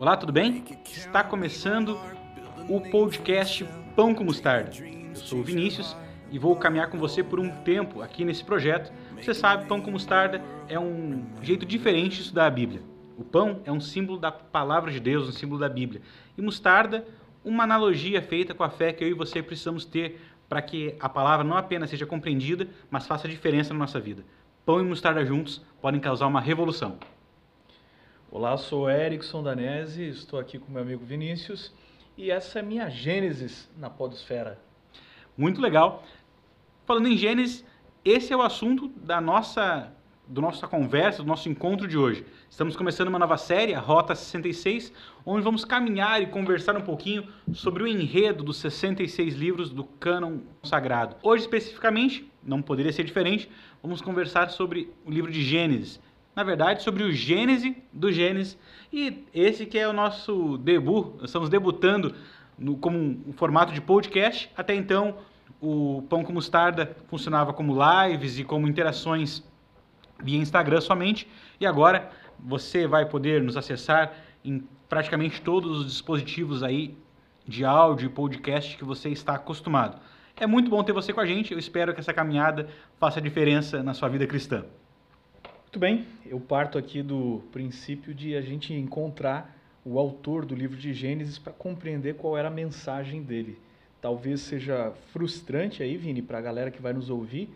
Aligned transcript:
Olá, 0.00 0.16
tudo 0.16 0.32
bem? 0.32 0.64
Está 0.90 1.22
começando 1.22 2.00
o 2.70 2.80
podcast 2.80 3.68
Pão 3.94 4.14
com 4.14 4.24
Mostarda. 4.24 4.70
Eu 4.82 5.14
sou 5.14 5.40
o 5.40 5.44
Vinícius 5.44 5.94
e 6.30 6.38
vou 6.38 6.56
caminhar 6.56 6.88
com 6.88 6.96
você 6.96 7.22
por 7.22 7.38
um 7.38 7.50
tempo 7.56 8.00
aqui 8.00 8.24
nesse 8.24 8.42
projeto. 8.42 8.90
Você 9.14 9.34
sabe, 9.34 9.68
pão 9.68 9.78
com 9.78 9.90
mostarda 9.90 10.42
é 10.68 10.80
um 10.80 11.26
jeito 11.42 11.66
diferente 11.66 12.14
de 12.14 12.22
estudar 12.22 12.46
a 12.46 12.50
Bíblia. 12.50 12.80
O 13.18 13.22
pão 13.22 13.60
é 13.66 13.70
um 13.70 13.78
símbolo 13.78 14.18
da 14.18 14.32
palavra 14.32 14.90
de 14.90 14.98
Deus, 14.98 15.28
um 15.28 15.32
símbolo 15.32 15.60
da 15.60 15.68
Bíblia. 15.68 16.00
E 16.34 16.40
mostarda, 16.40 17.06
uma 17.44 17.64
analogia 17.64 18.22
feita 18.22 18.54
com 18.54 18.64
a 18.64 18.70
fé 18.70 18.94
que 18.94 19.04
eu 19.04 19.08
e 19.08 19.12
você 19.12 19.42
precisamos 19.42 19.84
ter 19.84 20.18
para 20.48 20.62
que 20.62 20.94
a 20.98 21.10
palavra 21.10 21.44
não 21.44 21.58
apenas 21.58 21.90
seja 21.90 22.06
compreendida, 22.06 22.66
mas 22.90 23.06
faça 23.06 23.28
diferença 23.28 23.74
na 23.74 23.80
nossa 23.80 24.00
vida. 24.00 24.24
Pão 24.64 24.80
e 24.80 24.82
mostarda 24.82 25.22
juntos 25.26 25.62
podem 25.78 26.00
causar 26.00 26.26
uma 26.26 26.40
revolução. 26.40 26.98
Olá, 28.32 28.56
sou 28.56 28.88
Erickson 28.88 29.42
Danese, 29.42 30.06
estou 30.06 30.38
aqui 30.38 30.56
com 30.56 30.70
meu 30.70 30.82
amigo 30.82 31.04
Vinícius 31.04 31.74
e 32.16 32.30
essa 32.30 32.60
é 32.60 32.62
minha 32.62 32.88
Gênesis 32.88 33.68
na 33.76 33.90
Podosfera. 33.90 34.56
Muito 35.36 35.60
legal. 35.60 36.04
Falando 36.86 37.08
em 37.08 37.16
Gênesis, 37.16 37.64
esse 38.04 38.32
é 38.32 38.36
o 38.36 38.40
assunto 38.40 38.86
da 38.98 39.20
nossa, 39.20 39.92
do 40.28 40.40
nossa 40.40 40.68
conversa, 40.68 41.24
do 41.24 41.28
nosso 41.28 41.48
encontro 41.48 41.88
de 41.88 41.98
hoje. 41.98 42.24
Estamos 42.48 42.76
começando 42.76 43.08
uma 43.08 43.18
nova 43.18 43.36
série, 43.36 43.74
a 43.74 43.80
Rota 43.80 44.14
66, 44.14 44.92
onde 45.26 45.42
vamos 45.42 45.64
caminhar 45.64 46.22
e 46.22 46.26
conversar 46.26 46.76
um 46.76 46.82
pouquinho 46.82 47.26
sobre 47.52 47.82
o 47.82 47.88
enredo 47.88 48.44
dos 48.44 48.58
66 48.58 49.34
livros 49.34 49.70
do 49.70 49.82
cânon 49.82 50.38
sagrado. 50.62 51.16
Hoje, 51.20 51.42
especificamente, 51.42 52.30
não 52.44 52.62
poderia 52.62 52.92
ser 52.92 53.02
diferente, 53.02 53.50
vamos 53.82 54.00
conversar 54.00 54.50
sobre 54.50 54.94
o 55.04 55.10
livro 55.10 55.32
de 55.32 55.42
Gênesis 55.42 56.00
na 56.34 56.44
verdade, 56.44 56.82
sobre 56.82 57.02
o 57.02 57.12
Gênese 57.12 57.76
do 57.92 58.12
Gênesis. 58.12 58.56
E 58.92 59.24
esse 59.34 59.66
que 59.66 59.78
é 59.78 59.88
o 59.88 59.92
nosso 59.92 60.56
debut, 60.58 61.14
nós 61.16 61.24
estamos 61.24 61.48
debutando 61.48 62.14
no, 62.58 62.76
como 62.76 62.98
um 62.98 63.32
formato 63.32 63.72
de 63.72 63.80
podcast. 63.80 64.50
Até 64.56 64.74
então, 64.74 65.16
o 65.60 66.02
Pão 66.08 66.22
com 66.22 66.32
Mostarda 66.32 66.96
funcionava 67.08 67.52
como 67.52 67.76
lives 67.76 68.38
e 68.38 68.44
como 68.44 68.68
interações 68.68 69.42
via 70.22 70.38
Instagram 70.38 70.80
somente. 70.80 71.28
E 71.58 71.66
agora 71.66 72.10
você 72.38 72.86
vai 72.86 73.06
poder 73.06 73.42
nos 73.42 73.56
acessar 73.56 74.12
em 74.44 74.66
praticamente 74.88 75.40
todos 75.42 75.78
os 75.78 75.86
dispositivos 75.86 76.62
aí 76.62 76.96
de 77.46 77.64
áudio 77.64 78.06
e 78.06 78.08
podcast 78.08 78.76
que 78.76 78.84
você 78.84 79.08
está 79.08 79.34
acostumado. 79.34 80.00
É 80.36 80.46
muito 80.46 80.70
bom 80.70 80.82
ter 80.82 80.92
você 80.92 81.12
com 81.12 81.20
a 81.20 81.26
gente. 81.26 81.52
Eu 81.52 81.58
espero 81.58 81.92
que 81.92 82.00
essa 82.00 82.14
caminhada 82.14 82.68
faça 82.98 83.20
diferença 83.20 83.82
na 83.82 83.92
sua 83.92 84.08
vida 84.08 84.26
cristã. 84.26 84.64
Muito 85.70 85.78
bem, 85.78 86.04
eu 86.26 86.40
parto 86.40 86.76
aqui 86.76 87.00
do 87.00 87.44
princípio 87.52 88.12
de 88.12 88.34
a 88.34 88.40
gente 88.40 88.74
encontrar 88.74 89.56
o 89.84 90.00
autor 90.00 90.44
do 90.44 90.52
livro 90.52 90.76
de 90.76 90.92
Gênesis 90.92 91.38
para 91.38 91.52
compreender 91.52 92.16
qual 92.16 92.36
era 92.36 92.48
a 92.48 92.50
mensagem 92.50 93.22
dele. 93.22 93.56
Talvez 94.02 94.40
seja 94.40 94.92
frustrante 95.12 95.80
aí, 95.80 95.96
Vini, 95.96 96.22
para 96.22 96.38
a 96.38 96.40
galera 96.40 96.72
que 96.72 96.82
vai 96.82 96.92
nos 96.92 97.08
ouvir, 97.08 97.48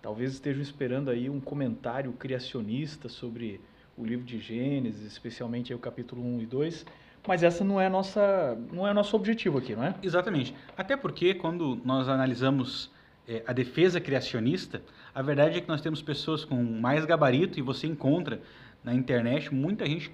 talvez 0.00 0.32
estejam 0.32 0.62
esperando 0.62 1.10
aí 1.10 1.28
um 1.28 1.38
comentário 1.40 2.10
criacionista 2.14 3.06
sobre 3.06 3.60
o 3.98 4.02
livro 4.02 4.24
de 4.24 4.38
Gênesis, 4.38 5.04
especialmente 5.04 5.74
o 5.74 5.78
capítulo 5.78 6.24
1 6.24 6.40
e 6.40 6.46
2, 6.46 6.86
mas 7.26 7.42
essa 7.42 7.62
não 7.62 7.78
é 7.78 7.90
nossa, 7.90 8.58
não 8.72 8.88
é 8.88 8.94
nosso 8.94 9.14
objetivo 9.14 9.58
aqui, 9.58 9.76
não 9.76 9.84
é? 9.84 9.94
Exatamente. 10.02 10.54
Até 10.74 10.96
porque 10.96 11.34
quando 11.34 11.78
nós 11.84 12.08
analisamos 12.08 12.90
é, 13.28 13.42
a 13.46 13.52
defesa 13.52 14.00
criacionista, 14.00 14.82
a 15.14 15.20
verdade 15.20 15.58
é 15.58 15.60
que 15.60 15.68
nós 15.68 15.82
temos 15.82 16.00
pessoas 16.00 16.46
com 16.46 16.56
mais 16.62 17.04
gabarito 17.04 17.58
e 17.58 17.62
você 17.62 17.86
encontra 17.86 18.40
na 18.82 18.94
internet 18.94 19.54
muita 19.54 19.84
gente 19.84 20.10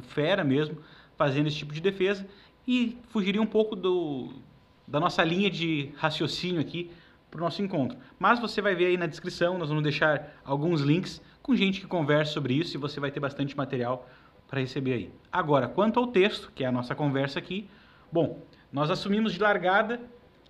fera 0.00 0.42
mesmo 0.42 0.78
fazendo 1.14 1.46
esse 1.46 1.58
tipo 1.58 1.74
de 1.74 1.80
defesa 1.82 2.26
e 2.66 2.96
fugiria 3.10 3.42
um 3.42 3.46
pouco 3.46 3.76
do, 3.76 4.32
da 4.88 4.98
nossa 4.98 5.22
linha 5.22 5.50
de 5.50 5.92
raciocínio 5.96 6.58
aqui 6.58 6.90
para 7.30 7.38
o 7.38 7.44
nosso 7.44 7.60
encontro. 7.60 7.98
Mas 8.18 8.40
você 8.40 8.62
vai 8.62 8.74
ver 8.74 8.86
aí 8.86 8.96
na 8.96 9.06
descrição, 9.06 9.58
nós 9.58 9.68
vamos 9.68 9.82
deixar 9.82 10.40
alguns 10.42 10.80
links 10.80 11.20
com 11.42 11.54
gente 11.54 11.82
que 11.82 11.86
conversa 11.86 12.32
sobre 12.32 12.54
isso 12.54 12.76
e 12.76 12.80
você 12.80 12.98
vai 12.98 13.10
ter 13.10 13.20
bastante 13.20 13.54
material 13.54 14.08
para 14.48 14.60
receber 14.60 14.94
aí. 14.94 15.12
Agora, 15.30 15.68
quanto 15.68 16.00
ao 16.00 16.06
texto, 16.06 16.50
que 16.54 16.64
é 16.64 16.66
a 16.66 16.72
nossa 16.72 16.94
conversa 16.94 17.38
aqui, 17.38 17.68
bom, 18.10 18.42
nós 18.72 18.90
assumimos 18.90 19.34
de 19.34 19.40
largada 19.40 20.00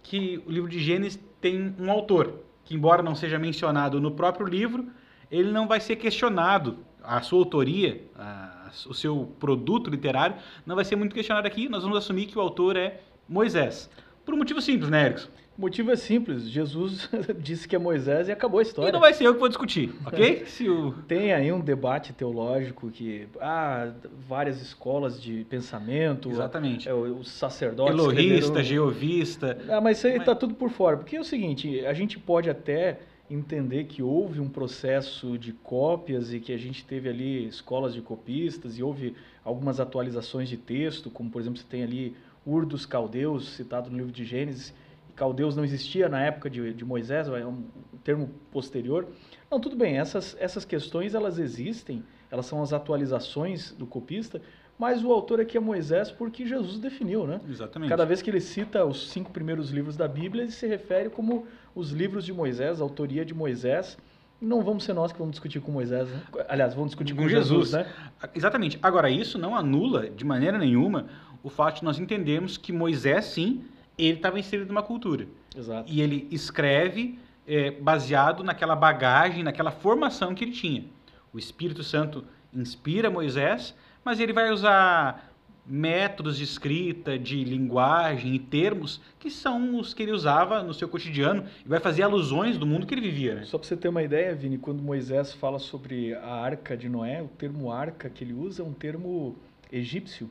que 0.05 0.41
o 0.47 0.53
livro 0.53 0.69
de 0.69 0.79
Gênesis 0.79 1.19
tem 1.45 1.75
um 1.79 1.91
autor, 1.91 2.41
que 2.65 2.75
embora 2.75 3.03
não 3.03 3.15
seja 3.15 3.39
mencionado 3.39 4.01
no 4.01 4.13
próprio 4.13 4.47
livro, 4.47 4.87
ele 5.31 5.53
não 5.53 5.69
vai 5.69 5.79
ser 5.79 5.97
questionado, 5.97 6.79
a 7.03 7.21
sua 7.21 7.39
autoria, 7.39 8.03
a, 8.17 8.71
o 8.87 8.95
seu 8.95 9.31
produto 9.39 9.91
literário, 9.91 10.37
não 10.65 10.75
vai 10.75 10.87
ser 10.87 10.97
muito 10.97 11.15
questionado 11.15 11.47
aqui, 11.47 11.69
nós 11.69 11.83
vamos 11.83 11.99
assumir 11.99 12.25
que 12.25 12.39
o 12.39 12.41
autor 12.41 12.79
é 12.79 13.03
Moisés. 13.29 13.91
Por 14.25 14.33
um 14.33 14.39
motivo 14.39 14.63
simples, 14.63 14.89
né, 14.89 15.05
Erickson? 15.05 15.29
O 15.57 15.61
motivo 15.61 15.91
é 15.93 15.97
simples. 15.97 16.49
Jesus 16.49 17.09
disse 17.39 17.69
que 17.69 17.77
é 17.77 17.79
Moisés 17.79 18.29
e 18.29 18.33
acabou 18.33 18.59
a 18.59 18.63
história. 18.63 18.89
E 18.89 18.93
não 18.93 19.01
vai 19.01 19.15
ser 19.15 19.25
eu 19.25 19.35
que 19.35 19.41
vou 19.41 19.49
discutir, 19.49 19.95
ok? 20.05 20.45
Se 20.47 20.69
o... 20.69 20.93
Tem 21.07 21.33
aí 21.33 21.53
um 21.53 21.61
debate 21.61 22.13
teológico 22.13 22.91
que 22.91 23.29
ah, 23.41 23.93
várias 24.29 24.61
escolas 24.61 25.23
de 25.23 25.45
pensamento. 25.45 26.31
Exatamente. 26.31 26.89
É, 26.89 26.93
os 26.93 27.31
sacerdotes. 27.31 27.95
Elohista, 27.95 28.63
geovista. 28.63 29.59
Ah, 29.69 29.81
mas 29.81 29.99
isso 29.99 30.09
aí 30.09 30.17
está 30.17 30.35
tudo 30.35 30.55
por 30.55 30.71
fora. 30.71 30.97
Porque 30.97 31.17
é 31.17 31.21
o 31.21 31.25
seguinte, 31.25 31.85
a 31.87 31.93
gente 31.93 32.19
pode 32.19 32.51
até 32.51 32.99
entender 33.31 33.85
que 33.85 34.03
houve 34.03 34.41
um 34.41 34.49
processo 34.49 35.39
de 35.39 35.53
cópias 35.53 36.33
e 36.33 36.41
que 36.41 36.53
a 36.53 36.59
gente 36.59 36.85
teve 36.85 37.09
ali 37.09 37.47
escolas 37.47 37.95
de 37.95 38.03
copistas 38.03 38.77
e 38.79 38.83
houve 38.83 39.15
algumas 39.45 39.81
atualizações 39.81 40.49
de 40.49 40.57
texto, 40.57 41.11
como 41.11 41.31
por 41.31 41.41
exemplo 41.41 41.59
você 41.59 41.67
tem 41.69 41.83
ali 41.83 42.15
Ur 42.47 42.67
dos 42.67 42.85
Caldeus, 42.85 43.55
citado 43.55 43.91
no 43.91 43.97
livro 43.97 44.13
de 44.13 44.25
Gênesis, 44.25 44.75
caldeus 45.15 45.57
não 45.57 45.65
existia 45.65 46.09
na 46.09 46.21
época 46.21 46.51
de, 46.51 46.73
de 46.73 46.85
Moisés, 46.85 47.29
é 47.29 47.47
um 47.47 47.65
termo 48.03 48.31
posterior. 48.51 49.07
Não, 49.51 49.61
tudo 49.61 49.77
bem, 49.77 49.99
essas, 49.99 50.37
essas 50.39 50.65
questões 50.65 51.15
elas 51.15 51.39
existem, 51.39 52.03
elas 52.31 52.47
são 52.47 52.63
as 52.63 52.73
atualizações 52.73 53.73
do 53.73 53.87
copista, 53.87 54.41
mas 54.79 55.05
o 55.05 55.13
autor 55.13 55.41
aqui 55.41 55.57
é 55.57 55.61
Moisés 55.61 56.11
porque 56.11 56.45
Jesus 56.45 56.79
definiu, 56.79 57.27
né? 57.27 57.41
Exatamente. 57.49 57.89
Cada 57.89 58.05
vez 58.05 58.21
que 58.21 58.29
ele 58.29 58.41
cita 58.41 58.85
os 58.85 59.11
cinco 59.11 59.31
primeiros 59.31 59.71
livros 59.71 59.97
da 59.97 60.09
Bíblia, 60.09 60.43
ele 60.43 60.53
se 60.53 60.67
refere 60.67 61.09
como 61.09 61.47
os 61.75 61.91
livros 61.91 62.25
de 62.25 62.33
Moisés, 62.33 62.81
a 62.81 62.85
autoria 62.85 63.25
de 63.25 63.33
Moisés. 63.33 63.97
Não 64.41 64.63
vamos 64.63 64.85
ser 64.85 64.93
nós 64.93 65.13
que 65.13 65.19
vamos 65.19 65.33
discutir 65.33 65.61
com 65.61 65.71
Moisés, 65.71 66.09
né? 66.09 66.21
aliás, 66.49 66.75
vamos 66.75 66.91
discutir 66.91 67.15
com, 67.15 67.23
com 67.23 67.29
Jesus, 67.29 67.71
Jesus, 67.71 67.73
né? 67.73 67.87
Exatamente. 68.35 68.79
Agora, 68.83 69.09
isso 69.09 69.39
não 69.39 69.57
anula 69.57 70.11
de 70.11 70.25
maneira 70.25 70.59
nenhuma 70.59 71.07
o 71.43 71.49
fato 71.49 71.79
de 71.79 71.85
nós 71.85 71.99
entendermos 71.99 72.57
que 72.57 72.73
Moisés, 72.73 73.27
sim, 73.27 73.65
ele 73.99 74.17
estava 74.17 74.39
inserido 74.39 74.69
numa 74.69 74.83
cultura. 74.83 75.27
Exato. 75.57 75.91
E 75.91 76.01
ele 76.01 76.29
escreve 76.31 77.19
é, 77.47 77.71
baseado 77.71 78.43
naquela 78.43 78.75
bagagem, 78.75 79.43
naquela 79.43 79.71
formação 79.71 80.35
que 80.35 80.45
ele 80.45 80.53
tinha. 80.53 80.85
O 81.33 81.39
Espírito 81.39 81.83
Santo 81.83 82.25
inspira 82.53 83.11
Moisés, 83.11 83.75
mas 84.05 84.21
ele 84.21 84.33
vai 84.33 84.51
usar 84.51 85.35
métodos 85.67 86.37
de 86.37 86.45
escrita, 86.45 87.19
de 87.19 87.43
linguagem 87.43 88.35
e 88.35 88.39
termos 88.39 89.01
que 89.19 89.31
são 89.31 89.79
os 89.79 89.95
que 89.95 90.03
ele 90.03 90.13
usava 90.13 90.63
no 90.63 90.75
seu 90.75 90.89
cotidiano 90.89 91.45
e 91.65 91.69
vai 91.69 91.81
fazer 91.81 92.03
alusões 92.03 92.59
do 92.59 92.67
mundo 92.67 92.87
que 92.87 92.95
ele 92.95 93.01
vivia. 93.01 93.37
Né? 93.37 93.45
Só 93.45 93.57
para 93.57 93.67
você 93.67 93.77
ter 93.77 93.89
uma 93.89 94.03
ideia, 94.03 94.35
Vini, 94.35 94.59
quando 94.59 94.83
Moisés 94.83 95.33
fala 95.33 95.59
sobre 95.59 96.15
a 96.15 96.35
arca 96.35 96.77
de 96.77 96.89
Noé, 96.89 97.23
o 97.23 97.29
termo 97.29 97.73
arca 97.73 98.11
que 98.11 98.23
ele 98.23 98.35
usa 98.35 98.63
é 98.63 98.67
um 98.67 98.75
termo 98.75 99.37
egípcio. 99.73 100.31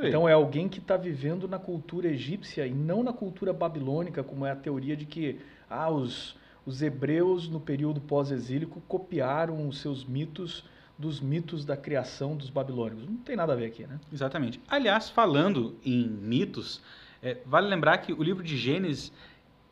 Então 0.00 0.28
é 0.28 0.32
alguém 0.32 0.68
que 0.68 0.78
está 0.78 0.96
vivendo 0.96 1.48
na 1.48 1.58
cultura 1.58 2.08
egípcia 2.08 2.66
e 2.66 2.72
não 2.72 3.02
na 3.02 3.12
cultura 3.12 3.52
babilônica, 3.52 4.22
como 4.22 4.46
é 4.46 4.50
a 4.50 4.56
teoria 4.56 4.96
de 4.96 5.04
que 5.04 5.40
ah, 5.68 5.90
os, 5.90 6.36
os 6.64 6.82
hebreus 6.82 7.48
no 7.48 7.58
período 7.58 8.00
pós-exílico 8.00 8.80
copiaram 8.86 9.66
os 9.66 9.78
seus 9.80 10.04
mitos 10.04 10.64
dos 10.98 11.20
mitos 11.20 11.64
da 11.64 11.76
criação 11.76 12.36
dos 12.36 12.50
babilônicos. 12.50 13.06
Não 13.06 13.16
tem 13.18 13.36
nada 13.36 13.52
a 13.52 13.56
ver 13.56 13.66
aqui, 13.66 13.86
né? 13.86 14.00
Exatamente. 14.12 14.60
Aliás, 14.68 15.08
falando 15.08 15.76
em 15.84 16.08
mitos, 16.08 16.82
é, 17.22 17.38
vale 17.46 17.68
lembrar 17.68 17.98
que 17.98 18.12
o 18.12 18.22
livro 18.22 18.42
de 18.42 18.56
Gênesis 18.56 19.12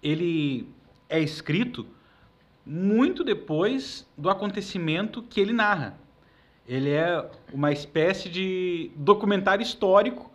ele 0.03 0.69
é 1.09 1.19
escrito 1.19 1.87
muito 2.65 3.25
depois 3.25 4.06
do 4.17 4.31
acontecimento 4.31 5.23
que 5.23 5.41
ele 5.41 5.53
narra. 5.53 5.99
Ele 6.69 6.91
é 6.91 7.29
uma 7.53 7.73
espécie 7.73 8.29
de 8.29 8.91
documentário 8.97 9.63
histórico 9.63 10.33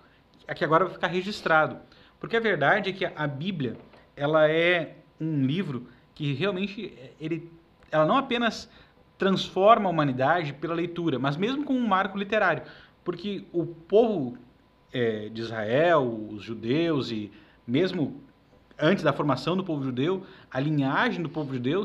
que 0.56 0.64
agora 0.64 0.86
vai 0.86 0.94
ficar 0.94 1.08
registrado. 1.08 1.78
Porque 2.20 2.38
a 2.38 2.40
verdade 2.40 2.90
é 2.90 2.94
que 2.94 3.06
a 3.06 3.28
Bíblia, 3.28 3.78
ela 4.16 4.50
é 4.50 4.98
um 5.20 5.46
livro 5.46 5.88
que 6.14 6.34
realmente 6.34 6.94
ele, 7.20 7.52
ela 7.92 8.06
não 8.06 8.18
apenas 8.18 8.70
transforma 9.18 9.88
a 9.88 9.92
humanidade 9.92 10.54
pela 10.54 10.74
leitura, 10.74 11.20
mas 11.20 11.38
mesmo 11.38 11.64
com 11.64 11.74
um 11.74 11.88
marco 11.88 12.18
literário. 12.18 12.64
Porque 13.04 13.46
o 13.52 13.66
povo 13.66 14.38
é, 14.92 15.30
de 15.30 15.42
Israel, 15.42 16.28
os 16.32 16.44
judeus 16.44 17.12
e 17.12 17.32
mesmo 17.66 18.22
antes 18.78 19.04
da 19.04 19.14
formação 19.14 19.56
do 19.56 19.64
povo 19.64 19.84
judeu, 19.84 20.24
a 20.50 20.60
linhagem 20.60 21.22
do 21.22 21.30
povo 21.30 21.54
judeu, 21.54 21.84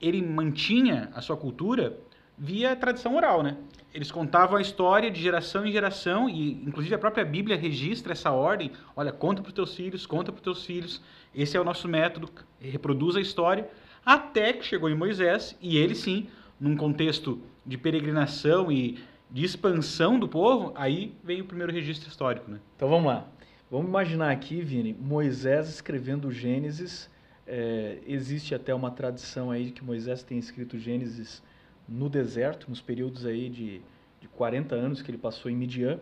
ele 0.00 0.22
mantinha 0.22 1.10
a 1.14 1.20
sua 1.20 1.36
cultura 1.36 1.98
via 2.40 2.74
tradição 2.74 3.14
oral, 3.14 3.42
né? 3.42 3.58
Eles 3.92 4.10
contavam 4.10 4.56
a 4.56 4.62
história 4.62 5.10
de 5.10 5.20
geração 5.20 5.66
em 5.66 5.70
geração 5.70 6.26
e, 6.26 6.52
inclusive, 6.52 6.94
a 6.94 6.98
própria 6.98 7.24
Bíblia 7.24 7.56
registra 7.56 8.12
essa 8.12 8.30
ordem. 8.30 8.72
Olha, 8.96 9.12
conta 9.12 9.42
para 9.42 9.50
os 9.50 9.54
teus 9.54 9.74
filhos, 9.74 10.06
conta 10.06 10.32
para 10.32 10.38
os 10.38 10.42
teus 10.42 10.64
filhos. 10.64 11.02
Esse 11.34 11.56
é 11.56 11.60
o 11.60 11.64
nosso 11.64 11.86
método, 11.86 12.30
reproduz 12.58 13.14
a 13.14 13.20
história. 13.20 13.68
Até 14.06 14.54
que 14.54 14.64
chegou 14.64 14.88
em 14.88 14.94
Moisés 14.94 15.54
e 15.60 15.76
ele, 15.76 15.94
sim, 15.94 16.28
num 16.58 16.76
contexto 16.76 17.38
de 17.66 17.76
peregrinação 17.76 18.72
e 18.72 18.98
de 19.30 19.44
expansão 19.44 20.18
do 20.18 20.26
povo, 20.26 20.72
aí 20.74 21.14
vem 21.22 21.42
o 21.42 21.44
primeiro 21.44 21.72
registro 21.72 22.08
histórico, 22.08 22.50
né? 22.50 22.58
Então 22.74 22.88
vamos 22.88 23.06
lá. 23.06 23.28
Vamos 23.70 23.88
imaginar 23.88 24.30
aqui, 24.30 24.62
Vini, 24.62 24.96
Moisés 24.98 25.68
escrevendo 25.68 26.32
Gênesis. 26.32 27.10
É, 27.46 27.98
existe 28.06 28.54
até 28.54 28.74
uma 28.74 28.90
tradição 28.90 29.50
aí 29.50 29.66
de 29.66 29.72
que 29.72 29.84
Moisés 29.84 30.22
tem 30.22 30.38
escrito 30.38 30.78
Gênesis 30.78 31.42
no 31.90 32.08
deserto, 32.08 32.70
nos 32.70 32.80
períodos 32.80 33.26
aí 33.26 33.48
de, 33.48 33.82
de 34.20 34.28
40 34.28 34.76
anos 34.76 35.02
que 35.02 35.10
ele 35.10 35.18
passou 35.18 35.50
em 35.50 35.56
Midian. 35.56 35.98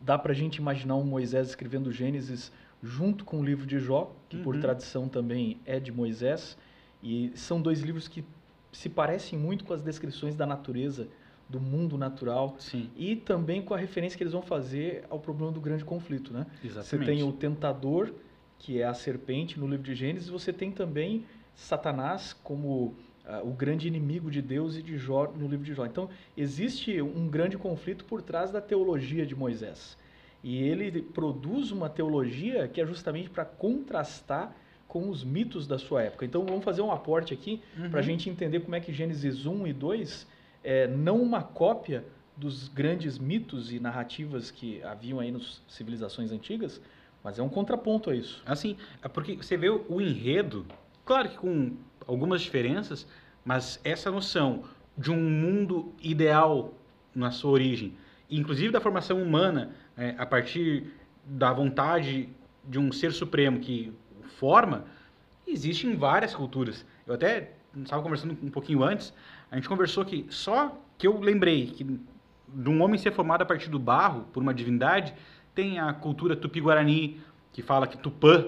Dá 0.00 0.18
para 0.18 0.32
a 0.32 0.34
gente 0.34 0.56
imaginar 0.56 0.96
um 0.96 1.04
Moisés 1.04 1.48
escrevendo 1.48 1.92
Gênesis 1.92 2.50
junto 2.82 3.24
com 3.24 3.38
o 3.38 3.44
livro 3.44 3.66
de 3.66 3.78
Jó, 3.78 4.12
que 4.28 4.38
uhum. 4.38 4.42
por 4.42 4.58
tradição 4.58 5.08
também 5.08 5.60
é 5.66 5.78
de 5.78 5.92
Moisés. 5.92 6.56
E 7.02 7.30
são 7.34 7.60
dois 7.60 7.80
livros 7.80 8.08
que 8.08 8.24
se 8.72 8.88
parecem 8.88 9.38
muito 9.38 9.64
com 9.64 9.74
as 9.74 9.82
descrições 9.82 10.34
da 10.34 10.46
natureza 10.46 11.06
do 11.48 11.60
mundo 11.60 11.98
natural 11.98 12.56
Sim. 12.58 12.88
e 12.96 13.14
também 13.14 13.60
com 13.60 13.74
a 13.74 13.76
referência 13.76 14.16
que 14.16 14.22
eles 14.22 14.32
vão 14.32 14.40
fazer 14.40 15.04
ao 15.10 15.20
problema 15.20 15.52
do 15.52 15.60
grande 15.60 15.84
conflito, 15.84 16.32
né? 16.32 16.46
Exatamente. 16.64 16.86
Você 16.86 16.98
tem 16.98 17.22
o 17.22 17.32
tentador, 17.32 18.10
que 18.58 18.80
é 18.80 18.86
a 18.86 18.94
serpente 18.94 19.60
no 19.60 19.66
livro 19.66 19.82
de 19.82 19.94
Gênesis, 19.94 20.28
você 20.30 20.52
tem 20.52 20.72
também 20.72 21.26
Satanás 21.54 22.32
como 22.32 22.96
uh, 23.32 23.48
o 23.48 23.52
grande 23.52 23.88
inimigo 23.88 24.30
de 24.30 24.42
Deus 24.42 24.76
e 24.76 24.82
de 24.82 24.98
Jó 24.98 25.32
no 25.34 25.48
livro 25.48 25.64
de 25.64 25.72
Jó. 25.72 25.86
Então, 25.86 26.08
existe 26.36 27.00
um 27.00 27.28
grande 27.28 27.56
conflito 27.56 28.04
por 28.04 28.20
trás 28.20 28.50
da 28.50 28.60
teologia 28.60 29.24
de 29.24 29.34
Moisés. 29.34 29.96
E 30.44 30.62
ele 30.62 31.00
produz 31.00 31.70
uma 31.70 31.88
teologia 31.88 32.68
que 32.68 32.80
é 32.80 32.86
justamente 32.86 33.30
para 33.30 33.44
contrastar 33.44 34.54
com 34.88 35.08
os 35.08 35.24
mitos 35.24 35.66
da 35.66 35.78
sua 35.78 36.02
época. 36.02 36.24
Então, 36.24 36.44
vamos 36.44 36.64
fazer 36.64 36.82
um 36.82 36.92
aporte 36.92 37.32
aqui 37.32 37.62
uhum. 37.78 37.90
para 37.90 38.00
a 38.00 38.02
gente 38.02 38.28
entender 38.28 38.60
como 38.60 38.74
é 38.74 38.80
que 38.80 38.92
Gênesis 38.92 39.46
1 39.46 39.66
e 39.66 39.72
2 39.72 40.26
é, 40.62 40.86
não 40.86 41.22
uma 41.22 41.42
cópia 41.42 42.04
dos 42.36 42.68
grandes 42.68 43.18
mitos 43.18 43.72
e 43.72 43.78
narrativas 43.78 44.50
que 44.50 44.82
haviam 44.82 45.20
aí 45.20 45.30
nas 45.30 45.62
civilizações 45.68 46.32
antigas, 46.32 46.80
mas 47.22 47.38
é 47.38 47.42
um 47.42 47.48
contraponto 47.48 48.10
a 48.10 48.14
isso. 48.14 48.42
Assim, 48.44 48.76
é 49.02 49.08
porque 49.08 49.36
você 49.36 49.56
vê 49.56 49.68
o 49.68 50.00
enredo, 50.00 50.66
claro 51.04 51.28
que 51.28 51.36
com 51.36 51.76
algumas 52.06 52.42
diferenças, 52.42 53.06
mas 53.44 53.80
essa 53.84 54.10
noção 54.10 54.64
de 54.96 55.10
um 55.10 55.20
mundo 55.20 55.92
ideal 56.00 56.74
na 57.14 57.30
sua 57.30 57.50
origem, 57.50 57.96
inclusive 58.30 58.72
da 58.72 58.80
formação 58.80 59.22
humana, 59.22 59.74
é, 59.96 60.14
a 60.18 60.26
partir 60.26 60.92
da 61.24 61.52
vontade 61.52 62.28
de 62.64 62.78
um 62.78 62.92
ser 62.92 63.12
supremo 63.12 63.60
que 63.60 63.92
forma, 64.38 64.84
existe 65.46 65.86
em 65.86 65.96
várias 65.96 66.34
culturas. 66.34 66.86
Eu 67.06 67.14
até 67.14 67.52
estava 67.76 68.02
conversando 68.02 68.36
um 68.42 68.50
pouquinho 68.50 68.82
antes, 68.82 69.12
a 69.50 69.56
gente 69.56 69.68
conversou 69.68 70.04
que 70.04 70.26
só 70.28 70.78
que 70.96 71.06
eu 71.06 71.18
lembrei 71.18 71.66
que 71.66 71.84
de 71.84 72.68
um 72.68 72.82
homem 72.82 72.98
ser 72.98 73.12
formado 73.12 73.42
a 73.42 73.46
partir 73.46 73.70
do 73.70 73.78
barro 73.78 74.26
por 74.32 74.42
uma 74.42 74.52
divindade, 74.52 75.14
tem 75.54 75.78
a 75.78 75.92
cultura 75.92 76.36
tupi-guarani, 76.36 77.20
que 77.52 77.62
fala 77.62 77.86
que 77.86 77.96
Tupã 77.96 78.46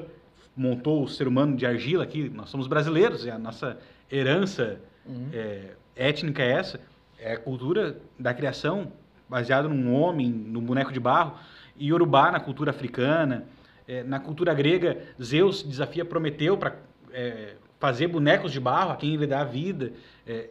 montou 0.56 1.02
o 1.02 1.08
ser 1.08 1.26
humano 1.26 1.56
de 1.56 1.66
argila 1.66 2.04
aqui, 2.04 2.28
nós 2.28 2.48
somos 2.48 2.66
brasileiros, 2.66 3.26
é 3.26 3.30
a 3.30 3.38
nossa 3.38 3.78
herança 4.10 4.80
uhum. 5.06 5.28
é, 5.32 5.74
étnica 5.96 6.42
é 6.42 6.52
essa, 6.52 6.80
é 7.18 7.32
a 7.34 7.38
cultura 7.38 8.00
da 8.18 8.34
criação 8.34 8.92
baseada 9.28 9.68
num 9.68 9.92
homem, 9.94 10.30
num 10.30 10.60
boneco 10.60 10.92
de 10.92 11.00
barro, 11.00 11.38
e 11.76 11.88
Yorubá 11.88 12.30
na 12.30 12.40
cultura 12.40 12.70
africana, 12.70 13.46
é, 13.86 14.02
na 14.02 14.20
cultura 14.20 14.54
grega, 14.54 15.02
Zeus 15.22 15.62
desafia 15.62 16.04
Prometeu 16.04 16.56
para 16.56 16.76
é, 17.12 17.54
fazer 17.78 18.08
bonecos 18.08 18.52
de 18.52 18.60
barro 18.60 18.92
a 18.92 18.96
quem 18.96 19.14
ele 19.14 19.26
dá 19.26 19.40
a 19.40 19.44
vida. 19.44 19.92
É, 20.26 20.48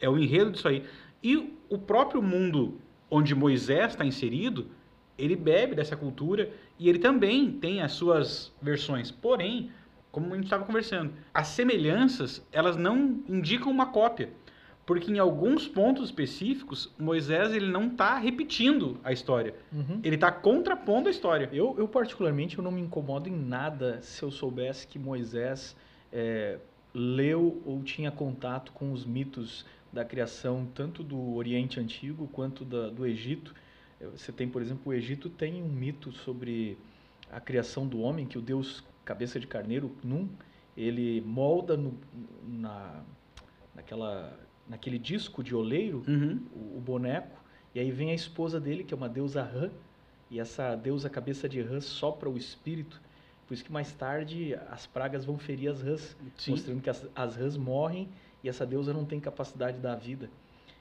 é 0.00 0.08
o 0.08 0.18
enredo 0.18 0.52
disso 0.52 0.66
aí. 0.66 0.84
E 1.22 1.54
o 1.68 1.78
próprio 1.78 2.22
mundo 2.22 2.78
onde 3.10 3.34
Moisés 3.34 3.90
está 3.92 4.04
inserido, 4.04 4.68
ele 5.18 5.36
bebe 5.36 5.74
dessa 5.74 5.96
cultura 5.96 6.50
e 6.78 6.88
ele 6.88 6.98
também 6.98 7.52
tem 7.52 7.82
as 7.82 7.92
suas 7.92 8.52
versões. 8.62 9.10
Porém, 9.10 9.70
como 10.10 10.32
a 10.32 10.36
gente 10.36 10.44
estava 10.44 10.64
conversando, 10.64 11.12
as 11.32 11.48
semelhanças, 11.48 12.46
elas 12.52 12.76
não 12.76 13.22
indicam 13.28 13.70
uma 13.70 13.86
cópia. 13.86 14.30
Porque 14.84 15.12
em 15.12 15.20
alguns 15.20 15.68
pontos 15.68 16.06
específicos, 16.06 16.92
Moisés 16.98 17.52
ele 17.52 17.70
não 17.70 17.86
está 17.86 18.18
repetindo 18.18 18.98
a 19.04 19.12
história. 19.12 19.54
Uhum. 19.72 20.00
Ele 20.02 20.16
está 20.16 20.32
contrapondo 20.32 21.06
a 21.06 21.12
história. 21.12 21.48
Eu, 21.52 21.76
eu, 21.78 21.86
particularmente, 21.86 22.58
eu 22.58 22.64
não 22.64 22.72
me 22.72 22.80
incomodo 22.80 23.28
em 23.28 23.36
nada 23.36 24.00
se 24.02 24.22
eu 24.22 24.32
soubesse 24.32 24.88
que 24.88 24.98
Moisés 24.98 25.76
é, 26.12 26.58
leu 26.92 27.62
ou 27.64 27.84
tinha 27.84 28.10
contato 28.10 28.72
com 28.72 28.92
os 28.92 29.04
mitos 29.04 29.64
da 29.92 30.04
criação 30.04 30.66
tanto 30.74 31.04
do 31.04 31.34
Oriente 31.34 31.78
Antigo 31.78 32.28
quanto 32.32 32.64
da, 32.64 32.88
do 32.88 33.06
Egito. 33.06 33.54
Você 34.12 34.32
tem, 34.32 34.48
por 34.48 34.60
exemplo, 34.62 34.82
o 34.86 34.92
Egito 34.92 35.28
tem 35.28 35.62
um 35.62 35.68
mito 35.68 36.10
sobre 36.10 36.76
a 37.30 37.38
criação 37.38 37.86
do 37.86 38.00
homem, 38.00 38.26
que 38.26 38.38
o 38.38 38.40
deus 38.40 38.82
cabeça 39.04 39.38
de 39.40 39.46
carneiro, 39.46 39.96
Num, 40.02 40.28
ele 40.76 41.20
molda 41.20 41.76
no, 41.76 41.98
na, 42.46 43.02
naquela, 43.74 44.38
naquele 44.68 44.98
disco 44.98 45.42
de 45.42 45.54
oleiro 45.54 46.02
uhum. 46.06 46.40
o, 46.54 46.78
o, 46.78 46.80
boneco, 46.80 47.38
e 47.74 47.80
aí 47.80 47.90
vem 47.90 48.10
a 48.10 48.14
esposa 48.14 48.60
dele, 48.60 48.84
que 48.84 48.94
é 48.94 48.96
uma 48.96 49.08
deusa 49.08 49.42
Rã, 49.42 49.70
e 50.30 50.38
essa 50.38 50.76
deusa 50.76 51.10
cabeça 51.10 51.48
de 51.48 51.60
Rã 51.60 51.80
sopra 51.80 52.28
o 52.30 52.36
espírito, 52.36 53.00
por 53.46 53.54
isso 53.54 53.64
que 53.64 53.72
mais 53.72 53.92
tarde 53.92 54.54
as 54.70 54.86
pragas 54.86 55.24
vão 55.24 55.36
ferir 55.36 55.70
as 55.70 55.82
rãs, 55.82 56.16
Sim. 56.38 56.52
mostrando 56.52 56.80
que 56.80 56.88
as, 56.88 57.04
as 57.16 57.34
rãs 57.34 57.56
morrem 57.56 58.08
e 58.44 58.48
essa 58.48 58.64
deusa 58.64 58.92
não 58.92 59.04
tem 59.04 59.18
capacidade 59.18 59.78
da 59.78 59.96
vida. 59.96 60.30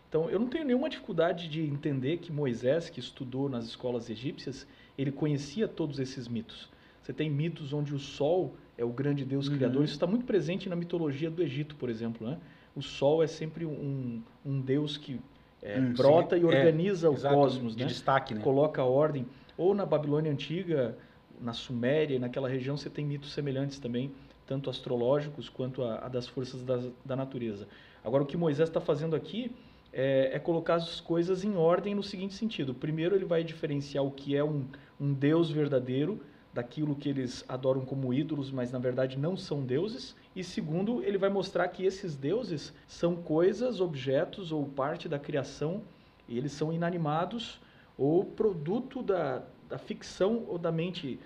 Então, 0.08 0.30
eu 0.30 0.40
não 0.40 0.48
tenho 0.48 0.66
nenhuma 0.66 0.90
dificuldade 0.90 1.48
de 1.50 1.62
entender 1.62 2.18
que 2.18 2.32
Moisés, 2.32 2.90
que 2.90 3.00
estudou 3.00 3.50
nas 3.50 3.66
escolas 3.66 4.10
egípcias, 4.10 4.68
ele 4.98 5.12
conhecia 5.12 5.68
todos 5.68 6.00
esses 6.00 6.28
mitos. 6.28 6.70
Você 7.10 7.14
tem 7.14 7.28
mitos 7.28 7.74
onde 7.74 7.92
o 7.92 7.98
sol 7.98 8.54
é 8.78 8.86
o 8.86 8.90
grande 8.90 9.26
deus 9.26 9.48
uhum. 9.48 9.56
criador. 9.56 9.84
Isso 9.84 9.96
está 9.96 10.06
muito 10.06 10.26
presente 10.26 10.70
na 10.70 10.76
mitologia 10.76 11.28
do 11.28 11.42
Egito, 11.42 11.76
por 11.76 11.90
exemplo. 11.90 12.28
Né? 12.28 12.38
O 12.76 12.84
sol 12.84 13.24
é 13.24 13.26
sempre 13.26 13.66
um, 13.66 14.22
um 14.46 14.62
deus 14.62 14.96
que 14.96 15.20
é, 15.60 15.80
hum, 15.80 15.94
brota 15.94 16.36
sim. 16.38 16.44
e 16.44 16.46
é, 16.46 16.48
organiza 16.48 17.08
é, 17.08 17.10
o 17.10 17.14
exato, 17.14 17.34
cosmos, 17.34 17.76
de 17.76 17.82
né? 17.82 17.90
destaque, 17.90 18.36
né? 18.36 18.42
Coloca 18.42 18.84
ordem. 18.84 19.26
Ou 19.58 19.74
na 19.74 19.88
Babilônia 19.88 20.32
antiga, 20.32 20.96
na 21.42 21.52
Suméria, 21.52 22.20
naquela 22.20 22.48
região, 22.48 22.78
você 22.78 22.92
tem 22.92 23.04
mitos 23.04 23.34
semelhantes 23.34 23.80
também 23.80 24.12
tanto 24.46 24.70
astrológicos 24.70 25.50
quanto 25.50 25.82
a, 25.84 26.06
a 26.06 26.10
das 26.10 26.28
forças 26.28 26.62
da, 26.62 26.80
da, 27.04 27.16
natureza. 27.16 27.68
Agora, 28.04 28.22
o 28.22 28.26
que 28.26 28.38
Moisés 28.38 28.70
está 28.70 28.80
fazendo 28.80 29.16
aqui 29.16 29.52
é, 29.92 30.30
é, 30.34 30.38
colocar 30.38 30.76
as 30.76 31.00
coisas 31.00 31.44
em 31.44 31.56
ordem 31.56 31.96
no 31.96 32.04
seguinte 32.04 32.36
sentido. 32.36 32.72
Primeiro, 32.72 33.16
ele 33.16 33.26
vai 33.26 33.44
diferenciar 33.44 34.04
o 34.04 34.12
que 34.12 34.36
é 34.36 34.44
um, 34.44 34.66
um 35.02 35.12
Deus 35.12 35.50
verdadeiro 35.50 36.20
daquilo 36.60 36.94
que 36.94 37.08
eles 37.08 37.46
adoram 37.48 37.86
como 37.86 38.14
ídolos, 38.14 38.52
mas 38.52 38.70
na 38.70 38.80
verdade 38.80 39.18
não 39.18 39.38
são 39.38 39.64
deuses. 39.64 40.14
E 40.36 40.44
segundo, 40.44 41.02
ele 41.04 41.18
vai 41.18 41.30
mostrar 41.30 41.66
que 41.70 41.86
esses 41.86 42.18
deuses 42.18 42.74
são 42.86 43.16
coisas, 43.16 43.80
objetos 43.80 44.52
ou 44.52 44.66
parte 44.66 45.08
da 45.08 45.18
criação, 45.18 45.82
e 46.28 46.38
eles 46.38 46.52
são 46.52 46.74
inanimados 46.74 47.62
ou 47.98 48.26
produto 48.26 49.02
da, 49.02 49.42
da 49.70 49.78
ficção 49.78 50.44
ou 50.50 50.58
da 50.58 50.72
mente 50.72 51.18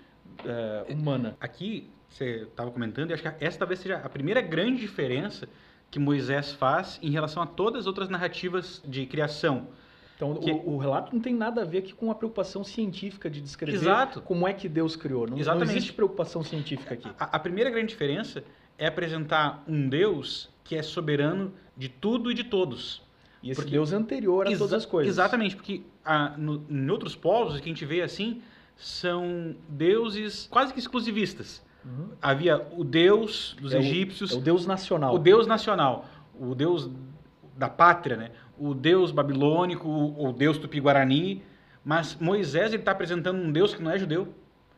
é, 0.44 0.92
humana. 0.92 1.36
Aqui, 1.40 1.90
você 2.08 2.42
estava 2.42 2.70
comentando, 2.70 3.10
e 3.10 3.14
acho 3.14 3.22
que 3.22 3.44
essa 3.44 3.58
talvez 3.58 3.80
seja 3.80 3.96
a 3.96 4.08
primeira 4.08 4.40
grande 4.40 4.80
diferença 4.80 5.48
que 5.90 5.98
Moisés 5.98 6.52
faz 6.52 7.00
em 7.02 7.10
relação 7.10 7.42
a 7.42 7.46
todas 7.46 7.80
as 7.80 7.86
outras 7.88 8.08
narrativas 8.08 8.80
de 8.86 9.04
criação. 9.06 9.66
Então, 10.32 10.42
que... 10.42 10.50
o, 10.50 10.74
o, 10.74 10.78
relato 10.78 11.14
não 11.14 11.20
tem 11.20 11.34
nada 11.34 11.62
a 11.62 11.64
ver 11.64 11.78
aqui 11.78 11.92
com 11.92 12.10
a 12.10 12.14
preocupação 12.14 12.64
científica 12.64 13.28
de 13.28 13.40
descrever 13.40 13.76
Exato. 13.76 14.20
como 14.20 14.46
é 14.46 14.52
que 14.52 14.68
Deus 14.68 14.96
criou. 14.96 15.26
Não, 15.26 15.36
não 15.36 15.62
existe 15.62 15.92
preocupação 15.92 16.42
científica 16.42 16.94
aqui. 16.94 17.08
A, 17.18 17.36
a, 17.36 17.38
primeira 17.38 17.70
grande 17.70 17.88
diferença 17.88 18.44
é 18.78 18.86
apresentar 18.86 19.62
um 19.68 19.88
Deus 19.88 20.50
que 20.62 20.76
é 20.76 20.82
soberano 20.82 21.52
de 21.76 21.88
tudo 21.88 22.30
e 22.30 22.34
de 22.34 22.44
todos. 22.44 23.02
E 23.42 23.50
esse 23.50 23.60
porque... 23.60 23.72
Deus 23.72 23.92
é 23.92 23.96
anterior 23.96 24.46
a 24.46 24.50
Exa 24.50 24.58
todas 24.58 24.72
as 24.72 24.86
coisas. 24.86 25.12
Exatamente, 25.12 25.54
porque 25.56 25.82
a, 26.04 26.30
no, 26.36 26.64
em 26.68 26.88
outros 26.90 27.14
povos 27.14 27.60
que 27.60 27.64
a 27.64 27.68
gente 27.68 27.84
vê 27.84 28.00
assim, 28.00 28.40
são 28.76 29.54
deuses 29.68 30.48
quase 30.50 30.72
que 30.72 30.78
exclusivistas. 30.78 31.62
Uhum. 31.84 32.08
Havia 32.20 32.66
o 32.72 32.82
deus 32.82 33.54
dos 33.60 33.74
é 33.74 33.78
egípcios. 33.78 34.32
O, 34.32 34.36
é 34.36 34.38
o 34.38 34.40
deus 34.40 34.66
nacional. 34.66 35.14
O 35.14 35.18
deus 35.18 35.46
nacional. 35.46 36.06
O 36.40 36.54
deus 36.54 36.90
da 37.56 37.68
pátria, 37.68 38.16
né? 38.16 38.30
O 38.58 38.74
deus 38.74 39.10
babilônico, 39.10 39.88
o 39.88 40.32
deus 40.32 40.58
tupi-guarani. 40.58 41.42
Mas 41.84 42.16
Moisés 42.20 42.72
está 42.72 42.92
apresentando 42.92 43.38
um 43.42 43.50
deus 43.52 43.74
que 43.74 43.82
não 43.82 43.90
é 43.90 43.98
judeu. 43.98 44.28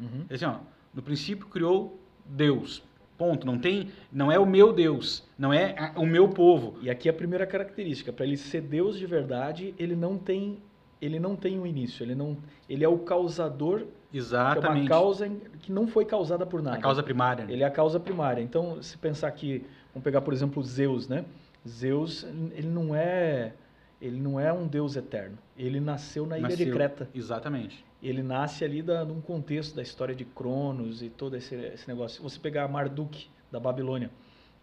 Uhum. 0.01 0.25
Assim, 0.31 0.45
ó, 0.45 0.57
no 0.93 1.03
princípio 1.03 1.47
criou 1.47 2.01
Deus. 2.25 2.83
Ponto. 3.17 3.47
Não 3.47 3.59
tem, 3.59 3.89
não 4.13 4.31
é 4.31 4.39
o 4.39 4.45
meu 4.45 4.73
Deus, 4.73 5.25
não 5.39 5.53
é 5.53 5.75
a- 5.79 5.93
o 5.97 6.05
meu 6.05 6.29
povo. 6.29 6.77
E 6.83 6.91
aqui 6.91 7.09
a 7.09 7.13
primeira 7.13 7.47
característica, 7.47 8.13
para 8.13 8.27
ele 8.27 8.37
ser 8.37 8.61
Deus 8.61 8.99
de 8.99 9.07
verdade, 9.07 9.75
ele 9.79 9.95
não 9.97 10.19
tem 10.19 10.59
ele 11.01 11.21
não 11.21 11.37
tem 11.37 11.61
um 11.61 11.67
início, 11.67 12.03
ele 12.03 12.15
não 12.15 12.39
ele 12.69 12.83
é 12.83 12.89
o 12.89 12.99
causador, 12.99 13.81
que 13.81 13.85
é 13.85 13.87
uma 13.87 14.19
Exatamente. 14.19 14.89
causa 14.89 15.29
que 15.61 15.71
não 15.71 15.87
foi 15.87 16.05
causada 16.07 16.45
por 16.47 16.63
nada. 16.63 16.77
a 16.79 16.81
causa 16.81 17.03
primária. 17.03 17.45
né? 17.45 17.53
Ele 17.53 17.63
é 17.63 17.67
a 17.67 17.71
causa 17.71 18.01
primária. 18.01 18.41
Então, 18.43 18.83
se 18.83 18.97
pensar 18.99 19.31
que, 19.31 19.65
vamos 19.95 20.03
pegar 20.05 20.23
por 20.23 20.33
exemplo 20.35 20.63
Zeus, 20.63 21.07
né? 21.07 21.25
Zeus, 21.69 22.25
ele 22.55 22.69
não 22.69 22.95
é 22.95 23.53
ele 24.01 24.21
não 24.21 24.39
é 24.39 24.53
um 24.53 24.67
deus 24.67 24.97
eterno. 24.97 25.39
Ele 25.57 25.81
nasceu 25.81 26.27
na 26.27 26.39
ilha 26.39 26.49
de 26.49 26.65
Nasceu. 26.65 26.75
Creta. 26.75 27.09
Exatamente. 27.15 27.85
Ele 28.03 28.23
nasce 28.23 28.65
ali 28.65 28.83
da, 28.83 29.05
num 29.05 29.21
contexto 29.21 29.75
da 29.75 29.83
história 29.83 30.15
de 30.15 30.25
Cronos 30.25 31.03
e 31.03 31.09
todo 31.09 31.37
esse, 31.37 31.55
esse 31.55 31.89
negócio. 31.89 32.19
Se 32.19 32.23
você 32.23 32.39
pegar 32.39 32.69
Marduk, 32.69 33.29
da 33.51 33.61
Babilônia, 33.61 34.11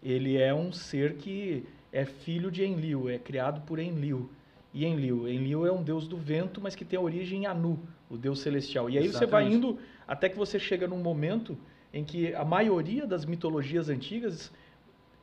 ele 0.02 0.36
é 0.36 0.54
um 0.54 0.72
ser 0.72 1.14
que 1.14 1.64
é 1.92 2.04
filho 2.04 2.50
de 2.50 2.64
Enlil, 2.64 3.08
é 3.08 3.18
criado 3.18 3.62
por 3.62 3.78
Enlil. 3.78 4.30
E 4.72 4.84
Enlil, 4.84 5.28
Enlil 5.28 5.66
é 5.66 5.72
um 5.72 5.82
deus 5.82 6.06
do 6.08 6.16
vento, 6.16 6.60
mas 6.60 6.74
que 6.74 6.84
tem 6.84 6.98
origem 6.98 7.42
em 7.42 7.46
Anu, 7.46 7.78
o 8.10 8.16
deus 8.16 8.40
celestial. 8.40 8.90
E 8.90 8.98
aí 8.98 9.06
você 9.06 9.26
vai 9.26 9.44
Exatamente. 9.44 9.56
indo 9.56 9.78
até 10.06 10.28
que 10.28 10.36
você 10.36 10.58
chega 10.58 10.86
num 10.86 10.98
momento 10.98 11.56
em 11.92 12.04
que 12.04 12.34
a 12.34 12.44
maioria 12.44 13.06
das 13.06 13.24
mitologias 13.24 13.88
antigas 13.88 14.52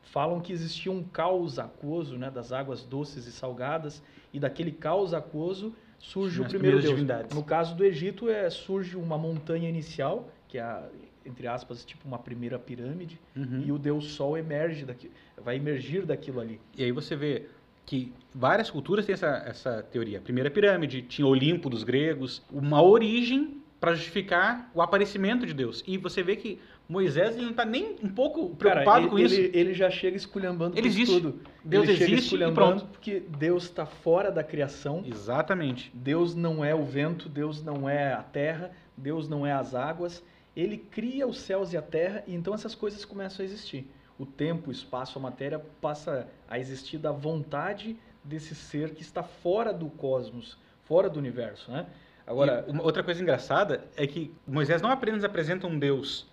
falam 0.02 0.40
que 0.40 0.52
existia 0.52 0.90
um 0.92 1.02
caos 1.02 1.58
aquoso, 1.58 2.16
né, 2.18 2.30
das 2.30 2.52
águas 2.52 2.82
doces 2.84 3.26
e 3.26 3.32
salgadas, 3.32 4.02
e 4.32 4.38
daquele 4.40 4.72
caos 4.72 5.14
aquoso 5.14 5.74
surge 5.98 6.40
o 6.40 6.44
primeiro 6.44 6.80
deus. 6.80 6.90
divindades. 6.94 7.34
No 7.34 7.44
caso 7.44 7.74
do 7.76 7.84
Egito, 7.84 8.28
é, 8.28 8.50
surge 8.50 8.96
uma 8.96 9.16
montanha 9.16 9.68
inicial, 9.68 10.28
que 10.48 10.58
é, 10.58 10.62
a, 10.62 10.88
entre 11.24 11.46
aspas, 11.46 11.84
tipo 11.84 12.06
uma 12.06 12.18
primeira 12.18 12.58
pirâmide, 12.58 13.20
Uhum. 13.36 13.62
e 13.64 13.70
o 13.72 13.78
deus 13.78 14.06
Sol 14.12 14.36
emerge 14.36 14.84
daqui, 14.84 15.10
vai 15.42 15.56
emergir 15.56 16.04
daquilo 16.04 16.40
ali. 16.40 16.60
E 16.76 16.82
aí 16.82 16.90
você 16.92 17.14
vê 17.14 17.46
que 17.86 18.12
várias 18.34 18.70
culturas 18.70 19.06
têm 19.06 19.12
essa, 19.12 19.42
essa 19.46 19.82
teoria. 19.82 20.18
A 20.18 20.20
primeira 20.20 20.50
pirâmide, 20.50 21.02
tinha 21.02 21.26
Olimpo 21.26 21.70
dos 21.70 21.84
gregos, 21.84 22.42
uma 22.52 22.82
origem 22.82 23.60
para 23.80 23.94
justificar 23.94 24.70
o 24.74 24.80
aparecimento 24.80 25.44
de 25.44 25.52
Deus. 25.52 25.82
E 25.86 25.98
você 25.98 26.22
vê 26.22 26.36
que 26.36 26.60
Moisés 26.88 27.34
ele 27.36 27.44
não 27.44 27.50
está 27.52 27.64
nem 27.64 27.96
um 28.02 28.08
pouco 28.08 28.54
preocupado 28.56 28.84
Cara, 29.02 29.08
com 29.08 29.18
ele, 29.18 29.26
isso. 29.26 29.34
Ele, 29.40 29.58
ele 29.58 29.74
já 29.74 29.88
chega 29.90 30.16
esculhambando 30.16 30.76
Ele 30.76 30.82
com 30.82 30.88
existe. 30.88 31.14
tudo. 31.20 31.40
Deus 31.64 31.88
ele 31.88 31.96
chega 31.96 32.10
existe 32.12 32.22
e 32.22 32.26
esculhambando 32.26 32.80
pronto. 32.80 32.86
porque 32.92 33.20
Deus 33.38 33.64
está 33.64 33.86
fora 33.86 34.30
da 34.30 34.42
criação. 34.44 35.02
Exatamente. 35.06 35.90
Deus 35.94 36.34
não 36.34 36.64
é 36.64 36.74
o 36.74 36.84
vento, 36.84 37.28
Deus 37.28 37.62
não 37.62 37.88
é 37.88 38.12
a 38.12 38.22
terra, 38.22 38.72
Deus 38.96 39.28
não 39.28 39.46
é 39.46 39.52
as 39.52 39.74
águas. 39.74 40.22
Ele 40.54 40.76
cria 40.76 41.26
os 41.26 41.38
céus 41.38 41.72
e 41.72 41.76
a 41.76 41.82
terra 41.82 42.22
e 42.26 42.34
então 42.34 42.52
essas 42.52 42.74
coisas 42.74 43.04
começam 43.04 43.42
a 43.42 43.46
existir. 43.46 43.88
O 44.18 44.26
tempo, 44.26 44.68
o 44.68 44.72
espaço, 44.72 45.18
a 45.18 45.22
matéria 45.22 45.58
passa 45.80 46.28
a 46.48 46.58
existir 46.58 46.98
da 46.98 47.10
vontade 47.10 47.96
desse 48.22 48.54
ser 48.54 48.90
que 48.90 49.02
está 49.02 49.22
fora 49.22 49.72
do 49.72 49.86
cosmos, 49.88 50.58
fora 50.84 51.08
do 51.08 51.18
universo, 51.18 51.70
né? 51.70 51.86
Agora, 52.26 52.64
E 52.68 52.78
outra 52.78 53.02
coisa 53.02 53.20
engraçada 53.20 53.84
é 53.96 54.06
que 54.06 54.32
Moisés 54.46 54.80
não 54.80 54.90
apenas 54.90 55.24
apresenta 55.24 55.66
um 55.66 55.76
Deus 55.78 56.30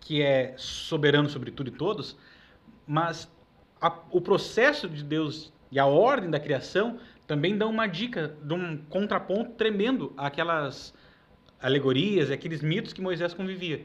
que 0.00 0.22
é 0.22 0.54
soberano 0.56 1.28
sobre 1.28 1.50
tudo 1.50 1.68
e 1.68 1.72
todos, 1.72 2.16
mas 2.86 3.30
a- 3.80 3.98
o 4.10 4.20
processo 4.20 4.88
de 4.88 5.02
Deus 5.04 5.52
e 5.70 5.78
a 5.78 5.86
ordem 5.86 6.30
da 6.30 6.40
criação 6.40 6.98
também 7.26 7.56
dão 7.56 7.70
uma 7.70 7.86
dica 7.86 8.36
de 8.42 8.54
um 8.54 8.78
contraponto 8.88 9.52
tremendo 9.52 10.12
àquelas 10.16 10.94
alegorias 11.60 12.30
aqueles 12.30 12.62
mitos 12.62 12.92
que 12.92 13.00
Moisés 13.00 13.34
convivia. 13.34 13.84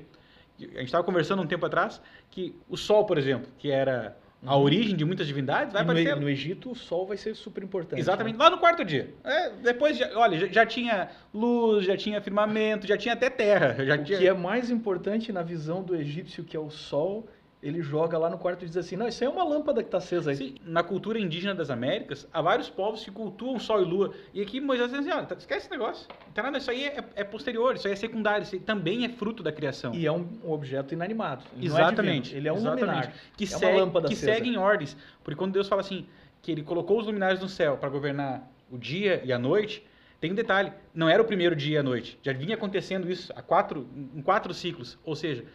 A 0.60 0.63
gente 0.63 0.86
estava 0.86 1.03
conversando 1.03 1.41
um 1.41 1.48
tempo 1.48 1.65
atrás 1.65 2.01
que 2.29 2.55
o 2.70 2.77
sol, 2.77 3.05
por 3.05 3.17
exemplo, 3.17 3.51
que 3.58 3.70
era 3.72 4.15
a 4.45 4.57
origem 4.57 4.95
de 4.95 5.05
muitas 5.05 5.25
divindades, 5.25 5.73
vai 5.73 5.81
e 5.81 5.85
no, 5.85 5.91
aparecer 5.91 6.15
no 6.17 6.29
Egito 6.29 6.71
o 6.71 6.75
sol 6.75 7.05
vai 7.05 7.17
ser 7.17 7.35
super 7.35 7.63
importante. 7.63 8.00
Exatamente, 8.00 8.38
né? 8.38 8.43
lá 8.43 8.50
no 8.50 8.57
quarto 8.57 8.83
dia. 8.83 9.13
É, 9.23 9.50
depois, 9.51 9.97
já, 9.97 10.09
olha, 10.17 10.38
já, 10.38 10.47
já 10.47 10.65
tinha 10.65 11.09
luz, 11.33 11.85
já 11.85 11.95
tinha 11.95 12.21
firmamento, 12.21 12.85
já 12.85 12.97
tinha 12.97 13.13
até 13.13 13.29
terra. 13.29 13.85
Já 13.85 13.95
O 13.95 14.03
tinha... 14.03 14.17
que 14.17 14.27
é 14.27 14.33
mais 14.33 14.69
importante 14.69 15.31
na 15.31 15.41
visão 15.41 15.81
do 15.81 15.95
egípcio, 15.95 16.43
que 16.43 16.57
é 16.57 16.59
o 16.59 16.69
sol, 16.69 17.27
ele 17.63 17.82
joga 17.82 18.17
lá 18.17 18.29
no 18.29 18.38
quarto 18.38 18.63
e 18.63 18.67
diz 18.67 18.75
assim: 18.75 18.98
não, 18.98 19.08
isso 19.08 19.24
aí 19.24 19.29
é 19.29 19.32
uma 19.34 19.43
lâmpada 19.43 19.82
que 19.82 19.88
está 19.88 19.98
acesa 19.98 20.32
aí. 20.32 20.36
Sim, 20.38 20.55
na 20.65 20.84
cultura 20.84 21.17
indígena 21.17 21.55
das 21.55 21.70
Américas, 21.70 22.27
há 22.34 22.41
vários 22.41 22.70
povos 22.70 23.03
que 23.03 23.10
cultuam 23.10 23.58
sol 23.58 23.82
e 23.82 23.86
lua. 23.86 24.13
E 24.34 24.41
aqui 24.41 24.60
Moisés 24.60 24.91
diz 24.91 25.00
assim, 25.00 25.12
olha, 25.12 25.25
tá- 25.25 25.36
esquece 25.36 25.62
esse 25.62 25.72
negócio. 25.72 26.08
Tem 26.34 26.43
nada, 26.43 26.58
isso 26.58 26.70
aí 26.70 26.84
é, 26.86 27.03
é 27.15 27.24
posterior, 27.24 27.74
isso 27.75 27.88
aí 27.88 27.93
é 27.93 27.96
secundário, 27.96 28.43
isso 28.43 28.53
aí 28.53 28.62
também 28.62 29.05
é 29.05 29.10
fruto 29.10 29.41
da 29.41 29.51
criação. 29.51 29.96
E 29.96 30.05
é 30.05 30.12
um, 30.12 30.27
um 30.43 30.51
objeto 30.51 30.93
inanimado. 30.93 31.43
Ele 31.55 31.63
é 31.63 31.67
Exatamente. 31.67 32.24
divino, 32.25 32.38
ele 32.41 32.48
é 32.50 32.53
um 32.53 32.58
exatamente. 32.58 32.86
luminar. 32.86 33.13
Que, 33.38 33.43
É 33.46 33.48
segue, 33.48 34.08
que 34.10 34.15
segue 34.15 34.50
em 34.50 34.58
ordens. 34.58 34.98
Porque 35.24 35.38
quando 35.38 35.53
Deus 35.53 35.67
fala 35.70 35.79
assim, 35.82 36.05
que 36.41 36.51
ele 36.51 36.63
colocou 36.63 37.00
os 37.00 37.05
luminares 37.05 37.39
no 37.39 37.48
céu 37.48 37.77
para 37.77 37.88
governar 37.88 38.46
o 38.70 38.77
dia 38.77 39.22
e 39.24 39.32
a 39.32 39.39
noite, 39.39 39.88
tem 40.20 40.32
um 40.32 40.36
detalhe, 40.36 40.74
não 40.93 41.08
era 41.08 41.22
o 41.22 41.25
primeiro 41.25 41.55
dia 41.55 41.75
e 41.75 41.77
a 41.77 41.84
noite. 41.84 42.20
Já 42.22 42.34
vinha 42.34 42.55
acontecendo 42.55 43.10
isso 43.10 43.32
há 43.36 43.41
quatro, 43.41 43.88
em 44.13 44.22
quatro 44.22 44.53
ciclos. 44.53 44.98
Ou 45.05 45.15
seja, 45.15 45.46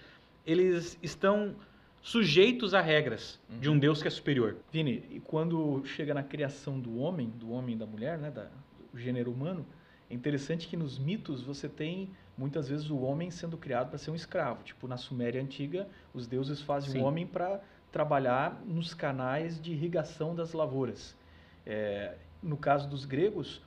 eles 0.46 0.98
estão 1.02 1.54
sujeitos 2.02 2.74
a 2.74 2.80
regras 2.80 3.40
de 3.48 3.68
Uhum. 3.68 3.76
um 3.76 3.78
Deus 3.78 4.00
que 4.00 4.08
é 4.08 4.10
superior. 4.10 4.56
Vini, 4.72 5.04
e 5.10 5.20
quando 5.20 5.82
chega 5.84 6.14
na 6.14 6.22
criação 6.22 6.78
do 6.78 6.98
homem, 6.98 7.28
do 7.30 7.50
homem 7.50 7.74
e 7.74 7.78
da 7.78 7.86
mulher, 7.86 8.18
né, 8.18 8.30
da, 8.30 8.48
do 8.92 8.98
gênero 8.98 9.30
humano, 9.30 9.66
é 10.10 10.14
interessante 10.14 10.66
que 10.68 10.76
nos 10.76 10.98
mitos 10.98 11.42
você 11.42 11.68
tem 11.68 12.10
muitas 12.36 12.68
vezes 12.68 12.88
o 12.88 12.98
homem 13.00 13.30
sendo 13.30 13.56
criado 13.58 13.88
para 13.88 13.98
ser 13.98 14.10
um 14.10 14.14
escravo. 14.14 14.62
Tipo, 14.62 14.86
na 14.88 14.96
Suméria 14.96 15.42
antiga, 15.42 15.86
os 16.14 16.26
deuses 16.26 16.62
fazem 16.62 16.92
Sim. 16.92 17.00
o 17.00 17.04
homem 17.04 17.26
para 17.26 17.60
trabalhar 17.92 18.62
nos 18.64 18.94
canais 18.94 19.60
de 19.60 19.72
irrigação 19.72 20.34
das 20.34 20.52
lavouras. 20.52 21.16
É, 21.66 22.14
no 22.42 22.56
caso 22.56 22.88
dos 22.88 23.04
gregos, 23.04 23.60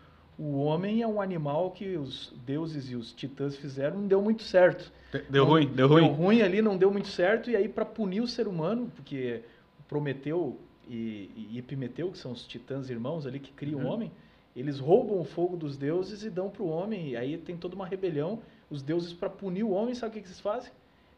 o 0.44 0.58
homem 0.64 1.04
é 1.04 1.08
um 1.08 1.22
animal 1.22 1.70
que 1.70 1.96
os 1.98 2.34
deuses 2.46 2.90
e 2.90 2.96
os 2.96 3.14
titãs 3.14 3.56
fizeram, 3.56 4.00
não 4.00 4.08
deu 4.08 4.22
muito 4.22 4.42
certo. 4.42 4.92
Deu 5.30 5.44
Não- 5.44 5.52
ruim, 5.52 5.68
deu 5.68 5.88
ruim. 5.88 6.02
Deu 6.04 6.12
ruim 6.14 6.42
ali, 6.42 6.62
não 6.62 6.76
deu 6.78 6.90
muito 6.90 7.10
certo, 7.10 7.52
e 7.52 7.56
aí 7.56 7.70
para 7.70 7.86
punir 7.86 8.22
o 8.22 8.28
ser 8.28 8.48
humano, 8.48 8.92
porque 8.96 9.42
Prometeu 9.88 10.58
e, 10.90 11.30
e 11.52 11.58
Epimeteu, 11.60 12.12
que 12.12 12.18
são 12.18 12.32
os 12.32 12.44
titãs 12.48 12.90
irmãos 12.90 13.28
ali 13.28 13.40
que 13.40 13.52
criam 13.52 13.82
Uhum. 13.82 13.86
o 13.88 13.90
homem, 13.94 14.12
eles 14.56 14.80
roubam 14.80 15.20
o 15.20 15.24
fogo 15.24 15.56
dos 15.56 15.78
deuses 15.78 16.24
e 16.24 16.30
dão 16.30 16.50
para 16.50 16.64
o 16.64 16.70
homem, 16.70 17.10
e 17.10 17.16
aí 17.18 17.38
tem 17.38 17.56
toda 17.56 17.76
uma 17.76 17.86
rebelião. 17.86 18.40
Os 18.70 18.82
deuses, 18.82 19.14
para 19.14 19.30
punir 19.30 19.64
o 19.64 19.70
homem, 19.72 19.94
sabe 19.94 20.12
o 20.12 20.14
que, 20.16 20.22
que 20.22 20.28
eles 20.28 20.40
fazem? 20.40 20.72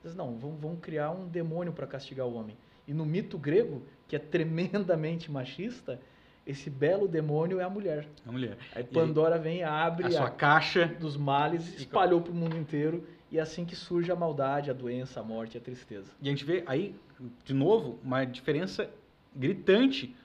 Eles 0.03 0.15
não, 0.15 0.35
vão, 0.37 0.51
vão 0.55 0.75
criar 0.75 1.11
um 1.11 1.27
demônio 1.27 1.71
para 1.71 1.87
castigar 1.87 2.27
o 2.27 2.33
homem. 2.33 2.57
E 2.87 2.93
no 2.93 3.05
mito 3.05 3.37
grego, 3.37 3.81
que 4.07 4.15
é 4.15 4.19
tremendamente 4.19 5.31
machista, 5.31 5.99
esse 6.45 6.69
belo 6.69 7.07
demônio 7.07 7.59
é 7.59 7.63
a 7.63 7.69
mulher. 7.69 8.07
A 8.25 8.31
mulher. 8.31 8.57
Aí 8.75 8.83
E 8.83 8.85
Pandora 8.85 9.37
vem, 9.37 9.63
abre 9.63 10.07
a 10.07 10.11
sua 10.11 10.27
a 10.27 10.29
caixa. 10.29 10.87
dos 10.99 11.15
males, 11.15 11.75
espalhou 11.79 12.21
para 12.21 12.31
o 12.31 12.35
mundo 12.35 12.57
inteiro, 12.57 13.07
e 13.31 13.37
é 13.39 13.41
assim 13.41 13.65
que 13.65 13.75
surge 13.75 14.11
a 14.11 14.15
maldade, 14.15 14.69
a 14.69 14.73
doença, 14.73 15.19
a 15.19 15.23
morte 15.23 15.55
e 15.55 15.57
a 15.57 15.61
tristeza. 15.61 16.11
E 16.21 16.27
a 16.27 16.31
gente 16.31 16.45
vê 16.45 16.63
aí, 16.67 16.95
de 17.43 17.53
novo, 17.53 17.99
uma 18.03 18.25
diferença 18.25 18.89
gritante 19.35 20.15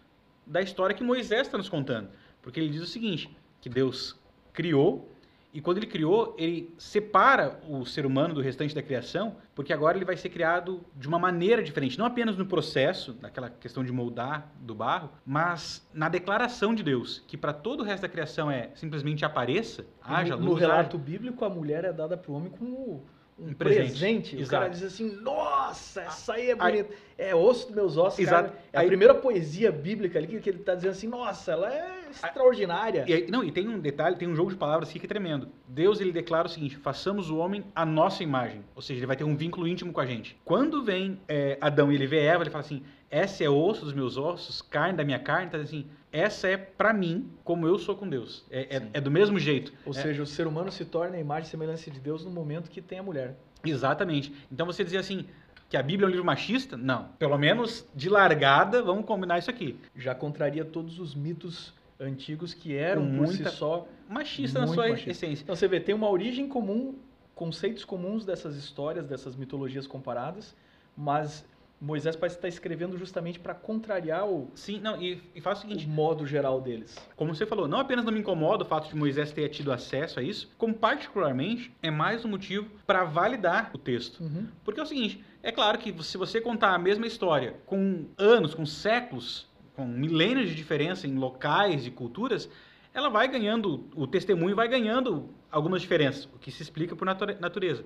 da 0.47 0.61
história 0.61 0.95
que 0.95 1.03
Moisés 1.03 1.47
está 1.47 1.57
nos 1.57 1.69
contando. 1.69 2.09
Porque 2.43 2.59
ele 2.61 2.71
diz 2.71 2.83
o 2.83 2.87
seguinte, 2.87 3.31
que 3.61 3.69
Deus 3.69 4.17
criou, 4.53 5.09
e 5.53 5.61
quando 5.63 5.79
ele 5.79 5.87
criou, 5.87 6.35
ele 6.39 6.75
separa 6.79 7.59
o 7.69 7.85
ser 7.87 8.05
humano 8.05 8.35
do 8.35 8.41
restante 8.41 8.75
da 8.75 8.83
criação, 8.83 9.37
porque 9.55 9.73
agora 9.73 9.97
ele 9.97 10.05
vai 10.05 10.17
ser 10.17 10.29
criado 10.29 10.85
de 10.95 11.09
uma 11.09 11.19
maneira 11.19 11.63
diferente, 11.63 11.99
não 11.99 12.05
apenas 12.05 12.37
no 12.37 12.45
processo, 12.45 13.17
naquela 13.21 13.49
questão 13.49 13.83
de 13.83 13.91
moldar 13.91 14.53
do 14.61 14.75
barro, 14.75 15.11
mas 15.25 15.89
na 15.93 16.09
declaração 16.09 16.75
de 16.75 16.83
Deus, 16.83 17.25
que 17.27 17.37
para 17.37 17.53
todo 17.53 17.81
o 17.81 17.83
resto 17.83 18.03
da 18.03 18.09
criação 18.09 18.51
é 18.51 18.71
simplesmente 18.75 19.25
apareça, 19.25 19.87
haja 20.03 20.37
no, 20.37 20.43
luz, 20.43 20.51
no 20.51 20.57
haja- 20.57 20.67
relato 20.67 20.99
bíblico, 20.99 21.45
a 21.45 21.49
mulher 21.51 21.85
é 21.85 21.93
dada 21.93 22.17
para 22.17 22.31
o 22.31 22.35
homem 22.35 22.51
como 22.51 23.05
um 23.39 23.53
presente. 23.55 23.89
presente. 23.91 24.43
O 24.43 24.47
cara 24.49 24.69
diz 24.69 24.83
assim, 24.83 25.11
nossa, 25.23 26.03
essa 26.03 26.35
aí 26.35 26.51
é 26.51 26.55
bonita. 26.55 26.93
É 27.17 27.35
osso 27.35 27.67
dos 27.67 27.75
meus 27.75 27.97
ossos, 27.97 28.19
Exato. 28.19 28.49
cara. 28.51 28.63
É 28.73 28.79
a 28.79 28.81
Aí- 28.81 28.87
primeira 28.87 29.15
poesia 29.15 29.71
bíblica 29.73 30.19
ali 30.19 30.27
que, 30.27 30.49
ele 30.49 30.59
está 30.59 30.75
dizendo 30.75 30.91
assim, 30.93 31.07
nossa, 31.09 31.53
ela 31.53 31.73
é 31.73 32.09
extraordinária. 32.11 33.05
E, 33.09 33.31
não, 33.31 33.43
e 33.45 33.51
tem 33.53 33.69
um 33.69 33.79
detalhe, 33.79 34.17
tem 34.17 34.29
um 34.29 34.35
jogo 34.35 34.51
de 34.51 34.57
palavras 34.57 34.89
aqui 34.89 34.99
que 34.99 35.07
é 35.07 35.09
tremendo. 35.09 35.49
Deus 35.67 36.01
ele 36.01 36.13
declara 36.13 36.47
o 36.47 36.51
seguinte: 36.51 36.77
façamos 36.77 37.31
o 37.31 37.37
homem 37.39 37.65
à 37.75 37.85
nossa 37.85 38.23
imagem. 38.23 38.65
Ou 38.75 38.83
seja, 38.83 38.99
ele 39.01 39.07
vai 39.07 39.17
ter 39.17 39.25
um 39.25 39.37
vínculo 39.37 39.67
íntimo 39.67 39.93
com 39.93 40.01
a 40.01 40.07
gente. 40.07 40.37
Quando 40.45 40.83
vem 40.85 41.21
é, 41.29 41.59
Adão 41.61 41.91
e 41.93 41.95
ele 41.95 42.07
vê 42.07 42.21
Eva, 42.25 42.43
ele 42.43 42.51
fala 42.51 42.65
assim: 42.65 42.83
essa 43.11 43.43
é 43.45 43.49
osso 43.49 43.85
dos 43.85 43.95
meus 43.95 44.17
ossos, 44.17 44.63
carne 44.63 44.97
da 44.97 45.05
minha 45.05 45.19
carne. 45.19 45.47
Então, 45.47 45.61
assim, 45.61 45.87
essa 46.13 46.49
é 46.49 46.57
pra 46.57 46.93
mim 46.93 47.31
como 47.45 47.67
eu 47.67 47.79
sou 47.79 47.95
com 47.97 48.09
Deus. 48.09 48.45
É, 48.51 48.77
é- 48.77 48.89
é 48.95 49.01
do 49.01 49.11
mesmo 49.11 49.39
jeito. 49.39 49.73
Ou 49.85 49.93
É, 49.93 49.95
seja, 50.03 50.23
o 50.23 50.27
ser 50.27 50.47
humano 50.47 50.71
se 50.73 50.85
torna 50.85 51.17
a 51.17 51.21
imagem 51.21 51.47
e 51.49 51.51
semelhança 51.51 51.91
de 51.91 52.01
Deus 52.01 52.25
no 52.25 52.31
momento 52.31 52.71
que 52.71 52.81
tem 52.81 52.99
a 52.99 53.03
mulher. 53.03 53.37
Exatamente. 53.65 54.33
Então 54.51 54.67
você 54.67 54.85
dizer 54.85 54.99
assim. 54.99 55.27
Que 55.71 55.77
a 55.77 55.83
Bíblia 55.83 56.07
é 56.07 56.09
um 56.09 56.11
livro 56.11 56.25
machista? 56.25 56.79
Não. 56.79 57.09
Pelo 57.19 57.37
menos 57.37 57.87
de 57.95 58.09
largada, 58.09 58.83
vamos 58.83 59.05
combinar 59.05 59.39
isso 59.39 59.51
aqui. 59.51 59.79
Já 59.95 60.15
contraria 60.15 60.65
todos 60.65 60.99
os 60.99 61.15
mitos 61.15 61.75
antigos 62.01 62.55
que 62.55 62.75
eram 62.75 63.03
Com 63.03 63.17
por 63.19 63.27
muita- 63.27 63.51
si 63.51 63.57
só 63.57 63.87
Machista 64.09 64.61
na 64.61 64.65
Muito 64.65 64.77
sua 64.81 64.89
machista. 64.89 65.11
essência. 65.11 65.43
Então 65.43 65.55
você 65.55 65.69
vê, 65.69 65.79
tem 65.79 65.95
uma 65.95 66.09
origem 66.09 66.49
comum, 66.49 66.95
conceitos 67.35 67.85
comuns 67.85 68.25
dessas 68.25 68.57
histórias, 68.57 69.05
dessas 69.05 69.37
mitologias 69.37 69.87
comparadas, 69.87 70.57
mas 70.97 71.45
Moisés 71.81 72.17
parece 72.17 72.37
estar 72.37 72.49
escrevendo 72.49 72.97
justamente 72.99 73.39
para 73.39 73.55
contrariar 73.55 74.27
o, 74.29 74.51
Sim, 74.55 74.81
não, 74.81 75.01
e, 75.01 75.23
e 75.35 75.41
faz 75.41 75.59
o 75.59 75.61
o 75.61 75.63
seguinte, 75.69 75.87
modo 75.87 76.27
geral 76.27 76.61
deles. 76.61 76.97
como 77.15 77.33
você 77.35 77.47
falou, 77.47 77.69
não 77.69 77.79
apenas 77.79 78.05
não 78.05 78.13
me 78.13 78.19
incomoda 78.19 78.65
o 78.65 78.67
fato 78.67 78.89
de 78.89 78.97
Moisés 78.97 79.31
ter 79.33 79.49
tido 79.49 79.71
acesso 79.71 80.19
a 80.19 80.23
isso, 80.23 80.51
como 80.59 80.75
particularmente 80.75 81.73
é 81.83 81.91
mais 81.91 82.25
um 82.25 82.29
motivo 82.29 82.69
para 82.87 83.05
validar 83.05 83.71
o 83.73 83.79
texto. 83.79 84.21
Uhum. 84.21 84.49
Porque 84.65 84.81
é 84.81 84.83
o 84.83 84.87
seguinte, 84.87 85.25
é 85.43 85.53
claro 85.53 85.79
que 85.79 85.95
se 86.03 86.19
você 86.19 86.41
contar 86.41 86.75
a 86.75 86.79
mesma 86.79 87.07
história 87.07 87.55
com 87.65 88.07
anos, 88.19 88.55
com 88.55 88.67
séculos, 88.67 89.47
com 89.77 89.87
milênios 89.87 90.49
de 90.49 90.57
diferença 90.57 91.07
em 91.07 91.15
locais 91.15 91.87
e 91.87 91.91
culturas, 91.93 92.51
ela 92.93 93.09
vai 93.09 93.29
ganhando, 93.29 93.89
o 93.95 94.07
testemunho 94.07 94.57
vai 94.57 94.67
ganhando 94.67 95.29
algumas 95.51 95.81
diferenças, 95.81 96.25
o 96.35 96.39
que 96.41 96.51
se 96.51 96.63
explica 96.63 96.97
por 96.97 97.05
nature- 97.05 97.37
natureza. 97.39 97.85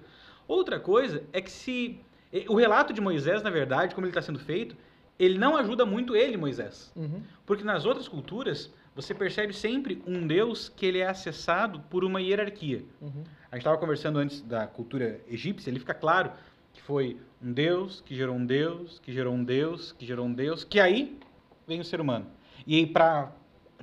Outra 0.48 0.80
coisa 0.80 1.22
é 1.32 1.40
que 1.42 1.50
se 1.50 2.00
o 2.48 2.56
relato 2.56 2.92
de 2.92 3.00
Moisés, 3.00 3.42
na 3.42 3.50
verdade, 3.50 3.94
como 3.94 4.06
ele 4.06 4.10
está 4.10 4.22
sendo 4.22 4.38
feito, 4.38 4.76
ele 5.18 5.38
não 5.38 5.56
ajuda 5.56 5.84
muito 5.84 6.16
ele, 6.16 6.36
Moisés. 6.36 6.92
Uhum. 6.96 7.22
Porque 7.44 7.62
nas 7.62 7.84
outras 7.84 8.08
culturas, 8.08 8.72
você 8.94 9.14
percebe 9.14 9.52
sempre 9.52 10.02
um 10.06 10.26
Deus 10.26 10.68
que 10.68 10.86
ele 10.86 10.98
é 10.98 11.06
acessado 11.06 11.80
por 11.90 12.04
uma 12.04 12.20
hierarquia. 12.20 12.84
Uhum. 13.00 13.22
A 13.50 13.56
gente 13.56 13.62
estava 13.62 13.78
conversando 13.78 14.18
antes 14.18 14.40
da 14.40 14.66
cultura 14.66 15.20
egípcia, 15.28 15.70
ele 15.70 15.78
fica 15.78 15.94
claro 15.94 16.32
que 16.72 16.80
foi 16.82 17.18
um 17.42 17.52
Deus, 17.52 18.02
que 18.04 18.14
gerou 18.14 18.34
um 18.34 18.44
Deus, 18.44 18.98
que 19.00 19.12
gerou 19.12 19.34
um 19.34 19.44
Deus, 19.44 19.92
que 19.92 20.06
gerou 20.06 20.26
um 20.26 20.32
Deus, 20.32 20.64
que 20.64 20.80
aí 20.80 21.18
vem 21.66 21.80
o 21.80 21.84
ser 21.84 22.00
humano. 22.00 22.26
E 22.66 22.76
aí, 22.76 22.86
para 22.86 23.32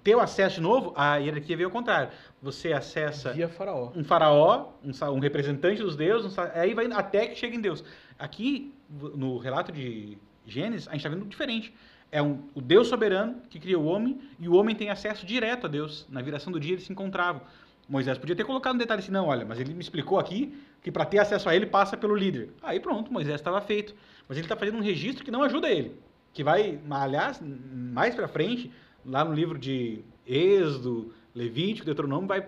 ter 0.04 0.16
o 0.16 0.20
acesso 0.20 0.56
de 0.56 0.62
novo, 0.62 0.94
a 0.96 1.18
hierarquia 1.18 1.56
veio 1.56 1.68
ao 1.68 1.72
contrário. 1.72 2.10
Você 2.42 2.74
acessa 2.74 3.34
faraó. 3.50 3.92
um 3.96 4.04
faraó, 4.04 4.70
um, 4.84 4.92
um 5.12 5.20
representante 5.20 5.82
dos 5.82 5.96
deuses, 5.96 6.38
um 6.38 6.42
aí 6.54 6.74
vai 6.74 6.86
até 6.92 7.28
que 7.28 7.36
chega 7.36 7.56
em 7.56 7.62
Deus. 7.62 7.84
Aqui, 8.20 8.74
no 9.16 9.38
relato 9.38 9.72
de 9.72 10.18
Gênesis, 10.46 10.88
a 10.88 10.92
gente 10.92 11.00
está 11.00 11.10
vendo 11.10 11.26
diferente. 11.26 11.74
É 12.12 12.22
um, 12.22 12.40
o 12.54 12.62
Deus 12.62 12.88
soberano 12.88 13.42
que 13.50 13.60
cria 13.60 13.80
o 13.80 13.86
homem 13.86 14.20
e 14.38 14.50
o 14.50 14.56
homem 14.56 14.76
tem 14.76 14.90
acesso 14.90 15.26
direto 15.26 15.66
a 15.66 15.70
Deus. 15.70 16.06
Na 16.10 16.22
viração 16.22 16.52
do 16.52 16.60
dia 16.60 16.74
eles 16.74 16.84
se 16.84 16.92
encontravam. 16.92 17.42
Moisés 17.88 18.18
podia 18.18 18.36
ter 18.36 18.44
colocado 18.44 18.76
um 18.76 18.78
detalhe 18.78 19.00
assim, 19.00 19.12
não, 19.12 19.28
olha, 19.28 19.46
mas 19.46 19.60
ele 19.60 19.74
me 19.74 19.80
explicou 19.80 20.20
aqui 20.20 20.54
que 20.82 20.92
para 20.92 21.06
ter 21.06 21.18
acesso 21.20 21.50
a 21.50 21.56
ele 21.56 21.66
passa 21.66 21.98
pelo 21.98 22.16
líder. 22.16 22.52
Aí 22.62 22.80
pronto, 22.80 23.12
Moisés 23.12 23.36
estava 23.36 23.62
feito. 23.62 23.96
Mas 24.28 24.38
ele 24.38 24.46
está 24.46 24.56
fazendo 24.56 24.78
um 24.78 24.82
registro 24.82 25.24
que 25.24 25.32
não 25.32 25.42
ajuda 25.42 25.70
ele. 25.70 25.96
Que 26.34 26.44
vai, 26.44 26.80
aliás, 26.90 27.42
mais 27.42 28.14
para 28.14 28.28
frente, 28.28 28.72
lá 29.04 29.24
no 29.26 29.34
livro 29.34 29.58
de 29.58 30.04
Êxodo, 30.28 31.12
Levítico, 31.34 31.86
Deuteronômio, 31.86 32.28
vai 32.28 32.46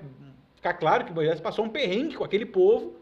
ficar 0.56 0.74
claro 0.76 1.06
que 1.06 1.14
Moisés 1.14 1.40
passou 1.40 1.66
um 1.66 1.70
perrengue 1.70 2.16
com 2.16 2.24
aquele 2.24 2.46
povo 2.46 3.01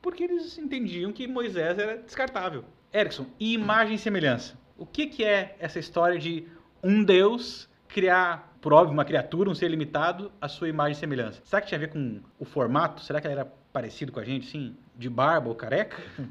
porque 0.00 0.24
eles 0.24 0.56
entendiam 0.58 1.12
que 1.12 1.26
Moisés 1.26 1.78
era 1.78 1.98
descartável. 1.98 2.64
Erickson, 2.92 3.26
e 3.38 3.52
imagem 3.52 3.96
e 3.96 3.98
semelhança? 3.98 4.58
O 4.76 4.86
que, 4.86 5.06
que 5.06 5.24
é 5.24 5.56
essa 5.58 5.78
história 5.78 6.18
de 6.18 6.46
um 6.82 7.02
Deus 7.02 7.68
criar, 7.88 8.56
por 8.60 8.72
óbvio, 8.72 8.92
uma 8.92 9.04
criatura, 9.04 9.50
um 9.50 9.54
ser 9.54 9.68
limitado, 9.68 10.30
a 10.40 10.48
sua 10.48 10.68
imagem 10.68 10.92
e 10.92 10.96
semelhança? 10.96 11.42
Será 11.44 11.60
que 11.60 11.68
tinha 11.68 11.78
a 11.78 11.80
ver 11.80 11.90
com 11.90 12.20
o 12.38 12.44
formato? 12.44 13.02
Será 13.02 13.20
que 13.20 13.26
ele 13.26 13.34
era 13.34 13.44
parecido 13.72 14.12
com 14.12 14.20
a 14.20 14.24
gente, 14.24 14.46
sim? 14.46 14.76
De 14.96 15.10
barba 15.10 15.48
ou 15.48 15.54
careca? 15.54 16.02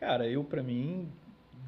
Cara, 0.00 0.26
eu 0.26 0.42
para 0.42 0.62
mim, 0.62 1.08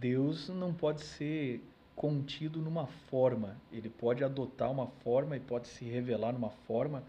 Deus 0.00 0.48
não 0.48 0.72
pode 0.72 1.02
ser 1.02 1.62
contido 1.94 2.60
numa 2.60 2.86
forma. 3.08 3.56
Ele 3.72 3.88
pode 3.88 4.24
adotar 4.24 4.70
uma 4.70 4.86
forma 4.86 5.36
e 5.36 5.40
pode 5.40 5.68
se 5.68 5.84
revelar 5.84 6.32
numa 6.32 6.50
forma. 6.50 7.02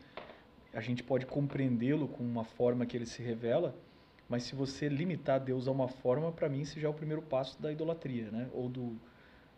A 0.76 0.82
gente 0.82 1.02
pode 1.02 1.26
compreendê-lo 1.26 2.08
com 2.08 2.24
uma 2.24 2.44
forma 2.44 2.86
que 2.86 2.96
ele 2.96 3.06
se 3.06 3.24
revela, 3.24 3.74
mas 4.30 4.44
se 4.44 4.54
você 4.54 4.88
limitar 4.88 5.40
Deus 5.40 5.68
a 5.68 5.72
uma 5.72 5.88
forma, 5.88 6.32
para 6.32 6.50
mim 6.50 6.62
esse 6.62 6.80
já 6.80 6.88
é 6.88 6.92
o 6.92 6.94
primeiro 6.94 7.22
passo 7.22 7.60
da 7.62 7.72
idolatria, 7.72 8.30
né? 8.30 8.50
Ou 8.54 8.70
do 8.70 8.96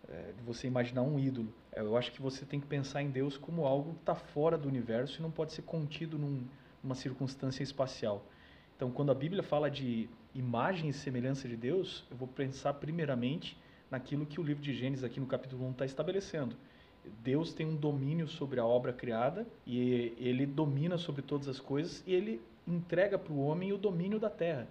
é, 0.10 0.32
de 0.38 0.44
você 0.44 0.68
imaginar 0.68 1.02
um 1.02 1.20
ídolo. 1.20 1.54
É, 1.72 1.82
Eu 1.82 1.98
acho 1.98 2.12
que 2.12 2.22
você 2.22 2.46
tem 2.46 2.60
que 2.60 2.68
pensar 2.68 3.02
em 3.02 3.10
Deus 3.10 3.38
como 3.38 3.66
algo 3.66 3.94
que 3.94 4.00
está 4.00 4.16
fora 4.16 4.58
do 4.58 4.68
universo 4.68 5.20
e 5.20 5.22
não 5.22 5.32
pode 5.32 5.54
ser 5.54 5.64
contido 5.64 6.18
num, 6.18 6.46
numa 6.82 6.96
circunstância 6.96 7.64
espacial. 7.64 8.26
Então, 8.76 8.92
quando 8.92 9.12
a 9.12 9.16
Bíblia 9.16 9.44
fala 9.44 9.70
de 9.70 10.08
imagem 10.34 10.90
e 10.90 10.94
semelhança 10.94 11.48
de 11.48 11.58
Deus, 11.58 12.06
eu 12.12 12.16
vou 12.16 12.28
pensar 12.28 12.76
primeiramente 12.76 13.58
naquilo 13.90 14.26
que 14.26 14.40
o 14.40 14.44
livro 14.44 14.62
de 14.62 14.74
Gênesis, 14.74 15.04
aqui 15.04 15.20
no 15.20 15.26
capítulo 15.26 15.66
1, 15.68 15.72
está 15.72 15.86
estabelecendo. 15.86 16.56
Deus 17.24 17.54
tem 17.54 17.66
um 17.66 17.76
domínio 17.76 18.28
sobre 18.28 18.60
a 18.60 18.66
obra 18.66 18.94
criada 18.94 19.48
e 19.66 20.14
ele 20.18 20.46
domina 20.46 20.98
sobre 20.98 21.22
todas 21.22 21.48
as 21.48 21.60
coisas 21.60 22.04
e 22.06 22.14
ele 22.14 22.42
entrega 22.68 23.18
para 23.18 23.34
o 23.34 23.40
homem 23.40 23.72
o 23.74 23.78
domínio 23.78 24.20
da 24.20 24.30
terra. 24.30 24.68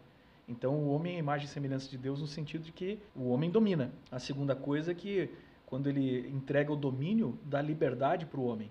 Então, 0.48 0.74
o 0.74 0.90
homem 0.90 1.14
é 1.14 1.16
a 1.16 1.18
imagem 1.18 1.46
e 1.46 1.50
semelhança 1.50 1.88
de 1.90 1.98
Deus 1.98 2.20
no 2.20 2.26
sentido 2.26 2.62
de 2.62 2.72
que 2.72 2.98
o 3.16 3.30
homem 3.30 3.50
domina. 3.50 3.90
A 4.10 4.18
segunda 4.18 4.54
coisa 4.54 4.92
é 4.92 4.94
que, 4.94 5.28
quando 5.66 5.88
ele 5.88 6.28
entrega 6.28 6.72
o 6.72 6.76
domínio, 6.76 7.36
dá 7.44 7.60
liberdade 7.60 8.26
para 8.26 8.38
o 8.38 8.44
homem. 8.44 8.70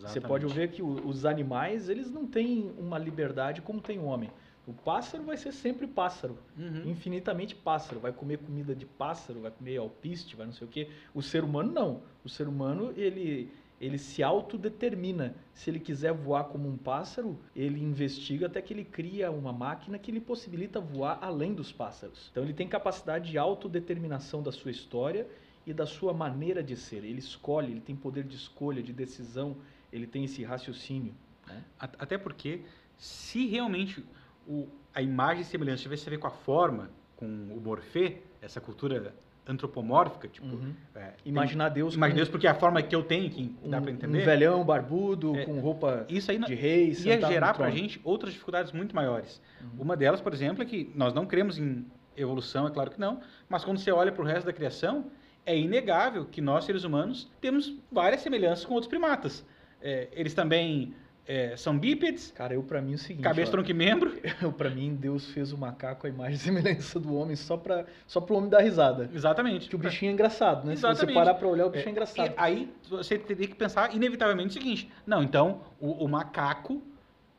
Você 0.00 0.20
pode 0.20 0.46
ver 0.46 0.70
que 0.70 0.82
os 0.82 1.24
animais, 1.24 1.88
eles 1.88 2.10
não 2.10 2.26
têm 2.26 2.72
uma 2.78 2.98
liberdade 2.98 3.60
como 3.60 3.80
tem 3.80 3.98
o 3.98 4.04
homem. 4.04 4.30
O 4.66 4.72
pássaro 4.72 5.24
vai 5.24 5.36
ser 5.36 5.52
sempre 5.52 5.86
pássaro, 5.86 6.38
Uhum. 6.56 6.82
infinitamente 6.90 7.54
pássaro. 7.54 7.98
Vai 7.98 8.12
comer 8.12 8.38
comida 8.38 8.74
de 8.74 8.86
pássaro, 8.86 9.40
vai 9.40 9.50
comer 9.50 9.78
alpiste, 9.78 10.36
vai 10.36 10.46
não 10.46 10.52
sei 10.52 10.66
o 10.66 10.70
quê. 10.70 10.88
O 11.14 11.22
ser 11.22 11.42
humano 11.42 11.72
não. 11.72 12.02
O 12.24 12.28
ser 12.28 12.46
humano, 12.46 12.92
ele, 12.96 13.50
ele 13.80 13.98
se 13.98 14.22
autodetermina. 14.22 15.34
Se 15.54 15.70
ele 15.70 15.80
quiser 15.80 16.12
voar 16.12 16.44
como 16.44 16.68
um 16.68 16.76
pássaro, 16.76 17.38
ele 17.56 17.82
investiga 17.82 18.46
até 18.46 18.60
que 18.62 18.72
ele 18.74 18.84
cria 18.84 19.30
uma 19.30 19.52
máquina 19.52 19.98
que 19.98 20.12
lhe 20.12 20.20
possibilita 20.20 20.78
voar 20.78 21.18
além 21.22 21.52
dos 21.54 21.72
pássaros. 21.72 22.28
Então 22.30 22.42
ele 22.44 22.52
tem 22.54 22.68
capacidade 22.68 23.30
de 23.30 23.38
autodeterminação 23.38 24.42
da 24.42 24.52
sua 24.52 24.70
história 24.70 25.26
e 25.66 25.72
da 25.72 25.86
sua 25.86 26.12
maneira 26.12 26.62
de 26.62 26.76
ser. 26.76 26.98
Ele 27.04 27.18
escolhe, 27.18 27.72
ele 27.72 27.80
tem 27.80 27.96
poder 27.96 28.24
de 28.24 28.36
escolha, 28.36 28.82
de 28.82 28.92
decisão, 28.92 29.56
ele 29.92 30.06
tem 30.06 30.24
esse 30.24 30.44
raciocínio. 30.44 31.14
né? 31.46 31.64
Até 31.78 32.16
porque, 32.18 32.60
se 32.98 33.46
realmente 33.46 34.04
o- 34.46 34.68
a 34.94 35.00
imagem 35.02 35.42
e 35.42 35.44
semelhança 35.44 35.82
tivesse 35.82 36.06
a 36.06 36.10
ver 36.10 36.18
com 36.18 36.26
a 36.26 36.30
forma, 36.30 36.90
com 37.16 37.26
o 37.26 37.60
morfê, 37.62 38.18
essa 38.42 38.60
cultura 38.60 39.14
antropomórfica, 39.46 40.28
tipo, 40.28 40.46
Uhum. 40.46 40.72
é, 40.94 41.12
Imaginar 41.24 41.70
Deus 41.70 41.94
Imagina 41.94 42.14
como 42.14 42.16
Deus 42.16 42.28
porque 42.28 42.46
é 42.46 42.50
a 42.50 42.54
forma 42.54 42.80
que 42.82 42.94
eu 42.94 43.02
tenho, 43.02 43.28
que 43.30 43.54
um, 43.64 43.68
dá 43.70 43.80
para 43.80 43.90
um 43.90 43.94
entender. 43.94 44.24
velhão 44.24 44.64
barbudo 44.64 45.36
É, 45.36 45.44
com 45.44 45.58
roupa 45.60 46.06
Isso 46.08 46.30
aí 46.30 46.38
não- 46.38 46.46
de 46.46 46.54
rei, 46.54 46.90
ia 46.92 47.20
gerar 47.20 47.54
pra 47.54 47.66
trono. 47.66 47.72
gente 47.72 48.00
outras 48.04 48.32
dificuldades 48.32 48.72
muito 48.72 48.94
maiores. 48.94 49.40
Uhum. 49.60 49.82
Uma 49.82 49.96
delas, 49.96 50.20
por 50.20 50.32
exemplo, 50.32 50.62
é 50.62 50.66
que 50.66 50.90
nós 50.94 51.12
não 51.12 51.26
cremos 51.26 51.58
em 51.58 51.84
evolução, 52.16 52.66
é 52.66 52.70
claro 52.70 52.90
que 52.90 53.00
não, 53.00 53.20
mas 53.48 53.64
quando 53.64 53.78
você 53.78 53.90
olha 53.90 54.12
para 54.12 54.22
o 54.22 54.26
resto 54.26 54.46
da 54.46 54.52
criação, 54.52 55.06
é 55.44 55.58
inegável 55.58 56.26
que 56.26 56.40
nós, 56.40 56.64
seres 56.64 56.84
humanos, 56.84 57.28
temos 57.40 57.74
várias 57.90 58.20
semelhanças 58.20 58.64
com 58.64 58.74
outros 58.74 58.88
primatas. 58.90 59.44
É, 59.82 60.08
eles 60.12 60.34
também 60.34 60.94
é, 61.32 61.56
são 61.56 61.78
bípedes, 61.78 62.32
Cara, 62.32 62.54
eu 62.54 62.62
pra 62.64 62.82
mim 62.82 62.90
é 62.90 62.94
o 62.96 62.98
seguinte, 62.98 63.22
cabeça, 63.22 63.50
ó, 63.50 63.52
tronco 63.52 63.70
e 63.70 63.74
membro. 63.74 64.18
eu 64.42 64.52
para 64.52 64.68
mim 64.68 64.96
Deus 64.96 65.26
fez 65.26 65.52
o 65.52 65.56
macaco 65.56 66.04
a 66.04 66.10
imagem 66.10 66.34
e 66.34 66.38
semelhança 66.38 66.98
do 66.98 67.14
homem 67.14 67.36
só 67.36 67.56
para 67.56 67.86
só 68.04 68.20
pro 68.20 68.34
homem 68.34 68.50
dar 68.50 68.60
risada. 68.62 69.08
Exatamente. 69.14 69.68
Que 69.68 69.76
o 69.76 69.78
bichinho 69.78 70.10
é 70.10 70.12
engraçado, 70.12 70.66
né? 70.66 70.74
Se 70.74 70.80
Exatamente. 70.80 71.06
você 71.06 71.14
parar 71.14 71.34
pra 71.34 71.46
olhar, 71.46 71.66
o 71.66 71.70
bicho 71.70 71.86
é, 71.86 71.90
engraçado. 71.92 72.30
E 72.30 72.34
aí 72.36 72.74
você 72.88 73.16
teria 73.16 73.46
que 73.46 73.54
pensar 73.54 73.94
inevitavelmente 73.94 74.48
o 74.48 74.52
seguinte: 74.52 74.90
não, 75.06 75.22
então 75.22 75.60
o, 75.78 76.04
o 76.04 76.08
macaco 76.08 76.82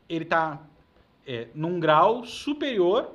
ele 0.08 0.24
está 0.24 0.62
num 1.54 1.78
grau 1.78 2.26
superior 2.26 3.12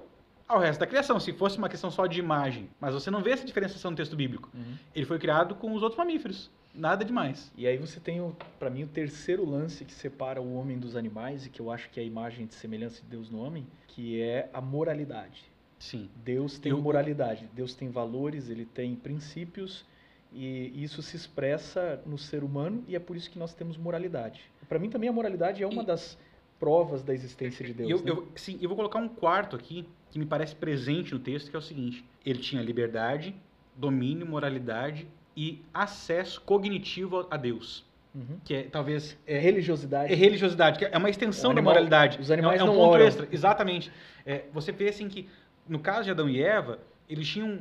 ao 0.47 0.59
resto 0.59 0.81
da 0.81 0.87
criação. 0.87 1.19
Se 1.19 1.33
fosse 1.33 1.57
uma 1.57 1.71
questão 1.71 1.91
só 1.91 2.07
de 2.07 2.21
imagem, 2.21 2.69
mas 2.79 2.93
você 2.93 3.11
não 3.11 3.23
vê 3.23 3.31
essa 3.31 3.47
diferenciação 3.47 3.93
no 3.93 3.97
texto 3.97 4.15
bíblico. 4.15 4.51
Uhum. 4.55 4.75
Ele 4.95 5.07
foi 5.07 5.19
criado 5.19 5.55
com 5.55 5.73
os 5.73 5.83
outros 5.83 5.97
mamíferos. 5.97 6.51
Nada 6.77 7.05
demais. 7.05 7.51
E 7.57 7.67
aí 7.67 7.79
você 7.79 7.99
tem, 7.99 8.21
pra 8.59 8.69
mim, 8.69 8.85
o 8.85 8.87
terceiro 8.87 9.49
lance 9.49 9.85
que 9.85 9.93
separa 9.93 10.41
o 10.43 10.55
homem 10.55 10.79
dos 10.79 10.95
animais 10.95 11.47
e 11.47 11.51
que 11.51 11.61
eu 11.61 11.71
acho 11.71 11.89
que 11.91 11.99
é 11.99 12.03
a 12.03 12.07
imagem 12.07 12.47
de 12.47 12.55
semelhança 12.55 13.01
de 13.03 13.09
Deus 13.09 13.31
no 13.31 13.39
homem, 13.39 13.67
que 13.89 14.21
é 14.21 14.51
a 14.53 14.61
moralidade. 14.61 15.45
Sim. 15.79 16.09
Deus 16.25 16.59
tem 16.59 16.73
Eu- 16.73 16.81
moralidade, 16.81 17.49
Deus 17.55 17.75
tem 17.75 17.89
valores, 17.91 18.51
ele 18.51 18.65
tem 18.67 18.95
princípios 18.95 19.85
e 20.33 20.73
isso 20.83 21.01
se 21.03 21.17
expressa 21.17 22.01
no 22.05 22.19
ser 22.19 22.43
humano 22.45 22.85
e 22.87 22.95
é 22.95 22.99
por 22.99 23.17
isso 23.17 23.31
que 23.31 23.39
nós 23.39 23.55
temos 23.55 23.77
moralidade. 23.77 24.41
Para 24.69 24.79
mim 24.79 24.91
também 24.91 25.09
a 25.09 25.13
moralidade 25.13 25.63
é 25.63 25.67
uma 25.67 25.83
E- 25.83 25.87
das 25.87 26.19
provas 26.59 27.03
da 27.03 27.13
existência 27.15 27.65
de 27.65 27.73
Deus. 27.75 27.91
eu, 27.91 27.99
né? 28.03 28.11
eu- 28.11 28.29
sim, 28.35 28.59
eu 28.61 28.69
vou 28.69 28.77
colocar 28.77 28.99
um 28.99 29.09
quarto 29.09 29.55
aqui 29.57 29.87
que 30.11 30.19
me 30.19 30.27
parece 30.27 30.55
presente 30.55 31.13
no 31.13 31.21
texto, 31.21 31.51
que 31.51 31.57
é 31.57 31.59
o 31.59 31.63
seguinte: 31.63 32.05
ele 32.25 32.41
tinha 32.41 32.63
liberdade, 32.63 33.35
domínio, 33.77 34.27
moralidade 34.27 35.07
e 35.37 35.63
acesso 35.75 36.41
cognitivo 36.41 37.27
a 37.31 37.37
Deus, 37.37 37.85
Uhum. 38.15 38.39
que 38.43 38.55
é 38.55 38.63
talvez 38.63 39.19
É 39.27 39.39
religiosidade. 39.39 40.11
É 40.13 40.17
religiosidade, 40.17 40.79
que 40.79 40.85
é 40.87 40.97
uma 40.97 41.11
extensão 41.11 41.51
O 41.51 41.55
da 41.55 41.59
animal- 41.61 41.75
moralidade. 41.75 42.19
os 42.21 42.31
animais 42.31 42.61
é, 42.61 42.65
um- 42.65 42.67
é 42.69 42.71
um 42.71 42.73
não 42.73 42.81
ponto 42.81 42.93
oram. 42.95 43.05
extra, 43.07 43.29
exatamente. 43.31 43.93
É, 44.25 44.45
você 44.53 44.73
vê 44.73 44.89
assim 44.89 45.09
que, 45.09 45.29
no 45.69 45.79
caso 45.79 46.05
de 46.05 46.11
Adão 46.11 46.29
e 46.29 46.43
Eva, 46.43 46.79
eles 47.09 47.29
tinham 47.29 47.61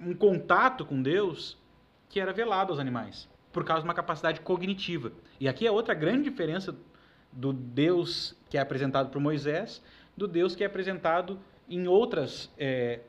um 0.00 0.12
contato 0.14 0.84
com 0.84 1.00
Deus 1.00 1.56
que 2.08 2.18
era 2.18 2.32
velado 2.32 2.72
aos 2.72 2.80
animais, 2.80 3.28
por 3.52 3.64
causa 3.64 3.82
de 3.82 3.86
uma 3.88 3.94
capacidade 3.94 4.40
cognitiva. 4.40 5.12
E 5.38 5.46
aqui 5.48 5.64
é 5.66 5.70
outra 5.70 5.94
grande 5.94 6.24
diferença 6.24 6.74
do 7.30 7.52
Deus 7.52 8.36
que 8.50 8.58
é 8.58 8.60
apresentado 8.60 9.10
por 9.10 9.20
Moisés, 9.20 9.80
do 10.16 10.26
Deus 10.26 10.56
que 10.56 10.64
é 10.64 10.66
apresentado 10.66 11.38
em 11.70 11.86
outras 11.86 12.50
é, 12.58 13.00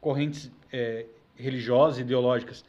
correntes 0.00 0.50
é, 0.72 1.06
religiosas 1.36 1.98
e 1.98 2.02
ideológicas. 2.02 2.64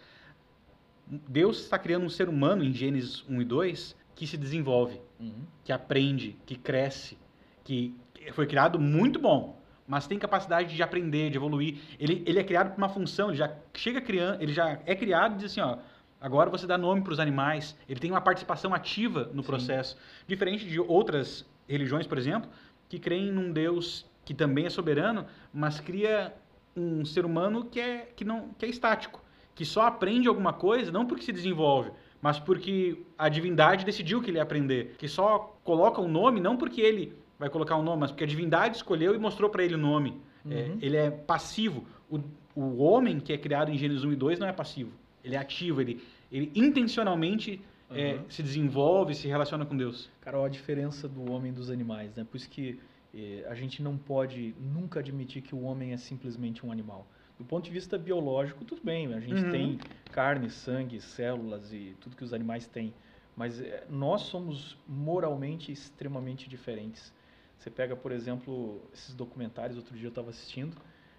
Deus 1.27 1.59
está 1.59 1.77
criando 1.77 2.05
um 2.05 2.09
ser 2.09 2.29
humano 2.29 2.63
em 2.63 2.73
Gênesis 2.73 3.23
1 3.27 3.41
e 3.41 3.45
2 3.45 3.95
que 4.15 4.25
se 4.25 4.37
desenvolve, 4.37 5.01
Uhum. 5.19 5.43
que 5.63 5.71
aprende, 5.71 6.37
que 6.45 6.55
cresce, 6.55 7.17
que 7.63 7.95
foi 8.33 8.47
criado 8.47 8.79
muito 8.79 9.19
bom, 9.19 9.59
mas 9.87 10.07
tem 10.07 10.17
capacidade 10.17 10.73
de 10.73 10.81
aprender, 10.81 11.29
de 11.29 11.37
evoluir. 11.37 11.79
Ele, 11.99 12.23
ele 12.25 12.39
é 12.39 12.43
criado 12.43 12.69
para 12.69 12.77
uma 12.77 12.89
função, 12.89 13.29
ele 13.29 13.37
já 13.37 13.53
chega 13.73 13.99
criando, 13.99 14.41
ele 14.41 14.53
já 14.53 14.79
é 14.85 14.95
criado 14.95 15.33
e 15.33 15.37
diz 15.37 15.51
assim, 15.51 15.59
ó, 15.61 15.77
agora 16.19 16.49
você 16.49 16.65
dá 16.65 16.77
nome 16.77 17.01
para 17.01 17.11
os 17.13 17.19
animais. 17.19 17.75
Ele 17.89 17.99
tem 17.99 18.09
uma 18.09 18.21
participação 18.21 18.73
ativa 18.73 19.29
no 19.33 19.41
Sim. 19.41 19.47
processo, 19.47 19.97
diferente 20.27 20.65
de 20.67 20.79
outras 20.79 21.45
religiões, 21.67 22.07
por 22.07 22.17
exemplo, 22.17 22.49
que 22.87 22.99
creem 22.99 23.31
num 23.31 23.51
Deus 23.51 24.05
que 24.23 24.33
também 24.33 24.65
é 24.65 24.69
soberano, 24.69 25.25
mas 25.53 25.79
cria 25.79 26.33
um 26.75 27.03
ser 27.03 27.25
humano 27.25 27.65
que 27.65 27.79
é 27.79 28.11
que 28.15 28.23
não 28.23 28.49
que 28.57 28.65
é 28.65 28.69
estático, 28.69 29.21
que 29.61 29.65
só 29.65 29.83
aprende 29.83 30.27
alguma 30.27 30.51
coisa 30.53 30.91
não 30.91 31.05
porque 31.05 31.23
se 31.23 31.31
desenvolve, 31.31 31.91
mas 32.19 32.39
porque 32.39 32.97
a 33.15 33.29
divindade 33.29 33.85
decidiu 33.85 34.19
que 34.19 34.31
ele 34.31 34.37
ia 34.37 34.43
aprender, 34.43 34.95
que 34.97 35.07
só 35.07 35.55
coloca 35.63 36.01
um 36.01 36.07
nome 36.07 36.39
não 36.39 36.57
porque 36.57 36.81
ele 36.81 37.13
vai 37.37 37.47
colocar 37.47 37.77
um 37.77 37.83
nome, 37.83 37.99
mas 38.01 38.09
porque 38.09 38.23
a 38.23 38.27
divindade 38.27 38.77
escolheu 38.77 39.13
e 39.13 39.19
mostrou 39.19 39.51
para 39.51 39.63
ele 39.63 39.75
o 39.75 39.77
nome. 39.77 40.19
É, 40.49 40.63
Uhum. 40.63 40.77
ele 40.81 40.97
é 40.97 41.11
passivo. 41.11 41.85
O, 42.09 42.19
o 42.55 42.81
homem 42.81 43.19
que 43.19 43.31
é 43.31 43.37
criado 43.37 43.69
em 43.69 43.77
Gênesis 43.77 44.03
1 44.03 44.13
e 44.13 44.15
2 44.15 44.39
não 44.39 44.47
é 44.47 44.51
passivo. 44.51 44.91
Ele 45.23 45.35
é 45.35 45.37
ativo, 45.37 45.79
ele, 45.79 46.01
ele 46.31 46.51
intencionalmente 46.55 47.61
é, 47.91 48.15
Uhum. 48.15 48.21
se 48.29 48.41
desenvolve, 48.41 49.13
se 49.13 49.27
relaciona 49.27 49.63
com 49.63 49.77
Deus. 49.77 50.09
Cara, 50.21 50.37
olha 50.39 50.47
a 50.47 50.49
diferença 50.49 51.07
do 51.07 51.31
homem 51.31 51.51
e 51.51 51.53
dos 51.53 51.69
animais, 51.69 52.15
né? 52.15 52.23
Por 52.23 52.37
isso 52.37 52.49
que 52.49 52.79
eh, 53.13 53.45
a 53.47 53.53
gente 53.53 53.83
não 53.83 53.95
pode 53.95 54.55
nunca 54.59 54.99
admitir 55.01 55.43
que 55.43 55.53
o 55.53 55.61
homem 55.61 55.93
é 55.93 55.97
simplesmente 55.97 56.65
um 56.65 56.71
animal. 56.71 57.05
Do 57.41 57.45
ponto 57.45 57.65
de 57.65 57.71
vista 57.71 57.97
biológico, 57.97 58.63
tudo 58.63 58.83
bem, 58.83 59.11
a 59.15 59.19
gente 59.19 59.43
Uhum. 59.43 59.49
tem 59.49 59.79
carne, 60.11 60.47
sangue, 60.51 61.01
células 61.01 61.73
e 61.73 61.97
tudo 61.99 62.15
que 62.15 62.23
os 62.23 62.33
animais 62.33 62.67
têm. 62.67 62.93
Mas 63.35 63.59
eh, 63.59 63.83
nós 63.89 64.21
somos 64.21 64.77
moralmente 64.87 65.71
extremamente 65.71 66.47
diferentes. 66.47 67.11
Você 67.57 67.71
pega, 67.71 67.95
por 67.95 68.11
exemplo, 68.11 68.87
esses 68.93 69.15
documentários, 69.15 69.75
outro 69.75 69.95
dia 69.95 70.05
eu 70.05 70.09
estava 70.09 70.29
assistindo, 70.29 70.77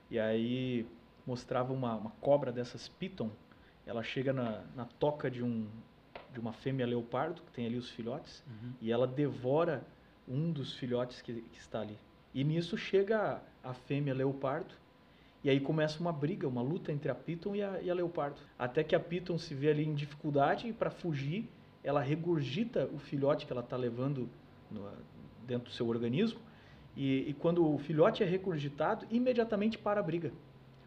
e 0.09 0.17
aí 0.17 0.87
mostrava 1.27 1.73
uma, 1.73 1.97
uma 1.97 2.11
cobra 2.21 2.53
dessas 2.53 2.87
piton, 2.87 3.31
ela 3.85 4.05
chega 4.05 4.33
na, 4.33 4.63
na 4.77 4.85
toca 4.85 5.29
de, 5.29 5.43
um, 5.43 5.67
de 6.33 6.39
uma 6.39 6.53
fêmea 6.53 6.87
leopardo, 6.87 7.43
que 7.43 7.51
tem 7.51 7.67
ali 7.67 7.77
os 7.77 7.91
filhotes, 7.91 8.45
e 8.81 8.93
ela 8.93 9.09
devora 9.09 9.85
um 10.29 10.53
dos 10.53 10.73
filhotes 10.75 11.21
que, 11.21 11.33
que 11.43 11.59
está 11.59 11.81
ali. 11.81 11.99
E 12.33 12.45
nisso 12.45 12.79
chega 12.79 13.43
a, 13.65 13.71
a 13.71 13.75
fêmea 13.75 14.15
leopardo, 14.15 14.73
e 15.45 15.51
aí 15.51 15.59
começa 15.61 15.99
uma 16.01 16.13
briga, 16.13 16.47
uma 16.47 16.63
luta 16.63 16.93
entre 16.93 17.11
a 17.11 17.15
Piton 17.15 17.55
e 17.57 17.63
a, 17.63 17.81
e 17.83 17.91
a 17.91 17.95
leopardo. 17.95 18.37
Até 18.59 18.85
que 18.85 18.95
a 18.95 19.01
Piton 19.01 19.37
se 19.39 19.55
vê 19.55 19.71
ali 19.71 19.85
em 19.85 19.95
dificuldade 19.95 20.69
e 20.69 20.73
para 20.73 20.91
fugir, 20.91 21.49
ela 21.83 22.01
regurgita 22.01 22.89
o 22.93 22.99
filhote 22.99 23.45
que 23.47 23.53
ela 23.53 23.63
está 23.63 23.77
levando 23.77 24.29
no- 24.71 24.89
dentro 25.47 25.65
do 25.71 25.75
seu 25.75 25.89
organismo. 25.89 26.39
E, 26.97 27.29
e 27.31 27.35
quando 27.35 27.67
o 27.75 27.79
filhote 27.79 28.23
é 28.23 28.27
regurgitado, 28.27 29.07
imediatamente 29.11 29.77
para 29.79 29.99
a 29.99 30.03
briga. 30.03 30.31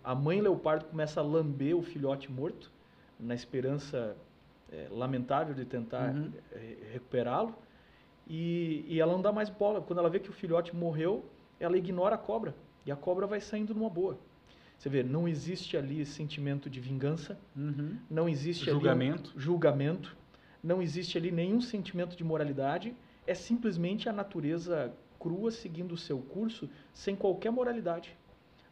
A 0.04 0.14
mãe 0.16 0.40
leopardo 0.40 0.86
começa 0.86 1.20
a 1.20 1.24
lamber 1.24 1.76
o 1.76 1.82
filhote 1.82 2.32
morto, 2.32 2.72
na 3.20 3.34
esperança 3.34 4.16
eh, 4.72 4.88
lamentável 4.92 5.54
de 5.56 5.66
tentar 5.66 6.14
Uhum. 6.14 6.32
eh, 6.54 6.78
recuperá-lo. 6.94 7.56
E, 8.28 8.86
e 8.88 9.00
ela 9.00 9.12
não 9.14 9.22
dá 9.22 9.32
mais 9.32 9.50
bola. 9.50 9.82
Quando 9.82 10.00
ela 10.00 10.10
vê 10.10 10.20
que 10.20 10.30
o 10.30 10.34
filhote 10.34 10.76
morreu, 10.76 11.26
ela 11.60 11.78
ignora 11.78 12.16
a 12.16 12.18
cobra. 12.18 12.56
E 12.86 12.92
a 12.92 12.96
cobra 12.96 13.26
vai 13.28 13.40
saindo 13.42 13.74
numa 13.74 13.90
boa. 13.90 14.18
Você 14.86 14.90
vê, 14.90 15.02
não 15.02 15.28
existe 15.28 15.76
ali 15.76 16.06
sentimento 16.06 16.70
de 16.70 16.80
vingança, 16.80 17.40
Uhum. 17.56 17.98
não 18.08 18.30
existe 18.30 18.66
Julgamento. 18.70 19.32
ali 19.32 19.42
julgamento, 19.44 20.16
não 20.62 20.80
existe 20.80 21.18
ali 21.18 21.32
nenhum 21.32 21.60
sentimento 21.60 22.16
de 22.16 22.24
moralidade, 22.24 22.94
é 23.26 23.34
simplesmente 23.34 24.08
a 24.08 24.14
natureza 24.14 24.94
crua 25.20 25.50
seguindo 25.50 25.94
o 25.94 25.98
seu 25.98 26.20
curso 26.20 26.70
sem 26.94 27.16
qualquer 27.16 27.52
moralidade. 27.52 28.16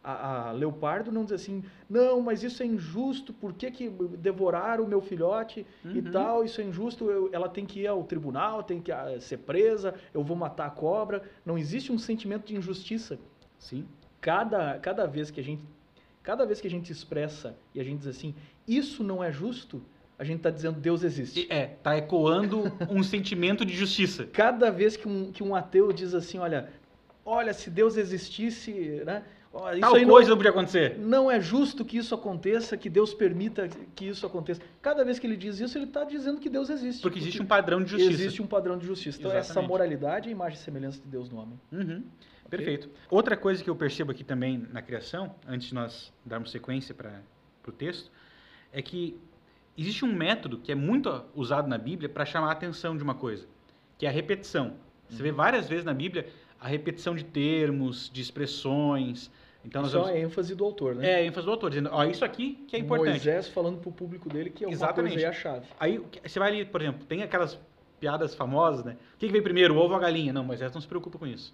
A, 0.03 0.49
a 0.49 0.51
Leopardo 0.51 1.11
não 1.11 1.23
diz 1.23 1.31
assim, 1.31 1.63
não, 1.89 2.21
mas 2.21 2.43
isso 2.43 2.61
é 2.61 2.65
injusto, 2.67 3.33
por 3.33 3.51
que, 3.51 3.71
que 3.71 3.89
devoraram 4.19 4.83
o 4.83 4.87
meu 4.87 5.01
filhote 5.01 5.65
e 5.83 5.97
Uhum. 5.97 6.11
tal, 6.11 6.43
isso 6.43 6.61
é 6.61 6.63
injusto, 6.63 7.09
eu- 7.09 7.29
ela 7.33 7.49
tem 7.49 7.65
que 7.65 7.79
ir 7.79 7.87
ao 7.87 8.03
tribunal, 8.03 8.61
tem 8.61 8.79
que 8.79 8.91
ah, 8.91 9.19
ser 9.19 9.37
presa, 9.39 9.95
eu 10.13 10.23
vou 10.23 10.37
matar 10.37 10.67
a 10.67 10.69
cobra. 10.69 11.23
Não 11.43 11.57
existe 11.57 11.91
um 11.91 11.97
sentimento 11.97 12.45
de 12.45 12.55
injustiça 12.55 13.17
Sim. 13.57 13.87
cada, 14.21 14.77
cada 14.77 15.07
vez 15.07 15.31
que 15.31 15.39
a 15.39 15.43
gente 15.43 15.63
cada 16.23 16.45
vez 16.45 16.59
que 16.61 16.67
a 16.67 16.69
gente 16.71 16.91
expressa 16.91 17.55
e 17.75 17.79
a 17.79 17.83
gente 17.83 17.99
diz 17.99 18.07
assim 18.07 18.33
isso 18.67 19.03
não 19.03 19.23
é 19.23 19.31
justo 19.31 19.83
a 20.17 20.23
gente 20.23 20.37
está 20.37 20.49
dizendo 20.49 20.79
Deus 20.79 21.03
existe 21.03 21.45
É, 21.49 21.67
tá 21.67 21.97
ecoando 21.97 22.71
um 22.89 23.03
sentimento 23.03 23.65
de 23.65 23.75
justiça. 23.75 24.25
cada 24.31 24.71
vez 24.71 24.95
que 24.95 25.07
um, 25.07 25.31
que 25.31 25.43
um 25.43 25.53
ateu 25.55 25.91
diz 25.91 26.13
assim 26.15 26.37
olha 26.39 26.69
olha 27.25 27.53
se 27.53 27.69
Deus 27.69 27.97
existisse 27.97 28.71
né 29.05 29.23
isso 29.73 29.81
Tal 29.81 29.91
coisa 29.91 30.07
não, 30.07 30.29
não 30.29 30.37
podia 30.37 30.49
acontecer. 30.49 30.97
não 30.97 31.29
é 31.29 31.39
justo 31.39 31.85
que 31.85 31.95
isso 31.97 32.15
aconteça 32.15 32.75
que 32.75 32.89
Deus 32.89 33.13
permita 33.13 33.69
que 33.95 34.05
isso 34.07 34.25
aconteça 34.25 34.59
cada 34.81 35.05
vez 35.05 35.19
que 35.19 35.27
ele 35.27 35.37
diz 35.37 35.59
isso 35.59 35.77
ele 35.77 35.85
está 35.85 36.03
dizendo 36.03 36.39
que 36.39 36.49
Deus 36.49 36.71
existe 36.71 37.01
Porque 37.03 37.19
existe 37.19 37.39
um 37.39 37.45
padrão 37.45 37.83
de 37.83 37.91
justiça. 37.91 38.11
existe 38.13 38.41
um 38.41 38.47
padrão 38.47 38.77
de 38.79 38.85
justiça 38.87 39.19
então 39.19 39.29
essa 39.31 39.51
Exatamente. 39.51 39.69
moralidade 39.69 40.27
é 40.27 40.29
a 40.29 40.31
imagem 40.31 40.57
e 40.57 40.61
semelhança 40.63 40.99
de 41.01 41.07
Deus 41.07 41.29
no 41.29 41.37
homem 41.37 41.59
Uhum. 41.71 42.01
Perfeito. 42.57 42.89
Outra 43.09 43.35
coisa 43.35 43.63
que 43.63 43.69
eu 43.69 43.75
percebo 43.75 44.11
aqui 44.11 44.23
também 44.23 44.67
na 44.71 44.81
criação, 44.81 45.35
antes 45.47 45.67
de 45.67 45.73
nós 45.73 46.13
darmos 46.25 46.51
sequência 46.51 46.93
para 46.93 47.21
o 47.67 47.71
texto, 47.71 48.11
é 48.71 48.81
que 48.81 49.19
existe 49.77 50.05
um 50.05 50.13
método 50.13 50.57
que 50.57 50.71
é 50.71 50.75
muito 50.75 51.23
usado 51.35 51.67
na 51.67 51.77
Bíblia 51.77 52.09
para 52.09 52.25
chamar 52.25 52.49
a 52.49 52.51
atenção 52.51 52.95
de 52.95 53.03
uma 53.03 53.15
coisa, 53.15 53.45
que 53.97 54.05
é 54.05 54.09
a 54.09 54.11
repetição. 54.11 54.75
Você 55.09 55.21
vê 55.21 55.31
várias 55.31 55.67
vezes 55.67 55.85
na 55.85 55.93
Bíblia 55.93 56.27
a 56.59 56.67
repetição 56.67 57.13
de 57.15 57.23
termos, 57.23 58.09
de 58.11 58.21
expressões. 58.21 59.29
Então 59.65 59.81
nós 59.81 59.93
vamos... 59.93 60.09
é 60.09 60.13
a 60.13 60.19
ênfase 60.19 60.55
do 60.55 60.63
autor 60.63 60.95
né 60.95 61.11
É, 61.11 61.15
a 61.15 61.23
ênfase 61.23 61.45
do 61.45 61.51
autor, 61.51 61.69
dizendo, 61.69 61.89
ó, 61.91 62.03
isso 62.05 62.23
aqui 62.23 62.63
que 62.67 62.75
é 62.75 62.79
importante. 62.79 63.09
Moisés 63.09 63.47
falando 63.47 63.79
para 63.79 63.89
o 63.89 63.93
público 63.93 64.29
dele 64.29 64.49
que 64.49 64.63
alguma 64.63 64.75
Exatamente. 64.75 65.13
coisa 65.13 65.27
é 65.27 65.29
a 65.29 65.33
chave 65.33 65.67
Aí 65.79 66.01
você 66.25 66.39
vai 66.39 66.49
ali, 66.49 66.65
por 66.65 66.81
exemplo, 66.81 67.05
tem 67.05 67.21
aquelas 67.21 67.59
piadas 67.99 68.35
famosas, 68.35 68.83
né? 68.83 68.97
O 69.15 69.17
que, 69.17 69.27
que 69.27 69.31
veio 69.31 69.43
primeiro, 69.43 69.75
o 69.75 69.77
ovo 69.77 69.93
ou 69.93 69.95
a 69.95 69.99
galinha? 69.99 70.33
Não, 70.33 70.43
Moisés 70.43 70.73
não 70.73 70.81
se 70.81 70.87
preocupa 70.87 71.17
com 71.17 71.25
isso. 71.25 71.53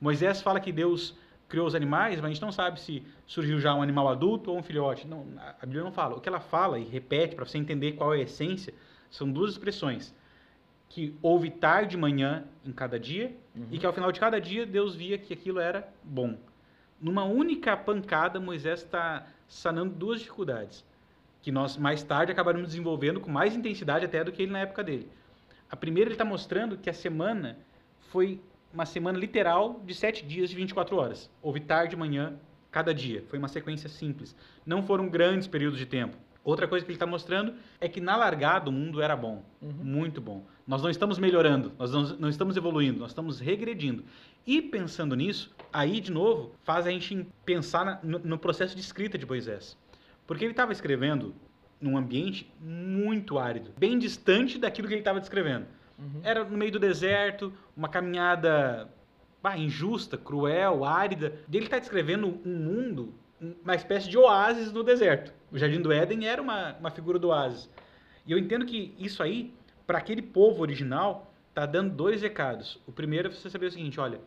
Moisés 0.00 0.40
fala 0.40 0.60
que 0.60 0.72
Deus 0.72 1.16
criou 1.48 1.66
os 1.66 1.74
animais, 1.74 2.16
mas 2.16 2.24
a 2.24 2.28
gente 2.28 2.42
não 2.42 2.52
sabe 2.52 2.80
se 2.80 3.02
surgiu 3.26 3.58
já 3.58 3.74
um 3.74 3.82
animal 3.82 4.08
adulto 4.08 4.50
ou 4.50 4.58
um 4.58 4.62
filhote. 4.62 5.06
Não, 5.06 5.26
a 5.60 5.66
Bíblia 5.66 5.82
não 5.82 5.92
fala. 5.92 6.16
O 6.16 6.20
que 6.20 6.28
ela 6.28 6.40
fala 6.40 6.78
e 6.78 6.84
repete 6.84 7.34
para 7.34 7.44
você 7.44 7.58
entender 7.58 7.92
qual 7.92 8.14
é 8.14 8.18
a 8.18 8.22
essência 8.22 8.72
são 9.10 9.30
duas 9.30 9.50
expressões. 9.50 10.14
Que 10.88 11.16
houve 11.20 11.50
tarde 11.50 11.96
e 11.96 12.00
manhã 12.00 12.44
em 12.64 12.72
cada 12.72 12.98
dia 12.98 13.36
e 13.70 13.78
que 13.78 13.86
ao 13.86 13.92
final 13.92 14.10
de 14.10 14.18
cada 14.18 14.40
dia 14.40 14.64
Deus 14.64 14.94
via 14.94 15.18
que 15.18 15.32
aquilo 15.32 15.58
era 15.58 15.88
bom. 16.02 16.36
Numa 17.00 17.24
única 17.24 17.76
pancada, 17.76 18.40
Moisés 18.40 18.82
está 18.82 19.26
sanando 19.48 19.94
duas 19.94 20.20
dificuldades 20.20 20.84
que 21.42 21.50
nós 21.50 21.76
mais 21.76 22.02
tarde 22.02 22.32
acabaremos 22.32 22.68
desenvolvendo 22.68 23.20
com 23.20 23.30
mais 23.30 23.56
intensidade 23.56 24.04
até 24.04 24.22
do 24.22 24.32
que 24.32 24.42
ele 24.42 24.52
na 24.52 24.60
época 24.60 24.84
dele. 24.84 25.10
A 25.70 25.76
primeira 25.76 26.08
ele 26.08 26.14
está 26.14 26.24
mostrando 26.24 26.76
que 26.76 26.90
a 26.90 26.92
semana 26.92 27.56
foi 28.10 28.40
uma 28.72 28.86
semana 28.86 29.18
literal 29.18 29.80
de 29.84 29.94
sete 29.94 30.24
dias 30.24 30.50
de 30.50 30.56
24 30.56 30.96
horas. 30.96 31.30
Houve 31.42 31.60
tarde 31.60 31.96
manhã 31.96 32.34
cada 32.70 32.94
dia. 32.94 33.24
Foi 33.28 33.38
uma 33.38 33.48
sequência 33.48 33.88
simples. 33.88 34.34
Não 34.64 34.82
foram 34.82 35.08
grandes 35.08 35.48
períodos 35.48 35.78
de 35.78 35.86
tempo. 35.86 36.16
Outra 36.42 36.66
coisa 36.66 36.84
que 36.84 36.90
ele 36.90 36.96
está 36.96 37.06
mostrando 37.06 37.52
é 37.80 37.86
que 37.88 38.00
na 38.00 38.16
largada 38.16 38.70
o 38.70 38.72
mundo 38.72 39.02
era 39.02 39.14
bom, 39.14 39.44
Uhum. 39.60 39.72
muito 39.82 40.20
bom. 40.22 40.46
Nós 40.66 40.82
não 40.82 40.88
estamos 40.88 41.18
melhorando, 41.18 41.72
nós 41.78 41.92
não, 41.92 42.02
não 42.16 42.28
estamos 42.30 42.56
evoluindo, 42.56 42.98
nós 42.98 43.10
estamos 43.10 43.40
regredindo. 43.40 44.04
E 44.46 44.62
pensando 44.62 45.14
nisso, 45.14 45.54
aí 45.70 46.00
de 46.00 46.10
novo 46.10 46.52
faz 46.62 46.86
a 46.86 46.90
gente 46.90 47.26
pensar 47.44 47.84
na- 47.84 48.00
no, 48.02 48.18
no 48.20 48.38
processo 48.38 48.74
de 48.74 48.80
escrita 48.80 49.18
de 49.18 49.26
Moisés. 49.26 49.76
Porque 50.26 50.44
ele 50.44 50.52
estava 50.52 50.72
escrevendo 50.72 51.34
num 51.78 51.96
ambiente 51.98 52.50
muito 52.58 53.38
árido, 53.38 53.72
bem 53.78 53.98
distante 53.98 54.58
daquilo 54.58 54.88
que 54.88 54.94
ele 54.94 55.00
estava 55.02 55.20
descrevendo. 55.20 55.66
Uhum. 56.00 56.20
Era 56.24 56.42
no 56.44 56.56
meio 56.56 56.72
do 56.72 56.78
deserto, 56.78 57.52
uma 57.76 57.88
caminhada 57.88 58.88
bah, 59.42 59.56
injusta, 59.56 60.16
cruel, 60.16 60.84
árida. 60.84 61.34
Ele 61.52 61.64
está 61.64 61.78
descrevendo 61.78 62.26
um 62.44 62.54
mundo, 62.56 63.14
um- 63.40 63.54
uma 63.62 63.74
espécie 63.74 64.08
de 64.08 64.16
oásis 64.18 64.72
no 64.72 64.82
deserto. 64.82 65.32
O 65.52 65.58
Jardim 65.58 65.80
do 65.80 65.92
Éden 65.92 66.26
era 66.26 66.40
uma, 66.40 66.74
uma 66.78 66.90
figura 66.90 67.18
do 67.18 67.28
oásis. 67.28 67.68
E 68.26 68.32
eu 68.32 68.38
entendo 68.38 68.64
que 68.64 68.94
isso 68.98 69.22
aí, 69.22 69.52
para 69.86 69.98
aquele 69.98 70.22
povo 70.22 70.62
original, 70.62 71.32
está 71.48 71.66
dando 71.66 71.94
dois 71.94 72.22
recados. 72.22 72.78
O 72.86 72.92
primeiro 72.92 73.28
é 73.28 73.30
você 73.30 73.50
saber 73.50 73.66
o 73.66 73.70
seguinte, 73.70 73.98
olha, 74.00 74.20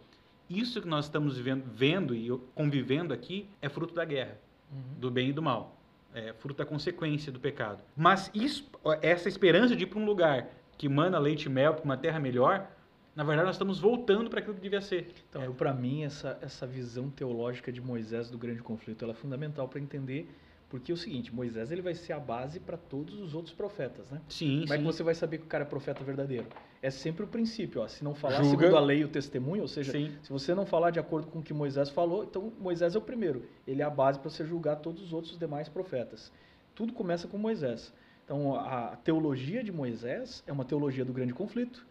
isso 0.50 0.82
que 0.82 0.88
nós 0.88 1.06
estamos 1.06 1.38
vivendo, 1.38 1.64
vendo 1.74 2.14
e 2.14 2.30
convivendo 2.54 3.14
aqui 3.14 3.48
é 3.62 3.70
fruto 3.70 3.94
da 3.94 4.04
guerra 4.06 4.38
Uhum. 4.72 5.00
do 5.00 5.12
bem 5.12 5.30
e 5.30 5.34
do 5.34 5.42
mal. 5.42 5.78
É 6.16 6.34
fruto 6.34 6.58
da 6.58 6.66
consequência 6.66 7.32
do 7.32 7.40
pecado. 7.40 7.80
Mas 7.96 8.30
isso, 8.34 8.68
essa 9.02 9.28
esperança 9.30 9.76
de 9.76 9.84
ir 9.84 9.88
para 9.88 10.00
um 10.00 10.06
lugar 10.06 10.48
que 10.84 10.90
mana 10.90 11.18
leite 11.18 11.46
e 11.46 11.50
mel, 11.50 11.76
para 11.76 11.86
uma 11.86 11.96
terra 11.96 12.20
melhor, 12.20 12.70
na 13.16 13.24
verdade 13.24 13.46
nós 13.46 13.56
estamos 13.56 13.80
voltando 13.80 14.30
para 14.30 14.40
aquilo 14.40 14.54
que 14.56 14.60
devia 14.60 14.82
ser. 14.82 15.14
Então, 15.30 15.42
eu 15.42 15.54
para 15.54 15.74
mim 15.74 16.04
essa 16.04 16.38
essa 16.42 16.68
visão 16.68 17.10
teológica 17.10 17.72
de 17.72 17.80
Moisés 17.80 18.30
do 18.30 18.38
grande 18.38 18.62
conflito, 18.62 19.02
ela 19.06 19.14
é 19.14 19.16
fundamental 19.16 19.66
para 19.70 19.80
entender 19.80 20.28
Porque 20.68 20.92
é 20.92 20.96
o 20.96 20.98
seguinte, 20.98 21.34
Moisés 21.34 21.72
ele 21.72 21.82
vai 21.84 21.94
ser 21.94 22.14
a 22.14 22.20
base 22.20 22.60
para 22.60 22.76
todos 22.76 23.18
os 23.22 23.34
outros 23.36 23.54
profetas, 23.54 24.10
né? 24.10 24.20
Sim, 24.28 24.62
Como 24.62 24.74
é 24.74 24.78
sim. 24.78 24.84
que 24.84 24.84
você 24.84 25.04
vai 25.04 25.14
saber 25.16 25.38
que 25.38 25.46
o 25.46 25.48
cara 25.48 25.64
é 25.64 25.68
profeta 25.68 26.04
verdadeiro? 26.04 26.48
É 26.82 26.90
sempre 26.90 27.24
o 27.24 27.28
princípio, 27.28 27.80
ó. 27.82 27.88
Se 27.88 28.04
não 28.04 28.14
falar 28.16 28.42
Julga. 28.44 28.50
segundo 28.50 28.76
a 28.76 28.80
lei 28.82 29.00
e 29.02 29.06
o 29.06 29.08
testemunho, 29.08 29.62
ou 29.62 29.68
seja, 29.68 29.92
Sim. 29.94 30.12
se 30.24 30.30
você 30.32 30.54
não 30.56 30.66
falar 30.66 30.90
de 30.90 31.00
acordo 31.00 31.28
com 31.28 31.40
o 31.40 31.44
que 31.44 31.54
Moisés 31.54 31.90
falou, 31.90 32.24
então 32.26 32.52
Moisés 32.60 32.96
é 32.96 32.98
o 32.98 33.02
primeiro. 33.02 33.46
Ele 33.68 33.82
é 33.82 33.86
a 33.86 33.90
base 33.90 34.20
para 34.20 34.30
você 34.32 34.44
julgar 34.46 34.78
todos 34.78 35.02
os 35.04 35.14
outros 35.14 35.38
demais 35.38 35.70
profetas. 35.70 36.32
Tudo 36.76 36.92
começa 36.92 37.28
com 37.28 37.38
Moisés. 37.38 37.94
Então, 38.24 38.56
a 38.56 38.96
teologia 39.04 39.64
de 39.64 39.72
Moisés 39.72 40.44
é 40.48 40.52
uma 40.52 40.64
teologia 40.66 41.04
do 41.04 41.12
grande 41.14 41.34
conflito. 41.34 41.86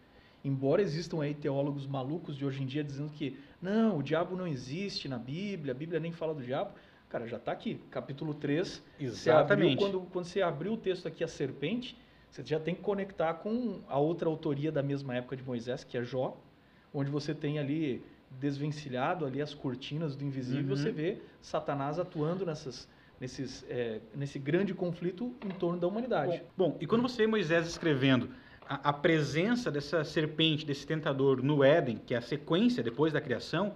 Embora 0.45 0.83
existam 0.83 1.23
aí 1.23 1.35
teólogos 1.35 1.87
malucos 1.87 2.37
de 2.37 2.45
hoje 2.45 2.63
em 2.63 2.67
dia 2.67 2.83
dizendo 2.83 3.13
que 3.13 3.39
não, 3.61 3.99
o 3.99 4.03
diabo 4.03 4.35
não 4.35 4.47
existe 4.47 5.09
na 5.09 5.19
Bíblia, 5.19 5.73
a 5.73 5.77
Bíblia 5.77 6.01
nem 6.01 6.11
fala 6.11 6.35
do 6.35 6.43
diabo. 6.43 6.73
Cara, 7.09 7.27
já 7.29 7.37
está 7.37 7.53
aqui, 7.53 7.81
capítulo 7.91 8.35
3. 8.35 8.69
Você 8.69 9.31
abriu, 9.31 9.69
Exatamente. 9.69 9.77
quando, 9.77 10.01
quando 10.11 10.25
você 10.25 10.41
abriu 10.43 10.73
o 10.73 10.77
texto 10.77 11.07
aqui, 11.07 11.23
a 11.23 11.29
serpente, 11.29 11.97
você 12.31 12.43
já 12.43 12.59
tem 12.59 12.75
que 12.75 12.81
conectar 12.81 13.35
com 13.35 13.81
a 13.87 13.99
outra 13.99 14.29
autoria 14.29 14.73
da 14.73 14.83
mesma 14.83 15.15
época 15.15 15.37
de 15.37 15.45
Moisés, 15.45 15.85
que 15.85 15.97
é 15.99 16.03
Jó, 16.03 16.37
onde 16.93 17.11
você 17.11 17.35
tem 17.35 17.59
ali 17.59 18.03
desvencilhado 18.41 19.27
ali 19.27 19.43
as 19.43 19.53
cortinas 19.53 20.17
do 20.17 20.25
invisível, 20.25 20.71
Uhum. 20.71 20.77
você 20.77 20.91
vê 20.91 21.19
Satanás 21.43 21.99
atuando 21.99 22.47
nessas, 22.47 22.89
nesses, 23.23 23.65
é, 23.69 24.01
nesse 24.17 24.37
grande 24.37 24.75
conflito 24.75 25.33
em 25.47 25.51
torno 25.51 25.79
da 25.79 25.87
humanidade. 25.87 26.43
Bom, 26.57 26.71
bom, 26.71 26.77
e 26.81 26.87
quando 26.89 27.03
você 27.03 27.19
vê 27.19 27.27
Moisés 27.29 27.69
escrevendo 27.69 28.31
a, 28.69 28.89
a 28.89 28.93
presença 28.93 29.71
dessa 29.71 30.03
serpente, 30.03 30.67
desse 30.67 30.85
tentador 30.85 31.41
no 31.41 31.63
Éden, 31.63 32.01
que 32.05 32.15
é 32.15 32.17
a 32.19 32.21
sequência 32.21 32.83
depois 32.83 33.13
da 33.13 33.21
criação, 33.21 33.75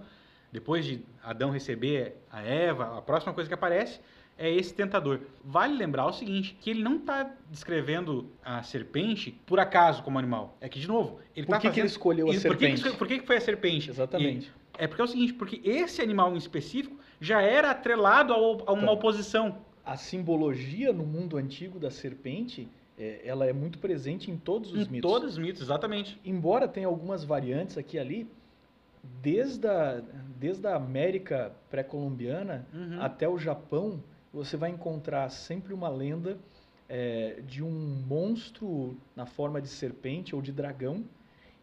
depois 0.51 0.83
de 0.83 1.01
Adão 1.23 1.49
receber 1.49 2.17
a 2.29 2.41
Eva, 2.41 2.97
a 2.97 3.01
próxima 3.01 3.33
coisa 3.33 3.47
que 3.47 3.53
aparece 3.53 4.01
é 4.37 4.51
esse 4.51 4.73
tentador. 4.73 5.21
Vale 5.43 5.77
lembrar 5.77 6.05
o 6.07 6.13
seguinte, 6.13 6.57
que 6.59 6.69
ele 6.69 6.83
não 6.83 6.97
está 6.97 7.31
descrevendo 7.49 8.29
a 8.43 8.61
serpente 8.63 9.31
por 9.45 9.61
acaso 9.61 10.03
como 10.03 10.19
animal. 10.19 10.57
É 10.59 10.67
que, 10.67 10.77
de 10.77 10.87
novo, 10.89 11.19
ele 11.33 11.45
Por 11.45 11.55
está 11.55 11.69
que, 11.69 11.73
que 11.73 11.79
ele 11.79 11.87
escolheu 11.87 12.29
a 12.29 12.33
Por 12.33 12.39
serpente? 12.39 12.97
por 12.97 13.07
que 13.07 13.19
que 13.19 13.25
foi 13.25 13.37
a 13.37 13.41
serpente? 13.41 13.89
Exatamente. 13.89 14.51
É 14.77 14.87
porque 14.87 15.01
é 15.01 15.05
o 15.05 15.07
seguinte, 15.07 15.33
porque 15.33 15.61
esse 15.63 16.01
animal 16.01 16.33
em 16.33 16.37
específico 16.37 16.97
já 17.19 17.41
era 17.41 17.71
atrelado 17.71 18.33
a 18.33 18.37
uma 18.71 18.83
Então, 18.83 18.93
oposição. 18.93 19.57
A 19.85 19.95
simbologia 19.97 20.91
no 20.93 21.05
mundo 21.05 21.37
antigo 21.37 21.79
da 21.79 21.89
serpente, 21.89 22.67
é, 22.97 23.21
ela 23.25 23.45
é 23.45 23.53
muito 23.53 23.79
presente 23.79 24.29
em 24.29 24.37
todos 24.37 24.71
os 24.73 24.87
Em 24.87 24.91
mitos. 24.91 25.09
todos 25.11 25.31
os 25.33 25.37
mitos, 25.37 25.61
exatamente. 25.61 26.19
embora 26.25 26.67
tenha 26.67 26.87
algumas 26.87 27.23
variantes 27.23 27.77
aqui 27.77 27.97
e 27.97 27.99
ali, 27.99 28.27
desde 29.21 29.67
a, 29.67 30.01
desde 30.37 30.67
a 30.67 30.75
América 30.75 31.53
pré-colombiana 31.69 32.65
Uhum. 32.73 33.01
até 33.01 33.27
o 33.27 33.37
Japão, 33.37 34.03
você 34.33 34.57
vai 34.57 34.69
encontrar 34.69 35.29
sempre 35.29 35.73
uma 35.73 35.89
lenda 35.89 36.37
é, 36.89 37.41
de 37.47 37.63
um 37.63 38.03
monstro 38.07 38.97
na 39.15 39.25
forma 39.25 39.61
de 39.61 39.67
serpente 39.67 40.35
ou 40.35 40.41
de 40.41 40.51
dragão, 40.51 41.03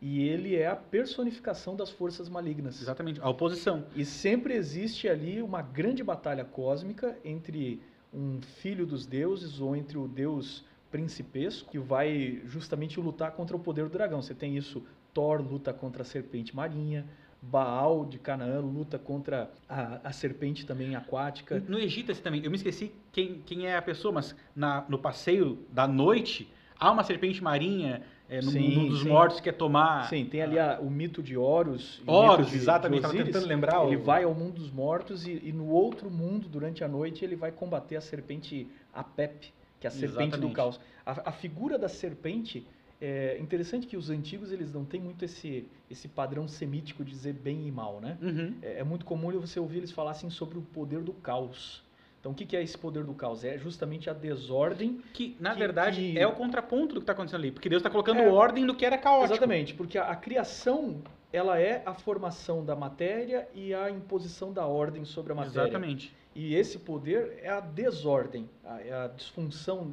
e 0.07 0.29
ele 0.29 0.55
é 0.55 0.67
a 0.67 0.77
personificação 0.77 1.75
das 1.75 1.89
forças 1.89 2.29
malignas. 2.29 2.83
Exatamente, 2.83 3.19
a 3.23 3.29
oposição. 3.31 3.87
E 3.97 4.05
sempre 4.05 4.53
existe 4.53 5.09
ali 5.09 5.41
uma 5.41 5.63
grande 5.63 6.05
batalha 6.05 6.45
cósmica 6.45 7.17
entre 7.25 7.81
um 8.13 8.39
filho 8.43 8.85
dos 8.85 9.07
deuses 9.07 9.63
ou 9.63 9.75
entre 9.75 9.97
o 9.97 10.07
deus 10.07 10.63
principesco 10.91 11.71
que 11.71 11.79
vai 11.79 12.43
justamente 12.45 13.01
lutar 13.01 13.33
contra 13.33 13.57
o 13.57 13.59
poder 13.59 13.85
do 13.85 13.93
dragão. 13.93 14.21
Você 14.21 14.35
tem 14.35 14.59
isso, 14.59 14.83
Thor 15.15 15.41
luta 15.41 15.73
contra 15.73 16.03
a 16.03 16.05
serpente 16.05 16.55
marinha, 16.55 17.07
Baal 17.41 18.05
de 18.05 18.19
Canaã 18.19 18.61
luta 18.61 18.99
contra 18.99 19.51
a, 19.67 20.01
a 20.05 20.13
serpente 20.13 20.67
também 20.67 20.95
aquática. 20.95 21.65
No 21.67 21.79
Egito 21.79 22.13
esse 22.13 22.21
também, 22.21 22.45
eu 22.45 22.51
me 22.51 22.59
esqueci 22.59 22.93
quem, 23.11 23.41
quem 23.47 23.69
é 23.69 23.75
a 23.75 23.81
pessoa, 23.81 24.13
mas 24.13 24.37
na, 24.55 24.85
no 24.87 24.99
passeio 24.99 25.65
da 25.73 25.89
noite 25.89 26.53
há 26.79 26.91
uma 26.91 27.05
serpente 27.05 27.43
marinha 27.43 28.03
é, 28.29 28.41
no 28.41 28.51
Sim, 28.51 28.61
mundo 28.77 28.89
dos 28.91 29.03
sim. 29.03 29.09
mortos 29.09 29.39
que 29.39 29.45
quer 29.45 29.53
tomar. 29.57 30.09
Sim, 30.09 30.25
tem 30.25 30.43
ali 30.43 30.59
a- 30.59 30.79
o 30.81 30.91
mito 30.91 31.23
de 31.23 31.37
Horus. 31.37 32.01
Horus, 32.07 32.49
de- 32.51 32.57
exatamente, 32.57 32.97
de 32.99 33.03
tava 33.03 33.15
Osíris. 33.15 33.33
tentando 33.33 33.47
lembrar 33.49 33.85
Ele 33.87 33.97
o- 33.97 34.03
vai 34.03 34.25
ao 34.25 34.35
mundo 34.35 34.55
dos 34.55 34.71
mortos 34.71 35.27
e, 35.27 35.41
e 35.45 35.53
no 35.53 35.69
outro 35.69 36.11
mundo, 36.11 36.49
durante 36.49 36.83
a 36.83 36.89
noite, 36.89 37.25
ele 37.25 37.37
vai 37.37 37.53
combater 37.53 37.97
a 37.97 38.01
serpente 38.01 38.67
Apep, 38.93 39.53
que 39.79 39.87
é 39.87 39.89
a 39.89 39.91
serpente 39.91 40.31
do 40.39 40.47
Exatamente. 40.49 40.55
caos. 40.55 40.81
A, 41.05 41.29
a 41.29 41.33
figura 41.33 41.79
da 41.79 41.89
serpente 41.89 42.67
é 43.01 43.37
interessante 43.39 43.87
que 43.87 43.97
os 43.97 44.09
antigos 44.09 44.51
eles 44.53 44.73
não 44.73 44.85
têm 44.85 45.01
muito 45.01 45.25
esse, 45.25 45.67
esse 45.91 46.09
padrão 46.09 46.49
semítico 46.49 47.05
de 47.05 47.11
dizer 47.11 47.35
bem 47.35 47.67
e 47.67 47.71
mal, 47.71 48.01
né? 48.01 48.17
Uhum. 48.23 48.55
É, 48.63 48.79
é 48.79 48.85
muito 48.85 49.05
comum 49.05 49.31
você 49.39 49.61
ouvir 49.61 49.79
eles 49.79 49.91
falassem 49.93 50.31
sobre 50.31 50.57
o 50.57 50.63
poder 50.63 51.01
do 51.03 51.13
caos. 51.13 51.83
Então, 52.25 52.33
o 52.33 52.35
que, 52.35 52.57
é 52.57 52.63
esse 52.63 52.79
poder 52.79 53.05
do 53.05 53.13
caos? 53.13 53.45
É 53.45 53.59
justamente 53.59 54.09
a 54.09 54.15
desordem 54.15 54.99
Que, 55.13 55.37
na 55.39 55.53
Que- 55.53 55.59
verdade, 55.59 56.01
que- 56.13 56.19
é 56.19 56.27
o 56.27 56.33
contraponto 56.33 56.95
do 56.95 57.01
que 57.01 57.03
está 57.03 57.13
acontecendo 57.13 57.41
ali. 57.41 57.53
Porque 57.53 57.69
Deus 57.69 57.81
está 57.81 57.91
colocando 57.91 58.21
É. 58.21 58.29
ordem 58.33 58.65
no 58.65 58.75
que 58.75 58.87
era 58.87 58.97
caótico. 58.97 59.35
Exatamente, 59.35 59.75
porque 59.75 59.99
a, 59.99 60.05
a 60.05 60.17
criação 60.17 61.03
ela 61.31 61.61
é 61.61 61.83
a 61.85 61.93
formação 61.93 62.65
da 62.65 62.75
matéria 62.75 63.47
e 63.55 63.75
a 63.75 63.91
imposição 63.91 64.55
da 64.55 64.65
ordem 64.67 65.05
sobre 65.05 65.33
a 65.33 65.35
matéria. 65.35 65.65
Exatamente. 65.69 66.17
E 66.35 66.55
esse 66.55 66.79
poder 66.79 67.41
é 67.43 67.51
a 67.51 67.61
desordem, 67.61 68.49
a, 68.65 68.81
é 68.81 68.91
a 68.95 69.07
disfunção. 69.09 69.91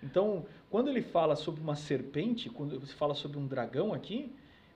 Então, 0.00 0.46
quando 0.70 0.88
ele 0.88 1.02
fala 1.02 1.34
sobre 1.34 1.60
uma 1.60 1.74
serpente, 1.74 2.48
quando 2.48 2.78
você 2.78 2.94
fala 2.94 3.14
sobre 3.14 3.38
um 3.38 3.46
dragão 3.48 3.92
aqui, 3.92 4.32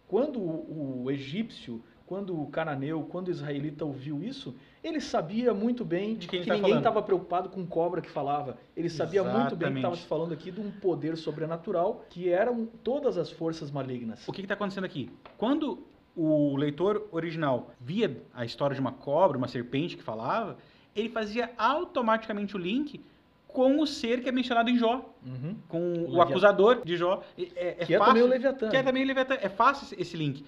quando 0.08 0.40
o, 0.40 1.04
o 1.04 1.10
egípcio, 1.12 1.80
quando 2.06 2.40
o 2.40 2.46
cananeu, 2.46 3.02
quando 3.10 3.28
o 3.28 3.30
israelita 3.30 3.84
ouviu 3.84 4.22
isso, 4.22 4.54
ele 4.82 5.00
sabia 5.00 5.52
muito 5.52 5.84
bem 5.84 6.14
De 6.14 6.28
quem 6.28 6.42
que 6.42 6.46
tá 6.46 6.54
ninguém 6.54 6.78
estava 6.78 7.02
preocupado 7.02 7.48
com 7.48 7.66
cobra 7.66 8.00
que 8.00 8.08
falava. 8.08 8.56
Ele 8.76 8.88
sabia 8.88 9.22
muito 9.24 9.34
bem 9.34 9.40
que 9.40 9.44
Exatamente. 9.54 9.76
estava 9.78 9.96
se 9.96 10.06
falando 10.06 10.32
aqui 10.32 10.50
de 10.52 10.60
um 10.60 10.70
poder 10.70 11.16
sobrenatural 11.16 12.04
que 12.08 12.28
eram 12.28 12.66
todas 12.84 13.18
as 13.18 13.30
forças 13.30 13.70
malignas. 13.70 14.26
O 14.28 14.32
que 14.32 14.40
está 14.42 14.54
acontecendo 14.54 14.84
aqui? 14.84 15.10
Quando 15.36 15.84
o 16.16 16.56
leitor 16.56 17.08
original 17.10 17.70
via 17.80 18.22
a 18.32 18.44
história 18.44 18.74
de 18.74 18.80
uma 18.80 18.92
cobra, 18.92 19.36
uma 19.36 19.48
serpente 19.48 19.96
que 19.96 20.02
falava, 20.02 20.56
ele 20.94 21.08
fazia 21.08 21.50
automaticamente 21.58 22.54
o 22.56 22.58
link 22.58 23.04
com 23.48 23.80
o 23.80 23.86
ser 23.86 24.22
que 24.22 24.28
é 24.28 24.32
mencionado 24.32 24.68
em 24.70 24.76
Jó, 24.78 25.12
Uhum. 25.24 25.56
com 25.68 25.78
o, 25.78 25.92
Leviatã. 26.02 26.22
acusador 26.22 26.82
de 26.84 26.96
Jó. 26.96 27.22
É, 27.38 27.68
é 27.82 27.84
que 27.86 27.94
é 27.94 27.98
fácil, 27.98 28.12
também 28.14 28.22
o 28.22 28.26
Leviatã. 28.26 28.68
que 28.68 28.76
é 28.76 28.82
também 28.82 29.02
o 29.02 29.06
Leviatã. 29.06 29.34
É 29.40 29.48
fácil 29.48 29.96
esse 29.98 30.16
link. 30.16 30.44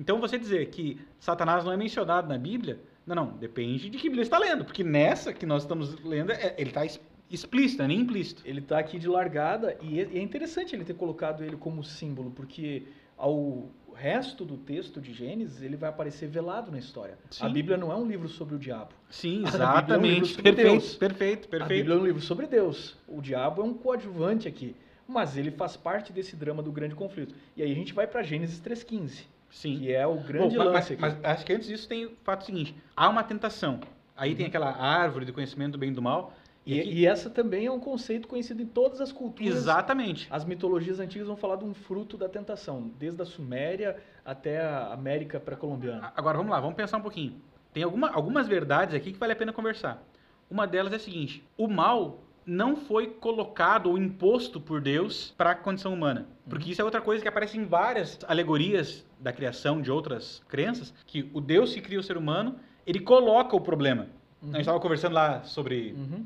Então 0.00 0.18
você 0.18 0.38
dizer 0.38 0.66
que 0.70 0.98
Satanás 1.18 1.62
não 1.64 1.70
é 1.72 1.76
mencionado 1.76 2.26
na 2.26 2.38
Bíblia, 2.38 2.80
não, 3.06 3.14
não, 3.14 3.26
depende 3.36 3.90
de 3.90 3.98
que 3.98 4.04
Bíblia 4.08 4.22
está 4.22 4.38
lendo, 4.38 4.64
porque 4.64 4.82
nessa 4.82 5.32
que 5.32 5.44
nós 5.44 5.62
estamos 5.62 6.02
lendo, 6.02 6.32
é- 6.32 6.54
ele 6.56 6.70
está 6.70 6.82
explícito, 7.30 7.78
não 7.78 7.84
é 7.84 7.88
nem 7.88 8.00
implícito. 8.00 8.42
Ele 8.44 8.60
está 8.60 8.78
aqui 8.78 8.98
de 8.98 9.06
largada 9.06 9.76
e 9.82 10.00
é 10.00 10.08
e 10.10 10.18
é 10.18 10.22
interessante 10.22 10.74
ele 10.74 10.84
ter 10.84 10.94
colocado 10.94 11.44
ele 11.44 11.56
como 11.56 11.84
símbolo, 11.84 12.30
porque 12.30 12.84
ao 13.16 13.68
resto 13.94 14.44
do 14.46 14.56
texto 14.56 15.00
de 15.00 15.12
Gênesis 15.12 15.60
ele 15.60 15.76
vai 15.76 15.90
aparecer 15.90 16.28
velado 16.28 16.70
na 16.72 16.78
história. 16.78 17.18
Sim. 17.30 17.44
A 17.44 17.48
Bíblia 17.50 17.76
não 17.76 17.92
é 17.92 17.96
um 17.96 18.06
livro 18.06 18.28
sobre 18.28 18.54
o 18.54 18.58
diabo. 18.58 18.92
Sim, 19.10 19.42
Bíblia 19.44 19.52
é 19.52 19.56
um 19.58 19.70
exatamente. 19.70 20.34
perfeito, 20.42 20.56
Deus. 20.70 20.94
perfeito, 20.96 21.46
A 21.46 21.50
perfeito. 21.50 21.78
Bíblia 21.82 21.94
é 21.96 21.98
um 22.00 22.04
livro 22.06 22.22
sobre 22.22 22.46
Deus. 22.46 22.96
O 23.06 23.20
diabo 23.20 23.60
é 23.60 23.64
um 23.64 23.74
coadjuvante 23.74 24.48
aqui, 24.48 24.74
mas 25.06 25.36
ele 25.36 25.50
faz 25.50 25.76
parte 25.76 26.12
desse 26.12 26.34
drama 26.36 26.62
do 26.62 26.72
grande 26.72 26.94
conflito. 26.94 27.34
E 27.56 27.62
aí 27.62 27.70
a 27.70 27.74
gente 27.74 27.92
vai 27.92 28.06
para 28.06 28.22
Gênesis 28.22 28.58
3:15, 28.60 29.24
Sim. 29.50 29.78
que 29.78 29.92
é 29.92 30.06
o 30.06 30.16
grande 30.16 30.56
Bom, 30.56 30.64
mas- 30.64 30.74
lance 30.74 30.92
aqui. 30.92 31.02
mas, 31.02 31.14
mas 31.14 31.24
acho 31.24 31.44
que 31.46 31.52
antes 31.52 31.66
disso 31.68 31.88
tem 31.88 32.06
o 32.06 32.12
fato 32.24 32.44
seguinte: 32.44 32.74
há 32.96 33.08
uma 33.08 33.22
tentação. 33.22 33.80
Aí 34.16 34.30
Uhum. 34.32 34.36
tem 34.36 34.46
aquela 34.46 34.70
árvore 34.70 35.24
do 35.24 35.32
conhecimento 35.32 35.72
do 35.72 35.78
bem 35.78 35.90
e 35.90 35.92
do 35.92 36.02
mal. 36.02 36.32
E, 36.66 36.78
aqui- 36.78 36.90
e 36.90 37.06
essa 37.06 37.30
também 37.30 37.64
é 37.66 37.70
um 37.72 37.80
conceito 37.80 38.28
conhecido 38.28 38.62
em 38.62 38.66
todas 38.66 39.00
as 39.00 39.10
culturas. 39.10 39.54
Exatamente. 39.56 40.28
As 40.30 40.44
mitologias 40.44 41.00
antigas 41.00 41.26
vão 41.26 41.36
falar 41.36 41.56
de 41.56 41.64
um 41.64 41.72
fruto 41.72 42.18
da 42.18 42.28
tentação, 42.28 42.90
desde 42.98 43.20
a 43.22 43.24
Suméria 43.24 43.96
até 44.24 44.60
a 44.60 44.92
América 44.92 45.40
pré-colombiana. 45.40 46.12
Agora 46.14 46.36
vamos 46.36 46.52
lá, 46.52 46.60
vamos 46.60 46.76
pensar 46.76 46.98
um 46.98 47.02
pouquinho. 47.02 47.34
Tem 47.72 47.82
alguma- 47.82 48.10
algumas 48.10 48.46
verdades 48.46 48.94
aqui 48.94 49.10
que 49.12 49.18
vale 49.18 49.32
a 49.32 49.36
pena 49.36 49.52
conversar. 49.54 50.02
Uma 50.50 50.66
delas 50.66 50.92
é 50.92 50.96
a 50.96 50.98
seguinte: 50.98 51.42
o 51.56 51.66
mal 51.66 52.20
não 52.46 52.74
foi 52.76 53.06
colocado 53.06 53.88
ou 53.90 53.98
imposto 53.98 54.60
por 54.60 54.80
Deus 54.80 55.32
para 55.36 55.50
a 55.52 55.54
condição 55.54 55.92
humana. 55.94 56.26
Porque 56.48 56.70
isso 56.72 56.80
é 56.80 56.84
outra 56.84 57.00
coisa 57.00 57.22
que 57.22 57.28
aparece 57.28 57.56
em 57.56 57.64
várias 57.64 58.18
alegorias 58.26 59.06
da 59.18 59.32
criação 59.32 59.80
de 59.80 59.90
outras 59.90 60.42
crenças, 60.48 60.92
que 61.06 61.30
o 61.32 61.40
Deus 61.40 61.72
que 61.74 61.80
cria 61.80 62.00
o 62.00 62.02
ser 62.02 62.16
humano, 62.16 62.56
ele 62.86 63.00
coloca 63.00 63.54
o 63.54 63.60
problema. 63.60 64.06
A 64.42 64.46
gente 64.46 64.60
estava 64.60 64.80
conversando 64.80 65.12
lá 65.14 65.42
sobre 65.44 65.92
Uhum. 65.92 66.24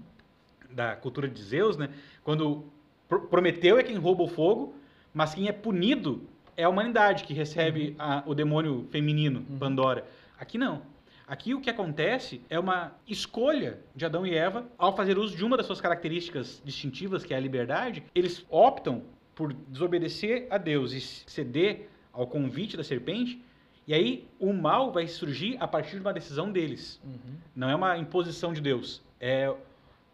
da 0.70 0.94
cultura 0.96 1.28
de 1.28 1.42
Zeus, 1.42 1.76
né? 1.76 1.88
Quando 2.22 2.64
Pro- 3.08 3.22
Prometeu 3.22 3.76
é 3.78 3.82
quem 3.82 3.96
rouba 3.96 4.22
o 4.22 4.28
fogo, 4.28 4.74
mas 5.12 5.34
quem 5.34 5.46
é 5.48 5.52
punido 5.52 6.22
é 6.56 6.64
a 6.64 6.68
humanidade 6.68 7.24
que 7.24 7.34
recebe 7.34 7.94
a- 7.98 8.22
o 8.24 8.34
demônio 8.34 8.86
feminino, 8.90 9.44
Uhum. 9.50 9.58
Pandora. 9.58 10.06
Aqui 10.38 10.56
não. 10.56 10.80
Aqui 11.26 11.54
o 11.54 11.60
que 11.60 11.70
acontece 11.70 12.42
é 12.50 12.58
uma 12.58 12.92
escolha 13.08 13.78
de 13.96 14.04
Adão 14.04 14.26
e 14.26 14.34
Eva, 14.34 14.66
ao 14.76 14.94
fazer 14.94 15.16
uso 15.16 15.36
de 15.36 15.44
uma 15.44 15.56
das 15.56 15.66
suas 15.66 15.80
características 15.80 16.60
distintivas, 16.64 17.24
que 17.24 17.32
é 17.32 17.36
a 17.36 17.40
liberdade, 17.40 18.04
eles 18.14 18.44
optam 18.50 19.02
por 19.34 19.52
desobedecer 19.52 20.46
a 20.50 20.58
Deus 20.58 20.92
e 20.92 21.00
ceder 21.00 21.88
ao 22.12 22.26
convite 22.26 22.76
da 22.76 22.84
serpente, 22.84 23.42
e 23.86 23.94
aí 23.94 24.28
o 24.38 24.52
mal 24.52 24.92
vai 24.92 25.06
surgir 25.06 25.56
a 25.60 25.66
partir 25.66 25.96
de 25.96 26.00
uma 26.02 26.12
decisão 26.12 26.52
deles. 26.52 27.00
Uhum. 27.04 27.36
Não 27.54 27.70
é 27.70 27.74
uma 27.74 27.98
imposição 27.98 28.52
de 28.52 28.60
Deus. 28.60 29.02
É 29.20 29.52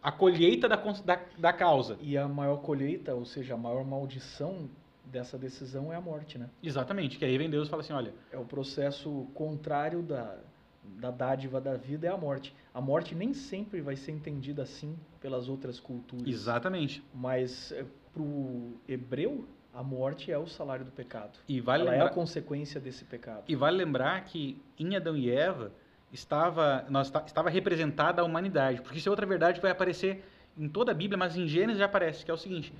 a 0.01 0.11
colheita 0.11 0.67
da, 0.67 0.75
da, 0.75 1.19
da 1.37 1.53
causa. 1.53 1.97
E 2.01 2.17
a 2.17 2.27
maior 2.27 2.57
colheita, 2.57 3.13
ou 3.13 3.23
seja, 3.25 3.53
a 3.53 3.57
maior 3.57 3.85
maldição 3.85 4.69
dessa 5.05 5.37
decisão 5.37 5.91
é 5.91 5.95
a 5.95 6.01
morte, 6.01 6.37
né? 6.37 6.49
Exatamente, 6.63 7.17
que 7.17 7.25
aí 7.25 7.37
vem 7.37 7.49
Deus 7.49 7.67
e 7.67 7.69
fala 7.69 7.81
assim, 7.81 7.93
olha, 7.93 8.13
É 8.31 8.37
o 8.37 8.45
processo 8.45 9.27
contrário 9.33 10.01
da, 10.01 10.37
da 10.99 11.11
dádiva 11.11 11.59
da 11.61 11.75
vida, 11.75 12.07
é 12.07 12.09
a 12.09 12.17
morte. 12.17 12.55
A 12.73 12.81
morte 12.81 13.13
nem 13.15 13.33
sempre 13.33 13.81
vai 13.81 13.95
ser 13.95 14.11
entendida 14.11 14.63
assim 14.63 14.95
pelas 15.19 15.47
outras 15.49 15.79
culturas. 15.79 16.27
exatamente. 16.27 17.03
Mas 17.13 17.73
para 18.13 18.21
o 18.21 18.73
hebreu, 18.87 19.47
a 19.73 19.81
morte 19.81 20.31
é 20.31 20.37
o 20.37 20.45
salário 20.47 20.83
do 20.85 20.91
pecado. 20.91 21.37
E 21.47 21.59
vale, 21.61 21.83
Ela 21.83 21.91
é 21.91 21.93
a 21.95 22.03
lembrar, 22.03 22.13
consequência 22.15 22.79
desse 22.79 23.05
pecado. 23.05 23.43
e 23.47 23.55
vale 23.55 23.77
lembrar 23.77 24.23
que 24.25 24.61
em 24.77 24.95
Adão 24.95 25.15
e 25.15 25.29
Eva 25.29 25.71
estava, 26.11 26.85
nós, 26.89 27.07
esta- 27.07 27.23
estava 27.25 27.49
representada 27.49 28.21
a 28.21 28.25
humanidade, 28.25 28.81
porque 28.81 28.97
isso 28.97 29.07
é 29.07 29.11
outra 29.11 29.25
verdade 29.25 29.55
que 29.59 29.61
vai 29.61 29.71
aparecer 29.71 30.23
em 30.57 30.67
toda 30.67 30.91
a 30.91 30.93
Bíblia, 30.93 31.17
mas 31.17 31.37
em 31.37 31.47
Gênesis 31.47 31.79
já 31.79 31.85
aparece, 31.85 32.25
que 32.25 32.29
é 32.29 32.33
o 32.33 32.37
seguinte, 32.37 32.73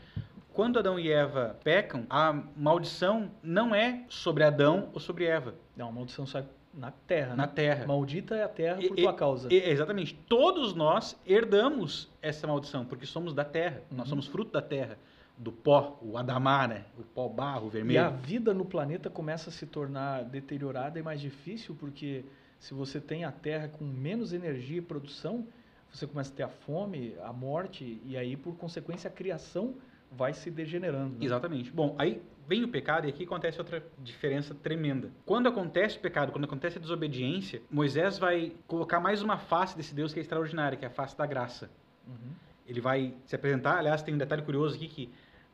quando 0.53 0.77
Adão 0.77 0.99
e 0.99 1.09
Eva 1.09 1.57
pecam, 1.63 2.05
a 2.09 2.33
maldição 2.57 3.31
não 3.41 3.73
é 3.73 4.03
sobre 4.09 4.43
Adão 4.43 4.89
ou 4.93 4.99
sobre 4.99 5.23
Eva, 5.23 5.55
Não, 5.77 5.87
a 5.87 5.91
maldição 5.93 6.25
sai 6.25 6.43
na 6.73 6.91
terra, 6.91 7.35
na 7.35 7.45
né? 7.45 7.51
terra. 7.53 7.85
Maldita 7.85 8.35
é 8.35 8.43
a 8.43 8.47
terra 8.47 8.81
por 8.87 8.97
e- 8.97 9.01
tua 9.03 9.13
causa. 9.13 9.53
E- 9.53 9.69
exatamente. 9.69 10.13
Todos 10.27 10.73
nós 10.73 11.17
herdamos 11.25 12.09
essa 12.21 12.47
maldição, 12.47 12.85
porque 12.85 13.05
somos 13.05 13.33
da 13.33 13.43
terra. 13.43 13.81
Nós 13.91 14.01
Uhum. 14.05 14.05
somos 14.11 14.27
fruto 14.27 14.51
da 14.51 14.61
terra, 14.61 14.97
do 15.37 15.51
pó, 15.51 15.97
o 16.01 16.17
Adamar, 16.17 16.69
né? 16.69 16.85
O 16.97 17.03
pó 17.03 17.27
barro 17.27 17.65
E 17.65 17.67
a 17.67 17.71
vermelho. 17.71 18.11
vida 18.17 18.53
no 18.53 18.63
planeta 18.65 19.09
começa 19.09 19.49
a 19.49 19.53
se 19.53 19.65
tornar 19.65 20.23
deteriorada 20.23 20.99
e 20.99 21.03
mais 21.03 21.19
difícil, 21.19 21.75
porque 21.79 22.23
se 22.59 22.73
você 22.73 23.01
tem 23.01 23.25
a 23.25 23.31
Terra 23.31 23.67
com 23.67 23.83
menos 23.83 24.33
energia 24.33 24.77
e 24.77 24.81
produção, 24.81 25.47
você 25.91 26.05
começa 26.05 26.31
a 26.31 26.35
ter 26.35 26.43
a 26.43 26.47
fome, 26.47 27.15
a 27.23 27.33
morte, 27.33 27.99
e 28.05 28.15
aí, 28.15 28.37
por 28.37 28.55
consequência, 28.55 29.07
a 29.09 29.11
criação 29.11 29.73
vai 30.11 30.33
se 30.33 30.51
degenerando. 30.51 31.17
né? 31.17 31.25
Exatamente. 31.25 31.71
Bom, 31.71 31.95
aí 31.97 32.21
vem 32.51 32.65
o 32.65 32.67
pecado 32.67 33.07
e 33.07 33.09
aqui 33.09 33.23
acontece 33.23 33.59
outra 33.59 33.81
diferença 33.97 34.53
tremenda. 34.53 35.09
Quando 35.25 35.47
acontece 35.47 35.95
o 35.97 36.01
pecado, 36.01 36.33
quando 36.33 36.43
acontece 36.43 36.77
a 36.77 36.81
desobediência, 36.81 37.61
Moisés 37.71 38.19
vai 38.19 38.51
colocar 38.67 38.99
mais 38.99 39.21
uma 39.21 39.37
face 39.37 39.77
desse 39.77 39.95
Deus 39.95 40.11
que 40.11 40.19
é 40.19 40.21
extraordinária, 40.21 40.77
que 40.77 40.83
é 40.83 40.89
a 40.89 40.91
face 40.91 41.17
da 41.17 41.25
graça. 41.25 41.71
Uhum. 42.05 42.33
Ele 42.67 42.81
vai 42.81 43.13
se 43.25 43.33
apresentar, 43.37 43.77
aliás, 43.77 44.03
tem 44.03 44.13
um 44.13 44.17
detalhe 44.17 44.41
curioso 44.41 44.75
aqui 44.75 44.89
que 44.89 45.09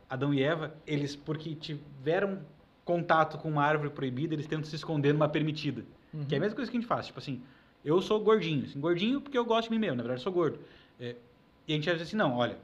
Adão 0.09 0.33
e 0.33 0.41
Eva, 0.41 0.73
eles 0.87 1.15
porque 1.15 1.53
tiveram 1.53 2.39
contato 2.83 3.37
com 3.37 3.47
uma 3.47 3.63
árvore 3.63 3.91
proibida, 3.91 4.33
eles 4.33 4.47
tentam 4.47 4.65
se 4.65 4.75
esconder 4.75 5.13
numa 5.13 5.29
permitida. 5.29 5.85
Uhum. 6.11 6.25
Que 6.25 6.33
é 6.33 6.39
a 6.39 6.41
mesma 6.41 6.55
coisa 6.55 6.71
que 6.71 6.77
a 6.77 6.79
gente 6.81 6.89
faz, 6.89 7.05
tipo 7.05 7.19
assim, 7.19 7.43
eu 7.85 8.01
sou 8.01 8.19
gordinho, 8.19 8.65
assim, 8.65 8.79
gordinho 8.79 9.21
porque 9.21 9.37
eu 9.37 9.45
gosto 9.45 9.69
de 9.69 9.75
mim 9.75 9.79
mesmo, 9.79 9.97
na 9.97 10.01
verdade 10.01 10.21
eu 10.21 10.23
sou 10.23 10.33
gordo. 10.33 10.57
É, 10.99 11.15
e 11.67 11.73
a 11.73 11.75
gente 11.75 11.85
vai 11.85 11.93
dizer 11.93 12.05
assim, 12.05 12.15
não, 12.15 12.35
olha, 12.35 12.57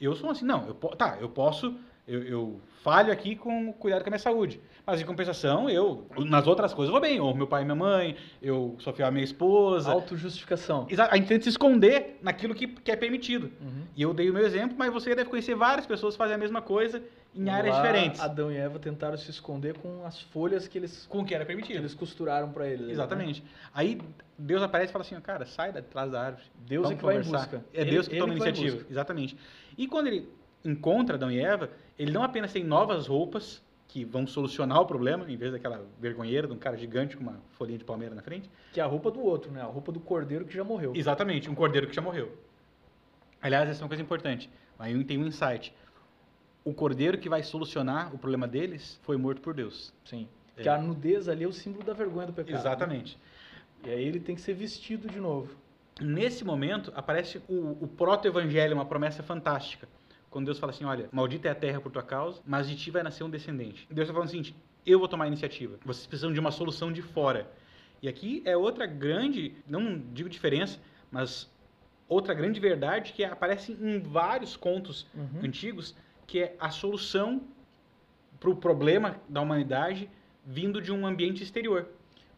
eu 0.00 0.16
sou 0.16 0.30
assim, 0.30 0.46
não, 0.46 0.66
eu, 0.68 0.74
tá, 0.74 1.18
eu 1.20 1.28
posso, 1.28 1.76
eu, 2.06 2.22
eu 2.22 2.60
falho 2.82 3.10
aqui 3.12 3.34
com 3.34 3.72
cuidado 3.72 4.02
com 4.02 4.08
a 4.08 4.12
minha 4.12 4.18
saúde, 4.18 4.60
mas 4.86 5.00
em 5.00 5.06
compensação, 5.06 5.70
eu, 5.70 6.06
nas 6.18 6.46
outras 6.46 6.74
coisas 6.74 6.94
eu 6.94 7.00
vou 7.00 7.08
bem, 7.08 7.18
ou 7.18 7.34
meu 7.34 7.46
pai 7.46 7.62
e 7.62 7.64
minha 7.64 7.74
mãe, 7.74 8.14
eu 8.42 8.76
sou 8.78 8.92
fiel 8.92 9.08
à 9.08 9.10
minha 9.10 9.24
esposa. 9.24 9.90
Autojustificação. 9.90 10.86
A 11.10 11.16
gente 11.16 11.26
tenta 11.28 11.44
se 11.44 11.48
esconder 11.48 12.18
naquilo 12.22 12.54
que, 12.54 12.66
que 12.66 12.90
é 12.90 12.96
permitido. 12.96 13.50
Uhum. 13.60 13.84
E 13.96 14.02
eu 14.02 14.12
dei 14.12 14.28
o 14.28 14.34
meu 14.34 14.44
exemplo, 14.44 14.76
mas 14.78 14.92
você 14.92 15.14
deve 15.14 15.30
conhecer 15.30 15.54
várias 15.54 15.86
pessoas 15.86 16.14
que 16.14 16.18
fazem 16.18 16.34
a 16.34 16.38
mesma 16.38 16.60
coisa 16.60 17.02
em 17.34 17.48
áreas 17.48 17.74
Lá, 17.74 17.80
diferentes. 17.82 18.20
Adão 18.20 18.52
e 18.52 18.56
Eva 18.56 18.78
tentaram 18.78 19.16
se 19.16 19.30
esconder 19.30 19.76
com 19.78 20.04
as 20.04 20.20
folhas 20.20 20.68
que 20.68 20.76
eles, 20.78 21.06
Com 21.06 21.20
o 21.20 21.24
que 21.24 21.34
era 21.34 21.44
que 21.44 21.48
permitido. 21.48 21.78
eles 21.78 21.94
costuraram 21.94 22.52
para 22.52 22.68
eles. 22.68 22.86
né? 22.86 22.92
Exatamente. 22.92 23.42
Aí 23.72 23.98
Deus 24.38 24.62
aparece 24.62 24.90
e 24.90 24.92
fala 24.92 25.04
assim, 25.04 25.18
cara, 25.20 25.46
sai 25.46 25.72
de 25.72 25.80
trás 25.82 26.12
da 26.12 26.20
árvore. 26.20 26.44
Deus 26.66 26.82
é 26.84 26.94
Vamos 26.94 26.98
que 27.00 27.04
vai 27.06 27.14
em 27.16 27.24
conversar. 27.24 27.46
busca. 27.46 27.64
É 27.72 27.80
Ele- 27.80 27.90
Deus 27.92 28.06
que 28.06 28.14
ele 28.14 28.20
toma 28.20 28.34
a 28.34 28.36
que 28.36 28.42
iniciativa. 28.48 28.86
Exatamente. 28.90 29.36
E 29.76 29.88
quando 29.88 30.06
ele 30.08 30.28
encontra 30.64 31.16
Adão 31.16 31.30
e 31.30 31.38
Eva, 31.40 31.70
ele 31.98 32.12
não 32.12 32.22
apenas 32.22 32.52
tem 32.52 32.64
novas 32.64 33.06
roupas 33.06 33.62
que 33.88 34.04
vão 34.04 34.26
solucionar 34.26 34.80
o 34.80 34.86
problema, 34.86 35.30
em 35.30 35.36
vez 35.36 35.52
daquela 35.52 35.86
vergonheira 36.00 36.48
de 36.48 36.52
um 36.52 36.58
cara 36.58 36.76
gigante 36.76 37.16
com 37.16 37.22
uma 37.22 37.40
folhinha 37.52 37.78
de 37.78 37.84
palmeira 37.84 38.14
na 38.14 38.22
frente. 38.22 38.50
Que 38.72 38.80
é 38.80 38.82
a 38.82 38.86
roupa 38.86 39.10
do 39.10 39.20
outro, 39.20 39.52
né? 39.52 39.60
A 39.60 39.66
roupa 39.66 39.92
do 39.92 40.00
cordeiro 40.00 40.44
que 40.44 40.52
já 40.52 40.64
morreu. 40.64 40.92
Exatamente, 40.96 41.48
um 41.48 41.54
cordeiro 41.54 41.86
que 41.86 41.94
já 41.94 42.02
morreu. 42.02 42.36
Aliás, 43.40 43.68
essa 43.68 43.82
é 43.82 43.84
uma 43.84 43.88
coisa 43.88 44.02
importante. 44.02 44.50
Aí 44.78 45.04
tem 45.04 45.18
um 45.18 45.26
insight. 45.26 45.72
O 46.64 46.72
cordeiro 46.74 47.18
que 47.18 47.28
vai 47.28 47.42
solucionar 47.42 48.12
o 48.12 48.18
problema 48.18 48.48
deles 48.48 48.98
foi 49.02 49.16
morto 49.16 49.40
por 49.40 49.54
Deus. 49.54 49.92
Sim. 50.04 50.26
É. 50.52 50.54
Porque 50.54 50.68
a 50.68 50.78
nudez 50.78 51.28
ali 51.28 51.44
é 51.44 51.46
o 51.46 51.52
símbolo 51.52 51.84
da 51.84 51.92
vergonha 51.92 52.26
do 52.26 52.32
pecado. 52.32 52.58
Exatamente. 52.58 53.18
E 53.84 53.90
aí 53.90 54.02
ele 54.02 54.18
tem 54.18 54.34
que 54.34 54.40
ser 54.40 54.54
vestido 54.54 55.08
de 55.08 55.20
novo. 55.20 55.54
Nesse 56.00 56.44
momento, 56.44 56.92
aparece 56.96 57.40
o, 57.48 57.76
o 57.80 57.86
proto-evangelho, 57.86 58.74
uma 58.74 58.86
promessa 58.86 59.22
fantástica. 59.22 59.86
Quando 60.34 60.46
Deus 60.46 60.58
fala 60.58 60.72
assim, 60.72 60.84
olha, 60.84 61.08
maldita 61.12 61.46
é 61.46 61.52
a 61.52 61.54
terra 61.54 61.80
por 61.80 61.92
tua 61.92 62.02
causa, 62.02 62.42
mas 62.44 62.68
de 62.68 62.74
ti 62.74 62.90
vai 62.90 63.04
nascer 63.04 63.22
um 63.22 63.30
descendente. 63.30 63.86
Deus 63.88 64.06
está 64.06 64.12
falando 64.12 64.26
o 64.26 64.30
seguinte, 64.32 64.52
eu 64.84 64.98
vou 64.98 65.06
tomar 65.06 65.26
a 65.26 65.28
iniciativa. 65.28 65.78
Vocês 65.84 66.08
precisam 66.08 66.32
de 66.32 66.40
uma 66.40 66.50
solução 66.50 66.90
de 66.92 67.02
fora. 67.02 67.48
E 68.02 68.08
aqui 68.08 68.42
é 68.44 68.56
outra 68.56 68.84
grande, 68.84 69.54
não 69.64 69.96
digo 70.12 70.28
diferença, 70.28 70.80
mas 71.08 71.48
outra 72.08 72.34
grande 72.34 72.58
verdade 72.58 73.12
que 73.12 73.22
aparece 73.22 73.74
em 73.80 74.00
vários 74.00 74.56
contos 74.56 75.06
Uhum. 75.14 75.40
antigos, 75.44 75.94
que 76.26 76.40
é 76.40 76.56
a 76.58 76.68
solução 76.68 77.40
para 78.40 78.50
o 78.50 78.56
problema 78.56 79.20
da 79.28 79.40
humanidade 79.40 80.10
vindo 80.44 80.82
de 80.82 80.90
um 80.90 81.06
ambiente 81.06 81.44
exterior. 81.44 81.86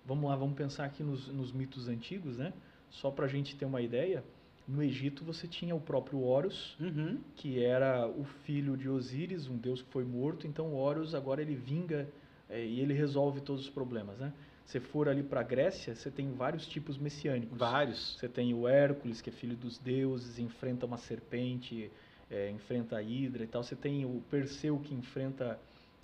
Vamos 0.04 0.28
lá, 0.28 0.36
vamos 0.36 0.54
pensar 0.54 0.84
aqui 0.84 1.02
nos, 1.02 1.28
nos 1.28 1.50
mitos 1.50 1.88
antigos, 1.88 2.36
né? 2.36 2.52
Só 2.90 3.10
para 3.10 3.24
a 3.24 3.28
gente 3.28 3.56
ter 3.56 3.64
uma 3.64 3.80
ideia, 3.80 4.22
no 4.66 4.82
Egito 4.82 5.24
você 5.24 5.46
tinha 5.46 5.74
o 5.74 5.80
próprio 5.80 6.20
Horus, 6.22 6.76
Uhum. 6.80 7.18
que 7.36 7.62
era 7.62 8.06
o 8.08 8.24
filho 8.44 8.76
de 8.76 8.88
Osíris, 8.88 9.46
um 9.48 9.56
deus 9.56 9.82
que 9.82 9.90
foi 9.90 10.04
morto. 10.04 10.46
Então 10.46 10.74
Horus 10.74 11.14
agora 11.14 11.40
ele 11.40 11.54
vinga 11.54 12.08
eh, 12.48 12.64
e 12.64 12.80
ele 12.80 12.92
resolve 12.94 13.40
todos 13.40 13.62
os 13.62 13.70
problemas, 13.70 14.18
né? 14.18 14.32
Se 14.64 14.80
for 14.80 15.08
ali 15.08 15.22
para 15.22 15.40
a 15.40 15.44
Grécia, 15.44 15.94
você 15.94 16.10
tem 16.10 16.32
vários 16.32 16.66
tipos 16.66 16.98
messiânicos. 16.98 17.56
Vários. 17.56 18.16
Você 18.18 18.28
tem 18.28 18.52
o 18.52 18.66
Hércules, 18.66 19.20
que 19.20 19.30
é 19.30 19.32
filho 19.32 19.56
dos 19.56 19.78
deuses, 19.78 20.40
enfrenta 20.40 20.84
uma 20.86 20.96
serpente, 20.96 21.88
é, 22.28 22.50
enfrenta 22.50 22.96
a 22.96 23.02
Hidra 23.02 23.44
e 23.44 23.46
tal. 23.46 23.62
Você 23.62 23.76
tem 23.76 24.04
o 24.04 24.20
Perseu, 24.28 24.76
que 24.80 24.92
enfrenta 24.92 25.56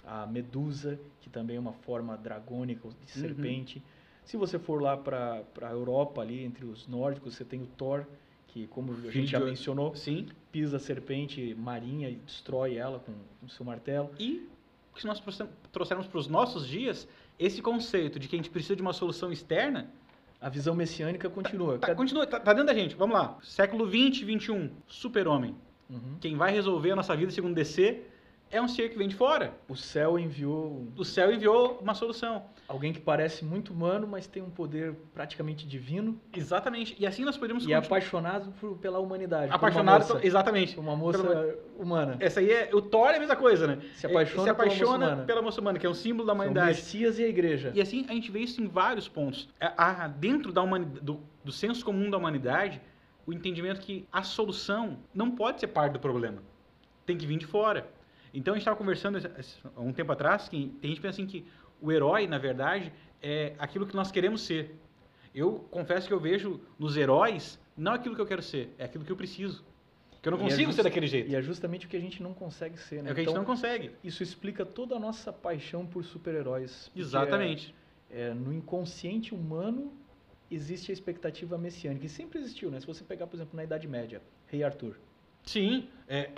a 0.07 0.25
Medusa, 0.29 0.97
que 1.21 1.29
também 1.29 1.57
é 1.57 1.61
uma 1.61 1.73
forma 1.73 2.17
dragônica 2.17 2.89
de 2.89 2.95
Uhum. 2.95 3.23
serpente. 3.27 3.83
Se 4.25 4.37
você 4.37 4.57
for 4.61 4.81
lá 4.81 4.97
para 4.97 5.43
a 5.63 5.71
Europa, 5.73 6.21
ali 6.21 6.45
entre 6.45 6.65
os 6.65 6.87
nórdicos, 6.87 7.35
você 7.35 7.45
tem 7.45 7.61
o 7.63 7.67
Thor, 7.67 8.07
que, 8.53 8.67
como 8.67 8.93
a 8.93 9.11
gente 9.11 9.27
já 9.31 9.41
mencionou, 9.41 9.95
Sim. 9.97 10.27
pisa 10.51 10.77
a 10.77 10.81
serpente 10.81 11.55
marinha 11.59 12.11
e 12.11 12.17
destrói 12.17 12.77
ela 12.77 12.99
com 13.01 13.13
o 13.45 13.49
seu 13.49 13.65
martelo. 13.65 14.11
E 14.19 14.47
se 14.97 15.07
nós 15.07 15.23
trouxermos 15.73 16.07
para 16.07 16.19
os 16.19 16.29
nossos 16.29 16.67
dias, 16.67 17.09
esse 17.39 17.63
conceito 17.63 18.19
de 18.19 18.29
que 18.29 18.37
a 18.37 18.39
gente 18.39 18.51
precisa 18.51 18.77
de 18.77 18.83
uma 18.83 18.93
solução 18.93 19.33
externa, 19.33 19.91
A 20.41 20.49
visão 20.49 20.75
messiânica 20.75 21.31
continua. 21.31 21.75
tá, 21.79 21.87
Cada- 21.87 21.97
continua, 21.97 22.27
tá, 22.27 22.41
tá 22.41 22.53
dentro 22.53 22.67
da 22.67 22.75
gente. 22.75 22.97
Vamos 22.97 23.15
lá. 23.17 23.39
Século 23.45 23.87
20, 23.87 24.25
21, 24.25 24.71
super-homem. 24.89 25.55
Uhum. 25.89 26.17
Quem 26.21 26.37
vai 26.37 26.51
resolver 26.53 26.91
a 26.91 26.97
nossa 26.97 27.15
vida, 27.15 27.31
segundo 27.31 27.55
DC, 27.55 28.03
é 28.53 28.61
um 28.63 28.69
ser 28.69 28.91
que 28.91 28.97
vem 28.99 29.09
de 29.09 29.17
fora. 29.17 29.53
O 29.69 29.75
céu 29.75 30.19
enviou 30.19 30.87
O 30.97 31.05
céu 31.05 31.33
enviou 31.33 31.79
uma 31.83 31.95
solução. 31.95 32.45
alguém 32.69 32.93
que 32.93 33.01
parece 33.01 33.45
muito 33.45 33.73
humano, 33.73 34.07
mas 34.07 34.27
tem 34.27 34.43
um 34.43 34.51
poder 34.51 34.95
praticamente 35.15 35.67
divino. 35.67 36.21
Exatamente. 36.37 36.95
E 36.99 37.07
assim 37.07 37.25
nós 37.25 37.37
podemos 37.37 37.65
E 37.65 37.73
é 37.73 37.77
continuar- 37.77 37.87
apaixonado 37.99 38.53
por- 38.61 38.77
pela 38.79 38.99
humanidade. 38.99 39.51
apaixonado. 39.53 40.03
Moça, 40.03 40.21
Exatamente. 40.27 40.79
uma 40.79 40.95
moça 40.95 41.23
Pela- 41.23 41.55
humana. 41.79 42.17
Essa 42.21 42.41
aí 42.41 42.51
é. 42.51 42.71
O 42.75 42.81
Thor 42.83 43.09
é 43.11 43.17
a 43.17 43.19
mesma 43.19 43.37
coisa, 43.37 43.67
né? 43.67 43.79
Se 43.95 44.07
apaixona 44.07 44.43
se 44.45 44.51
apaixona 44.51 44.87
pela 44.87 44.99
moça 44.99 45.07
humana. 45.13 45.25
pela 45.27 45.43
moça 45.43 45.61
humana, 45.61 45.79
que 45.79 45.87
é 45.87 45.91
um 45.91 45.95
símbolo 45.95 46.27
da 46.27 46.33
São 46.33 46.39
o 46.41 46.43
humanidade. 46.43 46.69
Messias 46.77 47.19
e 47.19 47.25
a 47.25 47.29
igreja. 47.29 47.73
E 47.75 47.81
assim 47.81 48.05
a 48.09 48.13
gente 48.13 48.31
vê 48.31 48.41
isso 48.41 48.61
em 48.63 48.67
vários 48.69 49.09
pontos. 49.09 49.49
Há 49.61 50.07
dentro 50.09 50.53
da 50.53 50.63
humani- 50.63 50.87
do, 51.01 51.21
do 51.43 51.51
senso 51.53 51.85
comum 51.85 52.11
da 52.11 52.19
humanidade, 52.19 52.81
o 53.27 53.33
entendimento 53.33 53.81
que 53.81 54.07
a 54.13 54.23
solução 54.23 54.99
não 55.15 55.31
pode 55.31 55.61
ser 55.61 55.69
parte 55.69 55.93
do 55.95 55.99
problema. 56.01 56.43
Tem 57.07 57.17
que 57.17 57.27
vir 57.27 57.39
de 57.39 57.47
fora. 57.47 57.87
Então 58.35 58.55
a 58.55 58.57
gente 58.57 58.63
estava 58.63 58.77
conversando 58.77 59.19
há 59.77 59.81
um 59.81 59.93
tempo 59.93 60.11
atrás 60.13 60.49
que 60.49 60.69
tem 60.81 60.91
gente 60.91 60.97
que 61.01 61.03
pensa 61.07 61.21
assim 61.21 61.27
que 61.27 61.47
o 61.81 61.91
herói, 61.93 62.27
na 62.27 62.39
verdade, 62.39 62.93
é 63.21 63.55
aquilo 63.59 63.87
que 63.87 63.95
nós 63.95 64.11
queremos 64.11 64.43
ser. 64.43 64.75
Eu 65.35 65.67
confesso 65.71 66.07
que 66.07 66.15
eu 66.15 66.21
vejo 66.21 66.61
nos 66.79 66.97
heróis 66.97 67.59
não 67.77 67.93
aquilo 67.93 68.15
que 68.15 68.21
eu 68.21 68.27
quero 68.27 68.43
ser, 68.43 68.75
é 68.79 68.85
aquilo 68.85 69.05
que 69.05 69.11
eu 69.13 69.17
preciso. 69.17 69.65
Que 70.21 70.29
eu 70.29 70.33
não 70.33 70.39
é 70.39 70.43
consigo 70.43 70.67
just- 70.67 70.77
ser 70.77 70.83
daquele 70.85 71.07
jeito. 71.07 71.31
E 71.31 71.35
é 71.35 71.43
justamente 71.43 71.87
o 71.87 71.89
que 71.89 71.97
a 71.97 72.01
gente 72.01 72.23
não 72.23 72.33
consegue 72.33 72.79
ser, 72.79 73.03
né? 73.03 73.11
É 73.11 73.13
o 73.13 73.15
que 73.15 73.21
a 73.23 73.25
gente 73.25 73.31
Então, 73.33 73.43
não 73.43 73.45
consegue. 73.45 73.91
Isso 74.05 74.23
explica 74.23 74.65
toda 74.65 74.95
a 74.95 74.99
nossa 75.01 75.33
paixão 75.33 75.85
por 75.85 76.05
super-heróis. 76.05 76.91
Exatamente. 76.95 77.75
é- 78.11 78.29
é, 78.29 78.35
no 78.35 78.53
inconsciente 78.53 79.35
humano 79.35 79.91
existe 80.51 80.91
a 80.91 80.95
expectativa 80.95 81.57
messiânica. 81.57 82.05
E 82.05 82.09
sempre 82.11 82.39
existiu, 82.41 82.71
né? 82.71 82.79
Se 82.79 82.87
você 82.87 83.03
pegar, 83.03 83.27
por 83.27 83.37
exemplo, 83.37 83.57
na 83.57 83.65
Idade 83.65 83.89
Média, 83.89 84.21
Rei 84.47 84.63
Arthur. 84.63 84.97
Sim. 85.45 85.89
É, 86.07 86.31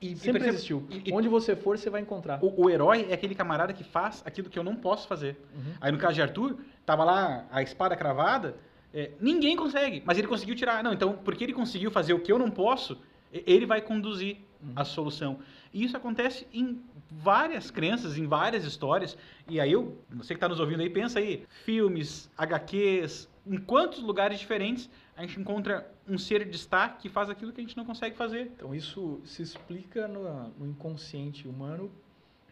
e, 0.00 0.16
Sempre 0.16 0.46
existiu. 0.48 0.86
e- 0.90 1.12
Onde 1.12 1.28
você 1.28 1.54
for, 1.54 1.76
você 1.78 1.90
vai 1.90 2.00
encontrar. 2.00 2.38
O, 2.42 2.64
o 2.64 2.70
herói 2.70 3.06
é 3.10 3.14
aquele 3.14 3.34
camarada 3.34 3.72
que 3.72 3.84
faz 3.84 4.22
aquilo 4.24 4.48
que 4.48 4.58
eu 4.58 4.64
não 4.64 4.74
posso 4.76 5.06
fazer. 5.06 5.36
Uhum. 5.54 5.72
Aí 5.80 5.92
no 5.92 5.98
caso 5.98 6.14
de 6.14 6.22
Arthur, 6.22 6.56
tava 6.86 7.04
lá 7.04 7.46
a 7.50 7.62
espada 7.62 7.94
cravada, 7.96 8.56
é, 8.94 9.12
ninguém 9.20 9.54
consegue, 9.56 10.02
mas 10.04 10.18
ele 10.18 10.26
conseguiu 10.26 10.54
tirar. 10.54 10.82
Não, 10.82 10.92
então, 10.92 11.18
porque 11.24 11.44
ele 11.44 11.52
conseguiu 11.52 11.90
fazer 11.90 12.12
o 12.14 12.20
que 12.20 12.32
eu 12.32 12.38
não 12.38 12.50
posso, 12.50 12.98
Ele 13.32 13.64
vai 13.66 13.80
conduzir 13.80 14.38
Uhum. 14.62 14.72
a 14.76 14.84
solução. 14.84 15.38
E 15.72 15.84
isso 15.84 15.96
acontece 15.96 16.46
em 16.52 16.82
várias 17.10 17.70
crenças, 17.70 18.18
em 18.18 18.26
várias 18.26 18.62
histórias. 18.64 19.16
E 19.48 19.58
aí 19.58 19.72
eu, 19.72 19.96
você 20.10 20.34
que 20.34 20.36
está 20.36 20.48
nos 20.48 20.60
ouvindo 20.60 20.80
aí, 20.82 20.90
pensa 20.90 21.18
aí, 21.18 21.44
filmes, 21.64 22.28
HQs, 22.36 23.26
em 23.50 23.58
quantos 23.58 24.00
lugares 24.00 24.38
diferentes 24.38 24.88
a 25.16 25.22
gente 25.22 25.40
encontra 25.40 25.92
um 26.08 26.16
ser 26.16 26.44
de 26.44 26.50
destaque 26.52 27.02
que 27.02 27.08
faz 27.08 27.28
aquilo 27.28 27.52
que 27.52 27.60
a 27.60 27.64
gente 27.64 27.76
não 27.76 27.84
consegue 27.84 28.16
fazer. 28.16 28.52
Então 28.56 28.74
isso 28.74 29.20
se 29.24 29.42
explica 29.42 30.06
no, 30.06 30.48
no 30.50 30.66
inconsciente 30.66 31.48
humano 31.48 31.90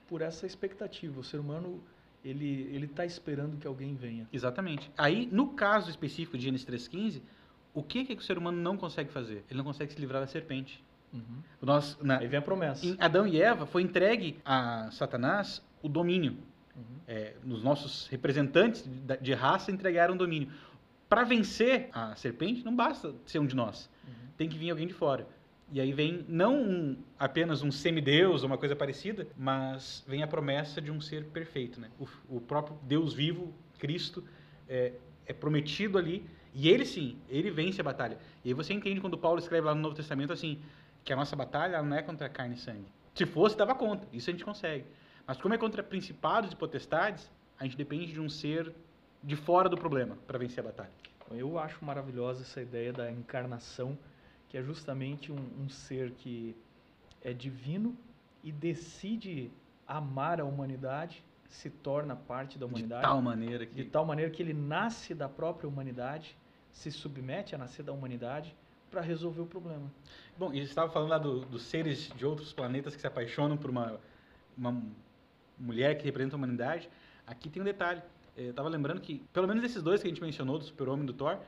por 0.08 0.20
essa 0.20 0.44
expectativa. 0.44 1.20
O 1.20 1.24
ser 1.24 1.38
humano 1.38 1.80
ele 2.24 2.68
ele 2.72 2.86
está 2.86 3.06
esperando 3.06 3.56
que 3.58 3.66
alguém 3.66 3.94
venha. 3.94 4.28
Exatamente. 4.32 4.90
Aí, 4.98 5.28
no 5.30 5.48
caso 5.48 5.88
específico 5.88 6.36
de 6.36 6.44
Gênesis 6.44 6.66
3.15, 6.66 7.22
o 7.72 7.82
que, 7.82 8.04
que 8.04 8.14
o 8.14 8.22
ser 8.22 8.36
humano 8.36 8.60
não 8.60 8.76
consegue 8.76 9.10
fazer? 9.10 9.44
Ele 9.48 9.58
não 9.58 9.64
consegue 9.64 9.92
se 9.92 10.00
livrar 10.00 10.20
da 10.20 10.26
serpente. 10.26 10.82
Uhum. 11.12 11.42
Nós, 11.62 11.96
na, 12.02 12.18
Aí 12.18 12.26
vem 12.26 12.38
a 12.38 12.42
promessa. 12.42 12.84
em 12.84 12.96
Adão 12.98 13.26
e 13.26 13.40
Eva 13.40 13.66
foi 13.66 13.82
entregue 13.82 14.38
a 14.44 14.90
Satanás 14.90 15.62
o 15.82 15.88
domínio. 15.88 16.36
Uhum. 16.76 16.82
É, 17.06 17.34
nos 17.44 17.62
nossos 17.62 18.06
representantes 18.08 18.82
de, 18.82 19.16
de 19.16 19.32
raça 19.32 19.70
entregaram 19.70 20.14
o 20.14 20.18
domínio. 20.18 20.50
Para 21.08 21.24
vencer 21.24 21.88
a 21.92 22.14
serpente, 22.14 22.64
não 22.64 22.74
basta 22.74 23.14
ser 23.24 23.38
um 23.38 23.46
de 23.46 23.56
nós. 23.56 23.88
Uhum. 24.06 24.12
Tem 24.36 24.48
que 24.48 24.58
vir 24.58 24.70
alguém 24.70 24.86
de 24.86 24.92
fora. 24.94 25.26
E 25.70 25.80
aí 25.80 25.92
vem 25.92 26.24
não 26.28 26.56
um- 26.62 26.96
apenas 27.18 27.62
um 27.62 27.70
semideus 27.70 28.42
ou 28.42 28.46
uma 28.48 28.56
coisa 28.58 28.74
parecida, 28.74 29.26
mas 29.36 30.04
vem 30.06 30.22
a 30.22 30.26
promessa 30.26 30.80
de 30.80 30.90
um 30.90 31.00
ser 31.00 31.24
perfeito. 31.26 31.80
Né? 31.80 31.90
O, 31.98 32.36
o 32.36 32.40
próprio 32.40 32.78
Deus 32.82 33.12
vivo, 33.12 33.52
Cristo, 33.78 34.24
é, 34.68 34.92
é 35.26 35.32
prometido 35.32 35.98
ali. 35.98 36.24
E 36.54 36.68
ele 36.68 36.84
sim, 36.84 37.18
ele 37.28 37.50
vence 37.50 37.80
a 37.80 37.84
batalha. 37.84 38.18
E 38.44 38.48
aí 38.48 38.54
você 38.54 38.72
entende 38.72 39.00
quando 39.00 39.16
Paulo 39.18 39.38
escreve 39.38 39.66
lá 39.66 39.74
no 39.74 39.80
Novo 39.80 39.94
Testamento 39.94 40.32
assim, 40.32 40.60
que 41.04 41.12
a 41.12 41.16
nossa 41.16 41.36
batalha 41.36 41.82
não 41.82 41.96
é 41.96 42.02
contra 42.02 42.28
carne 42.28 42.54
e 42.54 42.58
sangue. 42.58 42.86
Se 43.14 43.26
fosse, 43.26 43.56
dava 43.56 43.74
conta. 43.74 44.06
Isso 44.12 44.30
a 44.30 44.32
gente 44.32 44.44
consegue. 44.44 44.84
Mas 45.26 45.36
como 45.38 45.52
é 45.52 45.58
contra 45.58 45.82
principados 45.82 46.52
e 46.52 46.56
potestades, 46.56 47.30
a 47.58 47.64
gente 47.64 47.76
depende 47.76 48.12
de 48.12 48.20
um 48.20 48.28
ser 48.28 48.72
de 49.22 49.36
fora 49.36 49.68
do 49.68 49.76
problema 49.76 50.16
para 50.26 50.38
vencer 50.38 50.60
a 50.60 50.66
batalha. 50.68 50.90
Eu 51.30 51.58
acho 51.58 51.84
maravilhosa 51.84 52.42
essa 52.42 52.60
ideia 52.62 52.92
da 52.92 53.10
encarnação, 53.10 53.98
que 54.48 54.56
é 54.56 54.62
justamente 54.62 55.30
um, 55.30 55.36
um 55.60 55.68
ser 55.68 56.12
que 56.12 56.56
é 57.22 57.32
divino 57.32 57.96
e 58.42 58.50
decide 58.50 59.50
amar 59.86 60.40
a 60.40 60.44
humanidade, 60.44 61.22
se 61.48 61.68
torna 61.68 62.14
parte 62.14 62.58
da 62.58 62.66
De 62.66 62.72
humanidade, 62.72 63.02
tal 63.02 63.20
maneira 63.22 63.66
de 63.66 63.72
que 63.72 63.84
tal 63.84 64.04
maneira 64.06 64.30
que 64.30 64.42
ele 64.42 64.54
nasce 64.54 65.14
da 65.14 65.28
própria 65.28 65.68
humanidade, 65.68 66.36
se 66.72 66.90
submete 66.90 67.54
a 67.54 67.58
nascer 67.58 67.82
da 67.82 67.92
humanidade 67.92 68.54
para 68.90 69.00
resolver 69.00 69.40
o 69.42 69.46
problema. 69.46 69.90
Bom, 70.38 70.52
e 70.52 70.60
estava 70.60 70.90
falando 70.90 71.10
lá 71.10 71.18
do- 71.18 71.40
dos 71.40 71.62
seres 71.62 72.10
de 72.16 72.24
outros 72.24 72.52
planetas 72.52 72.94
que 72.94 73.00
se 73.00 73.06
apaixonam 73.06 73.56
por 73.56 73.68
uma, 73.70 73.98
uma 74.56 74.80
mulher 75.58 75.98
que 75.98 76.04
representa 76.04 76.36
a 76.36 76.38
humanidade. 76.38 76.88
Aqui 77.26 77.50
tem 77.50 77.60
um 77.60 77.64
detalhe. 77.64 78.00
Eh, 78.38 78.44
Eu 78.46 78.50
estava 78.50 78.68
lembrando 78.68 79.00
que, 79.00 79.22
pelo 79.32 79.46
menos 79.48 79.64
esses 79.64 79.82
dois 79.82 80.00
que 80.00 80.06
a 80.08 80.10
gente 80.10 80.22
mencionou, 80.22 80.58
do 80.58 80.64
Super-Homem 80.64 81.02
e 81.04 81.06
do 81.06 81.12
Thor, 81.12 81.38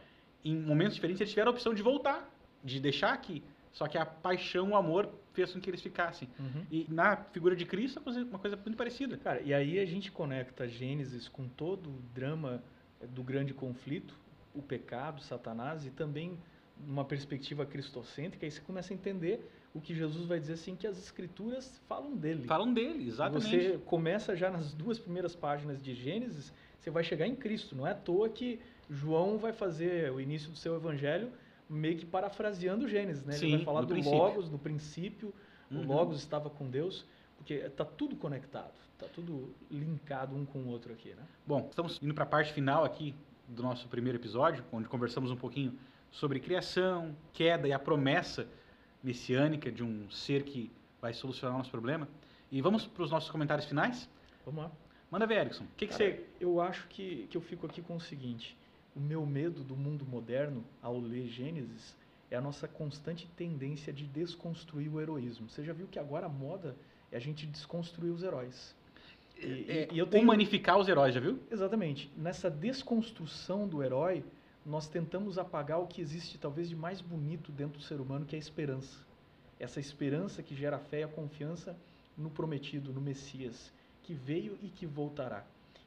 em 0.44 0.56
momentos 0.56 0.94
diferentes 0.94 1.20
eles 1.20 1.30
tiveram 1.30 1.50
a 1.50 1.54
opção 1.54 1.72
de 1.72 1.82
voltar, 1.82 2.28
de 2.64 2.80
deixar 2.80 3.12
aqui. 3.12 3.42
Só 3.72 3.86
que 3.86 3.96
a 3.96 4.04
paixão, 4.04 4.70
o 4.70 4.76
amor, 4.76 5.08
fez 5.32 5.52
com 5.52 5.60
que 5.60 5.70
eles 5.70 5.80
ficassem. 5.80 6.28
E 6.70 6.86
na 6.88 7.16
figura 7.16 7.54
de 7.54 7.64
Cristo, 7.64 8.02
é 8.04 8.10
uma 8.24 8.38
coisa- 8.38 8.56
muito 8.56 8.76
parecida. 8.76 9.16
Cara, 9.16 9.40
e 9.42 9.54
aí 9.54 9.78
a 9.78 9.86
gente 9.86 10.10
conecta 10.10 10.66
Gênesis 10.66 11.28
com 11.28 11.46
todo 11.46 11.88
o 11.88 12.02
drama 12.12 12.62
do 13.10 13.22
grande 13.22 13.54
conflito, 13.54 14.14
o 14.52 14.60
pecado, 14.60 15.22
Satanás, 15.22 15.86
e 15.86 15.90
também 15.90 16.36
uma 16.84 17.04
perspectiva 17.04 17.64
cristocêntrica, 17.64 18.44
aí 18.44 18.50
você 18.50 18.60
começa 18.60 18.92
a 18.92 18.94
entender 18.96 19.48
o 19.72 19.80
que 19.80 19.94
Jesus 19.94 20.26
vai 20.26 20.40
dizer 20.40 20.54
assim, 20.54 20.74
que 20.74 20.86
as 20.86 20.98
escrituras 20.98 21.80
falam 21.88 22.16
dele. 22.16 22.42
Falam 22.44 22.72
dele, 22.74 23.06
exatamente. 23.06 23.48
Você 23.48 23.78
começa 23.84 24.34
já 24.34 24.50
nas 24.50 24.72
duas 24.74 24.98
primeiras 24.98 25.36
páginas 25.36 25.80
de 25.80 25.94
Gênesis, 25.94 26.52
você 26.80 26.90
vai 26.90 27.04
chegar 27.04 27.26
em 27.26 27.36
Cristo. 27.36 27.76
Não 27.76 27.86
é 27.86 27.92
à 27.92 27.94
toa 27.94 28.28
que 28.28 28.58
João 28.88 29.38
vai 29.38 29.52
fazer 29.52 30.10
o 30.10 30.20
início 30.20 30.50
do 30.50 30.56
seu 30.56 30.74
evangelho 30.74 31.30
meio 31.68 31.96
que 31.96 32.06
parafraseando 32.06 32.88
Gênesis, 32.88 33.24
né? 33.24 33.34
Sim, 33.34 33.46
Ele 33.46 33.56
vai 33.58 33.64
falar 33.64 33.80
do 33.82 33.88
princípio. 33.88 34.18
Logos, 34.18 34.48
do 34.48 34.58
princípio, 34.58 35.34
Uhum. 35.70 35.82
o 35.82 35.86
Logos 35.86 36.18
estava 36.18 36.50
com 36.50 36.68
Deus, 36.68 37.06
porque 37.36 37.54
está 37.54 37.84
tudo 37.84 38.16
conectado, 38.16 38.72
está 38.94 39.06
tudo 39.06 39.54
linkado 39.70 40.34
um 40.34 40.44
com 40.44 40.58
o 40.58 40.66
outro 40.68 40.92
aqui, 40.92 41.10
né? 41.10 41.22
Bom, 41.46 41.68
estamos 41.70 42.02
indo 42.02 42.12
para 42.12 42.24
a 42.24 42.26
parte 42.26 42.52
final 42.52 42.82
aqui 42.84 43.14
do 43.46 43.62
nosso 43.62 43.86
primeiro 43.86 44.18
episódio, 44.18 44.64
onde 44.72 44.88
conversamos 44.88 45.30
um 45.30 45.36
pouquinho 45.36 45.78
sobre 46.10 46.40
criação, 46.40 47.14
queda 47.32 47.68
e 47.68 47.72
a 47.72 47.78
promessa 47.78 48.48
messiânica 49.02 49.70
de 49.70 49.84
um 49.84 50.10
ser 50.10 50.42
que 50.42 50.72
vai 51.00 51.14
solucionar 51.14 51.54
o 51.54 51.58
nosso 51.58 51.70
problema. 51.70 52.08
E 52.50 52.60
vamos 52.60 52.84
para 52.86 53.04
os 53.04 53.10
nossos 53.12 53.30
comentários 53.30 53.66
finais? 53.66 54.08
Vamos 54.44 54.64
lá. 54.64 54.70
Manda 55.10 55.26
ver, 55.26 55.38
Erickson. 55.40 55.64
O 55.64 55.68
que, 55.76 55.86
que 55.86 55.94
você. 55.94 56.24
Eu 56.40 56.60
acho 56.60 56.86
que, 56.88 57.26
que 57.30 57.36
eu 57.36 57.40
fico 57.40 57.66
aqui 57.66 57.82
com 57.82 57.96
o 57.96 58.00
seguinte: 58.00 58.56
o 58.94 59.00
meu 59.00 59.24
medo 59.26 59.62
do 59.64 59.76
mundo 59.76 60.04
moderno, 60.06 60.64
ao 60.82 60.98
ler 60.98 61.26
Gênesis, 61.28 61.96
é 62.30 62.36
a 62.36 62.40
nossa 62.40 62.68
constante 62.68 63.26
tendência 63.36 63.92
de 63.92 64.04
desconstruir 64.06 64.88
o 64.92 65.00
heroísmo. 65.00 65.48
Você 65.48 65.64
já 65.64 65.72
viu 65.72 65.88
que 65.88 65.98
agora 65.98 66.26
a 66.26 66.28
moda 66.28 66.76
é 67.10 67.16
a 67.16 67.20
gente 67.20 67.46
desconstruir 67.46 68.10
os 68.10 68.22
heróis. 68.22 68.74
E, 69.36 69.46
e- 69.46 69.66
é, 69.68 69.88
e 69.92 69.98
eu 69.98 70.06
tenho. 70.06 70.22
Humanificar 70.22 70.78
os 70.78 70.88
heróis, 70.88 71.12
já 71.14 71.20
viu? 71.20 71.40
Exatamente. 71.50 72.10
Nessa 72.16 72.48
desconstrução 72.48 73.66
do 73.66 73.82
herói, 73.82 74.24
nós 74.64 74.86
tentamos 74.86 75.38
apagar 75.38 75.80
o 75.80 75.86
que 75.88 76.00
existe 76.00 76.38
talvez 76.38 76.68
de 76.68 76.76
mais 76.76 77.00
bonito 77.00 77.50
dentro 77.50 77.78
do 77.78 77.84
ser 77.84 78.00
humano, 78.00 78.24
que 78.26 78.36
é 78.36 78.38
a 78.38 78.40
esperança. 78.40 78.98
Essa 79.58 79.80
esperança 79.80 80.42
que 80.42 80.54
gera 80.54 80.76
a 80.76 80.78
fé 80.78 81.00
e 81.00 81.02
a 81.02 81.08
confiança 81.08 81.76
no 82.16 82.30
prometido, 82.30 82.92
no 82.92 83.00
Messias, 83.00 83.72
que 84.02 84.14
veio 84.14 84.58
e 84.62 84.68
que 84.68 84.86
voltará. 84.86 85.44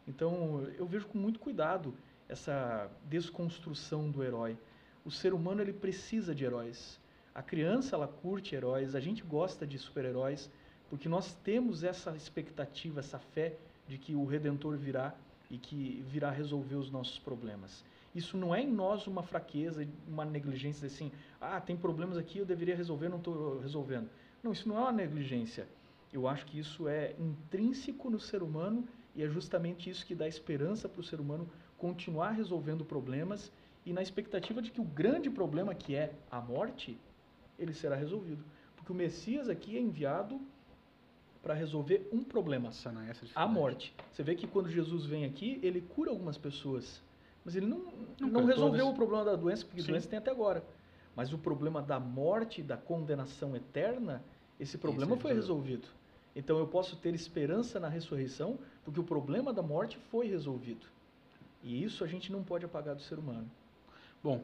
Então, 0.07 0.67
eu 0.77 0.85
vejo 0.85 1.07
com 1.07 1.17
muito 1.17 1.39
cuidado 1.39 1.93
essa 2.27 2.89
desconstrução 3.05 4.09
do 4.09 4.23
herói. 4.23 4.57
O 5.05 5.11
ser 5.11 5.33
humano 5.33 5.61
ele 5.61 5.73
precisa 5.73 6.33
de 6.33 6.43
heróis. 6.43 6.99
A 7.33 7.41
criança 7.41 7.95
ela 7.95 8.07
curte 8.07 8.55
heróis, 8.55 8.95
a 8.95 8.99
gente 8.99 9.23
gosta 9.23 9.65
de 9.65 9.77
super-heróis, 9.77 10.49
porque 10.89 11.09
nós 11.09 11.33
temos 11.43 11.83
essa 11.83 12.15
expectativa, 12.15 12.99
essa 12.99 13.17
fé 13.19 13.57
de 13.87 13.97
que 13.97 14.15
o 14.15 14.25
redentor 14.25 14.77
virá 14.77 15.13
e 15.49 15.57
que 15.57 16.03
virá 16.07 16.29
resolver 16.29 16.75
os 16.75 16.91
nossos 16.91 17.17
problemas. 17.19 17.83
Isso 18.13 18.37
não 18.37 18.53
é 18.53 18.61
em 18.61 18.71
nós 18.71 19.07
uma 19.07 19.23
fraqueza, 19.23 19.87
uma 20.07 20.23
negligência 20.23 20.85
assim, 20.85 21.11
ah, 21.41 21.59
tem 21.59 21.75
problemas 21.75 22.17
aqui, 22.17 22.37
eu 22.37 22.45
deveria 22.45 22.75
resolver, 22.75 23.09
não 23.09 23.17
estou 23.17 23.59
resolvendo. 23.59 24.09
Não, 24.43 24.51
isso 24.51 24.67
não 24.69 24.77
é 24.77 24.81
uma 24.81 24.91
negligência. 24.91 25.67
Eu 26.13 26.27
acho 26.27 26.45
que 26.45 26.59
isso 26.59 26.87
é 26.87 27.15
intrínseco 27.19 28.09
no 28.09 28.19
ser 28.19 28.43
humano 28.43 28.87
e 29.15 29.23
é 29.23 29.27
justamente 29.27 29.89
isso 29.89 30.05
que 30.05 30.13
dá 30.13 30.27
esperança 30.27 30.87
para 30.87 31.01
o 31.01 31.03
ser 31.03 31.19
humano 31.19 31.49
continuar 31.77 32.31
resolvendo 32.31 32.85
problemas 32.85 33.51
e 33.85 33.91
na 33.91 34.01
expectativa 34.01 34.61
de 34.61 34.71
que 34.71 34.79
o 34.79 34.83
grande 34.85 35.29
problema 35.29 35.73
que 35.75 35.95
é 35.95 36.13
a 36.31 36.39
morte, 36.39 36.97
ele 37.59 37.73
será 37.73 37.95
resolvido. 37.95 38.45
Porque 38.75 38.91
o 38.91 38.95
Messias 38.95 39.49
aqui 39.49 39.75
é 39.75 39.81
enviado 39.81 40.39
para 41.41 41.53
resolver 41.53 42.07
um 42.13 42.23
problema, 42.23 42.71
Sanar 42.71 43.03
essa 43.09 43.19
a 43.19 43.25
dificuldade. 43.25 43.53
morte. 43.53 43.95
Você 44.11 44.23
vê 44.23 44.35
que 44.35 44.47
quando 44.47 44.69
Jesus 44.69 45.05
vem 45.05 45.25
aqui, 45.25 45.59
ele 45.61 45.81
cura 45.81 46.09
algumas 46.11 46.37
pessoas, 46.37 47.01
mas 47.43 47.55
ele 47.55 47.65
não, 47.65 47.79
Não 48.21 48.29
não, 48.29 48.45
resolveu 48.45 48.85
todas. 48.85 48.93
o 48.93 48.95
problema 48.95 49.25
da 49.25 49.35
doença, 49.35 49.65
porque 49.65 49.81
Sim. 49.81 49.89
doença 49.91 50.07
tem 50.07 50.19
até 50.19 50.31
agora. 50.31 50.63
Mas 51.15 51.33
o 51.33 51.37
problema 51.37 51.81
da 51.81 51.99
morte, 51.99 52.61
da 52.63 52.77
condenação 52.77 53.55
eterna, 53.55 54.23
esse 54.59 54.77
problema 54.77 55.11
ele 55.13 55.21
foi 55.21 55.33
resolvido. 55.33 55.87
Então 56.35 56.57
eu 56.57 56.67
posso 56.67 56.95
ter 56.95 57.13
esperança 57.13 57.79
na 57.79 57.87
ressurreição, 57.87 58.57
porque 58.83 58.99
o 58.99 59.03
problema 59.03 59.53
da 59.53 59.61
morte 59.61 59.97
foi 60.09 60.27
resolvido. 60.27 60.85
E 61.63 61.83
isso 61.83 62.03
a 62.03 62.07
gente 62.07 62.31
não 62.31 62.43
pode 62.43 62.65
apagar 62.65 62.95
do 62.95 63.01
ser 63.01 63.19
humano. 63.19 63.49
Bom, 64.23 64.43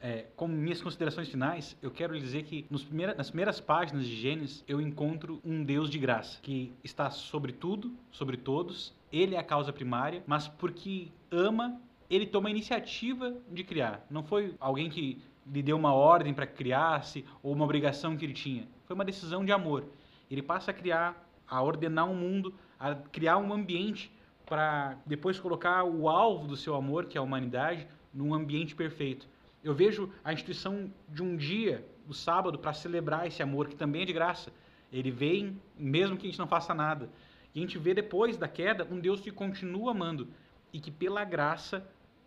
é, 0.00 0.26
como 0.36 0.54
minhas 0.54 0.80
considerações 0.80 1.28
finais, 1.28 1.76
eu 1.82 1.90
quero 1.90 2.18
dizer 2.18 2.44
que 2.44 2.66
primeira- 2.86 3.14
nas 3.14 3.30
primeiras 3.30 3.60
páginas 3.60 4.06
de 4.06 4.14
Gênesis 4.14 4.64
eu 4.68 4.80
encontro 4.80 5.40
um 5.44 5.64
Deus 5.64 5.90
de 5.90 5.98
graça 5.98 6.38
que 6.40 6.72
está 6.84 7.10
sobre 7.10 7.52
tudo, 7.52 7.92
sobre 8.10 8.36
todos. 8.36 8.92
Ele 9.10 9.34
é 9.34 9.38
a 9.38 9.42
causa 9.44 9.72
primária, 9.72 10.22
mas 10.26 10.46
porque 10.46 11.08
ama, 11.30 11.80
ele 12.08 12.26
toma 12.26 12.48
a 12.48 12.50
iniciativa 12.50 13.36
de 13.50 13.64
criar. 13.64 14.04
Não 14.10 14.22
foi 14.22 14.54
alguém 14.60 14.88
que 14.88 15.20
lhe 15.46 15.62
deu 15.62 15.76
uma 15.76 15.92
ordem 15.92 16.32
para 16.34 16.46
que 16.46 16.54
criasse 16.54 17.24
ou 17.42 17.52
uma 17.52 17.64
obrigação 17.64 18.16
que 18.16 18.24
ele 18.24 18.34
tinha. 18.34 18.68
Foi 18.86 18.94
uma 18.94 19.04
decisão 19.04 19.44
de 19.44 19.50
amor. 19.50 19.84
Ele 20.30 20.42
passa 20.42 20.70
a 20.70 20.74
criar, 20.74 21.27
a 21.48 21.62
ordenar 21.62 22.08
um 22.08 22.14
mundo, 22.14 22.54
a 22.78 22.94
criar 22.94 23.38
um 23.38 23.52
ambiente 23.52 24.12
para 24.46 24.96
depois 25.04 25.38
colocar 25.38 25.84
o 25.84 26.08
alvo 26.08 26.46
do 26.46 26.56
seu 26.56 26.74
amor, 26.74 27.06
que 27.06 27.18
é 27.18 27.20
a 27.20 27.24
humanidade, 27.24 27.86
num 28.12 28.32
ambiente 28.34 28.74
perfeito. 28.74 29.28
Eu 29.62 29.74
vejo 29.74 30.10
a 30.24 30.32
instituição 30.32 30.90
de 31.08 31.22
um 31.22 31.36
dia, 31.36 31.86
o 32.08 32.14
sábado, 32.14 32.58
para 32.58 32.72
celebrar 32.72 33.26
esse 33.26 33.42
amor, 33.42 33.68
que 33.68 33.76
também 33.76 34.02
é 34.02 34.04
de 34.04 34.12
graça. 34.12 34.52
Ele 34.92 35.10
vem, 35.10 35.60
mesmo 35.76 36.16
que 36.16 36.26
a 36.26 36.30
gente 36.30 36.38
não 36.38 36.46
faça 36.46 36.72
nada. 36.72 37.10
E 37.54 37.58
a 37.58 37.62
gente 37.62 37.78
vê 37.78 37.92
depois 37.92 38.36
da 38.36 38.48
queda 38.48 38.86
um 38.90 38.98
Deus 38.98 39.20
que 39.20 39.30
continua 39.30 39.90
amando 39.90 40.28
e 40.72 40.80
que, 40.80 40.90
pela 40.90 41.24
graça, 41.24 41.86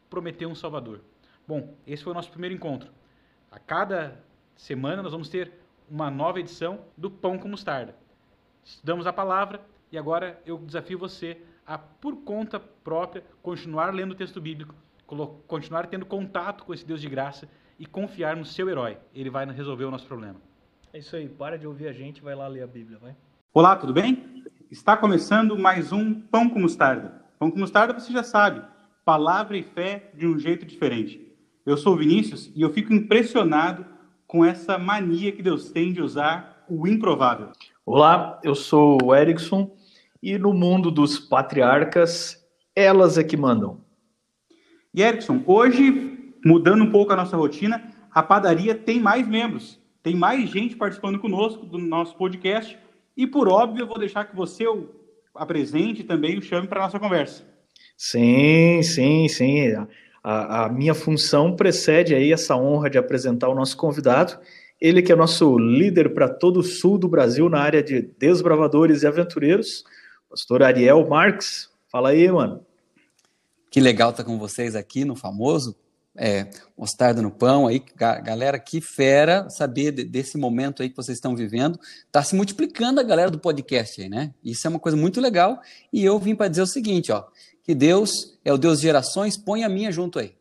prometeu 0.10 0.50
um 0.50 0.56
Salvador. 0.56 1.02
Bom, 1.48 1.74
esse 1.88 2.04
foi 2.04 2.12
o 2.12 2.16
nosso 2.16 2.30
primeiro 2.30 2.54
encontro. 2.54 2.92
A 3.50 3.58
cada 3.58 4.24
semana 4.56 5.02
nós 5.02 5.12
vamos 5.12 5.30
ter 5.30 5.52
uma 5.90 6.12
nova 6.12 6.40
edição 6.40 6.86
do 6.96 7.10
Pão 7.10 7.38
com 7.38 7.48
Mostarda. 7.48 7.96
Estudamos 8.64 9.08
a 9.08 9.14
palavra 9.14 9.62
e 9.92 9.98
agora 9.98 10.42
eu 10.46 10.58
desafio 10.58 10.98
você 10.98 11.38
a, 11.66 11.78
por 11.78 12.18
conta 12.18 12.60
própria, 12.60 13.24
continuar 13.42 13.94
lendo 13.94 14.12
o 14.12 14.16
texto 14.16 14.40
bíblico, 14.40 14.76
continuar 15.48 15.88
tendo 15.88 16.06
contato 16.06 16.64
com 16.64 16.74
esse 16.74 16.86
Deus 16.86 17.02
de 17.02 17.10
graça 17.10 17.50
e 17.78 17.86
confiar 17.86 18.36
no 18.36 18.46
seu 18.46 18.70
herói. 18.70 18.98
Ele 19.14 19.30
vai 19.30 19.46
resolver 19.46 19.86
o 19.86 19.92
nosso 19.92 20.06
problema. 20.06 20.40
É 20.94 21.00
isso 21.00 21.16
aí, 21.16 21.28
para 21.28 21.58
de 21.58 21.66
ouvir 21.66 21.88
a 21.88 21.94
gente, 21.94 22.22
vai 22.22 22.36
lá 22.36 22.48
ler 22.48 22.64
a 22.64 22.68
Bíblia, 22.68 22.98
vai. 23.00 23.16
Olá, 23.54 23.76
tudo 23.76 23.94
bem? 23.94 24.46
Está 24.70 24.96
começando 24.96 25.58
mais 25.58 25.92
um 25.92 26.14
Pão 26.14 26.50
com 26.50 26.60
Mostarda. 26.60 27.26
Pão 27.40 27.50
com 27.50 27.60
Mostarda 27.60 27.94
você 27.94 28.12
já 28.12 28.24
sabe, 28.24 28.62
palavra 29.04 29.58
e 29.58 29.64
fé 29.64 30.12
de 30.14 30.28
um 30.28 30.38
jeito 30.38 30.66
diferente. 30.66 31.34
Eu 31.66 31.76
sou 31.78 31.94
o 31.94 31.98
Vinícius 31.98 32.52
e 32.56 32.62
eu 32.62 32.70
fico 32.70 32.94
impressionado 32.94 33.86
com 34.28 34.46
essa 34.46 34.78
mania 34.78 35.32
que 35.32 35.44
Deus 35.44 35.72
tem 35.72 35.92
de 35.92 36.02
usar 36.02 36.66
o 36.70 36.88
improvável. 36.88 37.52
Olá, 37.94 38.40
eu 38.42 38.56
sou 38.56 38.98
o 39.04 39.14
Erickson 39.14 39.70
e 40.24 40.38
no 40.38 40.54
mundo 40.54 40.90
dos 40.90 41.20
patriarcas, 41.20 42.42
elas 42.74 43.18
é 43.18 43.24
que 43.26 43.36
mandam. 43.36 43.82
E 44.94 45.02
Erickson, 45.02 45.44
hoje, 45.46 46.34
mudando 46.46 46.86
um 46.86 46.90
pouco 46.90 47.12
a 47.12 47.18
nossa 47.18 47.36
rotina, 47.36 47.84
a 48.10 48.24
padaria 48.24 48.74
tem 48.74 48.98
mais 48.98 49.28
membros, 49.28 49.78
tem 50.02 50.16
mais 50.16 50.50
gente 50.50 50.78
participando 50.78 51.20
conosco 51.20 51.66
do 51.66 51.78
nosso 51.78 52.16
podcast 52.16 52.80
e, 53.18 53.28
por 53.28 53.50
óbvio, 53.50 53.84
eu 53.84 53.88
vou 53.88 54.00
deixar 54.00 54.24
que 54.24 54.38
você 54.38 54.66
o 54.66 54.88
apresente 55.36 56.02
também 56.02 56.38
o 56.38 56.42
chame 56.42 56.70
para 56.70 56.80
a 56.80 56.84
nossa 56.86 56.98
conversa. 56.98 57.44
Sim, 57.98 58.82
sim, 58.84 59.28
sim. 59.28 59.68
A, 60.24 60.64
a, 60.64 60.70
minha 60.70 60.96
função 60.96 61.58
precede 61.58 62.16
aí 62.16 62.32
essa 62.32 62.56
honra 62.56 62.90
de 62.90 62.98
apresentar 62.98 63.50
o 63.50 63.56
nosso 63.56 63.76
convidado. 63.76 64.40
Ele 64.82 65.02
que 65.02 65.12
é 65.12 65.16
nosso 65.16 65.58
líder 65.58 66.14
para 66.14 66.28
todo 66.28 66.62
o 66.62 66.64
sul 66.64 66.98
do 66.98 67.08
Brasil 67.08 67.48
na 67.48 67.62
área 67.62 67.84
de 67.84 68.02
desbravadores 68.02 69.04
e 69.04 69.08
aventureiros, 69.08 69.84
pastor 70.30 70.64
Ariel 70.64 71.08
Marques. 71.08 71.70
Fala 71.92 72.10
aí, 72.10 72.30
mano. 72.32 72.66
Que 73.70 73.80
legal 73.80 74.10
estar 74.10 74.24
com 74.24 74.40
vocês 74.40 74.76
aqui 74.76 75.06
no 75.06 75.16
famoso 75.16 75.76
é, 76.16 76.50
mostarda 76.78 77.22
no 77.22 77.32
pão 77.32 77.68
aí, 77.68 77.82
galera, 77.96 78.60
que 78.60 78.82
fera 78.82 79.50
saber 79.50 79.92
desse 79.92 80.38
momento 80.38 80.82
aí 80.82 80.90
que 80.90 80.96
vocês 80.96 81.18
estão 81.18 81.36
vivendo. 81.36 81.80
Está 82.06 82.24
se 82.24 82.36
multiplicando 82.36 83.00
a 83.00 83.04
galera 83.04 83.32
do 83.32 83.40
podcast 83.40 84.02
aí, 84.02 84.10
né? 84.10 84.34
Isso 84.44 84.68
é 84.68 84.70
uma 84.70 84.80
coisa 84.80 84.98
muito 84.98 85.22
legal. 85.22 85.60
E 85.92 86.04
eu 86.04 86.20
vim 86.20 86.36
para 86.36 86.48
dizer 86.48 86.62
o 86.62 86.68
seguinte, 86.68 87.12
ó, 87.12 87.24
que 87.64 87.74
Deus 87.74 88.38
é 88.44 88.52
o 88.52 88.58
Deus 88.58 88.80
de 88.80 88.84
gerações, 88.84 89.38
põe 89.38 89.64
a 89.64 89.70
minha 89.70 89.92
junto 89.92 90.20
aí. 90.20 90.36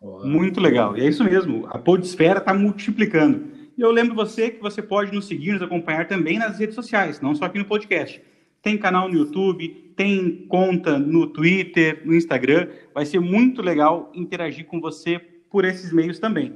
Muito 0.00 0.60
legal. 0.60 0.96
E 0.96 1.00
é 1.00 1.08
isso 1.08 1.24
mesmo, 1.24 1.66
a 1.68 1.78
podesfera 1.78 2.38
está 2.38 2.52
multiplicando. 2.52 3.56
E 3.76 3.80
eu 3.80 3.90
lembro 3.90 4.14
você 4.14 4.50
que 4.50 4.62
você 4.62 4.80
pode 4.80 5.12
nos 5.12 5.26
seguir, 5.26 5.52
nos 5.52 5.62
acompanhar 5.62 6.06
também 6.06 6.38
nas 6.38 6.58
redes 6.58 6.74
sociais, 6.74 7.20
não 7.20 7.34
só 7.34 7.44
aqui 7.44 7.58
no 7.58 7.64
podcast. 7.64 8.22
Tem 8.62 8.78
canal 8.78 9.08
no 9.08 9.14
YouTube, 9.14 9.92
tem 9.94 10.46
conta 10.48 10.98
no 10.98 11.26
Twitter, 11.26 12.02
no 12.04 12.14
Instagram. 12.14 12.68
Vai 12.94 13.04
ser 13.04 13.20
muito 13.20 13.62
legal 13.62 14.10
interagir 14.14 14.66
com 14.66 14.80
você 14.80 15.18
por 15.50 15.64
esses 15.64 15.92
meios 15.92 16.18
também. 16.18 16.54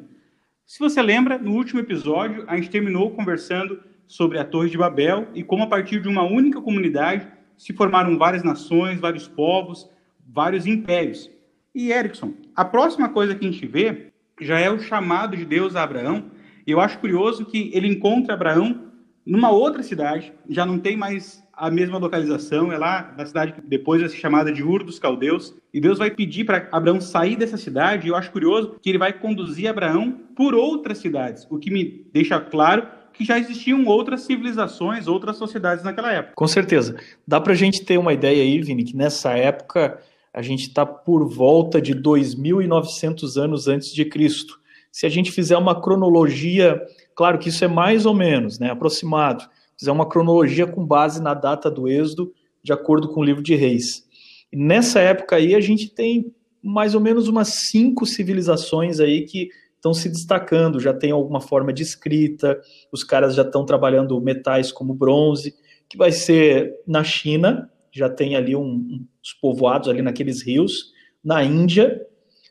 Se 0.67 0.79
você 0.79 1.03
lembra, 1.03 1.39
no 1.39 1.53
último 1.53 1.81
episódio, 1.81 2.45
a 2.47 2.57
gente 2.57 2.71
terminou 2.71 3.11
conversando 3.11 3.81
sobre 4.07 4.39
a 4.39 4.45
Torre 4.45 4.71
de 4.71 4.79
Babel 4.79 5.29
e 5.35 5.43
como, 5.43 5.63
a 5.63 5.67
partir 5.67 6.01
de 6.01 6.09
uma 6.09 6.23
única 6.23 6.61
comunidade, 6.61 7.27
se 7.57 7.73
formaram 7.73 8.17
várias 8.17 8.43
nações, 8.43 8.99
vários 8.99 9.29
povos, 9.29 9.89
vários 10.27 10.67
impérios. 10.67 11.31
E 11.75 11.93
Erickson, 11.93 12.35
a 12.55 12.65
próxima 12.65 13.09
coisa 13.09 13.35
que 13.35 13.47
a 13.47 13.51
gente 13.51 13.67
vê 13.67 14.07
já 14.41 14.59
é 14.59 14.71
o 14.71 14.81
chamado 14.81 15.37
de 15.37 15.45
Deus 15.45 15.77
a 15.77 15.83
Abraão. 15.83 16.25
E 16.67 16.71
eu 16.73 16.81
acho 16.81 16.99
curioso 16.99 17.45
que 17.45 17.71
ele 17.73 17.87
encontra 17.87 18.35
Abraão 18.35 18.91
numa 19.25 19.51
outra 19.51 19.83
cidade, 19.83 20.33
já 20.49 20.67
não 20.67 20.79
tem 20.79 20.97
mais 20.97 21.45
a 21.53 21.71
mesma 21.71 21.99
localização, 21.99 22.73
é 22.73 22.79
lá 22.79 23.15
na 23.17 23.27
cidade 23.27 23.53
que 23.53 23.61
depois 23.61 24.01
vai 24.01 24.09
ser 24.09 24.17
chamada 24.17 24.51
de 24.51 24.63
Ur 24.63 24.83
dos 24.83 24.99
Caldeus, 24.99 25.55
e 25.73 25.81
Deus 25.81 25.99
vai 25.99 26.11
pedir 26.11 26.45
para 26.45 26.67
Abraão 26.73 27.01
sair 27.01 27.37
dessa 27.37 27.59
cidade, 27.59 28.07
e 28.07 28.11
eu 28.11 28.17
acho 28.17 28.33
curioso 28.33 28.77
que 28.81 28.89
ele 28.89 28.99
vai 28.99 29.13
conduzir 29.13 29.69
Abraão 29.69 30.19
por 30.35 30.55
outras 30.55 30.99
cidades, 30.99 31.47
o 31.51 31.59
que 31.59 31.71
me 31.71 32.07
deixa 32.13 32.41
claro 32.41 32.89
que 33.13 33.25
já 33.25 33.39
existiam 33.39 33.85
outras 33.85 34.23
civilizações, 34.23 35.07
outras 35.07 35.37
sociedades 35.37 35.85
naquela 35.85 36.11
época. 36.13 36.35
Com 36.35 36.49
certeza. 36.49 36.97
Dá 37.27 37.39
para 37.41 37.53
a 37.53 37.57
gente 37.57 37.85
ter 37.85 37.99
uma 37.99 38.15
ideia 38.15 38.43
aí, 38.43 38.61
Vini, 38.63 38.83
que 38.83 38.97
nessa 38.97 39.37
época 39.37 40.01
a 40.33 40.43
gente 40.43 40.69
está 40.69 40.87
por 40.87 41.29
volta 41.29 41.81
de 41.81 41.95
2.900 41.95 43.37
anos 43.37 43.69
antes 43.69 43.93
de 43.93 44.05
Cristo. 44.05 44.59
Se 44.93 45.07
a 45.07 45.09
gente 45.09 45.31
fizer 45.31 45.57
uma 45.57 45.81
cronologia, 45.81 46.81
claro 47.15 47.39
que 47.39 47.49
isso 47.49 47.65
é 47.65 47.69
mais 47.69 48.07
ou 48.07 48.15
menos, 48.15 48.59
né, 48.59 48.71
aproximado, 48.71 49.45
fizer 49.79 49.93
uma 49.93 50.09
cronologia 50.09 50.67
com 50.67 50.85
base 50.85 51.23
na 51.23 51.35
data 51.35 51.71
do 51.71 51.89
Êxodo, 51.89 52.33
de 52.63 52.73
acordo 52.73 53.09
com 53.09 53.21
o 53.21 53.25
livro 53.25 53.43
de 53.43 53.55
Reis. 53.55 54.05
E 54.53 54.57
nessa 54.57 55.01
época 55.01 55.37
aí 55.37 55.55
a 55.55 55.61
gente 55.61 55.89
tem 55.89 56.33
mais 56.63 56.95
ou 56.95 57.01
menos 57.01 57.29
umas 57.29 57.49
cinco 57.49 58.05
civilizações 58.05 59.01
aí 59.01 59.25
que 59.25 59.49
estão 59.77 59.95
se 59.95 60.09
destacando, 60.11 60.79
já 60.79 60.93
tem 60.93 61.11
alguma 61.11 61.41
forma 61.41 61.73
de 61.73 61.83
escrita, 61.83 62.61
os 62.93 63.03
caras 63.03 63.35
já 63.35 63.43
estão 63.43 63.65
trabalhando 63.65 64.21
metais 64.21 64.71
como 64.71 64.93
bronze, 64.93 65.55
que 65.89 65.97
vai 65.97 66.13
ser 66.13 66.75
na 66.87 67.03
China, 67.03 67.71
já 67.93 68.09
tem 68.09 68.37
ali 68.37 68.55
um, 68.55 68.63
um, 68.63 69.07
os 69.23 69.33
povoados 69.35 69.89
ali 69.89 70.03
naqueles 70.03 70.43
rios, 70.43 70.93
na 71.23 71.43
Índia, 71.43 72.07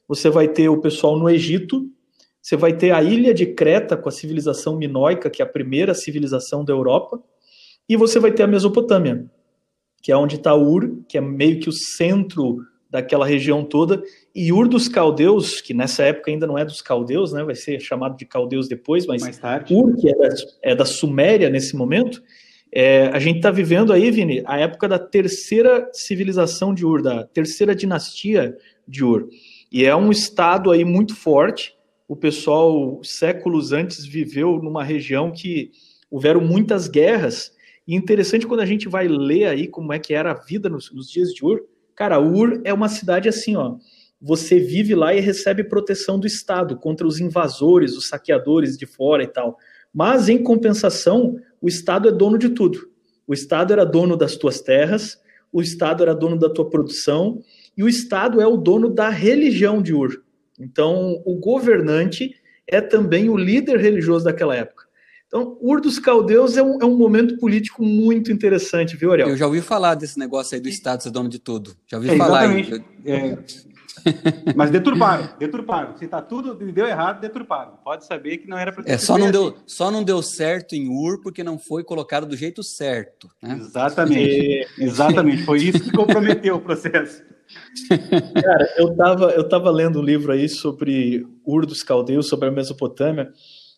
você 0.07 0.29
vai 0.29 0.47
ter 0.47 0.69
o 0.69 0.81
pessoal 0.81 1.17
no 1.17 1.29
Egito, 1.29 1.87
você 2.41 2.55
vai 2.55 2.75
ter 2.75 2.91
a 2.91 3.03
ilha 3.03 3.33
de 3.33 3.45
Creta 3.45 3.95
com 3.95 4.09
a 4.09 4.11
civilização 4.11 4.77
minoica, 4.77 5.29
que 5.29 5.41
é 5.41 5.45
a 5.45 5.49
primeira 5.49 5.93
civilização 5.93 6.63
da 6.63 6.73
Europa, 6.73 7.21
e 7.87 7.95
você 7.95 8.19
vai 8.19 8.31
ter 8.31 8.43
a 8.43 8.47
Mesopotâmia, 8.47 9.25
que 10.01 10.11
é 10.11 10.17
onde 10.17 10.35
está 10.35 10.55
Ur, 10.55 11.03
que 11.07 11.17
é 11.17 11.21
meio 11.21 11.59
que 11.59 11.69
o 11.69 11.73
centro 11.73 12.57
daquela 12.89 13.25
região 13.25 13.63
toda, 13.63 14.01
e 14.33 14.51
Ur 14.51 14.67
dos 14.67 14.87
Caldeus, 14.87 15.61
que 15.61 15.73
nessa 15.73 16.03
época 16.03 16.31
ainda 16.31 16.47
não 16.47 16.57
é 16.57 16.65
dos 16.65 16.81
Caldeus, 16.81 17.33
né, 17.33 17.43
vai 17.43 17.55
ser 17.55 17.79
chamado 17.79 18.17
de 18.17 18.25
Caldeus 18.25 18.67
depois, 18.67 19.05
mas 19.05 19.21
Ur, 19.75 19.95
que 19.95 20.09
é 20.09 20.15
da, 20.15 20.27
é 20.63 20.75
da 20.75 20.85
Suméria 20.85 21.49
nesse 21.49 21.75
momento, 21.75 22.21
é, 22.71 23.07
a 23.07 23.19
gente 23.19 23.37
está 23.37 23.49
vivendo 23.49 23.91
aí, 23.91 24.11
Vini, 24.11 24.43
a 24.45 24.59
época 24.59 24.87
da 24.87 24.99
terceira 24.99 25.89
civilização 25.91 26.73
de 26.73 26.85
Ur, 26.85 27.01
da 27.01 27.23
terceira 27.23 27.73
dinastia 27.73 28.55
de 28.87 29.03
Ur. 29.03 29.27
E 29.71 29.85
é 29.85 29.95
um 29.95 30.11
estado 30.11 30.71
aí 30.71 30.85
muito 30.85 31.15
forte, 31.15 31.75
o 32.07 32.15
pessoal, 32.15 32.99
séculos 33.03 33.71
antes, 33.71 34.03
viveu 34.05 34.59
numa 34.61 34.83
região 34.83 35.31
que 35.31 35.71
houveram 36.09 36.41
muitas 36.41 36.87
guerras. 36.87 37.51
E 37.87 37.95
interessante 37.95 38.47
quando 38.47 38.61
a 38.61 38.65
gente 38.65 38.89
vai 38.89 39.07
ler 39.07 39.45
aí 39.45 39.67
como 39.67 39.93
é 39.93 39.99
que 39.99 40.13
era 40.13 40.31
a 40.31 40.33
vida 40.33 40.67
nos, 40.69 40.91
nos 40.91 41.09
dias 41.11 41.29
de 41.33 41.45
Ur. 41.45 41.61
Cara, 41.95 42.19
Ur 42.19 42.61
é 42.63 42.73
uma 42.73 42.89
cidade 42.89 43.29
assim, 43.29 43.55
ó. 43.55 43.75
Você 44.21 44.59
vive 44.59 44.95
lá 44.95 45.13
e 45.13 45.19
recebe 45.19 45.63
proteção 45.63 46.19
do 46.19 46.27
Estado 46.27 46.75
contra 46.77 47.05
os 47.05 47.19
invasores, 47.19 47.95
os 47.95 48.09
saqueadores 48.09 48.77
de 48.77 48.85
fora 48.85 49.23
e 49.23 49.27
tal. 49.27 49.57
Mas, 49.93 50.29
em 50.29 50.41
compensação, 50.41 51.37
o 51.61 51.67
Estado 51.67 52.07
é 52.07 52.11
dono 52.11 52.37
de 52.37 52.49
tudo. 52.49 52.89
O 53.27 53.33
Estado 53.33 53.73
era 53.73 53.85
dono 53.85 54.15
das 54.15 54.35
tuas 54.35 54.61
terras, 54.61 55.19
o 55.51 55.61
Estado 55.61 56.03
era 56.03 56.13
dono 56.13 56.37
da 56.37 56.49
tua 56.49 56.69
produção, 56.69 57.41
e 57.77 57.83
o 57.83 57.89
Estado 57.89 58.41
é 58.41 58.47
o 58.47 58.57
dono 58.57 58.89
da 58.89 59.09
religião 59.09 59.81
de 59.81 59.93
Ur. 59.93 60.23
Então, 60.59 61.21
o 61.25 61.35
governante 61.35 62.35
é 62.67 62.81
também 62.81 63.29
o 63.29 63.37
líder 63.37 63.79
religioso 63.79 64.25
daquela 64.25 64.55
época. 64.55 64.89
Então, 65.27 65.57
Ur 65.61 65.79
dos 65.79 65.99
Caldeus 65.99 66.57
é 66.57 66.63
um, 66.63 66.81
é 66.81 66.85
um 66.85 66.97
momento 66.97 67.37
político 67.37 67.83
muito 67.83 68.31
interessante, 68.31 68.97
viu, 68.97 69.11
Ariel? 69.11 69.29
Eu 69.29 69.37
já 69.37 69.45
ouvi 69.45 69.61
falar 69.61 69.93
desse 69.93 70.17
negócio 70.17 70.55
aí 70.55 70.61
do 70.61 70.67
Estado 70.67 71.03
ser 71.03 71.11
dono 71.11 71.29
de 71.29 71.37
tudo. 71.37 71.75
Já 71.85 71.97
ouvi 71.97 72.09
é, 72.09 72.17
falar. 72.17 72.45
Exatamente. 72.45 72.85
É, 73.05 73.37
mas 74.55 74.69
deturparam, 74.69 75.29
deturparam. 75.37 75.97
Se 75.97 76.07
tá 76.07 76.21
tudo 76.21 76.53
deu 76.71 76.87
errado, 76.87 77.19
deturparam. 77.21 77.73
Pode 77.83 78.05
saber 78.05 78.37
que 78.37 78.47
não 78.47 78.57
era 78.57 78.71
para 78.71 78.83
É, 78.85 78.97
só 78.97 79.17
não 79.17 79.31
deu, 79.31 79.57
só 79.65 79.91
não 79.91 80.03
deu 80.03 80.21
certo 80.21 80.73
em 80.73 80.87
Ur 80.87 81.21
porque 81.21 81.43
não 81.43 81.57
foi 81.57 81.83
colocado 81.83 82.25
do 82.25 82.35
jeito 82.35 82.63
certo, 82.63 83.29
né? 83.41 83.57
Exatamente. 83.59 84.67
Exatamente, 84.77 85.43
foi 85.43 85.59
isso 85.63 85.83
que 85.83 85.91
comprometeu 85.91 86.55
o 86.55 86.61
processo. 86.61 87.23
Cara, 88.41 88.73
eu 88.77 88.95
tava, 88.95 89.31
eu 89.31 89.47
tava 89.47 89.71
lendo 89.71 89.99
um 89.99 90.03
livro 90.03 90.31
aí 90.31 90.47
sobre 90.47 91.27
Ur 91.45 91.65
dos 91.65 91.83
Caldeus, 91.83 92.27
sobre 92.27 92.47
a 92.47 92.51
Mesopotâmia, 92.51 93.31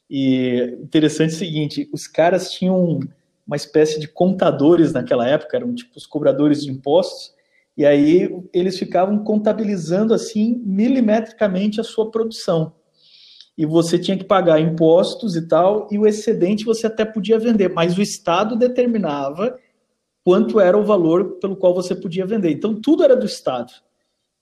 e 0.10 0.78
interessante 0.82 1.32
é 1.32 1.36
o 1.36 1.40
seguinte, 1.40 1.90
os 1.94 2.06
caras 2.06 2.52
tinham 2.52 3.00
uma 3.48 3.56
espécie 3.56 4.00
de 4.00 4.08
contadores 4.08 4.92
naquela 4.92 5.28
época, 5.28 5.56
eram 5.56 5.74
tipo 5.74 5.98
os 5.98 6.06
cobradores 6.06 6.64
de 6.64 6.70
impostos, 6.70 7.34
e 7.82 7.86
aí 7.86 8.30
eles 8.54 8.78
ficavam 8.78 9.24
contabilizando 9.24 10.14
assim 10.14 10.62
milimetricamente 10.64 11.82
a 11.82 11.84
sua 11.84 12.12
produção. 12.12 12.74
E 13.58 13.66
você 13.66 13.98
tinha 13.98 14.16
que 14.16 14.24
pagar 14.24 14.60
impostos 14.60 15.36
e 15.36 15.48
tal, 15.48 15.88
e 15.90 15.98
o 15.98 16.06
excedente 16.06 16.64
você 16.64 16.86
até 16.86 17.04
podia 17.04 17.40
vender, 17.40 17.74
mas 17.74 17.98
o 17.98 18.02
Estado 18.02 18.56
determinava 18.56 19.58
quanto 20.24 20.60
era 20.60 20.78
o 20.78 20.86
valor 20.86 21.40
pelo 21.40 21.56
qual 21.56 21.74
você 21.74 21.96
podia 21.96 22.24
vender. 22.24 22.52
Então, 22.52 22.80
tudo 22.80 23.04
era 23.04 23.16
do 23.16 23.26
Estado, 23.26 23.74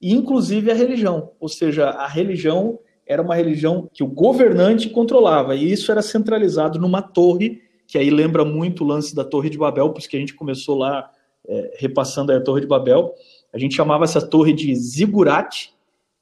inclusive 0.01 0.69
a 0.69 0.75
religião. 0.75 1.31
Ou 1.39 1.47
seja, 1.47 1.91
a 1.91 2.07
religião 2.07 2.77
era 3.07 3.21
uma 3.21 3.35
religião 3.35 3.89
que 3.93 4.03
o 4.03 4.07
governante 4.07 4.89
controlava, 4.89 5.55
e 5.55 5.71
isso 5.71 5.93
era 5.93 6.01
centralizado 6.01 6.77
numa 6.77 7.01
torre, 7.01 7.61
que 7.87 7.97
aí 7.97 8.09
lembra 8.09 8.43
muito 8.43 8.83
o 8.83 8.87
lance 8.87 9.15
da 9.15 9.23
Torre 9.23 9.49
de 9.49 9.57
Babel, 9.57 9.91
por 9.91 9.99
isso 9.99 10.09
que 10.09 10.17
a 10.17 10.19
gente 10.19 10.35
começou 10.35 10.77
lá 10.77 11.09
é, 11.49 11.73
repassando 11.77 12.31
a 12.31 12.39
Torre 12.39 12.61
de 12.61 12.67
Babel. 12.67 13.13
A 13.51 13.57
gente 13.57 13.75
chamava 13.75 14.03
essa 14.03 14.21
torre 14.21 14.53
de 14.53 14.73
Zigurat, 14.75 15.71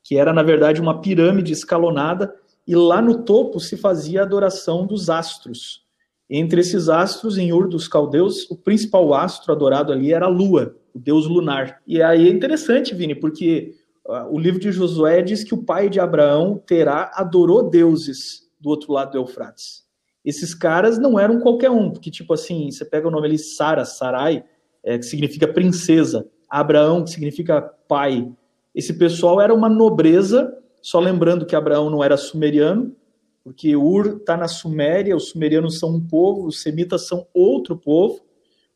que 0.01 0.17
era, 0.17 0.31
na 0.33 0.41
verdade, 0.41 0.79
uma 0.79 1.01
pirâmide 1.01 1.51
escalonada, 1.51 2.33
e 2.65 2.75
lá 2.75 3.01
no 3.01 3.23
topo 3.23 3.59
se 3.59 3.75
fazia 3.75 4.21
a 4.21 4.23
adoração 4.23 4.87
dos 4.87 5.09
astros. 5.09 5.85
Entre 6.29 6.61
esses 6.61 6.89
astros, 6.89 7.37
em 7.37 7.53
Ur 7.53 7.67
dos 7.67 7.87
Caldeus, 7.87 8.49
o 8.49 8.55
principal 8.55 9.13
astro 9.13 9.53
adorado 9.53 9.93
ali 9.93 10.13
era 10.13 10.25
a 10.25 10.29
Lua, 10.29 10.75
o 10.93 10.99
deus 10.99 11.25
lunar. 11.25 11.81
E 11.85 12.01
aí 12.01 12.27
é 12.27 12.31
interessante, 12.31 12.93
Vini, 12.95 13.15
porque 13.15 13.75
uh, 14.05 14.33
o 14.33 14.37
livro 14.37 14.59
de 14.59 14.71
Josué 14.71 15.21
diz 15.21 15.43
que 15.43 15.53
o 15.53 15.63
pai 15.63 15.89
de 15.89 15.99
Abraão, 15.99 16.61
Terá, 16.65 17.11
adorou 17.15 17.69
deuses 17.69 18.49
do 18.59 18.69
outro 18.69 18.91
lado 18.91 19.11
do 19.11 19.17
Eufrates. 19.17 19.85
Esses 20.23 20.53
caras 20.53 20.97
não 20.97 21.17
eram 21.17 21.39
qualquer 21.39 21.71
um, 21.71 21.89
porque, 21.89 22.11
tipo 22.11 22.33
assim, 22.33 22.69
você 22.69 22.83
pega 22.83 23.07
o 23.07 23.11
nome 23.11 23.27
ali, 23.27 23.37
Sara, 23.37 23.85
Sarai, 23.85 24.43
é, 24.87 24.97
que 24.97 25.05
significa 25.05 25.45
princesa, 25.45 26.25
Abraão, 26.49 27.03
que 27.03 27.09
significa 27.09 27.61
pai. 27.61 28.31
Esse 28.73 28.93
pessoal 28.93 29.41
era 29.41 29.53
uma 29.53 29.67
nobreza, 29.67 30.57
só 30.81 30.97
lembrando 31.01 31.45
que 31.45 31.57
Abraão 31.57 31.89
não 31.89 32.01
era 32.01 32.15
sumeriano, 32.15 32.95
porque 33.43 33.75
Ur 33.75 34.17
está 34.19 34.37
na 34.37 34.47
Suméria, 34.47 35.15
os 35.15 35.29
sumerianos 35.29 35.77
são 35.77 35.89
um 35.95 35.99
povo, 35.99 36.47
os 36.47 36.61
semitas 36.61 37.05
são 37.05 37.27
outro 37.33 37.75
povo, 37.75 38.21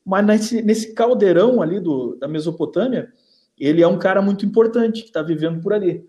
mas 0.05 0.25
nesse, 0.25 0.61
nesse 0.61 0.93
caldeirão 0.93 1.61
ali 1.61 1.79
do, 1.79 2.17
da 2.17 2.27
Mesopotâmia, 2.27 3.07
ele 3.57 3.81
é 3.81 3.87
um 3.87 3.97
cara 3.97 4.21
muito 4.21 4.45
importante 4.45 5.03
que 5.03 5.07
está 5.07 5.21
vivendo 5.21 5.61
por 5.61 5.71
ali. 5.71 6.03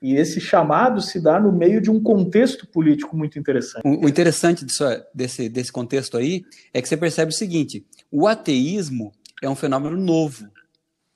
E 0.00 0.14
esse 0.14 0.40
chamado 0.40 1.00
se 1.00 1.20
dá 1.20 1.38
no 1.38 1.52
meio 1.52 1.80
de 1.80 1.90
um 1.90 2.02
contexto 2.02 2.66
político 2.66 3.16
muito 3.16 3.38
interessante. 3.38 3.82
O, 3.84 4.08
interessante 4.08 4.64
disso, 4.64 4.84
desse, 5.14 5.48
desse 5.48 5.70
contexto 5.70 6.16
aí 6.16 6.42
é 6.72 6.80
que 6.80 6.88
você 6.88 6.96
percebe 6.96 7.30
o 7.32 7.34
seguinte: 7.34 7.86
o 8.10 8.26
ateísmo 8.26 9.12
é 9.42 9.50
um 9.50 9.56
fenômeno 9.56 9.96
novo. 9.96 10.48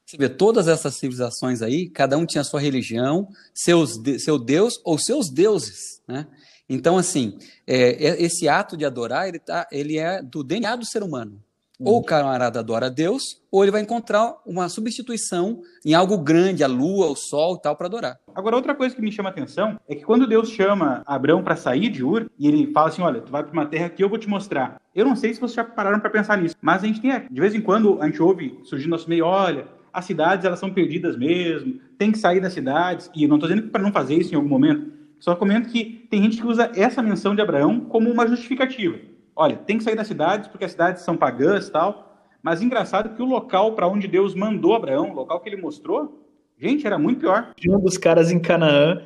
Você 0.05 0.17
vê 0.17 0.29
todas 0.29 0.69
essas 0.69 0.95
civilizações 0.97 1.63
aí, 1.63 1.89
cada 1.89 2.19
um 2.19 2.27
tinha 2.27 2.45
sua 2.45 2.61
religião, 2.61 3.29
seus, 3.55 3.99
seu 4.21 4.39
Deus 4.39 4.81
ou 4.85 4.99
seus 4.99 5.31
deuses, 5.31 6.01
né? 6.07 6.27
Então, 6.69 6.99
assim, 6.99 7.39
é, 7.67 8.07
é, 8.07 8.23
esse 8.23 8.49
ato 8.49 8.77
de 8.77 8.85
adorar, 8.85 9.29
ele, 9.29 9.39
tá, 9.39 9.69
ele 9.71 9.99
é 9.99 10.21
do 10.21 10.43
DNA 10.43 10.75
do 10.77 10.85
ser 10.85 11.03
humano. 11.03 11.41
Uhum. 11.79 11.93
Ou 11.93 11.99
o 11.99 12.03
camarada 12.03 12.61
adora 12.61 12.87
a 12.87 12.89
Deus, 12.89 13.43
ou 13.51 13.63
ele 13.63 13.71
vai 13.71 13.83
encontrar 13.83 14.35
uma 14.47 14.69
substituição 14.69 15.61
em 15.85 15.93
algo 15.93 16.17
grande, 16.17 16.65
a 16.65 16.67
lua, 16.67 17.07
o 17.07 17.15
sol 17.15 17.57
e 17.57 17.61
tal, 17.61 17.77
para 17.77 17.87
adorar. 17.87 18.17
Agora, 18.35 18.57
outra 18.57 18.75
coisa 18.75 18.95
que 18.95 19.03
me 19.03 19.13
chama 19.13 19.29
a 19.29 19.33
atenção 19.33 19.79
é 19.89 19.95
que 19.95 20.05
quando 20.05 20.27
Deus 20.27 20.51
chama 20.51 21.03
Abraão 21.07 21.43
para 21.43 21.55
sair 21.55 21.91
de 21.91 22.03
Ur, 22.03 22.31
e 22.39 22.49
ele 22.49 22.73
fala 22.73 22.89
assim: 22.89 23.03
Olha, 23.03 23.21
tu 23.21 23.31
vai 23.31 23.43
para 23.43 23.53
uma 23.53 23.67
terra 23.67 23.91
que 23.91 24.03
eu 24.03 24.09
vou 24.09 24.19
te 24.19 24.29
mostrar. 24.29 24.81
Eu 24.95 25.05
não 25.05 25.15
sei 25.15 25.35
se 25.35 25.41
vocês 25.41 25.55
já 25.55 25.65
pararam 25.65 26.01
para 26.01 26.09
pensar 26.09 26.39
nisso, 26.39 26.57
mas 26.63 26.83
a 26.83 26.87
gente 26.87 27.01
tem, 27.01 27.13
de 27.31 27.41
vez 27.41 27.55
em 27.55 27.61
quando, 27.61 28.01
a 28.01 28.07
gente 28.07 28.23
ouve 28.23 28.59
surgindo 28.65 28.91
nosso 28.91 29.09
meio: 29.09 29.27
olha, 29.27 29.69
as 29.93 30.05
cidades 30.05 30.45
elas 30.45 30.59
são 30.59 30.73
perdidas 30.73 31.17
mesmo, 31.17 31.79
tem 31.99 32.11
que 32.11 32.19
sair 32.19 32.41
das 32.41 32.53
cidades, 32.53 33.11
e 33.15 33.25
eu 33.25 33.29
não 33.29 33.37
estou 33.37 33.49
dizendo 33.49 33.69
para 33.69 33.83
não 33.83 33.93
fazer 33.93 34.15
isso 34.15 34.33
em 34.33 34.37
algum 34.37 34.49
momento, 34.49 34.93
só 35.19 35.35
comento 35.35 35.69
que 35.71 36.07
tem 36.11 36.23
gente 36.23 36.37
que 36.37 36.47
usa 36.47 36.71
essa 36.75 37.03
menção 37.03 37.35
de 37.35 37.41
Abraão 37.41 37.81
como 37.81 38.11
uma 38.11 38.27
justificativa. 38.27 38.99
Olha, 39.37 39.57
tem 39.57 39.77
que 39.77 39.85
sair 39.85 39.95
das 39.95 40.07
cidades 40.07 40.49
porque 40.49 40.65
as 40.65 40.73
cidades 40.73 41.03
são 41.03 41.17
pagãs 41.17 41.69
e 41.69 41.71
tal. 41.71 42.07
Mas 42.43 42.63
engraçado 42.63 43.15
que 43.15 43.23
o 43.23 43.27
local 43.27 43.75
para 43.75 43.87
onde 43.87 44.09
Deus 44.09 44.35
mandou 44.35 44.75
Abraão, 44.75 45.11
o 45.11 45.15
local 45.15 45.41
que 45.41 45.49
ele 45.49 45.61
mostrou, 45.61 46.27
gente, 46.59 46.87
era 46.87 46.99
muito 46.99 47.21
pior. 47.21 47.53
Um 47.69 47.79
dos 47.79 47.99
caras 47.99 48.31
em 48.31 48.39
Canaã 48.39 49.03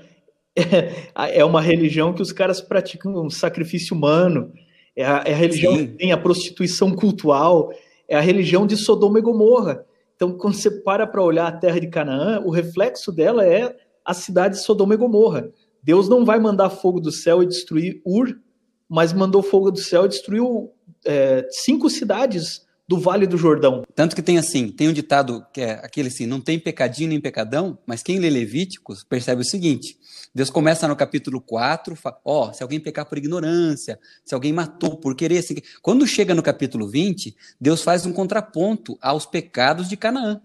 é, 1.32 1.44
uma 1.44 1.60
religião 1.60 2.12
que 2.12 2.22
os 2.22 2.32
caras 2.32 2.60
praticam 2.60 3.14
um 3.14 3.30
sacrifício 3.30 3.96
humano. 3.96 4.52
É 4.94 5.04
a, 5.04 5.22
é 5.26 5.32
a 5.32 5.36
religião 5.36 5.76
Sim. 5.76 5.86
que 5.86 5.92
tem 5.94 6.12
a 6.12 6.16
prostituição 6.16 6.94
cultural. 6.94 7.72
É 8.08 8.16
a 8.16 8.20
religião 8.20 8.66
de 8.66 8.76
Sodoma 8.76 9.18
e 9.18 9.22
Gomorra. 9.22 9.84
Então, 10.14 10.36
quando 10.36 10.54
você 10.54 10.70
para 10.70 11.06
para 11.06 11.22
olhar 11.22 11.46
a 11.46 11.52
terra 11.52 11.80
de 11.80 11.88
Canaã, 11.88 12.40
o 12.44 12.50
reflexo 12.50 13.10
dela 13.10 13.46
é 13.46 13.74
a 14.04 14.12
cidade 14.12 14.56
de 14.56 14.62
Sodoma 14.62 14.94
e 14.94 14.96
Gomorra. 14.96 15.50
Deus 15.82 16.08
não 16.08 16.24
vai 16.24 16.38
mandar 16.38 16.68
fogo 16.68 17.00
do 17.00 17.10
céu 17.10 17.42
e 17.42 17.46
destruir 17.46 18.02
Ur, 18.04 18.36
mas 18.90 19.12
mandou 19.12 19.40
fogo 19.40 19.70
do 19.70 19.78
céu 19.78 20.04
e 20.04 20.08
destruiu 20.08 20.72
é, 21.06 21.46
cinco 21.50 21.88
cidades 21.88 22.66
do 22.88 22.98
Vale 22.98 23.24
do 23.24 23.36
Jordão. 23.36 23.84
Tanto 23.94 24.16
que 24.16 24.22
tem 24.22 24.36
assim, 24.36 24.68
tem 24.68 24.88
um 24.88 24.92
ditado 24.92 25.46
que 25.52 25.60
é 25.60 25.74
aquele 25.74 26.08
assim, 26.08 26.26
não 26.26 26.40
tem 26.40 26.58
pecadinho 26.58 27.10
nem 27.10 27.20
pecadão, 27.20 27.78
mas 27.86 28.02
quem 28.02 28.18
lê 28.18 28.28
Levíticos 28.28 29.04
percebe 29.04 29.42
o 29.42 29.44
seguinte, 29.44 29.96
Deus 30.34 30.50
começa 30.50 30.88
no 30.88 30.96
capítulo 30.96 31.40
4, 31.40 31.96
ó, 32.24 32.48
oh, 32.48 32.52
se 32.52 32.64
alguém 32.64 32.80
pecar 32.80 33.06
por 33.06 33.16
ignorância, 33.16 33.96
se 34.24 34.34
alguém 34.34 34.52
matou 34.52 34.96
por 34.96 35.14
querer, 35.14 35.38
assim, 35.38 35.54
quando 35.80 36.04
chega 36.04 36.34
no 36.34 36.42
capítulo 36.42 36.88
20, 36.88 37.36
Deus 37.60 37.80
faz 37.82 38.04
um 38.06 38.12
contraponto 38.12 38.98
aos 39.00 39.24
pecados 39.24 39.88
de 39.88 39.96
Canaã. 39.96 40.40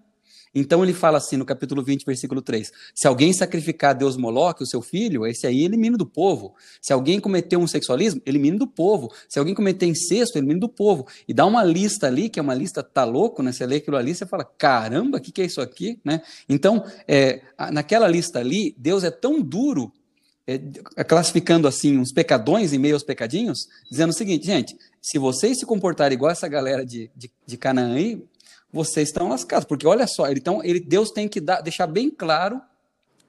Então 0.56 0.82
ele 0.82 0.94
fala 0.94 1.18
assim 1.18 1.36
no 1.36 1.44
capítulo 1.44 1.84
20, 1.84 2.06
versículo 2.06 2.42
3: 2.42 2.72
Se 2.94 3.06
alguém 3.06 3.34
sacrificar 3.34 3.92
a 3.92 3.94
Deus 3.94 4.16
Moloque, 4.16 4.64
o 4.64 4.66
seu 4.66 4.82
filho, 4.82 5.28
esse 5.28 5.46
aí 5.46 5.66
elimina 5.66 5.98
do 5.98 6.06
povo. 6.06 6.56
Se 6.82 6.94
alguém 6.94 7.20
cometer 7.20 7.58
um 7.58 7.68
sexualismo, 7.68 8.22
elimina 8.26 8.58
do 8.58 8.66
povo. 8.66 9.12
Se 9.28 9.38
alguém 9.38 9.54
cometer 9.54 9.86
incesto, 9.86 10.38
elimina 10.38 10.62
do 10.62 10.70
povo. 10.70 11.06
E 11.28 11.34
dá 11.34 11.46
uma 11.46 11.64
lista 11.64 12.08
ali, 12.08 12.30
que 12.30 12.40
é 12.40 12.42
uma 12.42 12.56
lista, 12.56 12.82
tá 12.82 13.04
louco, 13.04 13.44
né? 13.44 13.52
Você 13.52 13.66
lê 13.66 13.76
aquilo 13.76 13.98
ali, 13.98 14.16
você 14.16 14.26
fala: 14.26 14.46
caramba, 14.46 15.18
o 15.18 15.22
que, 15.22 15.32
que 15.32 15.42
é 15.42 15.46
isso 15.46 15.60
aqui? 15.60 16.00
Né? 16.06 16.22
Então, 16.48 16.86
é, 17.06 17.42
naquela 17.74 18.08
lista 18.08 18.40
ali, 18.40 18.74
Deus 18.78 19.04
é 19.04 19.12
tão 19.12 19.42
duro 19.42 19.92
é, 20.48 20.58
classificando 21.04 21.68
assim 21.68 21.98
uns 21.98 22.12
pecadões 22.12 22.72
em 22.72 22.78
meio 22.78 22.94
aos 22.94 23.04
pecadinhos, 23.04 23.68
dizendo 23.90 24.12
o 24.12 24.14
seguinte, 24.14 24.46
gente, 24.46 24.78
se 25.02 25.18
vocês 25.18 25.60
se 25.60 25.66
comportarem 25.66 26.16
igual 26.16 26.32
essa 26.32 26.48
galera 26.48 26.86
de, 26.86 27.10
de, 27.16 27.32
de 27.46 27.58
Canaã 27.58 27.96
aí, 27.96 28.24
vocês 28.76 29.08
estão 29.08 29.30
lascados. 29.30 29.66
Porque 29.66 29.88
olha 29.88 30.06
só, 30.06 30.30
então 30.30 30.62
ele, 30.64 30.82
Deus 30.82 31.10
tem 31.10 31.30
que 31.30 31.40
dar, 31.40 31.62
deixar 31.62 31.88
bem 31.88 32.10
claro 32.10 32.62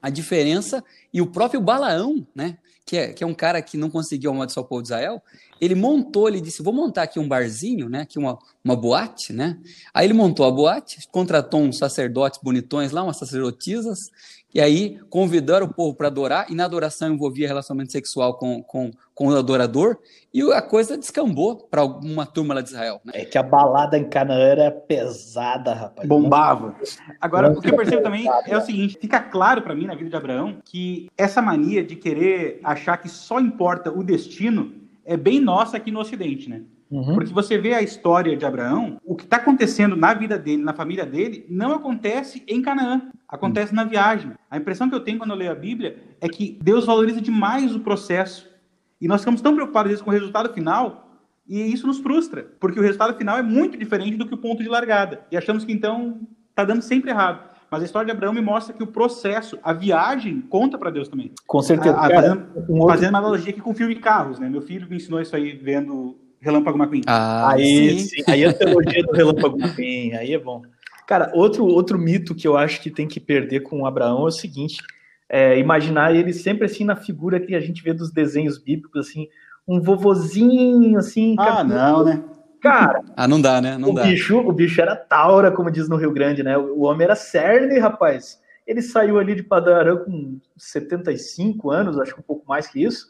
a 0.01 0.09
diferença, 0.09 0.83
e 1.11 1.21
o 1.21 1.27
próprio 1.27 1.59
Balaão, 1.59 2.27
né, 2.35 2.57
que 2.85 2.95
é, 2.95 3.13
que 3.13 3.23
é 3.23 3.27
um 3.27 3.33
cara 3.33 3.61
que 3.61 3.77
não 3.77 3.89
conseguiu 3.89 4.29
amaldiçoar 4.29 4.63
o 4.63 4.69
povo 4.69 4.83
de 4.83 4.89
Israel, 4.89 5.23
ele 5.59 5.75
montou, 5.75 6.27
ele 6.27 6.41
disse, 6.41 6.63
vou 6.63 6.73
montar 6.73 7.03
aqui 7.03 7.19
um 7.19 7.27
barzinho, 7.27 7.89
né, 7.89 8.01
aqui 8.01 8.17
uma, 8.17 8.37
uma 8.63 8.75
boate, 8.75 9.33
né, 9.33 9.57
aí 9.93 10.05
ele 10.05 10.13
montou 10.13 10.45
a 10.45 10.51
boate, 10.51 11.07
contratou 11.11 11.61
uns 11.61 11.77
sacerdotes 11.77 12.39
bonitões 12.41 12.91
lá, 12.91 13.03
umas 13.03 13.17
sacerdotisas, 13.17 14.11
e 14.53 14.61
aí 14.61 14.99
convidaram 15.09 15.67
o 15.67 15.73
povo 15.73 15.95
para 15.95 16.07
adorar, 16.07 16.47
e 16.49 16.55
na 16.55 16.65
adoração 16.65 17.13
envolvia 17.13 17.47
relacionamento 17.47 17.91
sexual 17.91 18.37
com, 18.37 18.63
com, 18.63 18.91
com 19.13 19.27
o 19.27 19.35
adorador, 19.35 19.97
e 20.33 20.41
a 20.53 20.61
coisa 20.61 20.97
descambou 20.97 21.67
para 21.69 21.81
alguma 21.81 22.25
turma 22.25 22.53
lá 22.53 22.61
de 22.61 22.69
Israel. 22.69 23.01
Né? 23.03 23.13
É 23.15 23.25
que 23.25 23.37
a 23.37 23.43
balada 23.43 23.97
em 23.97 24.05
Canaã 24.05 24.39
era 24.39 24.71
pesada, 24.71 25.73
rapaz. 25.73 26.07
Bombava. 26.07 26.75
Agora, 27.19 27.51
o 27.51 27.61
que 27.61 27.69
eu 27.69 27.75
percebo 27.75 28.03
também 28.03 28.27
é 28.45 28.57
o 28.57 28.61
seguinte: 28.61 28.97
fica 28.99 29.19
claro 29.19 29.61
para 29.61 29.75
mim 29.75 29.85
na 29.85 29.95
vida 29.95 30.09
de 30.09 30.15
Abraão 30.15 30.57
que 30.63 31.09
essa 31.17 31.41
mania 31.41 31.83
de 31.83 31.95
querer 31.95 32.59
achar 32.63 32.97
que 32.97 33.09
só 33.09 33.39
importa 33.39 33.91
o 33.91 34.03
destino 34.03 34.86
é 35.07 35.15
bem 35.15 35.39
nossa 35.39 35.77
aqui 35.77 35.89
no 35.89 36.01
Ocidente, 36.01 36.49
né? 36.49 36.63
Uhum. 36.91 37.15
Porque 37.15 37.33
você 37.33 37.57
vê 37.57 37.73
a 37.73 37.81
história 37.81 38.35
de 38.35 38.45
Abraão, 38.45 38.99
o 39.05 39.15
que 39.15 39.23
está 39.23 39.37
acontecendo 39.37 39.95
na 39.95 40.13
vida 40.13 40.37
dele, 40.37 40.61
na 40.61 40.73
família 40.73 41.05
dele, 41.05 41.45
não 41.49 41.73
acontece 41.73 42.43
em 42.47 42.61
Canaã, 42.61 43.09
acontece 43.27 43.71
uhum. 43.71 43.77
na 43.77 43.83
viagem. 43.85 44.33
A 44.51 44.57
impressão 44.57 44.89
que 44.89 44.95
eu 44.95 44.99
tenho 44.99 45.17
quando 45.17 45.31
eu 45.31 45.37
leio 45.37 45.51
a 45.51 45.55
Bíblia 45.55 45.97
é 46.19 46.27
que 46.27 46.59
Deus 46.61 46.85
valoriza 46.85 47.21
demais 47.21 47.73
o 47.73 47.79
processo. 47.79 48.49
E 48.99 49.07
nós 49.07 49.21
ficamos 49.21 49.41
tão 49.41 49.55
preocupados 49.55 50.01
com 50.01 50.09
o 50.09 50.13
resultado 50.13 50.53
final, 50.53 51.21
e 51.47 51.61
isso 51.61 51.87
nos 51.87 51.99
frustra, 51.99 52.43
porque 52.59 52.79
o 52.79 52.83
resultado 52.83 53.17
final 53.17 53.37
é 53.37 53.41
muito 53.41 53.77
diferente 53.77 54.17
do 54.17 54.27
que 54.27 54.33
o 54.33 54.37
ponto 54.37 54.61
de 54.61 54.67
largada. 54.67 55.25
E 55.31 55.37
achamos 55.37 55.63
que 55.63 55.71
então 55.71 56.19
está 56.49 56.65
dando 56.65 56.81
sempre 56.81 57.11
errado. 57.11 57.56
Mas 57.69 57.81
a 57.81 57.85
história 57.85 58.05
de 58.05 58.11
Abraão 58.11 58.33
me 58.33 58.41
mostra 58.41 58.73
que 58.73 58.81
o 58.81 58.87
processo, 58.87 59.59
a 59.61 59.73
viagem, 59.73 60.41
conta 60.41 60.77
para 60.77 60.89
Deus 60.89 61.09
também. 61.09 61.31
Com 61.45 61.61
certeza. 61.61 61.95
A, 61.95 62.07
a, 62.07 62.09
fazendo, 62.09 62.47
um 62.69 62.79
outro... 62.79 62.87
fazendo 62.87 63.09
uma 63.09 63.19
analogia 63.19 63.51
aqui 63.51 63.61
com 63.61 63.73
filme 63.73 63.95
Carros, 63.95 64.39
né? 64.39 64.49
Meu 64.49 64.61
filho 64.61 64.87
me 64.89 64.95
ensinou 64.95 65.21
isso 65.21 65.35
aí 65.35 65.51
vendo 65.51 66.17
Relâmpago 66.39 66.77
McQueen. 66.77 67.03
Ah, 67.07 67.51
aí, 67.51 67.99
sim. 67.99 68.23
aí 68.27 68.45
a 68.45 68.53
teologia 68.53 69.03
do 69.03 69.11
Relâmpago 69.11 69.59
McQueen, 69.59 70.13
aí 70.13 70.33
é 70.33 70.39
bom. 70.39 70.61
Cara, 71.05 71.31
outro, 71.33 71.65
outro 71.65 71.97
mito 71.97 72.35
que 72.35 72.47
eu 72.47 72.57
acho 72.57 72.81
que 72.81 72.91
tem 72.91 73.07
que 73.07 73.19
perder 73.19 73.61
com 73.61 73.85
Abraão 73.85 74.25
é 74.25 74.27
o 74.27 74.31
seguinte: 74.31 74.81
é, 75.29 75.59
imaginar 75.59 76.15
ele 76.15 76.33
sempre 76.33 76.65
assim 76.65 76.83
na 76.83 76.95
figura 76.95 77.39
que 77.39 77.55
a 77.55 77.59
gente 77.59 77.83
vê 77.83 77.93
dos 77.93 78.11
desenhos 78.11 78.57
bíblicos, 78.57 79.07
assim, 79.07 79.27
um 79.67 79.81
vovozinho, 79.81 80.97
assim. 80.97 81.35
Ah, 81.37 81.63
não, 81.63 82.03
né? 82.03 82.23
Cara. 82.61 83.03
Ah, 83.15 83.27
não 83.27 83.39
dá, 83.39 83.61
né? 83.61 83.77
Não 83.77 83.91
o 83.91 83.93
dá. 83.93 84.03
Bicho, 84.03 84.37
o 84.37 84.51
bicho 84.51 84.81
era 84.81 84.95
taura, 84.95 85.51
como 85.51 85.71
diz 85.71 85.87
no 85.87 85.95
Rio 85.95 86.11
Grande, 86.11 86.43
né? 86.43 86.57
O 86.57 86.81
homem 86.81 87.05
era 87.05 87.15
cerne, 87.15 87.77
rapaz. 87.79 88.41
Ele 88.65 88.81
saiu 88.81 89.17
ali 89.19 89.35
de 89.35 89.43
Padarã 89.43 89.97
com 89.97 90.39
75 90.57 91.71
anos, 91.71 91.99
acho 91.99 92.13
que 92.13 92.19
um 92.19 92.23
pouco 92.23 92.47
mais 92.47 92.67
que 92.67 92.83
isso. 92.83 93.07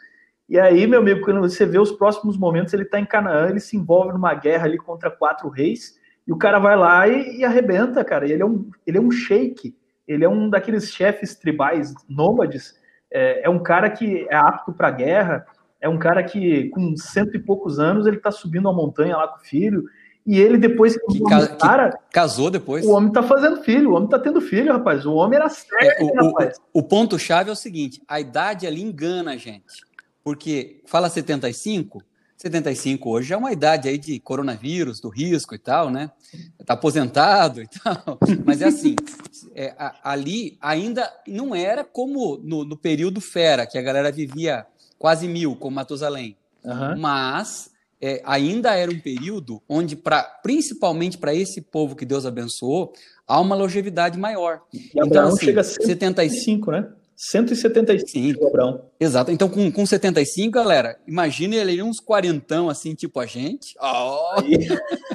E 0.47 0.59
aí, 0.59 0.85
meu 0.85 0.99
amigo, 0.99 1.21
quando 1.21 1.41
você 1.41 1.65
vê 1.65 1.79
os 1.79 1.91
próximos 1.91 2.37
momentos, 2.37 2.73
ele 2.73 2.83
está 2.83 2.99
em 2.99 3.05
Canaã, 3.05 3.49
ele 3.49 3.59
se 3.59 3.75
envolve 3.75 4.13
numa 4.13 4.33
guerra 4.33 4.65
ali 4.65 4.77
contra 4.77 5.09
quatro 5.09 5.49
reis, 5.49 5.97
e 6.27 6.31
o 6.31 6.37
cara 6.37 6.59
vai 6.59 6.75
lá 6.75 7.07
e, 7.07 7.39
e 7.39 7.45
arrebenta, 7.45 8.03
cara. 8.03 8.27
E 8.27 8.31
ele 8.31 8.43
é 8.43 8.45
um, 8.45 8.69
ele 8.85 8.97
é 8.97 9.01
um 9.01 9.11
sheik, 9.11 9.75
ele 10.07 10.23
é 10.23 10.29
um 10.29 10.49
daqueles 10.49 10.91
chefes 10.91 11.35
tribais 11.35 11.93
nômades 12.07 12.75
é, 13.11 13.45
é 13.45 13.49
um 13.49 13.59
cara 13.59 13.89
que 13.89 14.27
é 14.29 14.35
apto 14.35 14.73
para 14.73 14.91
guerra, 14.91 15.45
é 15.79 15.87
um 15.87 15.97
cara 15.97 16.23
que, 16.23 16.69
com 16.69 16.95
cento 16.97 17.35
e 17.35 17.39
poucos 17.39 17.79
anos, 17.79 18.05
ele 18.05 18.17
está 18.17 18.31
subindo 18.31 18.67
a 18.67 18.73
montanha 18.73 19.17
lá 19.17 19.27
com 19.27 19.39
o 19.39 19.43
filho. 19.43 19.83
E 20.25 20.37
ele, 20.37 20.57
depois 20.57 20.97
que, 20.97 21.23
ca 21.23 21.47
cara, 21.55 21.91
que 21.91 22.11
casou 22.11 22.49
depois. 22.49 22.85
O 22.85 22.91
homem 22.91 23.11
tá 23.11 23.23
fazendo 23.23 23.63
filho, 23.63 23.91
o 23.91 23.93
homem 23.95 24.09
tá 24.09 24.19
tendo 24.19 24.41
filho, 24.41 24.73
rapaz. 24.73 25.05
O 25.05 25.13
homem 25.13 25.37
era 25.37 25.47
sério, 25.47 25.89
é, 25.89 26.03
o, 26.03 26.25
rapaz. 26.27 26.57
O, 26.73 26.79
o 26.79 26.83
ponto-chave 26.83 27.49
é 27.49 27.53
o 27.53 27.55
seguinte: 27.55 28.01
a 28.07 28.19
idade 28.19 28.67
ali 28.67 28.81
engana 28.81 29.31
a 29.31 29.37
gente. 29.37 29.87
Porque 30.25 30.81
fala 30.85 31.09
75, 31.09 32.03
75 32.35 33.09
hoje 33.09 33.33
é 33.33 33.37
uma 33.37 33.53
idade 33.53 33.87
aí 33.87 33.97
de 33.97 34.19
coronavírus, 34.19 34.99
do 34.99 35.07
risco 35.07 35.55
e 35.55 35.57
tal, 35.57 35.89
né? 35.89 36.11
Tá 36.65 36.73
aposentado 36.73 37.61
e 37.61 37.67
tal. 37.81 38.19
Mas 38.45 38.61
é 38.61 38.65
assim, 38.65 38.95
é, 39.55 39.73
a, 39.77 40.11
ali 40.11 40.57
ainda 40.59 41.09
não 41.25 41.55
era 41.55 41.85
como 41.85 42.37
no, 42.43 42.65
no 42.65 42.75
período 42.75 43.21
fera, 43.21 43.65
que 43.65 43.77
a 43.77 43.81
galera 43.81 44.11
vivia 44.11 44.67
quase 44.97 45.27
mil, 45.27 45.55
como 45.55 45.75
Matusalém. 45.75 46.35
Uhum. 46.63 46.97
Mas 46.97 47.71
é, 48.01 48.21
ainda 48.25 48.75
era 48.75 48.91
um 48.91 48.99
período 48.99 49.61
onde, 49.67 49.95
pra, 49.95 50.23
principalmente 50.23 51.17
para 51.17 51.33
esse 51.33 51.61
povo 51.61 51.95
que 51.95 52.05
Deus 52.05 52.25
abençoou, 52.25 52.93
há 53.27 53.39
uma 53.39 53.55
longevidade 53.55 54.17
maior. 54.17 54.61
E 54.73 54.91
então, 54.95 55.27
assim, 55.29 55.45
chega 55.45 55.61
a 55.61 55.63
75, 55.63 55.87
75 55.87 56.71
né? 56.71 56.89
175 57.15 58.47
Abraão. 58.47 58.85
Exato. 58.99 59.31
Então, 59.31 59.49
com, 59.49 59.71
com 59.71 59.85
75, 59.85 60.51
galera, 60.51 60.99
imagine 61.07 61.55
ele 61.55 61.81
uns 61.81 61.99
quarentão, 61.99 62.69
assim, 62.69 62.93
tipo 62.93 63.19
a 63.19 63.25
gente. 63.25 63.75
Oh! 63.81 64.35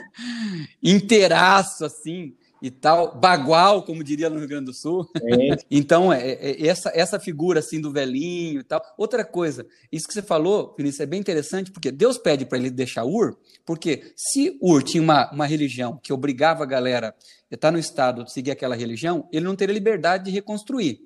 Inteiraço, 0.82 1.84
assim 1.84 2.34
e 2.62 2.70
tal, 2.70 3.18
bagual, 3.18 3.82
como 3.82 4.04
diria 4.04 4.30
no 4.30 4.38
Rio 4.38 4.48
Grande 4.48 4.66
do 4.66 4.72
Sul. 4.72 5.04
É. 5.16 5.56
então, 5.68 6.12
é, 6.12 6.30
é, 6.30 6.66
essa, 6.66 6.92
essa 6.94 7.18
figura 7.18 7.58
assim 7.58 7.80
do 7.80 7.92
velhinho 7.92 8.60
e 8.60 8.62
tal. 8.62 8.80
Outra 8.96 9.24
coisa, 9.24 9.66
isso 9.90 10.06
que 10.06 10.14
você 10.14 10.22
falou, 10.22 10.72
Vinícius, 10.78 11.00
é 11.00 11.06
bem 11.06 11.18
interessante, 11.18 11.72
porque 11.72 11.90
Deus 11.90 12.16
pede 12.16 12.46
para 12.46 12.58
ele 12.58 12.70
deixar 12.70 13.04
Ur, 13.04 13.36
porque 13.66 14.12
se 14.14 14.56
Ur 14.62 14.84
tinha 14.84 15.02
uma, 15.02 15.28
uma 15.32 15.44
religião 15.44 15.98
que 16.00 16.12
obrigava 16.12 16.62
a 16.62 16.66
galera 16.66 17.12
a 17.50 17.54
estar 17.54 17.72
no 17.72 17.78
estado 17.80 18.24
de 18.24 18.32
seguir 18.32 18.52
aquela 18.52 18.76
religião, 18.76 19.28
ele 19.32 19.44
não 19.44 19.56
teria 19.56 19.74
liberdade 19.74 20.26
de 20.26 20.30
reconstruir. 20.30 21.00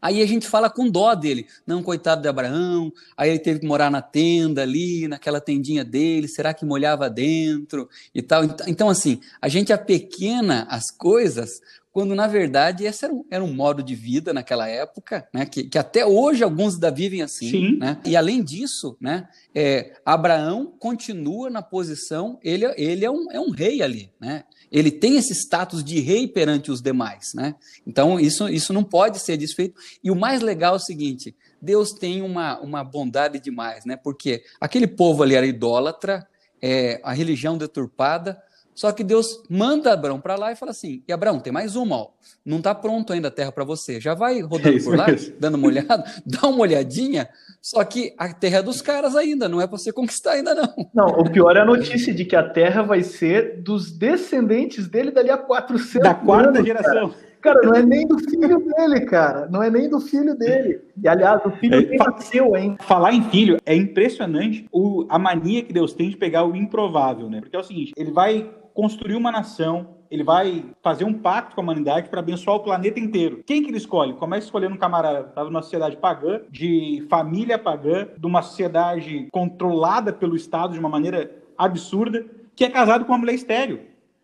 Aí 0.00 0.22
a 0.22 0.26
gente 0.26 0.46
fala 0.46 0.70
com 0.70 0.88
dó 0.88 1.14
dele. 1.14 1.46
Não, 1.66 1.82
coitado 1.82 2.22
de 2.22 2.28
Abraão. 2.28 2.92
Aí 3.16 3.30
ele 3.30 3.38
teve 3.38 3.60
que 3.60 3.66
morar 3.66 3.90
na 3.90 4.02
tenda 4.02 4.62
ali, 4.62 5.08
naquela 5.08 5.40
tendinha 5.40 5.84
dele. 5.84 6.28
Será 6.28 6.54
que 6.54 6.64
molhava 6.64 7.08
dentro 7.10 7.88
e 8.14 8.22
tal? 8.22 8.44
Então, 8.66 8.88
assim, 8.88 9.20
a 9.40 9.48
gente 9.48 9.72
apequena 9.72 10.66
as 10.70 10.90
coisas 10.90 11.60
quando, 11.98 12.14
na 12.14 12.28
verdade, 12.28 12.84
esse 12.84 13.04
era 13.04 13.12
um, 13.12 13.24
era 13.28 13.42
um 13.42 13.52
modo 13.52 13.82
de 13.82 13.94
vida 13.94 14.32
naquela 14.32 14.68
época, 14.68 15.26
né? 15.34 15.44
Que, 15.44 15.64
que 15.64 15.76
até 15.76 16.06
hoje 16.06 16.44
alguns 16.44 16.74
ainda 16.74 16.92
vivem 16.92 17.22
assim. 17.22 17.50
Sim. 17.50 17.76
Né? 17.76 17.98
E, 18.04 18.14
além 18.14 18.40
disso, 18.40 18.96
né? 19.00 19.26
É, 19.52 19.94
Abraão 20.04 20.72
continua 20.78 21.50
na 21.50 21.60
posição, 21.60 22.38
ele, 22.40 22.64
ele 22.76 23.04
é, 23.04 23.10
um, 23.10 23.32
é 23.32 23.40
um 23.40 23.50
rei 23.50 23.82
ali, 23.82 24.12
né? 24.20 24.44
Ele 24.70 24.90
tem 24.90 25.16
esse 25.16 25.32
status 25.34 25.82
de 25.82 26.00
rei 26.00 26.28
perante 26.28 26.70
os 26.70 26.80
demais, 26.80 27.32
né? 27.34 27.54
Então 27.86 28.18
isso, 28.20 28.48
isso 28.48 28.72
não 28.72 28.84
pode 28.84 29.18
ser 29.18 29.36
desfeito. 29.36 29.78
E 30.02 30.10
o 30.10 30.16
mais 30.16 30.42
legal 30.42 30.74
é 30.74 30.76
o 30.76 30.80
seguinte: 30.80 31.34
Deus 31.60 31.92
tem 31.92 32.22
uma, 32.22 32.58
uma 32.60 32.84
bondade 32.84 33.40
demais, 33.40 33.84
né? 33.84 33.96
Porque 33.96 34.42
aquele 34.60 34.86
povo 34.86 35.22
ali 35.22 35.34
era 35.34 35.46
idólatra, 35.46 36.26
é, 36.60 37.00
a 37.02 37.12
religião 37.12 37.56
deturpada, 37.56 38.40
só 38.78 38.92
que 38.92 39.02
Deus 39.02 39.42
manda 39.50 39.92
Abraão 39.92 40.20
para 40.20 40.36
lá 40.36 40.52
e 40.52 40.54
fala 40.54 40.70
assim: 40.70 41.02
e 41.08 41.12
Abraão, 41.12 41.40
tem 41.40 41.52
mais 41.52 41.74
uma, 41.74 41.96
ó. 41.96 42.10
não 42.46 42.58
está 42.58 42.72
pronto 42.72 43.12
ainda 43.12 43.26
a 43.26 43.30
terra 43.30 43.50
para 43.50 43.64
você. 43.64 44.00
Já 44.00 44.14
vai 44.14 44.40
rodando 44.40 44.76
é 44.76 44.80
por 44.80 44.96
lá, 44.96 45.08
mesmo. 45.08 45.34
dando 45.36 45.56
uma 45.56 45.66
olhada, 45.66 46.04
dá 46.24 46.46
uma 46.46 46.60
olhadinha. 46.60 47.28
Só 47.60 47.82
que 47.82 48.14
a 48.16 48.32
terra 48.32 48.58
é 48.58 48.62
dos 48.62 48.80
caras 48.80 49.16
ainda, 49.16 49.48
não 49.48 49.60
é 49.60 49.66
para 49.66 49.76
você 49.76 49.92
conquistar 49.92 50.34
ainda 50.34 50.54
não. 50.54 50.72
Não, 50.94 51.06
o 51.06 51.28
pior 51.28 51.56
é 51.56 51.60
a 51.62 51.64
notícia 51.64 52.14
de 52.14 52.24
que 52.24 52.36
a 52.36 52.48
terra 52.48 52.82
vai 52.82 53.02
ser 53.02 53.60
dos 53.62 53.90
descendentes 53.90 54.86
dele 54.86 55.10
dali 55.10 55.30
a 55.30 55.38
400 55.38 56.00
Da 56.00 56.14
quarta 56.14 56.50
anos, 56.50 56.64
geração. 56.64 57.08
Cara. 57.08 57.28
Cara, 57.40 57.60
não 57.62 57.74
é 57.74 57.82
nem 57.82 58.06
do 58.06 58.18
filho 58.18 58.58
dele, 58.58 59.00
cara. 59.02 59.48
Não 59.48 59.62
é 59.62 59.70
nem 59.70 59.88
do 59.88 60.00
filho 60.00 60.36
dele. 60.36 60.80
E, 61.00 61.06
aliás, 61.06 61.40
o 61.44 61.50
filho 61.52 61.76
é, 61.76 61.96
nasceu, 61.96 62.56
hein? 62.56 62.76
Falar 62.80 63.12
em 63.12 63.22
filho 63.30 63.58
é 63.64 63.74
impressionante 63.74 64.66
o, 64.72 65.06
a 65.08 65.18
mania 65.18 65.62
que 65.62 65.72
Deus 65.72 65.92
tem 65.92 66.10
de 66.10 66.16
pegar 66.16 66.44
o 66.44 66.56
improvável, 66.56 67.30
né? 67.30 67.40
Porque 67.40 67.56
é 67.56 67.58
o 67.58 67.64
seguinte, 67.64 67.92
ele 67.96 68.10
vai 68.10 68.50
construir 68.78 69.16
uma 69.16 69.32
nação, 69.32 69.96
ele 70.08 70.22
vai 70.22 70.64
fazer 70.80 71.02
um 71.02 71.12
pacto 71.12 71.56
com 71.56 71.60
a 71.60 71.64
humanidade 71.64 72.08
para 72.08 72.20
abençoar 72.20 72.54
o 72.54 72.60
planeta 72.60 73.00
inteiro. 73.00 73.42
Quem 73.44 73.60
que 73.60 73.70
ele 73.70 73.76
escolhe? 73.76 74.12
Começa 74.12 74.46
escolhendo 74.46 74.76
um 74.76 74.78
camarada 74.78 75.24
que 75.24 75.30
estava 75.30 75.50
numa 75.50 75.62
sociedade 75.62 75.96
pagã, 75.96 76.42
de 76.48 77.04
família 77.10 77.58
pagã, 77.58 78.06
de 78.16 78.24
uma 78.24 78.40
sociedade 78.40 79.26
controlada 79.32 80.12
pelo 80.12 80.36
Estado 80.36 80.74
de 80.74 80.78
uma 80.78 80.88
maneira 80.88 81.42
absurda, 81.58 82.24
que 82.54 82.64
é 82.64 82.70
casado 82.70 83.04
com 83.04 83.10
uma 83.10 83.18
mulher 83.18 83.34
estéreo. 83.34 83.80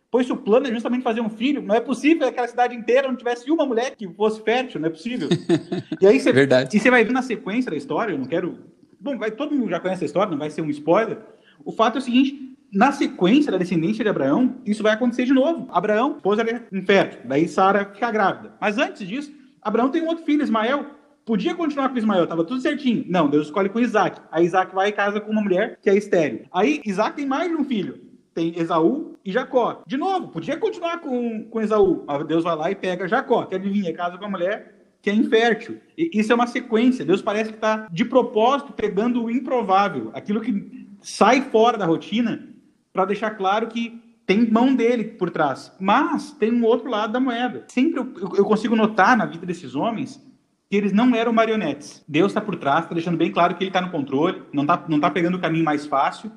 Pois 0.09 0.29
o 0.29 0.37
plano 0.37 0.67
é 0.67 0.71
justamente 0.71 1.03
fazer 1.03 1.19
um 1.19 1.29
filho, 1.29 1.61
não 1.61 1.75
é 1.75 1.81
possível 1.81 2.19
que 2.19 2.29
aquela 2.29 2.47
cidade 2.47 2.73
inteira 2.73 3.09
não 3.09 3.17
tivesse 3.17 3.51
uma 3.51 3.65
mulher 3.65 3.93
que 3.93 4.07
fosse 4.13 4.41
fértil, 4.41 4.79
não 4.79 4.87
é 4.87 4.89
possível. 4.89 5.27
E 5.99 6.07
aí 6.07 6.17
você, 6.17 6.31
Verdade. 6.31 6.77
E 6.77 6.79
você 6.79 6.89
vai 6.89 7.03
ver 7.03 7.11
na 7.11 7.21
sequência 7.21 7.69
da 7.69 7.75
história, 7.75 8.13
eu 8.13 8.17
não 8.17 8.25
quero. 8.25 8.57
Bom, 9.01 9.17
vai, 9.17 9.31
todo 9.31 9.53
mundo 9.53 9.69
já 9.69 9.81
conhece 9.81 10.05
a 10.05 10.07
história, 10.07 10.31
não 10.31 10.39
vai 10.39 10.49
ser 10.49 10.61
um 10.61 10.69
spoiler. 10.69 11.17
O 11.65 11.73
fato 11.73 11.97
é 11.97 11.99
o 11.99 12.01
seguinte: 12.01 12.54
na 12.75 12.91
sequência 12.91 13.49
da 13.49 13.57
descendência 13.57 14.03
de 14.03 14.09
Abraão, 14.09 14.57
isso 14.65 14.83
vai 14.83 14.91
acontecer 14.91 15.23
de 15.23 15.33
novo. 15.33 15.65
Abraão, 15.71 16.17
esposa 16.17 16.41
é 16.41 16.77
infértil, 16.77 17.21
daí 17.23 17.47
Sara 17.47 17.85
fica 17.93 18.11
grávida. 18.11 18.53
Mas 18.59 18.77
antes 18.77 19.07
disso, 19.07 19.31
Abraão 19.61 19.89
tem 19.89 20.01
um 20.01 20.07
outro 20.07 20.25
filho, 20.25 20.43
Ismael. 20.43 20.85
Podia 21.25 21.55
continuar 21.55 21.87
com 21.87 21.97
Ismael, 21.97 22.23
estava 22.23 22.43
tudo 22.43 22.59
certinho. 22.59 23.05
Não, 23.07 23.29
Deus 23.29 23.47
escolhe 23.47 23.69
com 23.69 23.79
Isaac. 23.79 24.19
Aí 24.29 24.45
Isaac 24.45 24.75
vai 24.75 24.89
e 24.89 24.91
casa 24.91 25.21
com 25.21 25.31
uma 25.31 25.41
mulher 25.41 25.79
que 25.81 25.89
é 25.89 25.95
estéreo. 25.95 26.47
Aí 26.51 26.81
Isaac 26.85 27.15
tem 27.15 27.25
mais 27.25 27.49
de 27.49 27.55
um 27.55 27.63
filho. 27.63 27.97
Tem 28.33 28.53
Esaú 28.59 29.15
e 29.23 29.31
Jacó. 29.31 29.81
De 29.87 29.95
novo, 29.95 30.27
podia 30.27 30.57
continuar 30.57 30.99
com, 30.99 31.45
com 31.45 31.61
Esaú. 31.61 32.03
Mas 32.05 32.27
Deus 32.27 32.43
vai 32.43 32.57
lá 32.57 32.69
e 32.69 32.75
pega 32.75 33.07
Jacó, 33.07 33.45
que 33.45 33.55
adivinha, 33.55 33.93
casa 33.93 34.17
com 34.17 34.25
uma 34.25 34.31
mulher 34.31 34.75
que 35.01 35.09
é 35.09 35.13
infértil. 35.13 35.79
E 35.97 36.09
isso 36.13 36.33
é 36.33 36.35
uma 36.35 36.45
sequência. 36.45 37.05
Deus 37.05 37.21
parece 37.21 37.51
que 37.51 37.55
está 37.55 37.87
de 37.89 38.03
propósito 38.03 38.73
pegando 38.73 39.23
o 39.23 39.31
improvável, 39.31 40.11
aquilo 40.13 40.41
que 40.41 40.85
sai 41.01 41.41
fora 41.43 41.77
da 41.77 41.85
rotina 41.85 42.54
para 42.95 43.03
deixar 43.03 43.31
claro 43.31 43.67
que 43.67 44.01
tem 44.25 44.49
mão 44.49 44.73
dele 44.73 45.03
por 45.03 45.29
trás. 45.29 45.69
Mas 45.77 46.31
tem 46.31 46.49
um 46.49 46.63
outro 46.63 46.89
lado 46.89 47.11
da 47.11 47.19
moeda. 47.19 47.65
Sempre 47.67 47.99
eu, 47.99 48.13
eu 48.37 48.45
consigo 48.45 48.73
notar 48.73 49.17
na 49.17 49.25
vida 49.25 49.45
desses 49.45 49.75
homens 49.75 50.25
que 50.69 50.77
eles 50.77 50.93
não 50.93 51.13
eram 51.13 51.33
marionetes. 51.33 52.03
Deus 52.07 52.31
está 52.31 52.39
por 52.39 52.55
trás, 52.55 52.85
está 52.85 52.95
deixando 52.95 53.17
bem 53.17 53.29
claro 53.33 53.53
que 53.55 53.63
ele 53.63 53.69
está 53.69 53.81
no 53.81 53.91
controle, 53.91 54.43
não 54.53 54.63
está 54.63 54.85
não 54.87 54.97
tá 54.97 55.11
pegando 55.11 55.35
o 55.35 55.41
caminho 55.41 55.65
mais 55.65 55.85
fácil. 55.85 56.31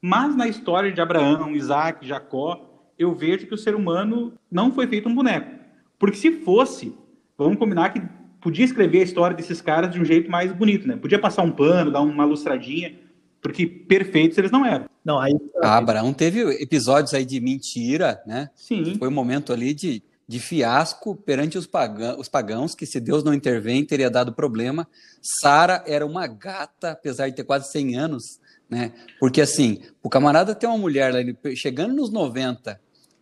Mas 0.00 0.34
na 0.34 0.48
história 0.48 0.90
de 0.90 1.02
Abraão, 1.02 1.54
Isaac, 1.54 2.06
Jacó, 2.06 2.66
eu 2.98 3.14
vejo 3.14 3.46
que 3.46 3.54
o 3.54 3.58
ser 3.58 3.74
humano 3.74 4.32
não 4.50 4.72
foi 4.72 4.86
feito 4.86 5.06
um 5.06 5.14
boneco. 5.14 5.54
Porque 5.98 6.16
se 6.16 6.32
fosse, 6.40 6.96
vamos 7.36 7.58
combinar 7.58 7.90
que 7.90 8.00
podia 8.40 8.64
escrever 8.64 9.00
a 9.00 9.04
história 9.04 9.36
desses 9.36 9.60
caras 9.60 9.92
de 9.92 10.00
um 10.00 10.04
jeito 10.04 10.30
mais 10.30 10.50
bonito, 10.50 10.88
né? 10.88 10.96
Podia 10.96 11.18
passar 11.18 11.42
um 11.42 11.50
pano, 11.50 11.90
dar 11.90 12.00
uma 12.00 12.24
lustradinha, 12.24 12.94
porque 13.40 13.66
perfeitos 13.66 14.36
eles 14.38 14.50
não 14.50 14.64
eram. 14.64 14.86
Não, 15.04 15.18
aí. 15.18 15.32
Ah, 15.62 15.78
Abraão 15.78 16.12
teve 16.12 16.40
episódios 16.62 17.14
aí 17.14 17.24
de 17.24 17.40
mentira, 17.40 18.22
né? 18.26 18.50
Sim. 18.54 18.96
Foi 18.98 19.08
um 19.08 19.12
momento 19.12 19.52
ali 19.52 19.72
de, 19.72 20.02
de 20.28 20.38
fiasco 20.38 21.16
perante 21.16 21.56
os, 21.56 21.66
pagãos, 21.66 22.18
os 22.18 22.28
pagãos, 22.28 22.74
que 22.74 22.86
se 22.86 23.00
Deus 23.00 23.24
não 23.24 23.32
intervém, 23.32 23.84
teria 23.84 24.10
dado 24.10 24.32
problema. 24.32 24.86
Sara 25.22 25.82
era 25.86 26.04
uma 26.04 26.26
gata, 26.26 26.90
apesar 26.90 27.28
de 27.28 27.36
ter 27.36 27.44
quase 27.44 27.70
100 27.70 27.96
anos, 27.96 28.24
né? 28.68 28.92
Porque 29.18 29.40
assim, 29.40 29.80
o 30.02 30.10
camarada 30.10 30.54
tem 30.54 30.68
uma 30.68 30.78
mulher 30.78 31.12
lá, 31.12 31.20
chegando 31.56 31.94
nos 31.94 32.10
90, 32.10 32.78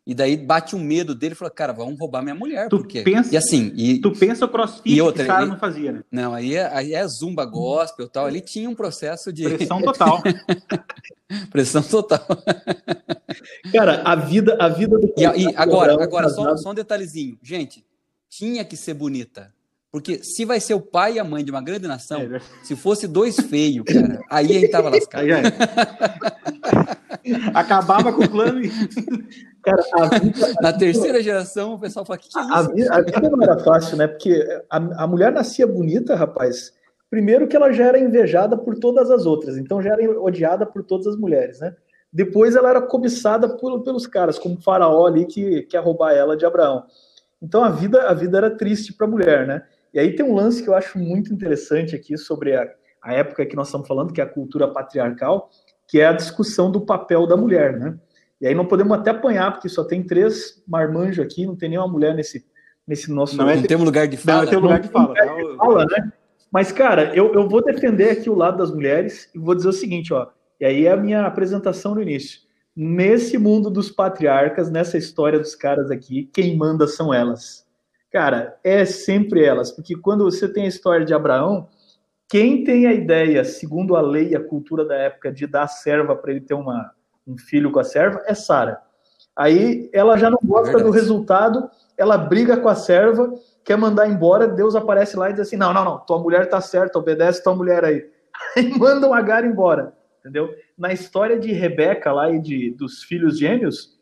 e 0.08 0.14
daí 0.14 0.38
bate 0.38 0.74
um 0.74 0.78
medo 0.78 1.14
dele 1.14 1.34
e 1.34 1.36
fala, 1.36 1.50
cara, 1.50 1.70
vamos 1.70 2.00
roubar 2.00 2.22
minha 2.22 2.34
mulher. 2.34 2.70
Tu 2.70 2.78
porque... 2.78 3.02
pensa, 3.02 3.34
e 3.34 3.36
assim, 3.36 3.70
e, 3.76 4.00
tu 4.00 4.10
pensa 4.10 4.46
o 4.46 4.48
crossfit 4.48 4.90
e 4.90 5.02
outra, 5.02 5.22
que 5.22 5.30
o 5.30 5.34
cara 5.34 5.44
não 5.44 5.58
fazia, 5.58 5.92
né? 5.92 6.02
Não, 6.10 6.32
aí 6.32 6.56
é, 6.56 6.66
aí 6.72 6.94
é 6.94 7.06
zumba 7.06 7.44
gospel 7.44 8.06
e 8.06 8.08
tal. 8.08 8.26
Ele 8.26 8.40
tinha 8.40 8.70
um 8.70 8.74
processo 8.74 9.30
de. 9.30 9.44
Pressão 9.44 9.82
total. 9.84 10.22
Pressão 11.50 11.82
total. 11.82 12.26
cara, 13.70 14.00
a 14.02 14.16
vida, 14.16 14.56
a 14.58 14.70
vida 14.70 14.98
do. 14.98 15.12
E, 15.14 15.24
e 15.24 15.54
agora, 15.54 16.02
agora 16.02 16.30
só, 16.30 16.56
só 16.56 16.70
um 16.70 16.74
detalhezinho. 16.74 17.38
Gente, 17.42 17.84
tinha 18.30 18.64
que 18.64 18.78
ser 18.78 18.94
bonita. 18.94 19.52
Porque 19.92 20.24
se 20.24 20.46
vai 20.46 20.58
ser 20.58 20.72
o 20.72 20.80
pai 20.80 21.14
e 21.14 21.18
a 21.18 21.24
mãe 21.24 21.44
de 21.44 21.50
uma 21.50 21.60
grande 21.60 21.86
nação, 21.86 22.22
é, 22.22 22.40
se 22.62 22.74
fosse 22.74 23.06
dois 23.06 23.36
feios, 23.36 23.84
cara, 23.84 24.20
aí 24.30 24.56
a 24.56 24.60
gente 24.60 24.70
tava 24.70 24.88
lascado. 24.88 25.26
Acabava 27.54 28.12
com 28.12 28.24
o 28.24 28.30
plano 28.30 28.60
e. 28.60 28.70
Cara, 29.62 29.82
vida, 30.18 30.54
Na 30.60 30.72
terceira 30.72 31.22
geração, 31.22 31.74
o 31.74 31.78
pessoal 31.78 32.04
fala: 32.04 32.18
que, 32.18 32.28
que 32.28 32.38
é 32.38 32.42
isso? 32.42 32.52
A 32.52 32.62
vida, 32.62 32.94
a 32.94 33.00
vida, 33.00 33.30
não 33.30 33.42
era 33.42 33.58
fácil, 33.58 33.96
né? 33.96 34.06
Porque 34.06 34.46
a, 34.70 35.04
a 35.04 35.06
mulher 35.06 35.32
nascia 35.32 35.66
bonita, 35.66 36.14
rapaz. 36.14 36.72
Primeiro 37.10 37.48
que 37.48 37.56
ela 37.56 37.72
já 37.72 37.86
era 37.86 37.98
invejada 37.98 38.56
por 38.56 38.78
todas 38.78 39.10
as 39.10 39.24
outras, 39.24 39.56
então 39.56 39.80
já 39.80 39.92
era 39.94 40.20
odiada 40.20 40.66
por 40.66 40.84
todas 40.84 41.06
as 41.06 41.16
mulheres, 41.16 41.58
né? 41.60 41.74
Depois 42.12 42.56
ela 42.56 42.70
era 42.70 42.82
cobiçada 42.82 43.56
por, 43.56 43.82
pelos 43.82 44.06
caras, 44.06 44.38
como 44.38 44.56
o 44.56 44.62
faraó 44.62 45.06
ali 45.06 45.26
que 45.26 45.62
quer 45.62 45.82
roubar 45.82 46.12
ela 46.12 46.36
de 46.36 46.44
Abraão. 46.44 46.84
Então 47.40 47.62
a 47.62 47.70
vida, 47.70 48.02
a 48.08 48.14
vida 48.14 48.36
era 48.36 48.50
triste 48.50 48.92
para 48.92 49.06
a 49.06 49.10
mulher, 49.10 49.46
né? 49.46 49.62
E 49.92 49.98
aí 49.98 50.14
tem 50.14 50.24
um 50.24 50.34
lance 50.34 50.62
que 50.62 50.68
eu 50.68 50.74
acho 50.74 50.98
muito 50.98 51.32
interessante 51.32 51.94
aqui 51.94 52.16
sobre 52.16 52.54
a, 52.54 52.68
a 53.02 53.14
época 53.14 53.46
que 53.46 53.56
nós 53.56 53.68
estamos 53.68 53.88
falando, 53.88 54.12
que 54.12 54.20
é 54.20 54.24
a 54.24 54.28
cultura 54.28 54.68
patriarcal, 54.68 55.50
que 55.88 55.98
é 56.00 56.06
a 56.06 56.12
discussão 56.12 56.70
do 56.70 56.82
papel 56.82 57.26
da 57.26 57.36
mulher, 57.36 57.78
né? 57.78 57.98
E 58.40 58.46
aí 58.46 58.54
não 58.54 58.66
podemos 58.66 58.96
até 58.96 59.10
apanhar, 59.10 59.52
porque 59.52 59.68
só 59.68 59.82
tem 59.82 60.02
três 60.02 60.62
marmanjos 60.68 61.24
aqui, 61.24 61.46
não 61.46 61.56
tem 61.56 61.70
nenhuma 61.70 61.88
mulher 61.88 62.14
nesse, 62.14 62.44
nesse 62.86 63.10
nosso... 63.10 63.36
Não, 63.36 63.48
é, 63.48 63.56
não 63.56 63.62
tem 63.64 63.76
lugar 63.76 64.06
de 64.06 64.16
fala. 64.16 64.42
Não, 64.42 64.50
tem 64.50 64.58
lugar 64.58 64.80
de 64.80 64.88
fala. 64.88 65.08
Lugar 65.08 65.36
de 65.36 65.56
fala 65.56 65.84
né? 65.86 66.12
Mas, 66.52 66.70
cara, 66.70 67.14
eu, 67.16 67.32
eu 67.34 67.48
vou 67.48 67.64
defender 67.64 68.10
aqui 68.10 68.30
o 68.30 68.34
lado 68.34 68.58
das 68.58 68.70
mulheres 68.70 69.28
e 69.34 69.38
vou 69.38 69.54
dizer 69.54 69.68
o 69.68 69.72
seguinte, 69.72 70.12
ó, 70.14 70.28
e 70.60 70.64
aí 70.64 70.86
é 70.86 70.92
a 70.92 70.96
minha 70.96 71.26
apresentação 71.26 71.94
no 71.94 72.02
início. 72.02 72.40
Nesse 72.76 73.36
mundo 73.36 73.70
dos 73.70 73.90
patriarcas, 73.90 74.70
nessa 74.70 74.96
história 74.96 75.38
dos 75.38 75.54
caras 75.54 75.90
aqui, 75.90 76.30
quem 76.32 76.56
manda 76.56 76.86
são 76.86 77.12
elas. 77.12 77.66
Cara, 78.10 78.56
é 78.62 78.84
sempre 78.84 79.44
elas, 79.44 79.70
porque 79.70 79.96
quando 79.96 80.24
você 80.24 80.48
tem 80.48 80.64
a 80.64 80.68
história 80.68 81.04
de 81.04 81.12
Abraão, 81.12 81.68
quem 82.28 82.62
tem 82.62 82.86
a 82.86 82.92
ideia, 82.92 83.42
segundo 83.42 83.96
a 83.96 84.02
lei 84.02 84.28
e 84.28 84.36
a 84.36 84.44
cultura 84.44 84.84
da 84.84 84.94
época, 84.94 85.32
de 85.32 85.46
dar 85.46 85.66
serva 85.66 86.14
para 86.14 86.30
ele 86.30 86.42
ter 86.42 86.54
uma, 86.54 86.92
um 87.26 87.38
filho 87.38 87.72
com 87.72 87.78
a 87.78 87.84
serva, 87.84 88.22
é 88.26 88.34
Sara. 88.34 88.82
Aí 89.34 89.88
ela 89.92 90.18
já 90.18 90.28
não 90.28 90.40
gosta 90.44 90.78
é 90.78 90.82
do 90.82 90.90
resultado, 90.90 91.70
ela 91.96 92.18
briga 92.18 92.56
com 92.56 92.68
a 92.68 92.74
serva, 92.74 93.32
quer 93.64 93.78
mandar 93.78 94.08
embora, 94.08 94.46
Deus 94.46 94.74
aparece 94.74 95.16
lá 95.16 95.30
e 95.30 95.32
diz 95.32 95.42
assim: 95.42 95.56
não, 95.56 95.72
não, 95.72 95.84
não, 95.84 95.98
tua 95.98 96.18
mulher 96.18 96.48
tá 96.48 96.60
certa, 96.60 96.98
obedece 96.98 97.42
tua 97.42 97.54
mulher 97.54 97.84
aí. 97.84 98.04
Aí 98.56 98.78
manda 98.78 99.08
o 99.08 99.14
Agar 99.14 99.44
embora, 99.44 99.94
entendeu? 100.20 100.54
Na 100.76 100.92
história 100.92 101.38
de 101.38 101.52
Rebeca 101.52 102.12
lá 102.12 102.30
e 102.30 102.40
de, 102.40 102.70
dos 102.70 103.02
filhos 103.02 103.38
gêmeos, 103.38 103.98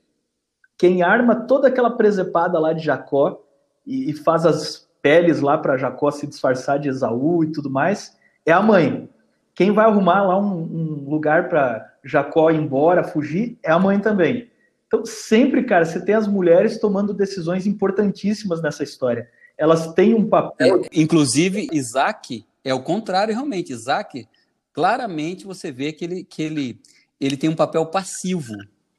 quem 0.76 1.02
arma 1.02 1.46
toda 1.46 1.68
aquela 1.68 1.96
presepada 1.96 2.58
lá 2.58 2.72
de 2.72 2.84
Jacó 2.84 3.42
e, 3.86 4.10
e 4.10 4.12
faz 4.12 4.44
as 4.44 4.85
peles 5.06 5.40
lá 5.40 5.56
para 5.56 5.76
Jacó 5.76 6.10
se 6.10 6.26
disfarçar 6.26 6.80
de 6.80 6.88
Esaú 6.88 7.44
e 7.44 7.52
tudo 7.52 7.70
mais, 7.70 8.16
é 8.44 8.50
a 8.50 8.60
mãe. 8.60 9.08
Quem 9.54 9.70
vai 9.70 9.86
arrumar 9.86 10.24
lá 10.24 10.36
um, 10.36 10.62
um 10.62 11.08
lugar 11.08 11.48
para 11.48 11.94
Jacó 12.02 12.50
ir 12.50 12.56
embora, 12.56 13.04
fugir, 13.04 13.56
é 13.62 13.70
a 13.70 13.78
mãe 13.78 14.00
também. 14.00 14.50
Então, 14.88 15.06
sempre, 15.06 15.62
cara, 15.62 15.84
você 15.84 16.04
tem 16.04 16.16
as 16.16 16.26
mulheres 16.26 16.80
tomando 16.80 17.14
decisões 17.14 17.68
importantíssimas 17.68 18.60
nessa 18.60 18.82
história. 18.82 19.28
Elas 19.56 19.94
têm 19.94 20.12
um 20.12 20.28
papel. 20.28 20.82
É, 20.82 20.88
inclusive, 20.92 21.68
Isaac 21.72 22.44
é 22.64 22.74
o 22.74 22.82
contrário, 22.82 23.32
realmente. 23.32 23.72
Isaac, 23.72 24.26
claramente 24.72 25.46
você 25.46 25.70
vê 25.70 25.92
que 25.92 26.04
ele, 26.04 26.24
que 26.24 26.42
ele, 26.42 26.80
ele 27.20 27.36
tem 27.36 27.48
um 27.48 27.54
papel 27.54 27.86
passivo. 27.86 28.54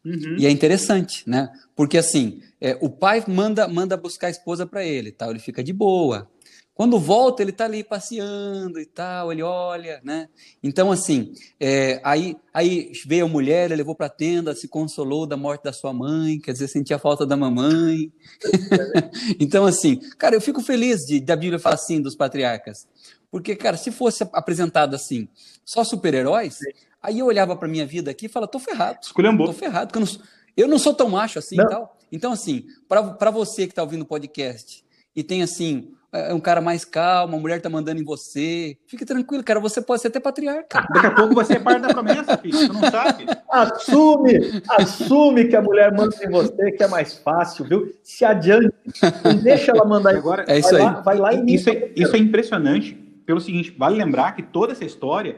Uhum. 0.07 0.37
E 0.39 0.45
é 0.45 0.49
interessante, 0.49 1.23
né? 1.27 1.51
Porque 1.75 1.97
assim, 1.97 2.41
é, 2.61 2.77
o 2.79 2.89
pai 2.89 3.21
manda 3.27 3.67
manda 3.67 3.97
buscar 3.97 4.27
a 4.27 4.31
esposa 4.31 4.65
para 4.65 4.85
ele, 4.85 5.11
tal, 5.11 5.31
ele 5.31 5.39
fica 5.39 5.61
de 5.61 5.73
boa. 5.73 6.29
Quando 6.73 6.99
volta, 6.99 7.41
ele 7.41 7.49
está 7.49 7.65
ali 7.65 7.83
passeando 7.83 8.79
e 8.79 8.85
tal, 8.85 9.31
ele 9.31 9.41
olha, 9.41 9.99
né? 10.03 10.29
Então, 10.61 10.91
assim, 10.91 11.33
é, 11.59 11.99
aí, 12.03 12.37
aí 12.53 12.91
veio 13.03 13.25
a 13.25 13.27
mulher, 13.27 13.65
ele 13.65 13.77
levou 13.77 13.95
para 13.95 14.05
a 14.05 14.09
tenda, 14.09 14.53
se 14.53 14.67
consolou 14.67 15.25
da 15.25 15.35
morte 15.35 15.63
da 15.63 15.73
sua 15.73 15.91
mãe, 15.91 16.39
quer 16.39 16.51
dizer, 16.51 16.67
sentia 16.67 16.99
falta 16.99 17.25
da 17.25 17.35
mamãe. 17.35 18.13
então, 19.41 19.65
assim, 19.65 19.99
cara, 20.19 20.35
eu 20.35 20.41
fico 20.41 20.61
feliz 20.61 20.99
de, 20.99 21.19
da 21.19 21.35
Bíblia 21.35 21.57
falar 21.57 21.73
assim 21.73 21.99
dos 21.99 22.15
patriarcas. 22.15 22.87
Porque, 23.31 23.55
cara, 23.55 23.75
se 23.75 23.91
fosse 23.91 24.23
apresentado 24.31 24.95
assim, 24.95 25.27
só 25.65 25.83
super-heróis, 25.83 26.59
Aí 27.01 27.19
eu 27.19 27.25
olhava 27.25 27.55
para 27.55 27.67
minha 27.67 27.85
vida 27.85 28.11
aqui 28.11 28.25
e 28.25 28.29
falava, 28.29 28.51
tô 28.51 28.59
ferrado. 28.59 28.99
Esculhambou. 29.01 29.47
Tô 29.47 29.53
ferrado, 29.53 29.87
porque 29.87 29.99
eu 29.99 30.05
não, 30.05 30.25
eu 30.57 30.67
não 30.67 30.79
sou 30.79 30.93
tão 30.93 31.09
macho 31.09 31.39
assim 31.39 31.55
não. 31.55 31.65
e 31.65 31.69
tal. 31.69 31.97
Então, 32.11 32.31
assim, 32.31 32.65
para 32.87 33.31
você 33.31 33.65
que 33.65 33.71
está 33.71 33.83
ouvindo 33.83 34.01
o 34.01 34.05
podcast 34.05 34.83
e 35.15 35.23
tem, 35.23 35.43
assim, 35.43 35.91
é, 36.11 36.31
é 36.31 36.33
um 36.33 36.39
cara 36.39 36.61
mais 36.61 36.85
calmo, 36.85 37.35
a 37.35 37.39
mulher 37.39 37.61
tá 37.61 37.69
mandando 37.69 37.99
em 37.99 38.03
você, 38.03 38.77
fique 38.87 39.05
tranquilo, 39.05 39.43
cara, 39.43 39.59
você 39.59 39.81
pode 39.81 40.01
ser 40.01 40.07
até 40.07 40.19
patriarca. 40.19 40.87
Daqui 40.93 41.07
a 41.07 41.11
pouco 41.11 41.33
você 41.33 41.53
é 41.53 41.59
parte 41.59 41.81
da 41.81 41.89
promessa, 41.89 42.37
filho, 42.37 42.57
você 42.57 42.67
não 42.67 42.89
sabe. 42.89 43.25
Assume, 43.49 44.63
assume 44.69 45.47
que 45.47 45.55
a 45.55 45.61
mulher 45.61 45.91
manda 45.91 46.15
em 46.23 46.29
você, 46.29 46.71
que 46.71 46.83
é 46.83 46.87
mais 46.87 47.13
fácil, 47.17 47.65
viu? 47.65 47.93
Se 48.01 48.23
adiante, 48.23 48.73
não 49.23 49.35
deixa 49.37 49.71
ela 49.71 49.85
mandar 49.85 50.13
em 50.13 50.17
Agora, 50.17 50.45
é 50.47 50.59
isso 50.59 50.71
vai 50.71 50.81
aí. 50.81 50.85
Lá, 50.85 51.01
vai 51.01 51.17
lá 51.17 51.33
e 51.33 51.53
isso 51.53 51.69
é, 51.69 51.91
isso 51.95 52.15
é 52.15 52.19
impressionante, 52.19 52.93
pelo 53.25 53.41
seguinte, 53.41 53.75
vale 53.77 53.97
lembrar 53.97 54.33
que 54.33 54.41
toda 54.41 54.71
essa 54.71 54.85
história 54.85 55.35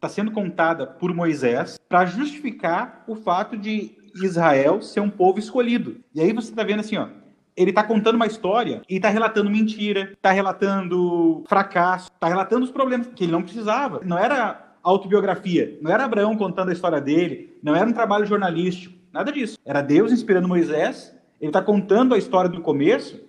está 0.00 0.08
sendo 0.08 0.30
contada 0.30 0.86
por 0.86 1.14
Moisés 1.14 1.78
para 1.86 2.06
justificar 2.06 3.04
o 3.06 3.14
fato 3.14 3.54
de 3.54 3.92
Israel 4.14 4.80
ser 4.80 5.00
um 5.00 5.10
povo 5.10 5.38
escolhido. 5.38 6.00
E 6.14 6.22
aí 6.22 6.32
você 6.32 6.48
está 6.48 6.64
vendo 6.64 6.80
assim, 6.80 6.96
ó, 6.96 7.08
ele 7.54 7.70
está 7.70 7.84
contando 7.84 8.14
uma 8.14 8.26
história 8.26 8.80
e 8.88 8.96
está 8.96 9.10
relatando 9.10 9.50
mentira, 9.50 10.12
está 10.12 10.30
relatando 10.30 11.44
fracasso, 11.46 12.10
está 12.10 12.28
relatando 12.28 12.64
os 12.64 12.70
problemas 12.70 13.08
que 13.08 13.24
ele 13.24 13.32
não 13.32 13.42
precisava. 13.42 14.00
Não 14.02 14.16
era 14.16 14.74
autobiografia, 14.82 15.78
não 15.82 15.92
era 15.92 16.06
Abraão 16.06 16.34
contando 16.34 16.70
a 16.70 16.72
história 16.72 17.00
dele, 17.00 17.58
não 17.62 17.76
era 17.76 17.86
um 17.86 17.92
trabalho 17.92 18.24
jornalístico, 18.24 18.94
nada 19.12 19.30
disso. 19.30 19.58
Era 19.66 19.82
Deus 19.82 20.10
inspirando 20.10 20.48
Moisés, 20.48 21.14
ele 21.38 21.50
está 21.50 21.60
contando 21.60 22.14
a 22.14 22.18
história 22.18 22.48
do 22.48 22.62
começo, 22.62 23.20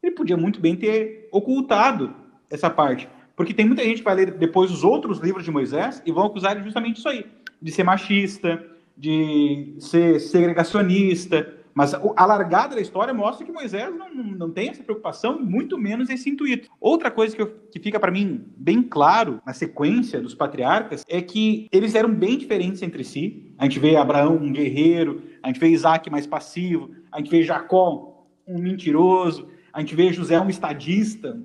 ele 0.00 0.14
podia 0.14 0.36
muito 0.36 0.60
bem 0.60 0.76
ter 0.76 1.28
ocultado 1.32 2.14
essa 2.48 2.70
parte. 2.70 3.08
Porque 3.36 3.54
tem 3.54 3.66
muita 3.66 3.82
gente 3.82 3.98
que 3.98 4.04
vai 4.04 4.14
ler 4.14 4.32
depois 4.32 4.70
os 4.70 4.84
outros 4.84 5.18
livros 5.18 5.44
de 5.44 5.50
Moisés 5.50 6.02
e 6.04 6.12
vão 6.12 6.26
acusar 6.26 6.52
ele 6.52 6.64
justamente 6.64 6.98
isso 6.98 7.08
aí, 7.08 7.26
de 7.60 7.72
ser 7.72 7.82
machista, 7.82 8.64
de 8.96 9.74
ser 9.78 10.20
segregacionista. 10.20 11.54
Mas 11.74 11.94
a 11.94 12.26
largada 12.26 12.74
da 12.74 12.82
história 12.82 13.14
mostra 13.14 13.46
que 13.46 13.52
Moisés 13.52 13.90
não, 13.94 14.12
não 14.12 14.50
tem 14.50 14.68
essa 14.68 14.82
preocupação, 14.82 15.40
muito 15.40 15.78
menos 15.78 16.10
esse 16.10 16.28
intuito. 16.28 16.68
Outra 16.78 17.10
coisa 17.10 17.34
que, 17.34 17.40
eu, 17.40 17.46
que 17.70 17.80
fica 17.80 17.98
para 17.98 18.10
mim 18.10 18.44
bem 18.56 18.82
claro 18.82 19.40
na 19.46 19.54
sequência 19.54 20.20
dos 20.20 20.34
patriarcas 20.34 21.02
é 21.08 21.22
que 21.22 21.68
eles 21.72 21.94
eram 21.94 22.12
bem 22.12 22.36
diferentes 22.36 22.82
entre 22.82 23.02
si. 23.02 23.54
A 23.56 23.64
gente 23.64 23.78
vê 23.78 23.96
Abraão, 23.96 24.36
um 24.36 24.52
guerreiro, 24.52 25.22
a 25.42 25.46
gente 25.46 25.58
vê 25.58 25.68
Isaac 25.68 26.10
mais 26.10 26.26
passivo, 26.26 26.90
a 27.10 27.18
gente 27.18 27.30
vê 27.30 27.42
Jacó, 27.42 28.26
um 28.46 28.58
mentiroso, 28.58 29.48
a 29.72 29.80
gente 29.80 29.94
vê 29.94 30.12
José, 30.12 30.38
um 30.38 30.50
estadista, 30.50 31.40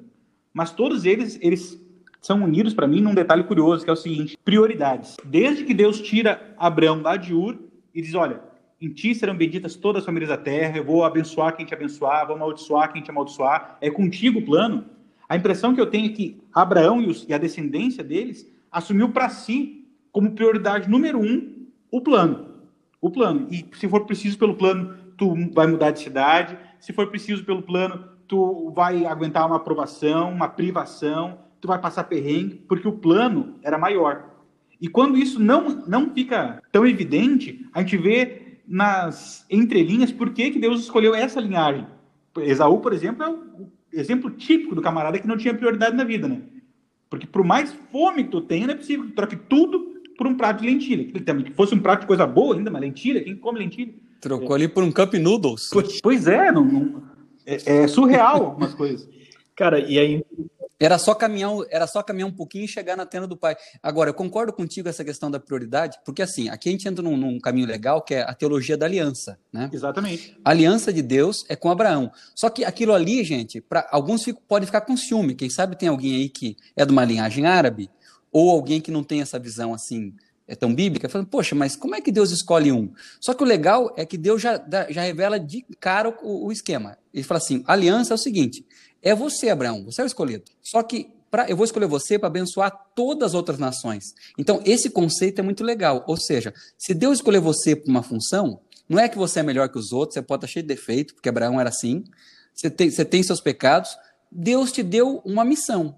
mas 0.53 0.71
todos 0.71 1.05
eles, 1.05 1.39
eles 1.41 1.79
são 2.21 2.43
unidos 2.43 2.73
para 2.73 2.87
mim 2.87 3.01
num 3.01 3.13
detalhe 3.13 3.43
curioso, 3.43 3.83
que 3.83 3.89
é 3.89 3.93
o 3.93 3.97
seguinte: 3.97 4.37
prioridades. 4.43 5.17
Desde 5.23 5.63
que 5.63 5.73
Deus 5.73 6.01
tira 6.01 6.53
Abraão 6.57 7.01
lá 7.01 7.15
de 7.15 7.33
Ur 7.33 7.57
e 7.93 8.01
diz: 8.01 8.13
Olha, 8.15 8.41
em 8.81 8.89
ti 8.89 9.15
serão 9.15 9.35
benditas 9.35 9.75
todas 9.75 10.01
as 10.01 10.05
famílias 10.05 10.29
da 10.29 10.37
terra, 10.37 10.77
eu 10.77 10.83
vou 10.83 11.03
abençoar 11.03 11.55
quem 11.55 11.65
te 11.65 11.73
abençoar, 11.73 12.27
vou 12.27 12.35
amaldiçoar 12.35 12.91
quem 12.91 13.01
te 13.01 13.09
amaldiçoar, 13.09 13.77
é 13.81 13.89
contigo 13.89 14.39
o 14.39 14.45
plano. 14.45 14.85
A 15.29 15.35
impressão 15.35 15.73
que 15.73 15.81
eu 15.81 15.87
tenho 15.87 16.05
é 16.05 16.13
que 16.13 16.41
Abraão 16.53 17.01
e, 17.01 17.07
os, 17.07 17.25
e 17.27 17.33
a 17.33 17.37
descendência 17.37 18.03
deles 18.03 18.49
assumiu 18.71 19.09
para 19.09 19.29
si 19.29 19.85
como 20.11 20.31
prioridade 20.31 20.89
número 20.89 21.19
um 21.19 21.67
o 21.91 22.01
plano. 22.01 22.47
O 23.01 23.09
plano. 23.09 23.47
E 23.51 23.65
se 23.73 23.87
for 23.87 24.05
preciso 24.05 24.37
pelo 24.37 24.55
plano, 24.55 24.95
tu 25.17 25.35
vai 25.53 25.67
mudar 25.67 25.91
de 25.91 25.99
cidade. 25.99 26.57
Se 26.79 26.93
for 26.93 27.07
preciso 27.07 27.43
pelo 27.43 27.61
plano, 27.61 28.05
tu 28.27 28.71
vai 28.75 29.05
aguentar 29.05 29.45
uma 29.45 29.55
aprovação, 29.55 30.31
uma 30.31 30.47
privação, 30.47 31.39
tu 31.61 31.67
vai 31.67 31.79
passar 31.79 32.03
perrengue, 32.03 32.55
porque 32.67 32.87
o 32.87 32.93
plano 32.93 33.55
era 33.63 33.77
maior. 33.77 34.35
E 34.79 34.87
quando 34.87 35.17
isso 35.17 35.39
não, 35.39 35.83
não 35.87 36.13
fica 36.13 36.61
tão 36.71 36.85
evidente, 36.85 37.67
a 37.73 37.81
gente 37.81 37.97
vê 37.97 38.59
nas 38.67 39.45
entrelinhas 39.49 40.11
por 40.11 40.31
que, 40.31 40.51
que 40.51 40.59
Deus 40.59 40.81
escolheu 40.81 41.15
essa 41.15 41.39
linhagem. 41.39 41.87
Esaú, 42.37 42.79
por 42.79 42.93
exemplo, 42.93 43.23
é 43.23 43.29
o 43.29 43.71
exemplo 43.91 44.29
típico 44.29 44.75
do 44.75 44.81
camarada 44.81 45.17
que 45.17 45.27
não 45.27 45.37
tinha 45.37 45.53
prioridade 45.53 45.95
na 45.95 46.03
vida, 46.03 46.27
né? 46.27 46.41
Porque 47.09 47.25
por 47.25 47.43
mais 47.43 47.73
fome 47.91 48.25
que 48.25 48.29
tu 48.29 48.41
tenha, 48.41 48.67
não 48.67 48.73
é 48.73 48.77
possível 48.77 49.05
que 49.05 49.11
tu 49.11 49.15
troque 49.15 49.35
tudo 49.35 49.97
por 50.17 50.27
um 50.27 50.35
prato 50.35 50.61
de 50.61 50.67
lentilha. 50.67 51.05
Que 51.05 51.53
fosse 51.53 51.73
um 51.73 51.79
prato 51.79 52.01
de 52.01 52.07
coisa 52.07 52.27
boa 52.27 52.55
ainda, 52.55 52.69
mas 52.69 52.81
lentilha, 52.81 53.23
quem 53.23 53.35
come 53.35 53.59
lentilha? 53.59 53.93
Trocou 54.19 54.51
é. 54.51 54.55
ali 54.55 54.67
por 54.67 54.83
um 54.83 54.91
cup 54.91 55.13
noodles. 55.13 55.69
Pois 56.03 56.27
é, 56.27 56.51
não, 56.51 56.65
não 56.65 57.16
é, 57.47 57.83
é 57.83 57.87
surreal 57.87 58.43
algumas 58.45 58.73
coisas. 58.73 59.07
Cara, 59.55 59.79
e 59.79 59.97
aí. 59.97 60.23
Era 60.79 60.99
só 60.99 61.15
caminhar, 61.15 61.51
era 61.71 61.87
só 61.87 62.03
caminhar 62.03 62.29
um 62.29 62.31
pouquinho 62.31 62.65
e 62.65 62.67
chegar 62.67 62.95
na 62.95 63.03
tenda 63.03 63.25
do 63.25 63.35
pai. 63.35 63.57
Agora, 63.81 64.11
eu 64.11 64.13
concordo 64.13 64.53
contigo 64.53 64.87
essa 64.87 65.03
questão 65.03 65.31
da 65.31 65.39
prioridade, 65.39 65.97
porque 66.05 66.21
assim, 66.21 66.49
aqui 66.49 66.69
a 66.69 66.71
gente 66.71 66.87
entra 66.87 67.03
num, 67.03 67.17
num, 67.17 67.39
caminho 67.39 67.65
legal 67.65 67.99
que 68.03 68.13
é 68.13 68.21
a 68.21 68.31
teologia 68.31 68.77
da 68.77 68.85
aliança, 68.85 69.39
né? 69.51 69.71
Exatamente. 69.73 70.37
A 70.45 70.51
aliança 70.51 70.93
de 70.93 71.01
Deus 71.01 71.43
é 71.49 71.55
com 71.55 71.71
Abraão. 71.71 72.11
Só 72.35 72.47
que 72.51 72.63
aquilo 72.63 72.93
ali, 72.93 73.23
gente, 73.23 73.59
para 73.59 73.87
alguns 73.89 74.23
fico, 74.23 74.39
podem 74.47 74.67
ficar 74.67 74.81
com 74.81 74.95
ciúme. 74.95 75.33
Quem 75.33 75.49
sabe 75.49 75.75
tem 75.75 75.89
alguém 75.89 76.15
aí 76.15 76.29
que 76.29 76.55
é 76.75 76.85
de 76.85 76.91
uma 76.91 77.03
linhagem 77.03 77.47
árabe 77.47 77.89
ou 78.31 78.51
alguém 78.51 78.79
que 78.79 78.91
não 78.91 79.03
tem 79.03 79.21
essa 79.21 79.39
visão 79.39 79.73
assim 79.73 80.13
é 80.47 80.55
tão 80.55 80.73
bíblica, 80.73 81.09
falando, 81.09 81.27
poxa, 81.27 81.53
mas 81.53 81.75
como 81.75 81.93
é 81.93 82.01
que 82.01 82.11
Deus 82.11 82.31
escolhe 82.31 82.71
um? 82.71 82.91
Só 83.19 83.33
que 83.33 83.43
o 83.43 83.45
legal 83.45 83.93
é 83.97 84.05
que 84.05 84.17
Deus 84.17 84.41
já, 84.41 84.63
já 84.89 85.01
revela 85.01 85.39
de 85.39 85.65
cara 85.79 86.09
o, 86.23 86.47
o 86.47 86.51
esquema. 86.51 86.97
Ele 87.13 87.23
fala 87.23 87.39
assim: 87.39 87.63
aliança 87.67 88.13
é 88.13 88.15
o 88.15 88.17
seguinte: 88.17 88.65
é 89.01 89.13
você, 89.13 89.49
Abraão, 89.49 89.83
você 89.83 90.01
é 90.01 90.03
o 90.03 90.07
escolhido. 90.07 90.45
Só 90.61 90.81
que 90.81 91.11
pra, 91.29 91.49
eu 91.49 91.57
vou 91.57 91.65
escolher 91.65 91.87
você 91.87 92.17
para 92.17 92.27
abençoar 92.27 92.71
todas 92.95 93.29
as 93.29 93.33
outras 93.33 93.59
nações. 93.59 94.05
Então, 94.37 94.61
esse 94.65 94.89
conceito 94.89 95.39
é 95.39 95.43
muito 95.43 95.63
legal. 95.63 96.03
Ou 96.07 96.17
seja, 96.17 96.53
se 96.77 96.93
Deus 96.93 97.17
escolher 97.17 97.39
você 97.39 97.75
para 97.75 97.89
uma 97.91 98.03
função, 98.03 98.61
não 98.87 98.99
é 98.99 99.09
que 99.09 99.17
você 99.17 99.41
é 99.41 99.43
melhor 99.43 99.67
que 99.69 99.77
os 99.77 99.91
outros, 99.91 100.13
você 100.13 100.21
pode 100.21 100.45
estar 100.45 100.53
cheio 100.53 100.63
de 100.63 100.73
defeito, 100.73 101.13
porque 101.13 101.29
Abraão 101.29 101.59
era 101.59 101.69
assim. 101.69 102.05
Você 102.53 102.69
tem, 102.69 102.89
você 102.89 103.03
tem 103.03 103.21
seus 103.21 103.41
pecados, 103.41 103.97
Deus 104.31 104.71
te 104.71 104.81
deu 104.81 105.21
uma 105.25 105.43
missão. 105.43 105.97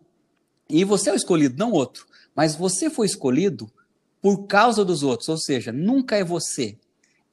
E 0.67 0.83
você 0.83 1.09
é 1.09 1.13
o 1.13 1.15
escolhido, 1.15 1.57
não 1.57 1.71
outro. 1.71 2.07
Mas 2.35 2.55
você 2.55 2.89
foi 2.89 3.05
escolhido 3.05 3.71
por 4.21 4.47
causa 4.47 4.83
dos 4.83 5.03
outros, 5.03 5.29
ou 5.29 5.37
seja, 5.37 5.71
nunca 5.71 6.15
é 6.15 6.23
você, 6.23 6.77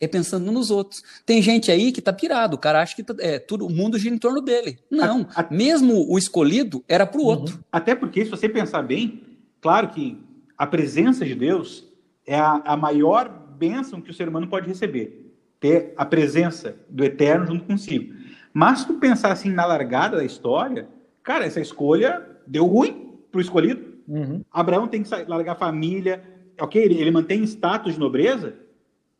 é 0.00 0.06
pensando 0.06 0.52
nos 0.52 0.70
outros. 0.70 1.02
Tem 1.24 1.40
gente 1.42 1.70
aí 1.70 1.90
que 1.90 2.00
tá 2.00 2.12
pirado, 2.12 2.56
o 2.56 2.58
cara 2.58 2.80
acha 2.80 2.94
que 2.94 3.02
tá, 3.02 3.14
é, 3.18 3.38
tudo, 3.38 3.66
o 3.66 3.70
mundo 3.70 3.98
gira 3.98 4.14
em 4.14 4.18
torno 4.18 4.40
dele. 4.40 4.78
Não, 4.90 5.26
a, 5.34 5.42
a, 5.42 5.50
mesmo 5.50 6.06
o 6.08 6.18
escolhido 6.18 6.84
era 6.88 7.06
para 7.06 7.20
o 7.20 7.24
uhum. 7.24 7.30
outro. 7.30 7.64
Até 7.70 7.94
porque, 7.94 8.24
se 8.24 8.30
você 8.30 8.48
pensar 8.48 8.82
bem, 8.82 9.22
claro 9.60 9.88
que 9.88 10.18
a 10.56 10.66
presença 10.66 11.24
de 11.24 11.34
Deus 11.34 11.84
é 12.26 12.38
a, 12.38 12.62
a 12.64 12.76
maior 12.76 13.28
bênção 13.28 14.00
que 14.00 14.10
o 14.10 14.14
ser 14.14 14.28
humano 14.28 14.48
pode 14.48 14.68
receber, 14.68 15.32
ter 15.58 15.94
a 15.96 16.04
presença 16.04 16.76
do 16.88 17.04
Eterno 17.04 17.46
junto 17.46 17.64
consigo. 17.64 18.14
Mas 18.52 18.80
se 18.80 18.86
tu 18.86 18.94
pensar 18.94 19.32
assim 19.32 19.50
na 19.50 19.66
largada 19.66 20.16
da 20.16 20.24
história, 20.24 20.88
cara, 21.22 21.44
essa 21.44 21.60
escolha 21.60 22.24
deu 22.46 22.66
ruim 22.66 23.18
para 23.30 23.38
o 23.38 23.40
escolhido. 23.40 23.96
Uhum. 24.08 24.42
Abraão 24.50 24.86
tem 24.86 25.02
que 25.02 25.10
largar 25.26 25.52
a 25.52 25.58
família, 25.58 26.22
ok, 26.60 26.82
ele, 26.82 27.00
ele 27.00 27.10
mantém 27.10 27.42
status 27.44 27.94
de 27.94 28.00
nobreza, 28.00 28.56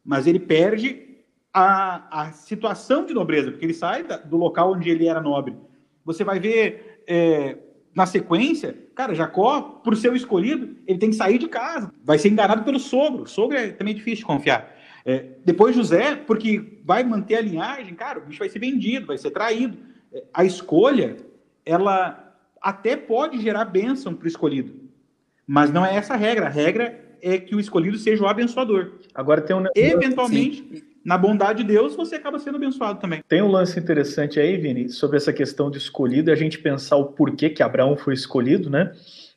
mas 0.05 0.27
ele 0.27 0.39
perde 0.39 1.07
a, 1.53 2.23
a 2.23 2.33
situação 2.33 3.07
de 3.07 3.15
nobreza, 3.15 3.51
porque 3.51 3.65
ele 3.65 3.75
sai 3.75 4.03
da, 4.03 4.19
do 4.19 4.37
local 4.37 4.73
onde 4.73 4.91
ele 4.91 5.09
era 5.09 5.21
nobre. 5.21 5.57
Você 6.05 6.23
vai 6.23 6.39
ver 6.39 7.03
é, 7.07 7.57
na 7.95 8.05
sequência, 8.05 8.77
cara, 8.95 9.15
Jacó, 9.15 9.63
por 9.83 9.97
ser 9.97 10.13
o 10.13 10.17
escolhido, 10.17 10.77
ele 10.87 10.99
tem 10.99 11.11
que 11.11 11.17
sair 11.17 11.39
de 11.39 11.49
casa, 11.49 11.91
vai 12.05 12.19
ser 12.19 12.29
enganado 12.29 12.63
pelo 12.63 12.79
sogro. 12.79 13.23
O 13.23 13.27
sogro 13.27 13.57
é 13.57 13.71
também 13.71 13.95
difícil 13.95 14.19
de 14.19 14.27
confiar. 14.27 14.77
É, 15.05 15.25
depois 15.45 15.75
José, 15.75 16.15
porque 16.15 16.81
vai 16.85 17.03
manter 17.03 17.37
a 17.37 17.41
linhagem, 17.41 17.95
cara, 17.95 18.19
o 18.19 18.23
bicho 18.23 18.41
vai 18.41 18.49
ser 18.49 18.59
vendido, 18.59 19.07
vai 19.07 19.17
ser 19.17 19.31
traído. 19.31 19.79
É, 20.13 20.25
a 20.35 20.45
escolha, 20.45 21.17
ela 21.65 22.37
até 22.61 22.97
pode 22.97 23.41
gerar 23.41 23.65
bênção 23.65 24.15
para 24.15 24.27
o 24.27 24.29
escolhido, 24.29 24.75
mas 25.47 25.73
não 25.73 25.87
é 25.87 25.95
essa 25.97 26.15
a 26.15 26.17
regra. 26.17 26.47
A 26.47 26.51
regra 26.51 27.06
é 27.23 27.39
que 27.39 27.55
o 27.55 27.61
escolhido 27.61 27.99
seja 27.99 28.23
o 28.23 28.27
abençoador. 28.27 28.93
Agora 29.15 29.41
tem 29.41 29.57
um 29.57 29.65
eventualmente 29.75 30.67
Sim. 30.73 30.83
na 31.05 31.17
bondade 31.17 31.63
de 31.63 31.73
Deus 31.73 31.97
você 31.97 32.17
acaba 32.17 32.39
sendo 32.39 32.57
abençoado 32.57 33.01
também. 33.01 33.23
Tem 33.29 33.43
um 33.43 33.51
lance 33.51 33.79
interessante 33.79 34.41
aí, 34.41 34.57
Vini, 34.57 34.89
sobre 34.89 35.17
essa 35.17 35.33
questão 35.33 35.71
de 35.71 35.79
escolhido, 35.79 36.31
e 36.31 36.33
a 36.33 36.37
gente 36.37 36.59
pensar 36.59 36.97
o 36.97 37.07
porquê 37.07 37.51
que 37.51 37.63
Abraão 37.63 37.97
foi 37.97 38.15
escolhido, 38.15 38.71
né? 38.71 38.93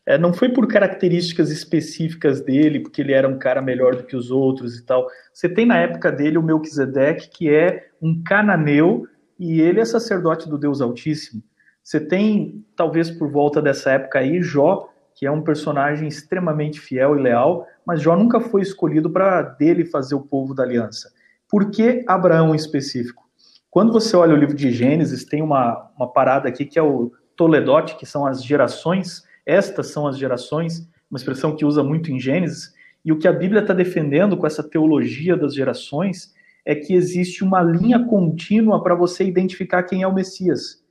É, 0.05 0.17
não 0.17 0.33
foi 0.33 0.49
por 0.49 0.67
características 0.67 1.51
específicas 1.51 2.41
dele, 2.41 2.79
porque 2.79 3.01
ele 3.01 3.13
era 3.13 3.27
um 3.27 3.37
cara 3.37 3.61
melhor 3.61 3.95
do 3.95 4.03
que 4.03 4.15
os 4.15 4.31
outros 4.31 4.77
e 4.77 4.83
tal. 4.83 5.07
Você 5.31 5.47
tem 5.47 5.67
na 5.67 5.77
época 5.77 6.11
dele 6.11 6.37
o 6.37 6.41
Melquisedeque, 6.41 7.29
que 7.29 7.49
é 7.49 7.89
um 8.01 8.23
cananeu, 8.23 9.05
e 9.37 9.61
ele 9.61 9.79
é 9.79 9.85
sacerdote 9.85 10.49
do 10.49 10.57
Deus 10.57 10.81
Altíssimo. 10.81 11.43
Você 11.83 11.99
tem, 11.99 12.65
talvez 12.75 13.09
por 13.09 13.29
volta 13.29 13.61
dessa 13.61 13.91
época 13.91 14.19
aí, 14.19 14.41
Jó, 14.41 14.89
que 15.19 15.25
é 15.25 15.31
um 15.31 15.41
personagem 15.41 16.07
extremamente 16.07 16.79
fiel 16.79 17.17
e 17.17 17.21
leal, 17.21 17.67
mas 17.85 18.01
Jó 18.01 18.15
nunca 18.15 18.39
foi 18.39 18.61
escolhido 18.61 19.09
para 19.09 19.41
dele 19.41 19.83
fazer 19.83 20.15
o 20.15 20.21
povo 20.21 20.55
da 20.55 20.63
aliança. 20.63 21.11
Por 21.49 21.69
que 21.71 22.05
Abraão 22.07 22.53
em 22.53 22.55
específico? 22.55 23.27
Quando 23.69 23.91
você 23.91 24.15
olha 24.15 24.33
o 24.33 24.37
livro 24.37 24.55
de 24.55 24.71
Gênesis, 24.71 25.25
tem 25.25 25.41
uma, 25.41 25.91
uma 25.97 26.07
parada 26.07 26.47
aqui 26.47 26.63
que 26.63 26.79
é 26.79 26.81
o 26.81 27.11
Toledote, 27.35 27.97
que 27.97 28.05
são 28.05 28.25
as 28.25 28.41
gerações, 28.41 29.21
estas 29.45 29.87
são 29.87 30.07
as 30.07 30.17
gerações, 30.17 30.89
uma 31.11 31.17
expressão 31.17 31.53
que 31.53 31.65
usa 31.65 31.83
muito 31.83 32.09
em 32.09 32.17
Gênesis, 32.17 32.73
e 33.03 33.11
o 33.11 33.19
que 33.19 33.27
a 33.27 33.33
Bíblia 33.33 33.59
está 33.59 33.73
defendendo 33.73 34.37
com 34.37 34.47
essa 34.47 34.63
teologia 34.63 35.35
das 35.35 35.53
gerações 35.53 36.33
é 36.63 36.73
que 36.73 36.93
existe 36.93 37.43
uma 37.43 37.61
linha 37.61 38.05
contínua 38.05 38.81
para 38.81 38.95
você 38.95 39.25
identificar 39.25 39.83
quem 39.83 40.01
é 40.01 40.07
o 40.07 40.15
Messias. 40.15 40.81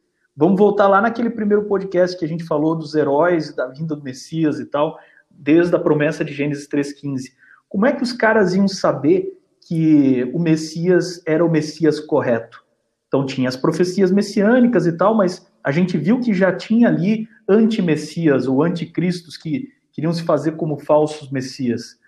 Vamos 0.41 0.57
voltar 0.57 0.86
lá 0.86 1.01
naquele 1.01 1.30
primeiro 1.30 1.64
podcast 1.64 2.16
que 2.16 2.24
a 2.24 2.28
gente 2.28 2.45
falou 2.45 2.76
dos 2.76 2.95
heróis, 2.95 3.53
da 3.53 3.66
vinda 3.66 3.97
do 3.97 4.05
Messias 4.05 4.61
e 4.61 4.66
tal, 4.66 4.97
desde 5.28 5.74
a 5.74 5.80
promessa 5.80 6.24
de 6.24 6.32
Gênesis 6.32 6.68
3,15. 6.68 7.32
Como 7.68 7.84
é 7.84 7.93
que 7.93 8.05
os 8.05 8.12
caras 8.12 8.55
iam 8.55 8.68
saber 8.68 9.36
que 9.66 10.30
o 10.32 10.39
Messias 10.39 11.20
era 11.26 11.45
o 11.45 11.51
Messias 11.51 11.99
correto? 11.99 12.64
Então 13.09 13.26
tinha 13.26 13.49
as 13.49 13.57
profecias 13.57 14.12
messiânicas 14.12 14.86
e 14.86 14.93
tal, 14.93 15.12
mas 15.12 15.45
a 15.64 15.72
gente 15.72 15.99
viu 15.99 16.20
que 16.20 16.32
já 16.32 16.55
tinha 16.55 16.86
ali 16.86 17.26
anti-messias 17.49 18.47
ou 18.47 18.62
anticristos 18.62 19.36
que 19.36 19.66
queriam 19.91 20.12
se 20.12 20.22
fazer 20.22 20.53
como 20.53 20.78
falsos 20.78 21.32
messias. 21.32 21.99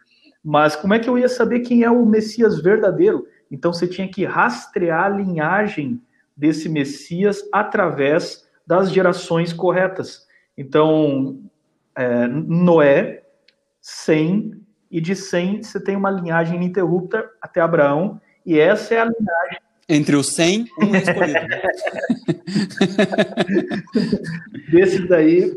Mas 0.44 0.76
como 0.76 0.94
é 0.94 1.00
que 1.00 1.10
eu 1.10 1.18
ia 1.18 1.28
saber 1.28 1.60
quem 1.60 1.82
é 1.82 1.90
o 1.90 2.06
Messias 2.06 2.62
verdadeiro? 2.62 3.26
Então 3.50 3.72
você 3.72 3.88
tinha 3.88 4.06
que 4.06 4.24
rastrear 4.24 5.06
a 5.06 5.08
linhagem 5.08 6.00
desse 6.40 6.70
Messias 6.70 7.46
através 7.52 8.48
das 8.66 8.90
gerações 8.90 9.52
corretas. 9.52 10.26
Então, 10.56 11.38
é, 11.94 12.26
Noé, 12.26 13.24
100, 13.82 14.58
e 14.90 15.00
de 15.02 15.14
100 15.14 15.62
você 15.62 15.78
tem 15.78 15.94
uma 15.94 16.10
linhagem 16.10 16.56
ininterrupta 16.56 17.28
até 17.42 17.60
Abraão, 17.60 18.18
e 18.44 18.58
essa 18.58 18.94
é 18.94 19.00
a 19.00 19.04
linhagem. 19.04 19.58
Entre 19.86 20.16
os 20.16 20.28
100, 20.34 20.66
um 20.82 20.94
é 20.94 20.98
escolhido. 20.98 21.40
Desse 24.72 25.06
daí, 25.06 25.52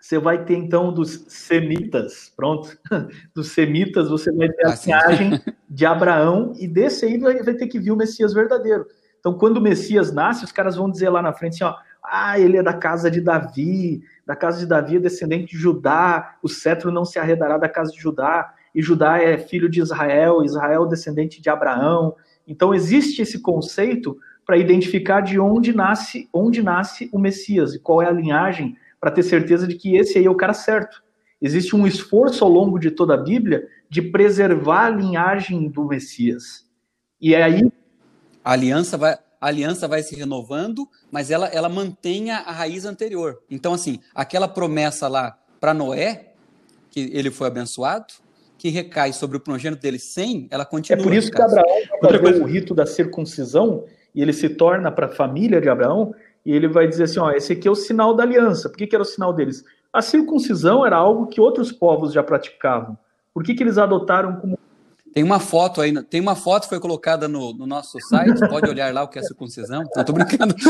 você 0.00 0.18
vai 0.18 0.44
ter 0.44 0.54
então 0.54 0.94
dos 0.94 1.26
semitas, 1.28 2.32
pronto. 2.34 2.78
Dos 3.34 3.50
semitas 3.50 4.08
você 4.08 4.30
vai 4.32 4.48
ter 4.48 4.66
a 4.66 4.70
ah, 4.70 4.78
linhagem 4.82 5.40
de 5.68 5.84
Abraão, 5.84 6.54
e 6.58 6.68
desse 6.68 7.04
aí 7.04 7.18
vai, 7.18 7.42
vai 7.42 7.54
ter 7.54 7.66
que 7.66 7.80
vir 7.80 7.90
o 7.90 7.96
Messias 7.96 8.32
verdadeiro. 8.32 8.86
Então, 9.26 9.36
quando 9.36 9.56
o 9.56 9.60
Messias 9.60 10.12
nasce, 10.12 10.44
os 10.44 10.52
caras 10.52 10.76
vão 10.76 10.88
dizer 10.88 11.08
lá 11.08 11.20
na 11.20 11.32
frente 11.32 11.54
assim, 11.54 11.64
ó, 11.64 11.74
ah, 12.00 12.38
ele 12.38 12.58
é 12.58 12.62
da 12.62 12.72
casa 12.72 13.10
de 13.10 13.20
Davi, 13.20 14.00
da 14.24 14.36
casa 14.36 14.60
de 14.60 14.66
Davi 14.66 14.98
é 14.98 15.00
descendente 15.00 15.46
de 15.46 15.60
Judá, 15.60 16.36
o 16.40 16.48
cetro 16.48 16.92
não 16.92 17.04
se 17.04 17.18
arredará 17.18 17.58
da 17.58 17.68
casa 17.68 17.90
de 17.90 17.98
Judá, 17.98 18.54
e 18.72 18.80
Judá 18.80 19.20
é 19.20 19.36
filho 19.36 19.68
de 19.68 19.80
Israel, 19.80 20.44
Israel 20.44 20.84
é 20.84 20.88
descendente 20.88 21.42
de 21.42 21.50
Abraão. 21.50 22.14
Então 22.46 22.72
existe 22.72 23.20
esse 23.20 23.40
conceito 23.40 24.16
para 24.46 24.58
identificar 24.58 25.22
de 25.22 25.40
onde 25.40 25.74
nasce, 25.74 26.28
onde 26.32 26.62
nasce 26.62 27.10
o 27.12 27.18
Messias 27.18 27.74
e 27.74 27.80
qual 27.80 28.00
é 28.00 28.06
a 28.06 28.12
linhagem 28.12 28.76
para 29.00 29.10
ter 29.10 29.24
certeza 29.24 29.66
de 29.66 29.74
que 29.74 29.96
esse 29.96 30.18
aí 30.18 30.26
é 30.26 30.30
o 30.30 30.36
cara 30.36 30.54
certo. 30.54 31.02
Existe 31.42 31.74
um 31.74 31.84
esforço 31.84 32.44
ao 32.44 32.50
longo 32.50 32.78
de 32.78 32.92
toda 32.92 33.14
a 33.14 33.18
Bíblia 33.18 33.66
de 33.90 34.02
preservar 34.02 34.84
a 34.84 34.90
linhagem 34.90 35.68
do 35.68 35.84
Messias. 35.84 36.64
E 37.20 37.34
é 37.34 37.42
aí 37.42 37.62
a 38.46 38.52
aliança 38.52 38.96
vai, 38.96 39.14
a 39.14 39.46
aliança 39.48 39.88
vai 39.88 40.04
se 40.04 40.14
renovando, 40.14 40.88
mas 41.10 41.32
ela, 41.32 41.48
ela 41.48 41.68
mantém 41.68 42.30
a, 42.30 42.42
raiz 42.42 42.84
anterior. 42.84 43.42
Então, 43.50 43.74
assim, 43.74 43.98
aquela 44.14 44.46
promessa 44.46 45.08
lá 45.08 45.36
para 45.60 45.74
Noé, 45.74 46.32
que 46.88 47.10
ele 47.12 47.28
foi 47.28 47.48
abençoado, 47.48 48.14
que 48.56 48.68
recai 48.68 49.12
sobre 49.12 49.36
o 49.36 49.40
progênito 49.40 49.82
dele 49.82 49.98
sem, 49.98 50.46
ela 50.48 50.64
continua. 50.64 51.00
É 51.00 51.02
por 51.02 51.12
isso 51.12 51.28
que 51.28 51.42
Abraão 51.42 51.66
vai 52.00 52.18
fazer 52.20 52.40
o 52.40 52.46
rito 52.46 52.72
da 52.72 52.86
circuncisão 52.86 53.84
e 54.14 54.22
ele 54.22 54.32
se 54.32 54.48
torna 54.48 54.92
para 54.92 55.06
a 55.06 55.10
família 55.10 55.60
de 55.60 55.68
Abraão 55.68 56.14
e 56.44 56.52
ele 56.54 56.68
vai 56.68 56.86
dizer 56.86 57.02
assim: 57.02 57.18
ó, 57.18 57.32
esse 57.32 57.52
aqui 57.52 57.66
é 57.66 57.70
o 57.70 57.74
sinal 57.74 58.14
da 58.14 58.22
aliança. 58.22 58.68
Por 58.68 58.78
que, 58.78 58.86
que 58.86 58.94
era 58.94 59.02
o 59.02 59.06
sinal 59.06 59.32
deles? 59.32 59.64
A 59.92 60.00
circuncisão 60.00 60.86
era 60.86 60.94
algo 60.94 61.26
que 61.26 61.40
outros 61.40 61.72
povos 61.72 62.12
já 62.12 62.22
praticavam. 62.22 62.96
Por 63.34 63.42
que, 63.42 63.54
que 63.54 63.64
eles 63.64 63.76
adotaram 63.76 64.36
como 64.36 64.56
tem 65.16 65.24
uma 65.24 65.40
foto 65.40 65.80
aí, 65.80 65.94
tem 66.04 66.20
uma 66.20 66.36
foto 66.36 66.64
que 66.64 66.68
foi 66.68 66.78
colocada 66.78 67.26
no, 67.26 67.54
no 67.54 67.66
nosso 67.66 67.98
site, 67.98 68.38
pode 68.50 68.68
olhar 68.68 68.92
lá 68.92 69.02
o 69.02 69.08
que 69.08 69.18
é 69.18 69.22
circuncisão. 69.22 69.82
Não, 69.96 70.04
tô 70.04 70.12
brincando. 70.12 70.54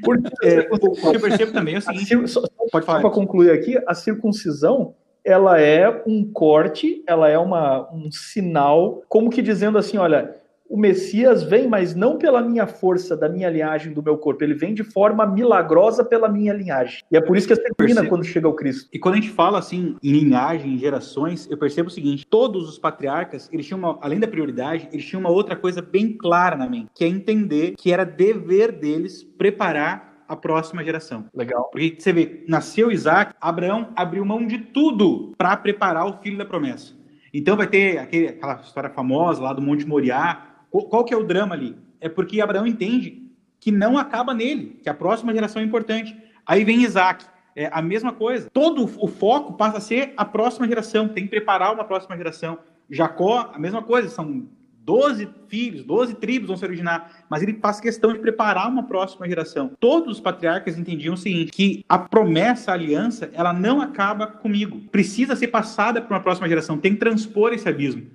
Porque 0.00 0.30
é, 0.44 0.68
eu 0.70 1.20
percebo 1.20 1.50
também 1.50 1.74
é 1.74 1.78
o 1.78 1.82
seguinte, 1.82 2.28
só, 2.28 2.40
pode 2.70 2.86
falar. 2.86 3.00
Para 3.00 3.10
concluir 3.10 3.50
aqui, 3.50 3.76
a 3.84 3.96
circuncisão 3.96 4.94
ela 5.24 5.60
é 5.60 6.04
um 6.06 6.24
corte, 6.24 7.02
ela 7.04 7.28
é 7.28 7.36
uma, 7.36 7.92
um 7.92 8.08
sinal, 8.12 9.02
como 9.08 9.28
que 9.28 9.42
dizendo 9.42 9.78
assim, 9.78 9.96
olha, 9.98 10.36
o 10.68 10.76
Messias 10.76 11.42
vem, 11.42 11.68
mas 11.68 11.94
não 11.94 12.18
pela 12.18 12.42
minha 12.42 12.66
força, 12.66 13.16
da 13.16 13.28
minha 13.28 13.48
linhagem, 13.48 13.92
do 13.92 14.02
meu 14.02 14.16
corpo. 14.18 14.42
Ele 14.42 14.54
vem 14.54 14.74
de 14.74 14.84
forma 14.84 15.26
milagrosa 15.26 16.04
pela 16.04 16.28
minha 16.28 16.52
linhagem. 16.52 17.02
E 17.10 17.16
é 17.16 17.20
por 17.20 17.36
isso 17.36 17.46
que 17.46 17.54
você 17.54 17.62
termina 17.74 18.06
quando 18.06 18.24
chega 18.24 18.46
ao 18.46 18.54
Cristo. 18.54 18.88
E 18.92 18.98
quando 18.98 19.14
a 19.14 19.20
gente 19.20 19.30
fala 19.30 19.58
assim 19.58 19.96
em 20.02 20.12
linhagem, 20.12 20.74
em 20.74 20.78
gerações, 20.78 21.48
eu 21.50 21.56
percebo 21.56 21.88
o 21.88 21.92
seguinte: 21.92 22.26
todos 22.26 22.68
os 22.68 22.78
patriarcas, 22.78 23.48
eles 23.52 23.66
tinham 23.66 23.78
uma, 23.78 23.98
além 24.00 24.18
da 24.18 24.26
prioridade, 24.26 24.88
eles 24.92 25.04
tinham 25.04 25.20
uma 25.20 25.30
outra 25.30 25.56
coisa 25.56 25.80
bem 25.80 26.12
clara 26.12 26.56
na 26.56 26.68
mente, 26.68 26.90
que 26.94 27.04
é 27.04 27.08
entender 27.08 27.74
que 27.76 27.92
era 27.92 28.04
dever 28.04 28.72
deles 28.72 29.22
preparar 29.22 30.16
a 30.28 30.34
próxima 30.34 30.82
geração. 30.82 31.26
Legal. 31.32 31.68
Porque 31.70 31.96
você 31.98 32.12
vê, 32.12 32.44
nasceu 32.48 32.90
Isaac, 32.90 33.32
Abraão 33.40 33.92
abriu 33.94 34.24
mão 34.24 34.44
de 34.46 34.58
tudo 34.58 35.32
para 35.38 35.56
preparar 35.56 36.06
o 36.06 36.20
filho 36.20 36.38
da 36.38 36.44
promessa. 36.44 36.94
Então 37.32 37.56
vai 37.56 37.66
ter 37.66 37.98
aquele, 37.98 38.28
aquela 38.28 38.60
história 38.60 38.90
famosa 38.90 39.42
lá 39.42 39.52
do 39.52 39.62
Monte 39.62 39.86
Moriá, 39.86 40.55
qual 40.70 41.04
que 41.04 41.14
é 41.14 41.16
o 41.16 41.24
drama 41.24 41.54
ali? 41.54 41.76
É 42.00 42.08
porque 42.08 42.40
Abraão 42.40 42.66
entende 42.66 43.22
que 43.58 43.70
não 43.72 43.98
acaba 43.98 44.34
nele, 44.34 44.78
que 44.82 44.88
a 44.88 44.94
próxima 44.94 45.32
geração 45.32 45.62
é 45.62 45.64
importante. 45.64 46.16
Aí 46.46 46.64
vem 46.64 46.82
Isaac, 46.82 47.24
é 47.54 47.68
a 47.72 47.80
mesma 47.82 48.12
coisa. 48.12 48.48
Todo 48.52 48.84
o 48.84 49.08
foco 49.08 49.54
passa 49.54 49.78
a 49.78 49.80
ser 49.80 50.12
a 50.16 50.24
próxima 50.24 50.68
geração, 50.68 51.08
tem 51.08 51.24
que 51.24 51.30
preparar 51.30 51.72
uma 51.72 51.84
próxima 51.84 52.16
geração. 52.16 52.58
Jacó, 52.88 53.50
a 53.52 53.58
mesma 53.58 53.82
coisa, 53.82 54.08
são 54.08 54.46
Doze 54.86 55.28
filhos, 55.48 55.82
doze 55.82 56.14
tribos 56.14 56.46
vão 56.46 56.56
se 56.56 56.64
originar, 56.64 57.24
mas 57.28 57.42
ele 57.42 57.54
faz 57.54 57.80
questão 57.80 58.12
de 58.12 58.20
preparar 58.20 58.68
uma 58.68 58.84
próxima 58.84 59.28
geração. 59.28 59.72
Todos 59.80 60.12
os 60.12 60.20
patriarcas 60.20 60.78
entendiam 60.78 61.14
o 61.14 61.16
seguinte, 61.16 61.50
que 61.50 61.84
a 61.88 61.98
promessa, 61.98 62.70
a 62.70 62.74
aliança, 62.74 63.28
ela 63.32 63.52
não 63.52 63.80
acaba 63.80 64.28
comigo. 64.28 64.80
Precisa 64.92 65.34
ser 65.34 65.48
passada 65.48 66.00
para 66.00 66.16
uma 66.16 66.22
próxima 66.22 66.48
geração, 66.48 66.78
tem 66.78 66.92
que 66.92 67.00
transpor 67.00 67.52
esse 67.52 67.68
abismo. 67.68 68.06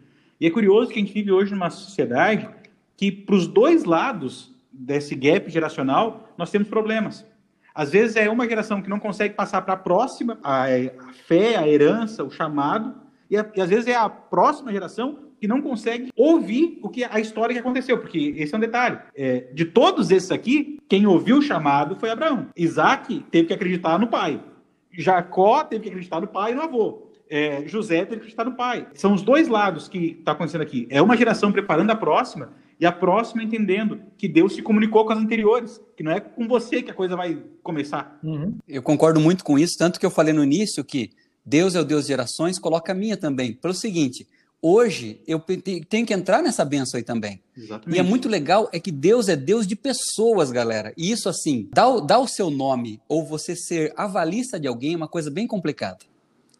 E 0.42 0.48
é 0.48 0.50
curioso 0.50 0.89
que 0.89 0.98
a 0.98 1.00
gente 1.00 1.14
vive 1.14 1.32
hoje 1.32 1.52
numa 1.52 1.70
sociedade 1.70 2.50
que, 2.98 3.12
para 3.12 3.36
os 3.36 3.46
dois 3.46 3.84
lados 3.84 4.52
desse 4.72 5.14
gap 5.14 5.48
geracional, 5.52 6.34
nós 6.36 6.50
temos 6.50 6.68
problemas. 6.68 7.24
Às 7.76 7.92
vezes 7.92 8.16
é 8.16 8.28
uma 8.28 8.50
geração 8.50 8.82
que 8.82 8.89
não 8.89 9.00
consegue 9.00 9.36
passar 9.36 9.62
para 9.62 9.76
a 9.76 9.78
próxima 9.78 10.39
a, 10.44 10.64
a, 10.64 11.14
fé, 11.28 11.58
a 11.58 11.68
herança, 11.68 12.24
o 12.24 12.32
chamado, 12.32 12.96
e, 13.30 13.38
a, 13.38 13.46
e 13.56 13.62
às 13.62 13.70
vezes 13.70 13.86
é 13.86 13.94
a 13.94 14.10
próxima 14.10 14.72
geração 14.72 15.20
que 15.39 15.48
não 15.48 15.62
consegue 15.62 16.10
ouvir 16.16 16.80
o 16.82 16.89
que 16.89 17.04
a 17.04 17.20
história 17.20 17.54
que 17.54 17.60
aconteceu, 17.60 18.00
porque 18.00 18.34
esse 18.36 18.52
é 18.56 18.58
um 18.58 18.62
detalhe. 18.62 18.98
É, 19.16 19.42
de 19.54 19.66
todos 19.66 20.10
esses 20.10 20.32
aqui, 20.32 20.80
quem 20.89 21.06
ouviu 21.06 21.38
o 21.38 21.42
chamado 21.42 21.96
foi 21.98 22.10
Abraão. 22.10 22.48
Isaac 22.58 23.24
teve 23.30 23.48
que 23.48 23.54
acreditar 23.54 24.00
no 24.00 24.08
pai. 24.08 24.42
Jacó 24.92 25.64
teve 25.64 25.84
que 25.84 25.89
acreditar 25.89 26.20
no 26.20 26.28
pai 26.28 26.52
e 26.52 26.56
no 26.56 26.64
avô 26.64 27.11
é, 27.32 27.65
José 27.65 27.99
teve 27.99 28.07
que 28.07 28.15
acreditar 28.17 28.43
no 28.43 28.57
pai. 28.57 28.86
São 28.93 29.13
os 29.13 29.21
dois 29.21 29.47
lados 29.47 29.88
que 29.88 30.17
está 30.19 30.34
acontecendo 30.34 30.61
aqui. 30.61 30.86
É 30.89 31.01
uma 31.01 31.15
geração 31.15 31.49
preparando 31.49 31.89
a 31.89 31.95
próxima 31.95 32.51
e 32.77 32.86
a 32.86 32.91
próxima 32.91 33.41
entendendo 33.41 34.01
que 34.17 34.27
Deus 34.27 34.53
se 34.53 34.61
comunicou 34.61 35.05
com 35.05 35.13
as 35.13 35.19
anteriores, 35.19 35.79
que 35.95 36.03
não 36.03 36.11
é 36.11 36.19
com 36.19 36.45
você 36.45 36.84
que 36.84 36.91
a 36.91 36.93
coisa 36.93 37.15
vai 37.15 37.41
começar. 37.63 38.19
Uhum. 38.21 38.57
Eu 38.67 38.84
concordo 38.84 39.21
muito 39.21 39.45
com 39.45 39.57
isso, 39.57 39.77
tanto 39.77 39.97
que 39.97 40.05
eu 40.05 40.11
falei 40.11 40.34
no 40.34 40.43
início 40.43 40.84
que 40.84 41.11
Deus 41.45 41.73
é 41.73 41.79
o 41.79 41.86
Deus 41.86 42.03
de 42.03 42.09
gerações, 42.09 42.59
coloca 42.59 42.91
a 42.91 42.95
minha 42.95 43.15
também. 43.15 43.53
Pelo 43.53 43.73
seguinte, 43.73 44.27
hoje 44.61 45.21
eu 45.25 45.39
tenho 45.39 46.05
que 46.05 46.13
entrar 46.13 46.43
nessa 46.43 46.65
benção 46.65 46.97
aí 46.97 47.03
também. 47.03 47.41
Exatamente. 47.55 47.95
E 47.95 47.99
é 47.99 48.03
muito 48.03 48.27
legal 48.27 48.69
é 48.73 48.79
que 48.79 48.91
Deus 48.91 49.29
é 49.29 49.38
Deus 49.38 49.65
de 49.65 49.77
pessoas, 49.77 50.51
galera. 50.51 50.93
E 50.97 51.09
isso 51.09 51.29
assim, 51.29 51.69
dar, 51.71 52.01
dar 52.01 52.19
o 52.19 52.27
seu 52.27 52.49
nome 52.49 52.99
ou 53.07 53.25
você 53.25 53.55
ser 53.55 53.93
avalista 53.95 54.59
de 54.59 54.67
alguém 54.67 54.95
é 54.95 54.97
uma 54.97 55.07
coisa 55.07 55.32
bem 55.32 55.47
complicada. 55.47 56.11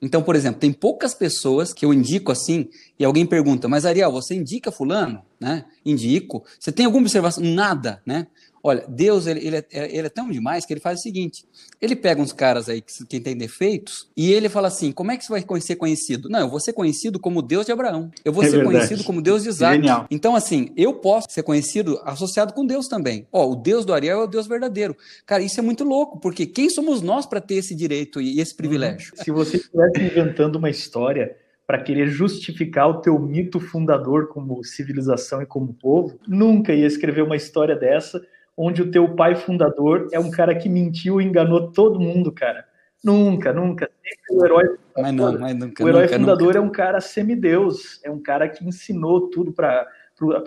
Então, 0.02 0.24
por 0.24 0.36
exemplo, 0.36 0.60
tem 0.60 0.74
poucas 0.74 1.14
pessoas 1.14 1.74
que 1.74 1.86
eu 1.86 1.94
indico 1.94 2.32
assim, 2.32 2.70
e 2.98 3.06
alguém 3.06 3.26
pergunta, 3.26 3.68
mas 3.68 3.86
Ariel, 3.86 4.12
você 4.12 4.34
indica 4.34 4.72
fulano? 4.72 5.22
Né? 5.40 5.66
Indico. 5.86 6.44
Você 6.60 6.72
tem 6.72 6.86
alguma 6.86 7.04
observação? 7.04 7.44
Nada, 7.44 8.02
né? 8.06 8.28
Olha, 8.64 8.86
Deus, 8.88 9.26
ele, 9.26 9.46
ele, 9.46 9.58
é, 9.58 9.66
ele 9.72 10.08
é 10.08 10.10
tão 10.10 10.30
demais 10.30 10.66
que 10.66 10.74
ele 10.74 10.80
faz 10.80 11.00
o 11.00 11.02
seguinte: 11.02 11.46
ele 11.82 11.96
pega 11.96 12.22
uns 12.22 12.32
caras 12.32 12.70
aí 12.70 12.82
que, 12.82 13.06
que 13.06 13.20
tem 13.20 13.36
defeitos 13.36 14.10
e 14.16 14.32
ele 14.32 14.50
fala 14.50 14.68
assim: 14.68 14.92
como 14.92 15.12
é 15.12 15.18
que 15.18 15.26
você 15.26 15.32
vai 15.32 15.62
ser 15.62 15.76
conhecido? 15.76 16.30
Não, 16.30 16.40
eu 16.40 16.50
vou 16.50 16.60
ser 16.60 16.74
conhecido 16.74 17.20
como 17.20 17.42
Deus 17.42 17.66
de 17.66 17.72
Abraão. 17.72 18.12
Eu 18.24 18.32
vou 18.32 18.44
é 18.44 18.48
ser 18.48 18.58
verdade. 18.58 18.78
conhecido 18.78 19.04
como 19.04 19.22
Deus 19.22 19.44
de 19.44 19.50
Isaac. 19.50 19.78
Genial. 19.78 20.06
Então, 20.12 20.36
assim, 20.36 20.72
eu 20.78 20.94
posso 20.94 21.28
ser 21.30 21.44
conhecido 21.44 22.00
associado 22.04 22.54
com 22.54 22.66
Deus 22.66 22.88
também. 22.88 23.28
Ó, 23.32 23.52
o 23.52 23.56
Deus 23.56 23.86
do 23.86 23.94
Ariel 23.94 24.22
é 24.22 24.24
o 24.24 24.28
Deus 24.28 24.48
verdadeiro. 24.48 24.96
Cara, 25.26 25.42
isso 25.42 25.60
é 25.60 25.64
muito 25.64 25.84
louco, 25.84 26.20
porque 26.20 26.46
quem 26.46 26.70
somos 26.70 27.02
nós 27.02 27.26
para 27.26 27.42
ter 27.42 27.56
esse 27.56 27.76
direito 27.76 28.22
e 28.22 28.40
esse 28.40 28.56
privilégio? 28.56 29.14
Se 29.16 29.32
você 29.32 29.58
estivesse 29.58 30.02
inventando 30.02 30.58
uma 30.58 30.70
história 30.70 31.36
para 31.66 31.82
querer 31.82 32.08
justificar 32.08 32.90
o 32.90 33.02
teu 33.02 33.18
mito 33.18 33.60
fundador 33.60 34.28
como 34.28 34.64
civilização 34.64 35.42
e 35.42 35.46
como 35.46 35.74
povo, 35.74 36.20
nunca 36.28 36.74
ia 36.74 36.86
escrever 36.86 37.22
uma 37.22 37.38
história 37.38 37.76
dessa 37.76 38.22
onde 38.58 38.82
o 38.82 38.92
teu 38.92 39.16
pai 39.16 39.36
fundador 39.36 40.08
é 40.12 40.20
um 40.20 40.30
cara 40.30 40.56
que 40.56 40.70
mentiu 40.70 41.22
e 41.22 41.26
enganou 41.26 41.72
todo 41.72 42.00
mundo, 42.00 42.32
cara. 42.32 42.66
Nunca, 43.04 43.52
nunca. 43.52 43.90
Sempre 44.04 44.38
o 44.38 44.46
herói 44.46 44.64
fundador, 44.68 45.02
mas 45.02 45.14
não, 45.14 45.40
mas 45.40 45.56
nunca, 45.56 45.84
o 45.84 45.90
herói 45.90 46.04
nunca, 46.04 46.20
fundador 46.20 46.48
nunca. 46.48 46.58
é 46.58 46.62
um 46.62 46.70
cara 46.70 47.02
semideus, 47.02 48.00
é 48.04 48.12
um 48.12 48.22
cara 48.22 48.48
que 48.48 48.64
ensinou 48.64 49.30
tudo 49.30 49.52
para 49.52 49.88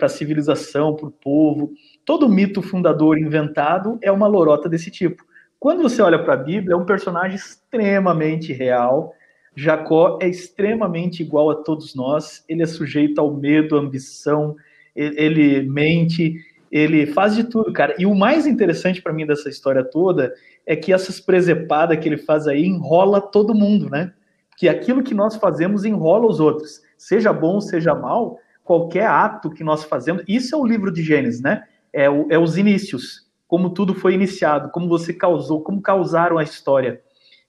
a 0.01 0.09
civilização, 0.09 0.95
para 0.95 1.07
o 1.07 1.11
povo. 1.11 1.73
Todo 2.05 2.29
mito 2.29 2.61
fundador 2.61 3.17
inventado 3.17 3.99
é 4.01 4.11
uma 4.11 4.27
lorota 4.27 4.69
desse 4.69 4.89
tipo. 4.89 5.25
Quando 5.59 5.81
você 5.81 6.01
olha 6.01 6.23
para 6.23 6.35
a 6.35 6.37
Bíblia, 6.37 6.75
é 6.75 6.77
um 6.77 6.85
personagem 6.85 7.35
extremamente 7.35 8.53
real. 8.53 9.13
Jacó 9.55 10.19
é 10.21 10.27
extremamente 10.27 11.23
igual 11.23 11.49
a 11.49 11.55
todos 11.55 11.95
nós. 11.95 12.43
Ele 12.47 12.63
é 12.63 12.67
sujeito 12.67 13.19
ao 13.19 13.33
medo, 13.33 13.75
à 13.75 13.79
ambição, 13.79 14.55
ele 14.95 15.61
mente, 15.63 16.35
ele 16.77 17.05
faz 17.05 17.33
de 17.33 17.45
tudo, 17.45 17.71
cara. 17.71 17.95
E 17.97 18.05
o 18.05 18.13
mais 18.13 18.45
interessante 18.45 19.01
para 19.01 19.13
mim 19.13 19.25
dessa 19.25 19.47
história 19.47 19.81
toda 19.81 20.33
é 20.65 20.75
que 20.75 20.91
essas 20.91 21.21
presepadas 21.21 21.97
que 21.97 22.09
ele 22.09 22.17
faz 22.17 22.47
aí 22.47 22.65
enrola 22.65 23.21
todo 23.21 23.55
mundo, 23.55 23.89
né? 23.89 24.11
Que 24.57 24.67
aquilo 24.67 25.01
que 25.01 25.13
nós 25.13 25.37
fazemos 25.37 25.85
enrola 25.85 26.27
os 26.27 26.41
outros. 26.41 26.81
Seja 26.97 27.31
bom, 27.31 27.61
seja 27.61 27.95
mal, 27.95 28.37
qualquer 28.61 29.07
ato 29.07 29.51
que 29.51 29.63
nós 29.63 29.85
fazemos. 29.85 30.25
Isso 30.27 30.53
é 30.53 30.57
o 30.57 30.65
livro 30.65 30.91
de 30.91 31.01
Gênesis, 31.01 31.39
né? 31.39 31.63
É, 31.93 32.09
o, 32.09 32.27
é 32.29 32.37
os 32.37 32.57
inícios. 32.57 33.25
Como 33.47 33.69
tudo 33.69 33.95
foi 33.95 34.13
iniciado, 34.13 34.69
como 34.69 34.89
você 34.89 35.13
causou, 35.13 35.61
como 35.61 35.81
causaram 35.81 36.37
a 36.37 36.43
história. 36.43 37.01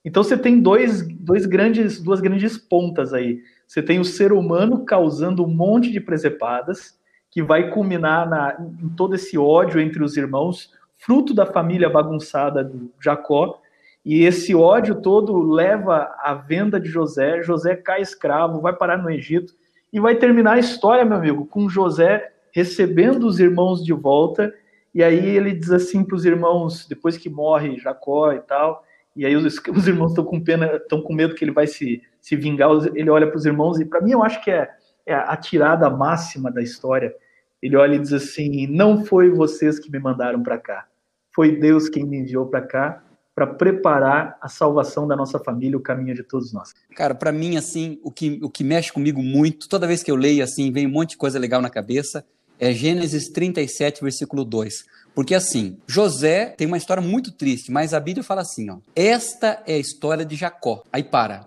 Então 0.04 0.22
você 0.22 0.38
tem 0.38 0.60
dois, 0.60 1.04
dois 1.18 1.46
grandes, 1.46 2.00
duas 2.00 2.20
grandes 2.20 2.56
pontas 2.56 3.12
aí. 3.12 3.40
Você 3.66 3.82
tem 3.82 3.98
o 3.98 4.04
ser 4.04 4.32
humano 4.32 4.84
causando 4.84 5.44
um 5.44 5.52
monte 5.52 5.90
de 5.90 6.00
presepadas 6.00 6.96
que 7.30 7.42
vai 7.42 7.70
culminar 7.70 8.28
na, 8.28 8.56
em 8.82 8.88
todo 8.90 9.14
esse 9.14 9.36
ódio 9.36 9.80
entre 9.80 10.02
os 10.02 10.16
irmãos, 10.16 10.72
fruto 10.96 11.34
da 11.34 11.46
família 11.46 11.88
bagunçada 11.88 12.64
do 12.64 12.90
Jacó. 13.00 13.60
E 14.04 14.24
esse 14.24 14.54
ódio 14.54 14.96
todo 15.02 15.38
leva 15.38 16.14
à 16.20 16.34
venda 16.34 16.78
de 16.80 16.88
José. 16.88 17.42
José 17.42 17.74
cai 17.76 18.00
escravo, 18.00 18.60
vai 18.60 18.72
parar 18.72 18.96
no 18.98 19.10
Egito 19.10 19.54
e 19.92 20.00
vai 20.00 20.14
terminar 20.14 20.52
a 20.52 20.58
história, 20.58 21.04
meu 21.04 21.16
amigo, 21.16 21.46
com 21.46 21.68
José 21.68 22.32
recebendo 22.52 23.26
os 23.26 23.38
irmãos 23.38 23.84
de 23.84 23.92
volta. 23.92 24.52
E 24.94 25.02
aí 25.02 25.36
ele 25.36 25.52
diz 25.52 25.70
assim 25.70 26.02
para 26.02 26.16
os 26.16 26.24
irmãos, 26.24 26.86
depois 26.88 27.18
que 27.18 27.28
morre 27.28 27.76
Jacó 27.78 28.32
e 28.32 28.40
tal, 28.40 28.82
e 29.14 29.26
aí 29.26 29.34
os, 29.36 29.44
os 29.74 29.88
irmãos 29.88 30.12
estão 30.12 30.24
com 30.24 30.40
pena, 30.40 30.76
estão 30.76 31.02
com 31.02 31.12
medo 31.12 31.34
que 31.34 31.44
ele 31.44 31.52
vai 31.52 31.66
se, 31.66 32.02
se 32.20 32.36
vingar. 32.36 32.70
Ele 32.94 33.10
olha 33.10 33.26
para 33.26 33.36
os 33.36 33.44
irmãos 33.44 33.80
e 33.80 33.84
para 33.84 34.00
mim 34.00 34.12
eu 34.12 34.22
acho 34.22 34.42
que 34.42 34.50
é, 34.50 34.70
é 35.06 35.14
a 35.14 35.36
tirada 35.36 35.88
máxima 35.88 36.50
da 36.50 36.60
história 36.60 37.14
ele 37.62 37.76
olha 37.76 37.96
e 37.96 37.98
diz 37.98 38.12
assim: 38.12 38.66
Não 38.66 39.04
foi 39.04 39.30
vocês 39.30 39.78
que 39.78 39.90
me 39.90 39.98
mandaram 39.98 40.42
para 40.42 40.58
cá, 40.58 40.86
foi 41.34 41.58
Deus 41.58 41.88
quem 41.88 42.04
me 42.04 42.18
enviou 42.18 42.46
para 42.46 42.62
cá 42.62 43.02
para 43.34 43.46
preparar 43.46 44.38
a 44.40 44.48
salvação 44.48 45.06
da 45.06 45.14
nossa 45.14 45.38
família, 45.38 45.76
o 45.76 45.80
caminho 45.80 46.14
de 46.14 46.22
todos 46.22 46.54
nós. 46.54 46.72
Cara, 46.94 47.14
para 47.14 47.30
mim, 47.30 47.58
assim, 47.58 48.00
o 48.02 48.10
que, 48.10 48.40
o 48.42 48.48
que 48.48 48.64
mexe 48.64 48.90
comigo 48.90 49.22
muito, 49.22 49.68
toda 49.68 49.86
vez 49.86 50.02
que 50.02 50.10
eu 50.10 50.16
leio, 50.16 50.42
assim, 50.42 50.72
vem 50.72 50.86
um 50.86 50.90
monte 50.90 51.10
de 51.10 51.16
coisa 51.18 51.38
legal 51.38 51.60
na 51.60 51.68
cabeça, 51.68 52.24
é 52.58 52.72
Gênesis 52.72 53.28
37, 53.28 54.02
versículo 54.02 54.42
2. 54.42 54.72
Porque 55.14 55.34
assim, 55.34 55.76
José 55.86 56.46
tem 56.56 56.66
uma 56.66 56.78
história 56.78 57.02
muito 57.02 57.30
triste, 57.30 57.70
mas 57.70 57.92
a 57.92 58.00
Bíblia 58.00 58.24
fala 58.24 58.40
assim, 58.40 58.70
ó. 58.70 58.78
Esta 58.94 59.62
é 59.66 59.74
a 59.74 59.78
história 59.78 60.24
de 60.24 60.34
Jacó. 60.34 60.82
Aí 60.90 61.02
para. 61.02 61.46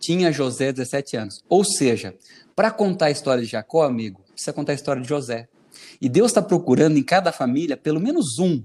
Tinha 0.00 0.32
José 0.32 0.72
17 0.72 1.18
anos. 1.18 1.44
Ou 1.50 1.64
seja, 1.64 2.14
para 2.56 2.70
contar 2.70 3.06
a 3.06 3.10
história 3.10 3.42
de 3.42 3.50
Jacó, 3.50 3.84
amigo, 3.84 4.22
precisa 4.32 4.52
contar 4.52 4.72
a 4.72 4.74
história 4.74 5.02
de 5.02 5.06
José. 5.06 5.46
E 6.00 6.08
Deus 6.08 6.30
está 6.30 6.40
procurando 6.40 6.96
em 6.96 7.02
cada 7.02 7.30
família 7.30 7.76
pelo 7.76 8.00
menos 8.00 8.38
um 8.38 8.64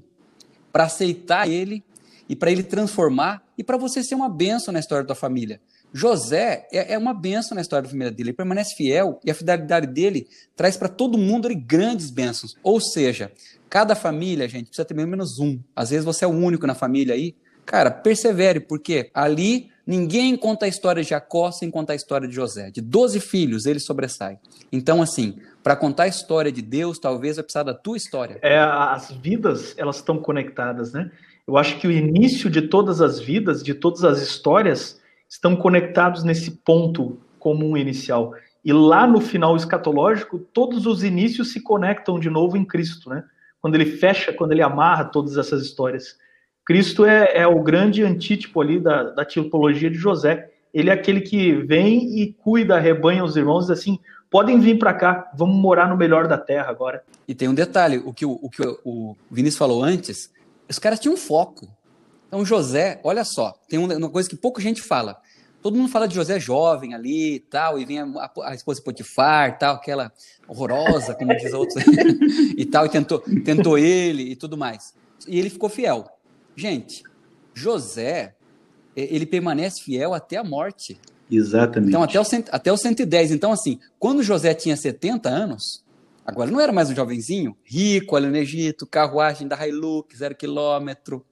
para 0.71 0.85
aceitar 0.85 1.49
ele 1.49 1.83
e 2.29 2.35
para 2.35 2.49
ele 2.49 2.63
transformar 2.63 3.43
e 3.57 3.63
para 3.63 3.75
você 3.75 4.01
ser 4.01 4.15
uma 4.15 4.29
benção 4.29 4.73
na 4.73 4.79
história 4.79 5.03
da 5.03 5.07
tua 5.07 5.15
família. 5.15 5.59
José 5.93 6.69
é, 6.71 6.93
é, 6.93 6.97
uma 6.97 7.13
benção 7.13 7.53
na 7.53 7.61
história 7.61 7.83
da 7.83 7.89
família 7.89 8.09
dele, 8.09 8.29
ele 8.29 8.37
permanece 8.37 8.75
fiel 8.77 9.19
e 9.25 9.29
a 9.29 9.35
fidelidade 9.35 9.87
dele 9.87 10.25
traz 10.55 10.77
para 10.77 10.87
todo 10.87 11.17
mundo 11.17 11.47
ali, 11.47 11.55
grandes 11.55 12.09
bênçãos. 12.09 12.55
Ou 12.63 12.79
seja, 12.79 13.29
cada 13.69 13.93
família, 13.93 14.47
gente, 14.47 14.67
precisa 14.67 14.85
ter 14.85 14.93
pelo 14.93 15.07
menos 15.09 15.37
um. 15.37 15.59
Às 15.75 15.89
vezes 15.89 16.05
você 16.05 16.23
é 16.23 16.27
o 16.27 16.31
único 16.31 16.65
na 16.65 16.73
família 16.73 17.13
aí. 17.13 17.35
Cara, 17.65 17.91
persevere, 17.91 18.61
porque 18.61 19.11
ali 19.13 19.69
Ninguém 19.85 20.35
conta 20.37 20.65
a 20.65 20.69
história 20.69 21.01
de 21.01 21.09
Jacó 21.09 21.51
sem 21.51 21.71
contar 21.71 21.93
a 21.93 21.95
história 21.95 22.27
de 22.27 22.33
José. 22.33 22.69
De 22.69 22.81
12 22.81 23.19
filhos, 23.19 23.65
ele 23.65 23.79
sobressai. 23.79 24.39
Então, 24.71 25.01
assim, 25.01 25.37
para 25.63 25.75
contar 25.75 26.03
a 26.03 26.07
história 26.07 26.51
de 26.51 26.61
Deus, 26.61 26.99
talvez 26.99 27.35
vai 27.37 27.43
precisar 27.43 27.63
da 27.63 27.73
tua 27.73 27.97
história. 27.97 28.39
É, 28.41 28.59
as 28.59 29.11
vidas, 29.11 29.75
elas 29.77 29.97
estão 29.97 30.17
conectadas, 30.17 30.93
né? 30.93 31.11
Eu 31.47 31.57
acho 31.57 31.79
que 31.79 31.87
o 31.87 31.91
início 31.91 32.49
de 32.49 32.61
todas 32.61 33.01
as 33.01 33.19
vidas, 33.19 33.63
de 33.63 33.73
todas 33.73 34.03
as 34.03 34.21
histórias, 34.21 35.01
estão 35.27 35.55
conectados 35.55 36.23
nesse 36.23 36.51
ponto 36.51 37.19
comum 37.39 37.75
inicial. 37.75 38.33
E 38.63 38.71
lá 38.71 39.07
no 39.07 39.19
final 39.19 39.55
escatológico, 39.55 40.37
todos 40.37 40.85
os 40.85 41.03
inícios 41.03 41.51
se 41.51 41.61
conectam 41.61 42.19
de 42.19 42.29
novo 42.29 42.55
em 42.55 42.63
Cristo, 42.63 43.09
né? 43.09 43.23
Quando 43.59 43.75
ele 43.75 43.85
fecha, 43.85 44.31
quando 44.31 44.51
ele 44.51 44.61
amarra 44.61 45.05
todas 45.05 45.37
essas 45.37 45.63
histórias. 45.63 46.17
Cristo 46.71 47.03
é, 47.03 47.33
é 47.33 47.45
o 47.45 47.61
grande 47.61 48.01
antítipo 48.01 48.61
ali 48.61 48.79
da, 48.79 49.03
da 49.03 49.25
tipologia 49.25 49.91
de 49.91 49.97
José. 49.97 50.49
Ele 50.73 50.89
é 50.89 50.93
aquele 50.93 51.19
que 51.19 51.51
vem 51.51 52.17
e 52.17 52.31
cuida, 52.31 52.79
rebanha 52.79 53.25
os 53.25 53.35
irmãos, 53.35 53.69
assim, 53.69 53.99
podem 54.29 54.57
vir 54.57 54.79
para 54.79 54.93
cá, 54.93 55.29
vamos 55.35 55.57
morar 55.57 55.89
no 55.89 55.97
melhor 55.97 56.29
da 56.29 56.37
terra 56.37 56.69
agora. 56.69 57.03
E 57.27 57.35
tem 57.35 57.49
um 57.49 57.53
detalhe, 57.53 57.97
o 57.97 58.13
que 58.13 58.25
o, 58.25 58.39
o, 58.41 58.49
que 58.49 58.61
o 58.85 59.17
Vinícius 59.29 59.57
falou 59.57 59.83
antes, 59.83 60.31
os 60.69 60.79
caras 60.79 60.97
tinham 60.97 61.17
foco. 61.17 61.67
Então 62.29 62.45
José, 62.45 63.01
olha 63.03 63.25
só, 63.25 63.53
tem 63.67 63.77
uma 63.77 64.09
coisa 64.09 64.29
que 64.29 64.37
pouca 64.37 64.61
gente 64.61 64.81
fala. 64.81 65.17
todo 65.61 65.75
mundo 65.75 65.91
fala 65.91 66.07
de 66.07 66.15
José 66.15 66.39
jovem 66.39 66.93
ali 66.93 67.35
e 67.35 67.39
tal, 67.41 67.77
e 67.77 67.83
vem 67.83 67.99
a, 67.99 68.05
a, 68.05 68.31
a 68.45 68.55
esposa 68.55 68.81
Potifar, 68.81 69.59
tal, 69.59 69.75
aquela 69.75 70.09
horrorosa, 70.47 71.15
como 71.15 71.35
diz 71.35 71.51
outros, 71.51 71.83
e 72.55 72.63
tal, 72.63 72.85
e 72.85 72.89
tentou, 72.89 73.19
tentou 73.43 73.77
ele 73.77 74.23
e 74.23 74.37
tudo 74.37 74.57
mais. 74.57 74.93
E 75.27 75.37
ele 75.37 75.49
ficou 75.49 75.67
fiel. 75.67 76.20
Gente, 76.55 77.03
José, 77.53 78.35
ele 78.95 79.25
permanece 79.25 79.81
fiel 79.81 80.13
até 80.13 80.37
a 80.37 80.43
morte. 80.43 80.99
Exatamente. 81.29 81.89
Então, 81.89 82.03
até 82.03 82.19
o, 82.19 82.23
até 82.51 82.71
o 82.71 82.77
110. 82.77 83.31
Então, 83.31 83.51
assim, 83.51 83.79
quando 83.97 84.21
José 84.21 84.53
tinha 84.53 84.75
70 84.75 85.29
anos, 85.29 85.83
agora 86.25 86.51
não 86.51 86.59
era 86.59 86.73
mais 86.73 86.89
um 86.89 86.95
jovenzinho, 86.95 87.55
rico 87.63 88.15
ali 88.15 88.27
no 88.27 88.35
Egito, 88.37 88.85
carruagem 88.85 89.47
da 89.47 89.65
Hilux, 89.65 90.17
zero 90.17 90.35
quilômetro. 90.35 91.25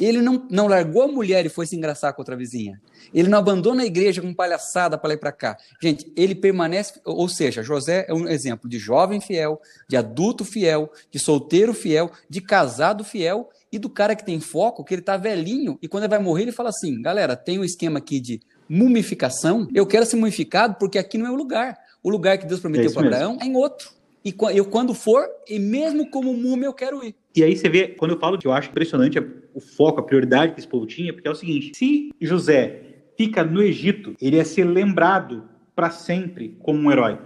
Ele 0.00 0.20
não, 0.20 0.46
não 0.50 0.66
largou 0.66 1.02
a 1.02 1.08
mulher 1.08 1.44
e 1.44 1.50
foi 1.50 1.66
se 1.66 1.76
engraçar 1.76 2.12
com 2.12 2.22
outra 2.22 2.34
vizinha. 2.34 2.80
Ele 3.12 3.28
não 3.28 3.38
abandona 3.38 3.82
a 3.82 3.86
igreja 3.86 4.22
com 4.22 4.34
palhaçada 4.34 4.96
para 4.96 5.08
lá 5.08 5.14
e 5.14 5.18
para 5.18 5.30
cá. 5.30 5.56
Gente, 5.80 6.10
ele 6.16 6.34
permanece, 6.34 6.98
ou 7.04 7.28
seja, 7.28 7.62
José 7.62 8.06
é 8.08 8.14
um 8.14 8.26
exemplo 8.26 8.68
de 8.68 8.78
jovem 8.78 9.20
fiel, 9.20 9.60
de 9.86 9.96
adulto 9.96 10.44
fiel, 10.44 10.90
de 11.10 11.18
solteiro 11.18 11.74
fiel, 11.74 12.10
de 12.28 12.40
casado 12.40 13.04
fiel 13.04 13.48
e 13.72 13.78
do 13.78 13.88
cara 13.88 14.14
que 14.14 14.24
tem 14.24 14.38
foco, 14.38 14.84
que 14.84 14.94
ele 14.94 15.02
tá 15.02 15.16
velhinho 15.16 15.78
e 15.80 15.88
quando 15.88 16.04
ele 16.04 16.10
vai 16.10 16.18
morrer 16.18 16.42
ele 16.42 16.52
fala 16.52 16.68
assim: 16.68 17.00
galera, 17.00 17.34
tem 17.34 17.58
um 17.58 17.64
esquema 17.64 17.98
aqui 17.98 18.20
de 18.20 18.40
mumificação. 18.68 19.66
Eu 19.74 19.86
quero 19.86 20.04
ser 20.04 20.16
mumificado 20.16 20.76
porque 20.78 20.98
aqui 20.98 21.16
não 21.16 21.26
é 21.26 21.30
o 21.30 21.34
lugar. 21.34 21.76
O 22.02 22.10
lugar 22.10 22.36
que 22.36 22.46
Deus 22.46 22.60
prometeu 22.60 22.90
é 22.90 22.92
para 22.92 23.06
Abraão 23.06 23.38
é 23.40 23.46
em 23.46 23.56
outro. 23.56 23.90
E 24.24 24.34
eu, 24.54 24.64
quando 24.66 24.94
for, 24.94 25.24
e 25.48 25.58
mesmo 25.58 26.08
como 26.08 26.32
múmia, 26.34 26.66
eu 26.66 26.72
quero 26.72 27.02
ir. 27.02 27.14
E 27.34 27.42
aí 27.42 27.56
você 27.56 27.68
vê, 27.68 27.88
quando 27.88 28.12
eu 28.12 28.20
falo 28.20 28.38
que 28.38 28.46
eu 28.46 28.52
acho 28.52 28.70
impressionante 28.70 29.18
o 29.18 29.60
foco, 29.60 30.00
a 30.00 30.02
prioridade 30.02 30.52
que 30.52 30.60
esse 30.60 30.68
povo 30.68 30.86
tinha, 30.86 31.12
porque 31.12 31.26
é 31.26 31.30
o 31.30 31.34
seguinte: 31.34 31.72
se 31.74 32.10
José 32.20 32.82
fica 33.16 33.42
no 33.42 33.62
Egito, 33.62 34.14
ele 34.20 34.36
ia 34.36 34.44
ser 34.44 34.64
lembrado 34.64 35.44
para 35.74 35.90
sempre 35.90 36.56
como 36.60 36.78
um 36.78 36.92
herói. 36.92 37.18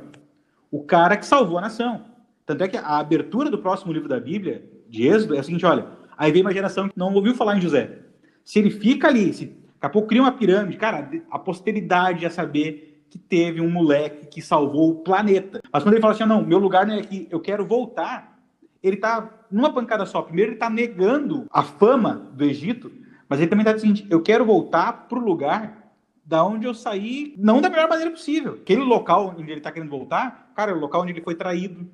O 0.70 0.82
cara 0.82 1.16
que 1.16 1.26
salvou 1.26 1.58
a 1.58 1.62
nação. 1.62 2.04
Tanto 2.44 2.62
é 2.62 2.68
que 2.68 2.76
a 2.76 2.98
abertura 2.98 3.50
do 3.50 3.58
próximo 3.58 3.92
livro 3.92 4.08
da 4.08 4.20
Bíblia, 4.20 4.64
de 4.88 5.06
Êxodo, 5.06 5.34
é 5.34 5.40
o 5.40 5.44
seguinte: 5.44 5.66
olha, 5.66 5.86
aí 6.16 6.32
vem 6.32 6.42
uma 6.42 6.52
geração 6.52 6.88
que 6.88 6.98
não 6.98 7.12
ouviu 7.12 7.34
falar 7.34 7.56
em 7.56 7.60
José. 7.60 7.98
Se 8.44 8.58
ele 8.58 8.70
fica 8.70 9.08
ali, 9.08 9.32
se 9.32 9.46
daqui 9.46 9.58
a 9.82 9.88
pouco 9.88 10.08
cria 10.08 10.22
uma 10.22 10.32
pirâmide, 10.32 10.76
cara, 10.76 11.10
a 11.30 11.38
posteridade 11.38 12.22
ia 12.22 12.30
saber 12.30 13.04
que 13.10 13.18
teve 13.18 13.60
um 13.60 13.70
moleque 13.70 14.26
que 14.26 14.42
salvou 14.42 14.90
o 14.90 14.94
planeta. 14.96 15.60
Mas 15.72 15.82
quando 15.82 15.94
ele 15.94 16.00
fala 16.00 16.14
assim, 16.14 16.24
não, 16.24 16.44
meu 16.44 16.58
lugar 16.58 16.86
não 16.86 16.94
é 16.94 17.00
aqui, 17.00 17.28
eu 17.30 17.40
quero 17.40 17.64
voltar, 17.64 18.38
ele 18.82 18.96
tá 18.96 19.46
numa 19.50 19.72
pancada 19.72 20.06
só. 20.06 20.22
Primeiro 20.22 20.52
ele 20.52 20.58
tá 20.58 20.70
negando 20.70 21.46
a 21.50 21.62
fama 21.62 22.30
do 22.34 22.44
Egito, 22.44 22.90
mas 23.28 23.40
ele 23.40 23.48
também 23.48 23.64
tá 23.64 23.72
dizendo, 23.72 24.02
eu 24.10 24.22
quero 24.22 24.44
voltar 24.44 25.08
pro 25.08 25.20
lugar 25.20 25.86
da 26.24 26.44
onde 26.44 26.66
eu 26.66 26.74
saí, 26.74 27.34
não 27.38 27.60
da 27.60 27.70
melhor 27.70 27.88
maneira 27.88 28.10
possível. 28.10 28.54
Aquele 28.54 28.82
local 28.82 29.34
onde 29.38 29.50
ele 29.50 29.60
está 29.60 29.70
querendo 29.70 29.90
voltar, 29.90 30.50
cara, 30.56 30.72
é 30.72 30.74
o 30.74 30.78
local 30.78 31.02
onde 31.02 31.12
ele 31.12 31.22
foi 31.22 31.36
traído, 31.36 31.88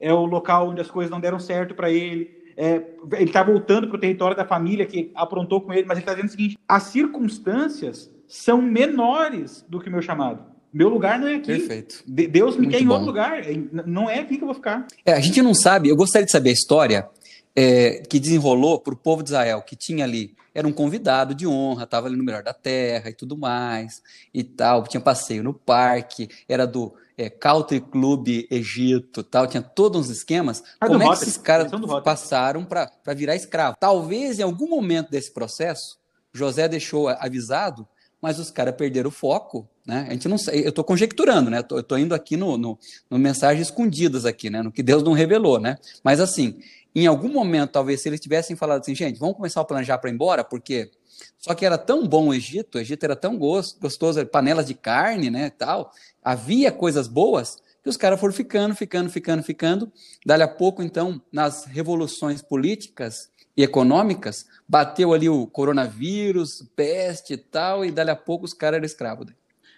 é 0.00 0.12
o 0.12 0.24
local 0.24 0.70
onde 0.70 0.80
as 0.80 0.90
coisas 0.90 1.10
não 1.10 1.20
deram 1.20 1.38
certo 1.38 1.74
para 1.74 1.90
ele. 1.90 2.43
É, 2.56 2.82
ele 3.12 3.24
está 3.24 3.42
voltando 3.42 3.88
para 3.88 3.96
o 3.96 4.00
território 4.00 4.36
da 4.36 4.44
família 4.44 4.86
que 4.86 5.10
aprontou 5.14 5.60
com 5.60 5.72
ele, 5.72 5.86
mas 5.86 5.98
ele 5.98 6.02
está 6.02 6.14
dizendo 6.14 6.28
o 6.28 6.32
seguinte: 6.32 6.58
as 6.68 6.84
circunstâncias 6.84 8.10
são 8.26 8.60
menores 8.60 9.64
do 9.68 9.80
que 9.80 9.88
o 9.88 9.92
meu 9.92 10.02
chamado. 10.02 10.44
Meu 10.72 10.88
lugar 10.88 11.18
não 11.18 11.28
é 11.28 11.36
aqui. 11.36 11.46
Perfeito. 11.46 12.02
Deus 12.06 12.56
me 12.56 12.62
Muito 12.62 12.72
quer 12.76 12.82
em 12.82 12.86
bom. 12.86 12.94
outro 12.94 13.06
lugar. 13.06 13.42
Não 13.86 14.10
é 14.10 14.18
aqui 14.18 14.36
que 14.36 14.42
eu 14.42 14.46
vou 14.46 14.54
ficar. 14.54 14.86
É, 15.06 15.12
a 15.12 15.20
gente 15.20 15.40
não 15.40 15.54
sabe. 15.54 15.88
Eu 15.88 15.94
gostaria 15.94 16.26
de 16.26 16.32
saber 16.32 16.50
a 16.50 16.52
história 16.52 17.08
é, 17.54 18.02
que 18.08 18.18
desenrolou 18.18 18.80
para 18.80 18.92
o 18.92 18.96
povo 18.96 19.22
de 19.22 19.30
Israel, 19.30 19.62
que 19.62 19.76
tinha 19.76 20.04
ali 20.04 20.34
era 20.54 20.68
um 20.68 20.72
convidado 20.72 21.34
de 21.34 21.46
honra, 21.46 21.82
estava 21.82 22.06
ali 22.06 22.16
no 22.16 22.22
melhor 22.22 22.42
da 22.42 22.54
terra 22.54 23.10
e 23.10 23.12
tudo 23.12 23.36
mais, 23.36 24.00
e 24.32 24.44
tal, 24.44 24.84
tinha 24.84 25.00
passeio 25.00 25.42
no 25.42 25.52
parque, 25.52 26.28
era 26.48 26.64
do 26.64 26.94
é, 27.16 27.30
Country 27.30 27.80
Club 27.80 28.28
Egito, 28.50 29.22
tal, 29.22 29.46
tinha 29.46 29.62
todos 29.62 30.00
uns 30.00 30.10
esquemas. 30.10 30.62
Ah, 30.80 30.86
Como 30.86 31.02
é 31.02 31.06
que 31.06 31.22
esses 31.22 31.36
caras 31.36 31.70
passaram 32.02 32.64
para 32.64 32.90
virar 33.14 33.36
escravo? 33.36 33.76
Talvez 33.78 34.38
em 34.38 34.42
algum 34.42 34.68
momento 34.68 35.10
desse 35.10 35.32
processo, 35.32 35.98
José 36.32 36.68
deixou 36.68 37.08
avisado, 37.08 37.86
mas 38.20 38.38
os 38.38 38.50
caras 38.50 38.74
perderam 38.74 39.08
o 39.08 39.12
foco, 39.12 39.68
né? 39.86 40.06
A 40.08 40.12
gente 40.12 40.28
não 40.28 40.38
sei, 40.38 40.64
eu 40.64 40.70
estou 40.70 40.82
conjecturando, 40.82 41.50
né? 41.50 41.62
Eu 41.70 41.80
estou 41.80 41.98
indo 41.98 42.14
aqui 42.14 42.36
no, 42.36 42.56
no, 42.56 42.78
no 43.08 43.18
mensagens 43.18 43.68
escondidas 43.68 44.24
aqui, 44.24 44.50
né? 44.50 44.62
No 44.62 44.72
que 44.72 44.82
Deus 44.82 45.02
não 45.02 45.12
revelou, 45.12 45.60
né? 45.60 45.76
Mas 46.02 46.20
assim, 46.20 46.58
em 46.94 47.06
algum 47.06 47.28
momento, 47.28 47.72
talvez, 47.72 48.00
se 48.00 48.08
eles 48.08 48.20
tivessem 48.20 48.56
falado 48.56 48.80
assim, 48.80 48.94
gente, 48.94 49.18
vamos 49.18 49.36
começar 49.36 49.60
a 49.60 49.64
planejar 49.64 49.98
para 49.98 50.10
ir 50.10 50.14
embora, 50.14 50.42
porque 50.42 50.90
só 51.38 51.54
que 51.54 51.66
era 51.66 51.76
tão 51.76 52.06
bom 52.06 52.28
o 52.28 52.34
Egito, 52.34 52.78
o 52.78 52.80
Egito 52.80 53.04
era 53.04 53.14
tão 53.14 53.36
gostoso, 53.36 54.24
panelas 54.26 54.66
de 54.66 54.74
carne, 54.74 55.30
né, 55.30 55.50
tal, 55.50 55.92
havia 56.24 56.72
coisas 56.72 57.06
boas, 57.06 57.62
que 57.82 57.90
os 57.90 57.98
caras 57.98 58.18
foram 58.18 58.32
ficando, 58.32 58.74
ficando, 58.74 59.10
ficando, 59.10 59.42
ficando. 59.42 59.92
Dali 60.24 60.42
a 60.42 60.48
pouco, 60.48 60.82
então, 60.82 61.20
nas 61.30 61.66
revoluções 61.66 62.40
políticas 62.40 63.30
e 63.54 63.62
econômicas, 63.62 64.46
bateu 64.66 65.12
ali 65.12 65.28
o 65.28 65.46
coronavírus, 65.46 66.66
peste 66.74 67.34
e 67.34 67.36
tal, 67.36 67.84
e 67.84 67.90
dali 67.90 68.10
a 68.10 68.16
pouco 68.16 68.46
os 68.46 68.54
caras 68.54 68.78
eram 68.78 68.86
escravos. 68.86 69.26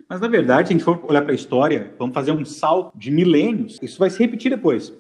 Mas, 0.09 0.21
na 0.21 0.29
verdade, 0.29 0.69
se 0.69 0.75
a 0.75 0.77
gente 0.77 0.85
for 0.85 1.05
olhar 1.05 1.23
para 1.23 1.33
a 1.33 1.35
história, 1.35 1.93
vamos 1.99 2.15
fazer 2.15 2.31
um 2.31 2.45
salto 2.45 2.97
de 2.97 3.11
milênios, 3.11 3.79
isso 3.83 3.99
vai 3.99 4.09
se 4.09 4.19
repetir 4.21 4.51
depois. 4.51 4.95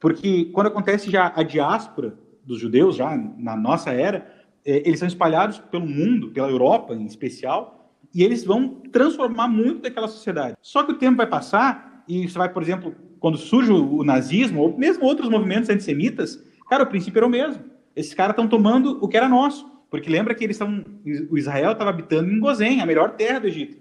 Porque 0.00 0.46
quando 0.46 0.66
acontece 0.66 1.10
já 1.10 1.32
a 1.34 1.44
diáspora 1.44 2.14
dos 2.44 2.58
judeus, 2.58 2.96
já 2.96 3.16
na 3.36 3.56
nossa 3.56 3.90
era, 3.90 4.34
é, 4.64 4.78
eles 4.78 4.98
são 4.98 5.06
espalhados 5.06 5.58
pelo 5.58 5.86
mundo, 5.86 6.30
pela 6.30 6.48
Europa 6.48 6.92
em 6.94 7.06
especial, 7.06 7.77
e 8.14 8.22
eles 8.22 8.44
vão 8.44 8.82
transformar 8.92 9.48
muito 9.48 9.82
daquela 9.82 10.08
sociedade. 10.08 10.56
Só 10.62 10.82
que 10.82 10.92
o 10.92 10.96
tempo 10.96 11.16
vai 11.16 11.26
passar, 11.26 12.04
e 12.08 12.28
você 12.28 12.38
vai, 12.38 12.48
por 12.48 12.62
exemplo, 12.62 12.94
quando 13.20 13.36
surge 13.36 13.72
o 13.72 14.04
nazismo, 14.04 14.62
ou 14.62 14.78
mesmo 14.78 15.04
outros 15.04 15.28
movimentos 15.28 15.68
antissemitas, 15.68 16.42
cara, 16.68 16.84
o 16.84 16.86
princípio 16.86 17.18
era 17.18 17.26
o 17.26 17.30
mesmo. 17.30 17.64
Esses 17.94 18.14
caras 18.14 18.32
estão 18.32 18.48
tomando 18.48 18.98
o 19.02 19.08
que 19.08 19.16
era 19.16 19.28
nosso. 19.28 19.66
Porque 19.90 20.10
lembra 20.10 20.34
que 20.34 20.44
eles 20.44 20.56
estão. 20.56 20.84
O 21.30 21.38
Israel 21.38 21.72
estava 21.72 21.90
habitando 21.90 22.30
em 22.30 22.38
Gozém, 22.38 22.80
a 22.80 22.86
melhor 22.86 23.16
terra 23.16 23.40
do 23.40 23.46
Egito. 23.46 23.78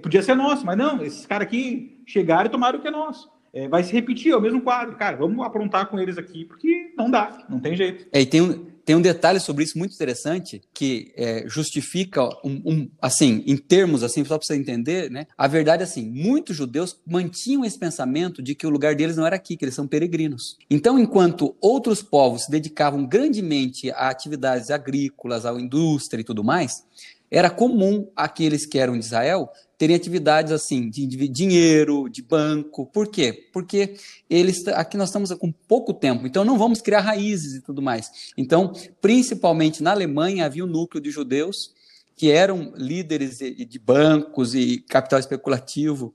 Podia 0.00 0.22
ser 0.22 0.36
nosso, 0.36 0.64
mas 0.64 0.78
não, 0.78 1.02
esses 1.02 1.26
caras 1.26 1.48
aqui 1.48 2.00
chegaram 2.06 2.46
e 2.46 2.48
tomaram 2.48 2.78
o 2.78 2.82
que 2.82 2.86
é 2.86 2.90
nosso 2.90 3.28
é, 3.52 3.68
vai 3.68 3.82
se 3.82 3.92
repetir, 3.92 4.32
é 4.32 4.36
o 4.36 4.40
mesmo 4.40 4.60
quadro. 4.60 4.96
Cara, 4.96 5.16
vamos 5.16 5.44
aprontar 5.44 5.86
com 5.86 5.98
eles 5.98 6.16
aqui, 6.16 6.44
porque 6.44 6.92
não 6.96 7.10
dá, 7.10 7.44
não 7.48 7.58
tem 7.58 7.76
jeito. 7.76 8.06
É, 8.12 8.20
e 8.20 8.26
tem 8.26 8.40
um, 8.40 8.66
tem 8.90 8.96
um 8.96 9.00
detalhe 9.00 9.38
sobre 9.38 9.62
isso 9.62 9.78
muito 9.78 9.94
interessante, 9.94 10.60
que 10.74 11.12
é, 11.16 11.44
justifica, 11.46 12.24
um, 12.44 12.60
um, 12.66 12.90
assim, 13.00 13.44
em 13.46 13.56
termos, 13.56 14.02
assim, 14.02 14.24
só 14.24 14.36
para 14.36 14.44
você 14.44 14.56
entender, 14.56 15.08
né? 15.08 15.28
A 15.38 15.46
verdade 15.46 15.84
é 15.84 15.84
assim, 15.84 16.10
muitos 16.10 16.56
judeus 16.56 17.00
mantinham 17.06 17.64
esse 17.64 17.78
pensamento 17.78 18.42
de 18.42 18.52
que 18.52 18.66
o 18.66 18.70
lugar 18.70 18.96
deles 18.96 19.16
não 19.16 19.24
era 19.24 19.36
aqui, 19.36 19.56
que 19.56 19.64
eles 19.64 19.76
são 19.76 19.86
peregrinos. 19.86 20.56
Então, 20.68 20.98
enquanto 20.98 21.54
outros 21.60 22.02
povos 22.02 22.46
se 22.46 22.50
dedicavam 22.50 23.06
grandemente 23.06 23.92
a 23.92 24.08
atividades 24.08 24.70
agrícolas, 24.70 25.46
à 25.46 25.52
indústria 25.52 26.22
e 26.22 26.24
tudo 26.24 26.42
mais, 26.42 26.82
era 27.30 27.48
comum 27.48 28.10
aqueles 28.16 28.66
que 28.66 28.76
eram 28.76 28.98
de 28.98 29.04
Israel 29.04 29.48
terem 29.80 29.96
atividades 29.96 30.52
assim 30.52 30.90
de, 30.90 31.06
de 31.06 31.26
dinheiro, 31.26 32.06
de 32.10 32.20
banco. 32.20 32.84
Por 32.84 33.08
quê? 33.08 33.48
Porque 33.50 33.94
eles 34.28 34.68
aqui 34.68 34.98
nós 34.98 35.08
estamos 35.08 35.32
com 35.32 35.50
pouco 35.50 35.94
tempo, 35.94 36.26
então 36.26 36.44
não 36.44 36.58
vamos 36.58 36.82
criar 36.82 37.00
raízes 37.00 37.54
e 37.54 37.62
tudo 37.62 37.80
mais. 37.80 38.30
Então, 38.36 38.74
principalmente 39.00 39.82
na 39.82 39.92
Alemanha 39.92 40.44
havia 40.44 40.62
um 40.62 40.68
núcleo 40.68 41.02
de 41.02 41.10
judeus 41.10 41.72
que 42.14 42.30
eram 42.30 42.74
líderes 42.76 43.38
de, 43.38 43.64
de 43.64 43.78
bancos 43.78 44.54
e 44.54 44.84
capital 44.86 45.18
especulativo 45.18 46.14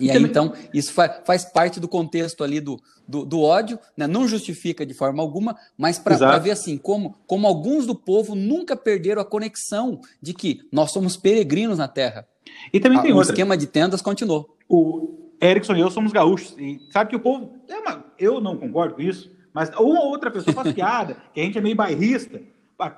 e 0.00 0.10
aí, 0.10 0.22
então, 0.22 0.52
isso 0.74 0.92
faz, 0.92 1.20
faz 1.24 1.44
parte 1.44 1.78
do 1.78 1.86
contexto 1.86 2.42
ali 2.42 2.60
do, 2.60 2.78
do, 3.06 3.24
do 3.24 3.40
ódio, 3.40 3.78
né? 3.96 4.06
não 4.06 4.26
justifica 4.26 4.84
de 4.84 4.92
forma 4.92 5.22
alguma, 5.22 5.56
mas 5.78 5.98
para 5.98 6.38
ver 6.38 6.50
assim, 6.50 6.76
como, 6.76 7.16
como 7.26 7.46
alguns 7.46 7.86
do 7.86 7.94
povo 7.94 8.34
nunca 8.34 8.76
perderam 8.76 9.22
a 9.22 9.24
conexão 9.24 10.00
de 10.20 10.34
que 10.34 10.60
nós 10.72 10.90
somos 10.90 11.16
peregrinos 11.16 11.78
na 11.78 11.88
Terra. 11.88 12.26
E 12.72 12.80
também 12.80 13.00
tem 13.00 13.12
o 13.12 13.16
outra. 13.16 13.32
esquema 13.32 13.56
de 13.56 13.66
tendas 13.66 14.02
continuou. 14.02 14.56
O 14.68 15.32
Erickson 15.42 15.74
e 15.74 15.80
eu 15.80 15.90
somos 15.90 16.12
gaúchos, 16.12 16.54
e 16.58 16.80
sabe 16.90 17.10
que 17.10 17.16
o 17.16 17.20
povo, 17.20 17.52
é 17.68 17.76
uma, 17.76 18.04
eu 18.18 18.40
não 18.40 18.56
concordo 18.56 18.94
com 18.94 19.02
isso, 19.02 19.30
mas 19.52 19.70
uma 19.78 20.02
outra 20.04 20.30
pessoa 20.30 20.54
faz 20.54 20.72
piada, 20.72 21.16
que 21.32 21.40
a 21.40 21.44
gente 21.44 21.58
é 21.58 21.60
meio 21.60 21.76
bairrista. 21.76 22.40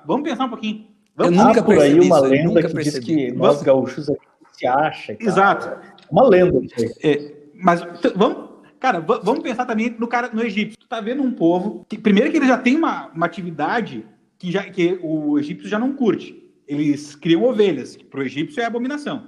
Vamos 0.05 0.29
pensar 0.29 0.45
um 0.45 0.49
pouquinho. 0.49 0.87
Vamos 1.15 1.37
eu 1.37 1.45
nunca 1.45 1.63
por 1.63 1.77
aí 1.77 1.99
uma 1.99 2.19
lenda 2.19 2.61
que 2.63 2.73
percebi. 2.73 3.05
diz 3.05 3.05
que 3.05 3.31
nós 3.31 3.61
gaúchos 3.61 4.09
aqui 4.09 4.27
se 4.53 4.67
acha. 4.67 5.15
Cara. 5.15 5.29
Exato. 5.29 5.89
Uma 6.11 6.27
lenda. 6.27 6.59
É, 7.03 7.33
mas 7.53 7.81
vamos, 8.15 8.49
cara, 8.79 8.99
vamos 8.99 9.41
pensar 9.41 9.65
também 9.65 9.95
no 9.97 10.07
cara 10.07 10.29
no 10.33 10.41
egípcio. 10.41 10.77
Tu 10.77 10.87
tá 10.87 10.99
vendo 10.99 11.23
um 11.23 11.31
povo 11.31 11.85
que 11.87 11.97
primeiro 11.97 12.31
que 12.31 12.37
ele 12.37 12.47
já 12.47 12.57
tem 12.57 12.75
uma, 12.75 13.07
uma 13.07 13.25
atividade 13.25 14.05
que 14.37 14.51
já 14.51 14.63
que 14.63 14.99
o 15.01 15.37
egípcio 15.37 15.69
já 15.69 15.79
não 15.79 15.93
curte. 15.93 16.41
Eles 16.67 17.15
criam 17.15 17.43
ovelhas, 17.43 17.95
que 17.95 18.05
pro 18.05 18.23
egípcio 18.23 18.61
é 18.61 18.65
abominação. 18.65 19.27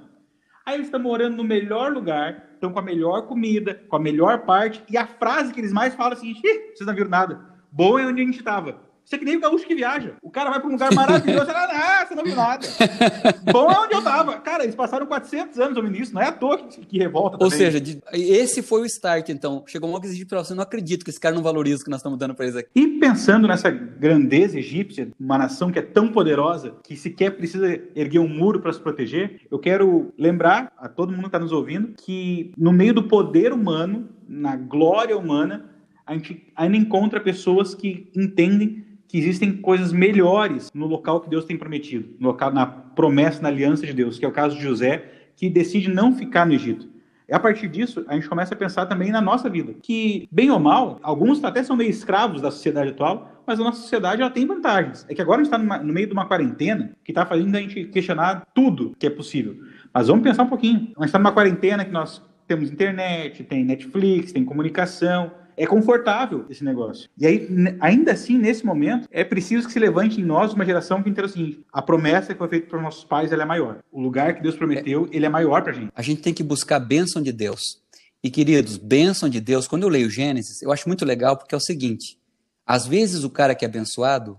Aí 0.64 0.74
eles 0.74 0.86
estão 0.86 1.00
morando 1.00 1.36
no 1.36 1.44
melhor 1.44 1.92
lugar, 1.92 2.50
estão 2.54 2.72
com 2.72 2.78
a 2.78 2.82
melhor 2.82 3.26
comida, 3.26 3.74
com 3.88 3.96
a 3.96 4.00
melhor 4.00 4.44
parte, 4.44 4.82
e 4.88 4.96
a 4.96 5.06
frase 5.06 5.52
que 5.52 5.60
eles 5.60 5.72
mais 5.72 5.94
falam 5.94 6.12
é 6.12 6.14
a 6.14 6.18
seguinte: 6.18 6.40
vocês 6.74 6.86
não 6.86 6.94
viram 6.94 7.10
nada. 7.10 7.40
Bom 7.70 7.98
é 7.98 8.06
onde 8.06 8.22
a 8.22 8.24
gente 8.24 8.38
estava. 8.38 8.91
Isso 9.04 9.14
é 9.14 9.18
que 9.18 9.24
nem 9.24 9.36
o 9.36 9.40
gaúcho 9.40 9.66
que 9.66 9.74
viaja. 9.74 10.14
O 10.22 10.30
cara 10.30 10.50
vai 10.50 10.60
para 10.60 10.68
um 10.68 10.72
lugar 10.72 10.94
maravilhoso, 10.94 11.50
ah, 11.50 12.06
você 12.06 12.14
não 12.14 12.24
viu 12.24 12.36
nada. 12.36 12.66
Bom 13.52 13.70
é 13.70 13.78
onde 13.80 13.94
eu 13.94 14.02
tava. 14.02 14.38
Cara, 14.40 14.64
eles 14.64 14.74
passaram 14.74 15.06
400 15.06 15.58
anos 15.58 15.76
homem 15.76 15.92
nisso, 15.92 16.14
não 16.14 16.22
é 16.22 16.28
à 16.28 16.32
toa 16.32 16.58
que, 16.58 16.84
que 16.86 16.98
revolta 16.98 17.36
Ou 17.40 17.50
seja, 17.50 17.82
esse 18.12 18.62
foi 18.62 18.82
o 18.82 18.86
start, 18.86 19.28
então. 19.28 19.64
Chegou 19.66 19.90
um 19.90 20.02
exigir 20.02 20.26
para 20.26 20.42
você, 20.42 20.54
não 20.54 20.62
acredito 20.62 21.04
que 21.04 21.10
esse 21.10 21.20
cara 21.20 21.34
não 21.34 21.42
valoriza 21.42 21.82
o 21.82 21.84
que 21.84 21.90
nós 21.90 22.00
estamos 22.00 22.18
dando 22.18 22.34
para 22.34 22.46
eles 22.46 22.56
aqui. 22.56 22.68
E 22.74 22.88
pensando 22.98 23.46
nessa 23.46 23.70
grandeza 23.70 24.58
egípcia, 24.58 25.10
uma 25.18 25.38
nação 25.38 25.70
que 25.70 25.78
é 25.78 25.82
tão 25.82 26.08
poderosa, 26.08 26.74
que 26.82 26.96
sequer 26.96 27.30
precisa 27.30 27.80
erguer 27.94 28.18
um 28.18 28.28
muro 28.28 28.60
para 28.60 28.72
se 28.72 28.80
proteger, 28.80 29.40
eu 29.50 29.58
quero 29.58 30.12
lembrar 30.18 30.72
a 30.76 30.88
todo 30.88 31.10
mundo 31.12 31.22
que 31.22 31.28
está 31.28 31.38
nos 31.38 31.52
ouvindo 31.52 31.94
que 31.96 32.52
no 32.56 32.72
meio 32.72 32.94
do 32.94 33.04
poder 33.04 33.52
humano, 33.52 34.08
na 34.28 34.56
glória 34.56 35.16
humana, 35.16 35.70
a 36.06 36.14
gente 36.14 36.46
ainda 36.56 36.76
encontra 36.76 37.20
pessoas 37.20 37.74
que 37.74 38.10
entendem 38.14 38.84
que 39.12 39.18
existem 39.18 39.52
coisas 39.52 39.92
melhores 39.92 40.70
no 40.72 40.86
local 40.86 41.20
que 41.20 41.28
Deus 41.28 41.44
tem 41.44 41.54
prometido, 41.54 42.16
no 42.18 42.28
local, 42.28 42.50
na 42.50 42.64
promessa, 42.64 43.42
na 43.42 43.50
aliança 43.50 43.84
de 43.84 43.92
Deus, 43.92 44.18
que 44.18 44.24
é 44.24 44.28
o 44.28 44.32
caso 44.32 44.56
de 44.56 44.62
José, 44.62 45.04
que 45.36 45.50
decide 45.50 45.90
não 45.90 46.14
ficar 46.14 46.46
no 46.46 46.54
Egito. 46.54 46.88
E 47.28 47.34
a 47.34 47.38
partir 47.38 47.68
disso, 47.68 48.06
a 48.08 48.14
gente 48.14 48.26
começa 48.26 48.54
a 48.54 48.56
pensar 48.56 48.86
também 48.86 49.10
na 49.10 49.20
nossa 49.20 49.50
vida, 49.50 49.74
que, 49.82 50.26
bem 50.32 50.50
ou 50.50 50.58
mal, 50.58 50.98
alguns 51.02 51.44
até 51.44 51.62
são 51.62 51.76
meio 51.76 51.90
escravos 51.90 52.40
da 52.40 52.50
sociedade 52.50 52.88
atual, 52.88 53.42
mas 53.46 53.60
a 53.60 53.64
nossa 53.64 53.82
sociedade 53.82 54.22
ela 54.22 54.30
tem 54.30 54.46
vantagens. 54.46 55.04
É 55.06 55.14
que 55.14 55.20
agora 55.20 55.42
a 55.42 55.44
gente 55.44 55.52
está 55.52 55.82
no 55.82 55.92
meio 55.92 56.06
de 56.06 56.14
uma 56.14 56.26
quarentena 56.26 56.96
que 57.04 57.10
está 57.10 57.26
fazendo 57.26 57.54
a 57.54 57.60
gente 57.60 57.84
questionar 57.84 58.46
tudo 58.54 58.96
que 58.98 59.06
é 59.06 59.10
possível. 59.10 59.56
Mas 59.92 60.08
vamos 60.08 60.22
pensar 60.22 60.44
um 60.44 60.48
pouquinho. 60.48 60.90
A 60.96 61.00
gente 61.00 61.08
está 61.08 61.18
numa 61.18 61.32
quarentena 61.32 61.84
que 61.84 61.92
nós 61.92 62.22
temos 62.48 62.70
internet, 62.70 63.44
tem 63.44 63.62
Netflix, 63.62 64.32
tem 64.32 64.42
comunicação, 64.42 65.30
é 65.62 65.66
confortável 65.66 66.44
esse 66.50 66.64
negócio. 66.64 67.08
E 67.16 67.24
aí, 67.24 67.48
ainda 67.78 68.10
assim, 68.10 68.36
nesse 68.36 68.66
momento, 68.66 69.08
é 69.12 69.22
preciso 69.22 69.66
que 69.68 69.72
se 69.72 69.78
levante 69.78 70.20
em 70.20 70.24
nós 70.24 70.52
uma 70.52 70.64
geração 70.64 71.00
que 71.00 71.08
entenda 71.08 71.28
o 71.28 71.30
seguinte: 71.30 71.60
a 71.72 71.80
promessa 71.80 72.32
que 72.32 72.38
foi 72.38 72.48
feita 72.48 72.66
para 72.66 72.82
nossos 72.82 73.04
pais 73.04 73.30
ela 73.30 73.44
é 73.44 73.46
maior. 73.46 73.78
O 73.92 74.00
lugar 74.00 74.34
que 74.34 74.42
Deus 74.42 74.56
prometeu, 74.56 75.08
ele 75.12 75.24
é 75.24 75.28
maior 75.28 75.62
para 75.62 75.70
a 75.70 75.74
gente. 75.74 75.92
A 75.94 76.02
gente 76.02 76.20
tem 76.20 76.34
que 76.34 76.42
buscar 76.42 76.76
a 76.76 76.80
bênção 76.80 77.22
de 77.22 77.30
Deus. 77.30 77.80
E, 78.24 78.28
queridos, 78.28 78.76
bênção 78.76 79.28
de 79.28 79.40
Deus, 79.40 79.68
quando 79.68 79.84
eu 79.84 79.88
leio 79.88 80.10
Gênesis, 80.10 80.62
eu 80.62 80.72
acho 80.72 80.88
muito 80.88 81.04
legal 81.04 81.36
porque 81.36 81.54
é 81.54 81.58
o 81.58 81.60
seguinte: 81.60 82.18
às 82.66 82.84
vezes 82.84 83.22
o 83.22 83.30
cara 83.30 83.54
que 83.54 83.64
é 83.64 83.68
abençoado 83.68 84.36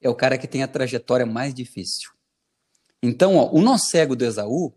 é 0.00 0.08
o 0.08 0.14
cara 0.14 0.38
que 0.38 0.48
tem 0.48 0.62
a 0.62 0.68
trajetória 0.68 1.26
mais 1.26 1.52
difícil. 1.52 2.10
Então, 3.02 3.36
ó, 3.36 3.50
o 3.52 3.60
nó 3.60 3.76
cego 3.76 4.16
do 4.16 4.24
Esaú, 4.24 4.72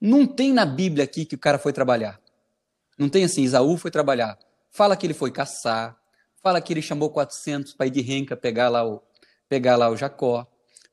não 0.00 0.26
tem 0.26 0.52
na 0.52 0.66
Bíblia 0.66 1.04
aqui 1.04 1.24
que 1.24 1.36
o 1.36 1.38
cara 1.38 1.56
foi 1.56 1.72
trabalhar. 1.72 2.20
Não 2.98 3.08
tem 3.08 3.22
assim, 3.22 3.44
Esaú 3.44 3.76
foi 3.76 3.92
trabalhar. 3.92 4.36
Fala 4.74 4.96
que 4.96 5.06
ele 5.06 5.14
foi 5.14 5.30
caçar, 5.30 5.96
fala 6.42 6.60
que 6.60 6.72
ele 6.72 6.82
chamou 6.82 7.08
400 7.08 7.74
para 7.74 7.86
ir 7.86 7.90
de 7.90 8.00
renca 8.00 8.36
pegar 8.36 8.68
lá 8.68 8.84
o, 8.84 9.00
pegar 9.48 9.76
lá 9.76 9.88
o 9.88 9.96
Jacó, 9.96 10.44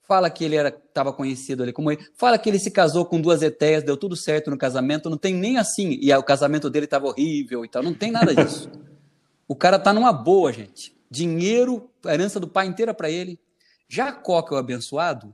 fala 0.08 0.30
que 0.30 0.46
ele 0.46 0.56
estava 0.56 1.12
conhecido 1.12 1.64
ali 1.64 1.74
como 1.74 1.92
ele, 1.92 2.06
fala 2.16 2.38
que 2.38 2.48
ele 2.48 2.60
se 2.60 2.70
casou 2.70 3.06
com 3.08 3.20
duas 3.20 3.42
eteias, 3.42 3.84
deu 3.84 3.98
tudo 3.98 4.16
certo 4.16 4.52
no 4.52 4.58
casamento, 4.58 5.10
não 5.10 5.18
tem 5.18 5.34
nem 5.34 5.58
assim, 5.58 5.98
e 6.00 6.14
o 6.14 6.22
casamento 6.22 6.70
dele 6.70 6.86
estava 6.86 7.08
horrível 7.08 7.66
e 7.66 7.68
tal, 7.68 7.82
não 7.82 7.96
tem 7.96 8.12
nada 8.12 8.36
disso. 8.36 8.70
o 9.48 9.56
cara 9.56 9.80
tá 9.80 9.92
numa 9.92 10.14
boa, 10.14 10.54
gente. 10.54 10.96
Dinheiro, 11.10 11.90
a 12.06 12.14
herança 12.14 12.40
do 12.40 12.48
pai 12.48 12.68
inteira 12.68 12.94
para 12.94 13.10
ele. 13.10 13.40
Jacó, 13.90 14.44
que 14.44 14.54
é 14.54 14.58
o 14.58 14.60
abençoado, 14.60 15.34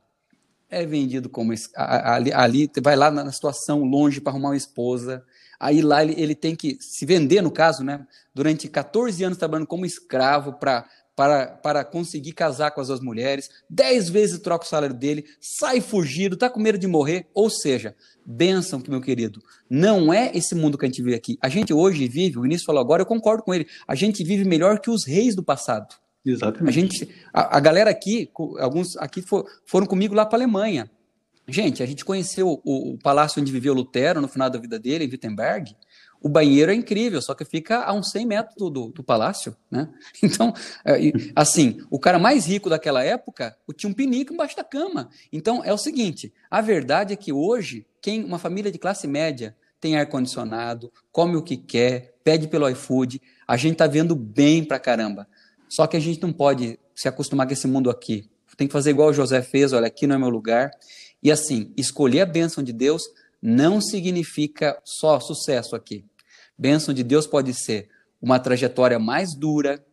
é 0.69 0.85
vendido 0.85 1.27
como 1.27 1.53
ali, 1.75 2.31
ali 2.31 2.71
vai 2.81 2.95
lá 2.95 3.11
na 3.11 3.29
situação 3.29 3.83
longe 3.83 4.21
para 4.21 4.31
arrumar 4.31 4.49
uma 4.49 4.57
esposa, 4.57 5.25
Aí 5.59 5.81
lá 5.81 6.03
ele, 6.03 6.13
ele 6.17 6.35
tem 6.35 6.55
que 6.55 6.77
se 6.79 7.05
vender, 7.05 7.41
no 7.41 7.51
caso, 7.51 7.84
né? 7.84 8.05
Durante 8.34 8.67
14 8.67 9.23
anos 9.23 9.38
trabalhando 9.38 9.67
como 9.67 9.85
escravo 9.85 10.53
para 10.53 10.85
para, 11.17 11.47
para 11.47 11.84
conseguir 11.84 12.34
casar 12.34 12.69
com 12.69 12.79
as 12.79 12.89
duas 12.89 12.99
mulheres, 12.99 13.49
dez 13.67 14.07
vezes 14.07 14.38
troca 14.38 14.65
o 14.65 14.67
salário 14.67 14.95
dele, 14.95 15.25
sai 15.41 15.81
fugido, 15.81 16.35
está 16.35 16.47
com 16.47 16.59
medo 16.59 16.77
de 16.77 16.85
morrer. 16.85 17.25
Ou 17.34 17.49
seja, 17.49 17.95
bênção, 18.23 18.79
meu 18.88 19.01
querido, 19.01 19.41
não 19.67 20.13
é 20.13 20.31
esse 20.35 20.53
mundo 20.53 20.77
que 20.77 20.85
a 20.85 20.88
gente 20.88 21.01
vive 21.01 21.15
aqui. 21.15 21.35
A 21.41 21.49
gente 21.49 21.73
hoje 21.73 22.07
vive, 22.07 22.38
o 22.38 22.45
início 22.45 22.67
falou 22.67 22.79
agora, 22.79 23.01
eu 23.01 23.05
concordo 23.07 23.41
com 23.41 23.51
ele, 23.51 23.65
a 23.88 23.95
gente 23.95 24.23
vive 24.23 24.45
melhor 24.45 24.79
que 24.79 24.91
os 24.91 25.05
reis 25.05 25.35
do 25.35 25.41
passado. 25.41 25.95
Exatamente. 26.23 26.69
A, 26.69 26.71
gente, 26.71 27.09
a, 27.34 27.57
a 27.57 27.59
galera 27.59 27.89
aqui, 27.89 28.29
alguns 28.59 28.95
aqui 28.97 29.23
for, 29.23 29.43
foram 29.65 29.88
comigo 29.88 30.13
lá 30.13 30.23
para 30.23 30.38
a 30.38 30.41
Alemanha. 30.43 30.88
Gente, 31.49 31.81
a 31.81 31.85
gente 31.85 32.03
conheceu 32.03 32.61
o, 32.63 32.93
o, 32.93 32.97
palácio 32.97 33.41
onde 33.41 33.53
viveu 33.53 33.73
Lutero 33.73 34.19
no 34.19 34.27
final 34.27 34.49
da 34.49 34.59
vida 34.59 34.77
dele, 34.77 35.05
em 35.05 35.09
Wittenberg. 35.09 35.73
O 36.21 36.27
banheiro 36.27 36.71
é 36.71 36.75
incrível, 36.75 37.21
só 37.21 37.33
que 37.33 37.45
fica 37.45 37.83
a 37.83 37.93
uns 37.93 38.11
100 38.11 38.25
metros 38.25 38.55
do, 38.57 38.69
do, 38.69 38.87
do 38.89 39.03
palácio, 39.03 39.55
né? 39.71 39.87
Então, 40.21 40.53
é, 40.83 40.99
assim, 41.33 41.79
o 41.89 41.97
cara 41.97 42.19
mais 42.19 42.45
rico 42.45 42.69
daquela 42.69 43.01
época 43.01 43.55
tinha 43.77 43.89
um 43.89 43.93
pinico 43.93 44.33
embaixo 44.33 44.57
da 44.57 44.63
cama. 44.63 45.09
Então, 45.31 45.63
é 45.63 45.71
o 45.71 45.77
seguinte, 45.77 46.33
a 46.51 46.59
verdade 46.59 47.13
é 47.13 47.15
que 47.15 47.31
hoje, 47.31 47.85
quem 48.01 48.25
uma 48.25 48.39
família 48.39 48.71
de 48.71 48.77
classe 48.77 49.07
média 49.07 49.55
tem 49.79 49.95
ar-condicionado, 49.95 50.91
come 51.13 51.37
o 51.37 51.43
que 51.43 51.55
quer, 51.55 52.15
pede 52.25 52.47
pelo 52.47 52.67
iFood, 52.67 53.21
a 53.47 53.55
gente 53.55 53.73
está 53.73 53.87
vendo 53.87 54.15
bem 54.15 54.65
pra 54.65 54.79
caramba. 54.79 55.25
Só 55.69 55.87
que 55.87 55.95
a 55.95 55.99
gente 55.99 56.21
não 56.21 56.33
pode 56.33 56.77
se 56.93 57.07
acostumar 57.07 57.47
com 57.47 57.53
esse 57.53 57.67
mundo 57.67 57.89
aqui. 57.89 58.29
Tem 58.57 58.67
que 58.67 58.73
fazer 58.73 58.89
igual 58.89 59.09
o 59.09 59.13
José 59.13 59.41
fez, 59.43 59.71
olha, 59.71 59.85
aqui 59.85 60.07
não 60.07 60.15
é 60.15 60.17
meu 60.17 60.29
lugar. 60.29 60.71
E 61.22 61.31
assim, 61.31 61.73
escolher 61.76 62.22
a 62.22 62.26
bênção 62.26 62.64
de 62.64 62.72
Deus 62.72 63.03
não 63.41 63.81
significa 63.81 64.80
só 64.84 65.19
sucesso 65.19 65.76
aqui. 65.76 66.06
Bênção 66.57 66.94
de 66.94 67.03
Deus 67.03 67.27
pode 67.27 67.53
ser 67.53 67.89
uma 68.22 68.39
trajetória 68.39 68.98
mais 68.98 69.35
dura, 69.35 69.84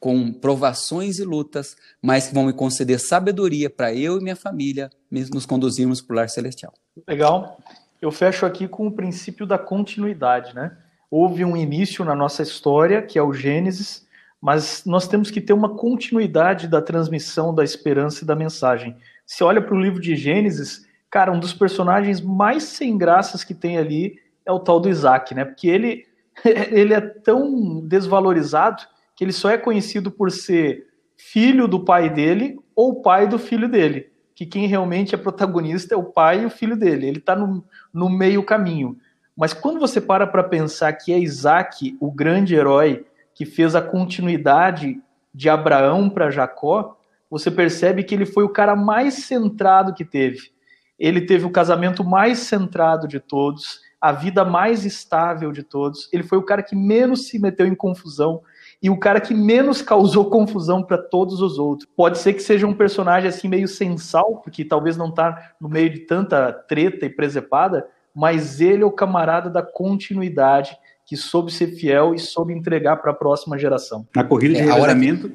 com 0.00 0.32
provações 0.32 1.20
e 1.20 1.24
lutas, 1.24 1.76
mas 2.02 2.26
que 2.26 2.34
vão 2.34 2.46
me 2.46 2.52
conceder 2.52 2.98
sabedoria 2.98 3.70
para 3.70 3.94
eu 3.94 4.18
e 4.18 4.20
minha 4.20 4.34
família 4.34 4.90
nos 5.08 5.46
conduzirmos 5.46 6.02
para 6.02 6.12
o 6.12 6.16
lar 6.16 6.28
celestial. 6.28 6.74
Legal. 7.06 7.56
Eu 8.00 8.10
fecho 8.10 8.44
aqui 8.44 8.66
com 8.66 8.88
o 8.88 8.90
princípio 8.90 9.46
da 9.46 9.56
continuidade, 9.56 10.56
né? 10.56 10.76
Houve 11.08 11.44
um 11.44 11.56
início 11.56 12.04
na 12.04 12.16
nossa 12.16 12.42
história, 12.42 13.00
que 13.00 13.16
é 13.16 13.22
o 13.22 13.32
Gênesis, 13.32 14.04
mas 14.40 14.82
nós 14.84 15.06
temos 15.06 15.30
que 15.30 15.40
ter 15.40 15.52
uma 15.52 15.76
continuidade 15.76 16.66
da 16.66 16.82
transmissão 16.82 17.54
da 17.54 17.62
esperança 17.62 18.24
e 18.24 18.26
da 18.26 18.34
mensagem. 18.34 18.96
Se 19.26 19.42
olha 19.44 19.62
para 19.62 19.74
o 19.74 19.80
livro 19.80 20.00
de 20.00 20.16
Gênesis, 20.16 20.86
cara, 21.10 21.32
um 21.32 21.40
dos 21.40 21.52
personagens 21.52 22.20
mais 22.20 22.64
sem 22.64 22.96
graças 22.96 23.44
que 23.44 23.54
tem 23.54 23.78
ali 23.78 24.18
é 24.44 24.52
o 24.52 24.60
tal 24.60 24.80
do 24.80 24.88
Isaac, 24.88 25.34
né? 25.34 25.44
Porque 25.44 25.68
ele, 25.68 26.06
ele 26.44 26.94
é 26.94 27.00
tão 27.00 27.80
desvalorizado 27.80 28.82
que 29.14 29.24
ele 29.24 29.32
só 29.32 29.50
é 29.50 29.58
conhecido 29.58 30.10
por 30.10 30.30
ser 30.30 30.86
filho 31.16 31.68
do 31.68 31.84
pai 31.84 32.10
dele 32.10 32.58
ou 32.74 33.02
pai 33.02 33.26
do 33.26 33.38
filho 33.38 33.68
dele. 33.68 34.10
Que 34.34 34.46
quem 34.46 34.66
realmente 34.66 35.14
é 35.14 35.18
protagonista 35.18 35.94
é 35.94 35.96
o 35.96 36.04
pai 36.04 36.42
e 36.42 36.46
o 36.46 36.50
filho 36.50 36.76
dele. 36.76 37.06
Ele 37.06 37.18
está 37.18 37.36
no, 37.36 37.64
no 37.92 38.08
meio 38.08 38.42
caminho. 38.42 38.98
Mas 39.36 39.52
quando 39.52 39.78
você 39.78 40.00
para 40.00 40.26
para 40.26 40.42
pensar 40.42 40.92
que 40.94 41.12
é 41.12 41.18
Isaac 41.18 41.96
o 42.00 42.10
grande 42.10 42.54
herói 42.54 43.06
que 43.34 43.46
fez 43.46 43.74
a 43.74 43.82
continuidade 43.82 45.00
de 45.34 45.48
Abraão 45.48 46.10
para 46.10 46.30
Jacó, 46.30 46.98
você 47.32 47.50
percebe 47.50 48.04
que 48.04 48.14
ele 48.14 48.26
foi 48.26 48.44
o 48.44 48.50
cara 48.50 48.76
mais 48.76 49.24
centrado 49.24 49.94
que 49.94 50.04
teve. 50.04 50.52
Ele 50.98 51.22
teve 51.22 51.46
o 51.46 51.50
casamento 51.50 52.04
mais 52.04 52.40
centrado 52.40 53.08
de 53.08 53.18
todos, 53.18 53.80
a 53.98 54.12
vida 54.12 54.44
mais 54.44 54.84
estável 54.84 55.50
de 55.50 55.62
todos. 55.62 56.10
Ele 56.12 56.22
foi 56.22 56.36
o 56.36 56.42
cara 56.42 56.62
que 56.62 56.76
menos 56.76 57.28
se 57.28 57.38
meteu 57.38 57.66
em 57.66 57.74
confusão 57.74 58.42
e 58.82 58.90
o 58.90 58.98
cara 58.98 59.18
que 59.18 59.32
menos 59.32 59.80
causou 59.80 60.28
confusão 60.28 60.82
para 60.82 60.98
todos 60.98 61.40
os 61.40 61.58
outros. 61.58 61.88
Pode 61.96 62.18
ser 62.18 62.34
que 62.34 62.42
seja 62.42 62.66
um 62.66 62.74
personagem 62.74 63.30
assim 63.30 63.48
meio 63.48 63.66
sensal, 63.66 64.42
porque 64.44 64.62
talvez 64.62 64.98
não 64.98 65.10
tá 65.10 65.54
no 65.58 65.70
meio 65.70 65.88
de 65.88 66.00
tanta 66.00 66.52
treta 66.52 67.06
e 67.06 67.08
presepada, 67.08 67.86
mas 68.14 68.60
ele 68.60 68.82
é 68.82 68.86
o 68.86 68.92
camarada 68.92 69.48
da 69.48 69.62
continuidade 69.62 70.76
que 71.06 71.16
soube 71.16 71.50
ser 71.50 71.68
fiel 71.68 72.14
e 72.14 72.18
soube 72.18 72.52
entregar 72.52 72.96
para 72.96 73.12
a 73.12 73.14
próxima 73.14 73.58
geração. 73.58 74.06
Na 74.14 74.22
corrida 74.22 74.54
de 74.54 74.60
é, 74.60 74.64
revezamento, 74.64 75.32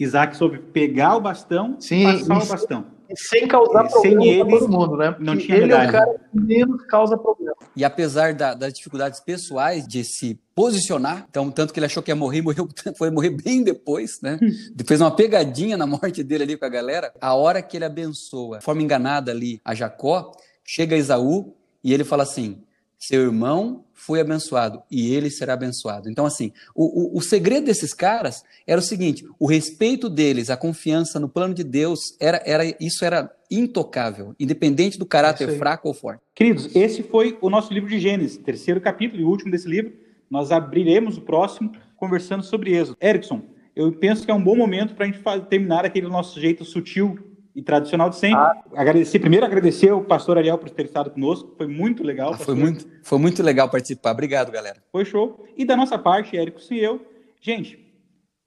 Isaac 0.00 0.34
soube 0.34 0.58
pegar 0.58 1.16
o 1.16 1.20
bastão 1.20 1.76
Sim, 1.78 2.04
passar 2.04 2.42
o 2.42 2.46
bastão. 2.46 2.86
sem 3.14 3.46
causar 3.46 3.84
e 3.84 3.88
problema 3.90 4.22
sem 4.22 4.38
para 4.38 4.58
todo 4.58 4.68
mundo, 4.72 4.96
né? 4.96 5.16
Não 5.20 5.36
tinha 5.36 5.58
ele 5.58 5.72
é 5.72 5.88
o 5.88 5.92
cara 5.92 6.18
que 6.18 6.40
menos 6.40 6.82
causa 6.86 7.18
problema. 7.18 7.54
E 7.76 7.84
apesar 7.84 8.32
da, 8.32 8.54
das 8.54 8.72
dificuldades 8.72 9.20
pessoais 9.20 9.86
de 9.86 10.02
se 10.02 10.40
posicionar, 10.54 11.26
então 11.28 11.50
tanto 11.50 11.74
que 11.74 11.78
ele 11.78 11.86
achou 11.86 12.02
que 12.02 12.10
ia 12.10 12.16
morrer, 12.16 12.40
morreu, 12.42 12.66
foi 12.96 13.10
morrer 13.10 13.30
bem 13.30 13.62
depois, 13.62 14.20
né? 14.22 14.38
Fez 14.86 15.00
uma 15.02 15.14
pegadinha 15.14 15.76
na 15.76 15.86
morte 15.86 16.22
dele 16.22 16.44
ali 16.44 16.56
com 16.56 16.64
a 16.64 16.70
galera. 16.70 17.12
A 17.20 17.34
hora 17.34 17.60
que 17.60 17.76
ele 17.76 17.84
abençoa, 17.84 18.58
de 18.58 18.64
forma 18.64 18.82
enganada 18.82 19.30
ali 19.30 19.60
a 19.62 19.74
Jacó, 19.74 20.32
chega 20.64 20.96
Esaú 20.96 21.54
e 21.84 21.92
ele 21.92 22.04
fala 22.04 22.22
assim: 22.22 22.62
seu 22.98 23.22
irmão 23.22 23.84
foi 24.10 24.20
abençoado 24.20 24.82
e 24.90 25.14
ele 25.14 25.30
será 25.30 25.52
abençoado. 25.52 26.10
Então, 26.10 26.26
assim, 26.26 26.50
o, 26.74 27.14
o, 27.14 27.18
o, 27.18 27.22
segredo 27.22 27.66
desses 27.66 27.94
caras 27.94 28.42
era 28.66 28.80
o 28.80 28.82
seguinte: 28.82 29.24
o 29.38 29.46
respeito 29.46 30.10
deles, 30.10 30.50
a 30.50 30.56
confiança 30.56 31.20
no 31.20 31.28
plano 31.28 31.54
de 31.54 31.62
Deus, 31.62 32.16
era, 32.18 32.42
era 32.44 32.64
isso 32.80 33.04
era 33.04 33.30
intocável, 33.48 34.34
independente 34.36 34.98
do 34.98 35.06
caráter 35.06 35.56
fraco 35.56 35.86
ou 35.86 35.94
forte. 35.94 36.20
Queridos, 36.34 36.74
esse 36.74 37.04
foi 37.04 37.38
o 37.40 37.48
nosso 37.48 37.72
livro 37.72 37.88
de 37.88 38.00
Gênesis, 38.00 38.36
terceiro 38.38 38.80
capítulo 38.80 39.22
e 39.22 39.24
último 39.24 39.52
desse 39.52 39.68
livro. 39.68 39.92
Nós 40.28 40.50
abriremos 40.50 41.16
o 41.16 41.20
próximo 41.20 41.70
conversando 41.96 42.42
sobre 42.42 42.74
Êxodo. 42.74 42.96
Erickson, 43.00 43.42
eu 43.76 43.92
penso 43.92 44.24
que 44.24 44.30
é 44.32 44.34
um 44.34 44.42
bom 44.42 44.56
momento 44.56 44.96
para 44.96 45.06
a 45.06 45.08
gente 45.08 45.22
terminar 45.48 45.84
aquele 45.84 46.08
nosso 46.08 46.40
jeito 46.40 46.64
sutil 46.64 47.16
e 47.54 47.62
tradicional 47.62 48.10
de 48.10 48.16
sempre. 48.16 48.38
Ah. 48.38 48.62
Agradecer, 48.74 49.18
primeiro 49.18 49.44
agradecer 49.44 49.90
ao 49.90 50.02
pastor 50.02 50.38
Ariel 50.38 50.58
por 50.58 50.70
ter 50.70 50.84
estado 50.86 51.10
conosco, 51.10 51.54
foi 51.56 51.66
muito 51.66 52.02
legal. 52.02 52.34
Ah, 52.34 52.38
foi, 52.38 52.54
muito, 52.54 52.86
foi 53.02 53.18
muito 53.18 53.42
legal 53.42 53.68
participar, 53.68 54.12
obrigado, 54.12 54.50
galera. 54.50 54.82
Foi 54.92 55.04
show. 55.04 55.44
E 55.56 55.64
da 55.64 55.76
nossa 55.76 55.98
parte, 55.98 56.36
Érico 56.36 56.60
e 56.70 56.78
eu, 56.78 57.04
gente, 57.40 57.78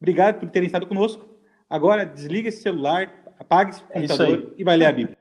obrigado 0.02 0.40
por 0.40 0.50
terem 0.50 0.68
estado 0.68 0.88
conosco. 0.88 1.26
Agora 1.70 2.06
desliga 2.06 2.50
esse 2.50 2.62
celular, 2.62 3.12
apague 3.40 3.72
esse 3.72 3.84
é 3.90 3.94
computador 3.94 4.52
é 4.52 4.62
e 4.62 4.64
vai 4.64 4.78
ler 4.78 4.86
a 4.86 4.92
Bíblia. 4.92 5.18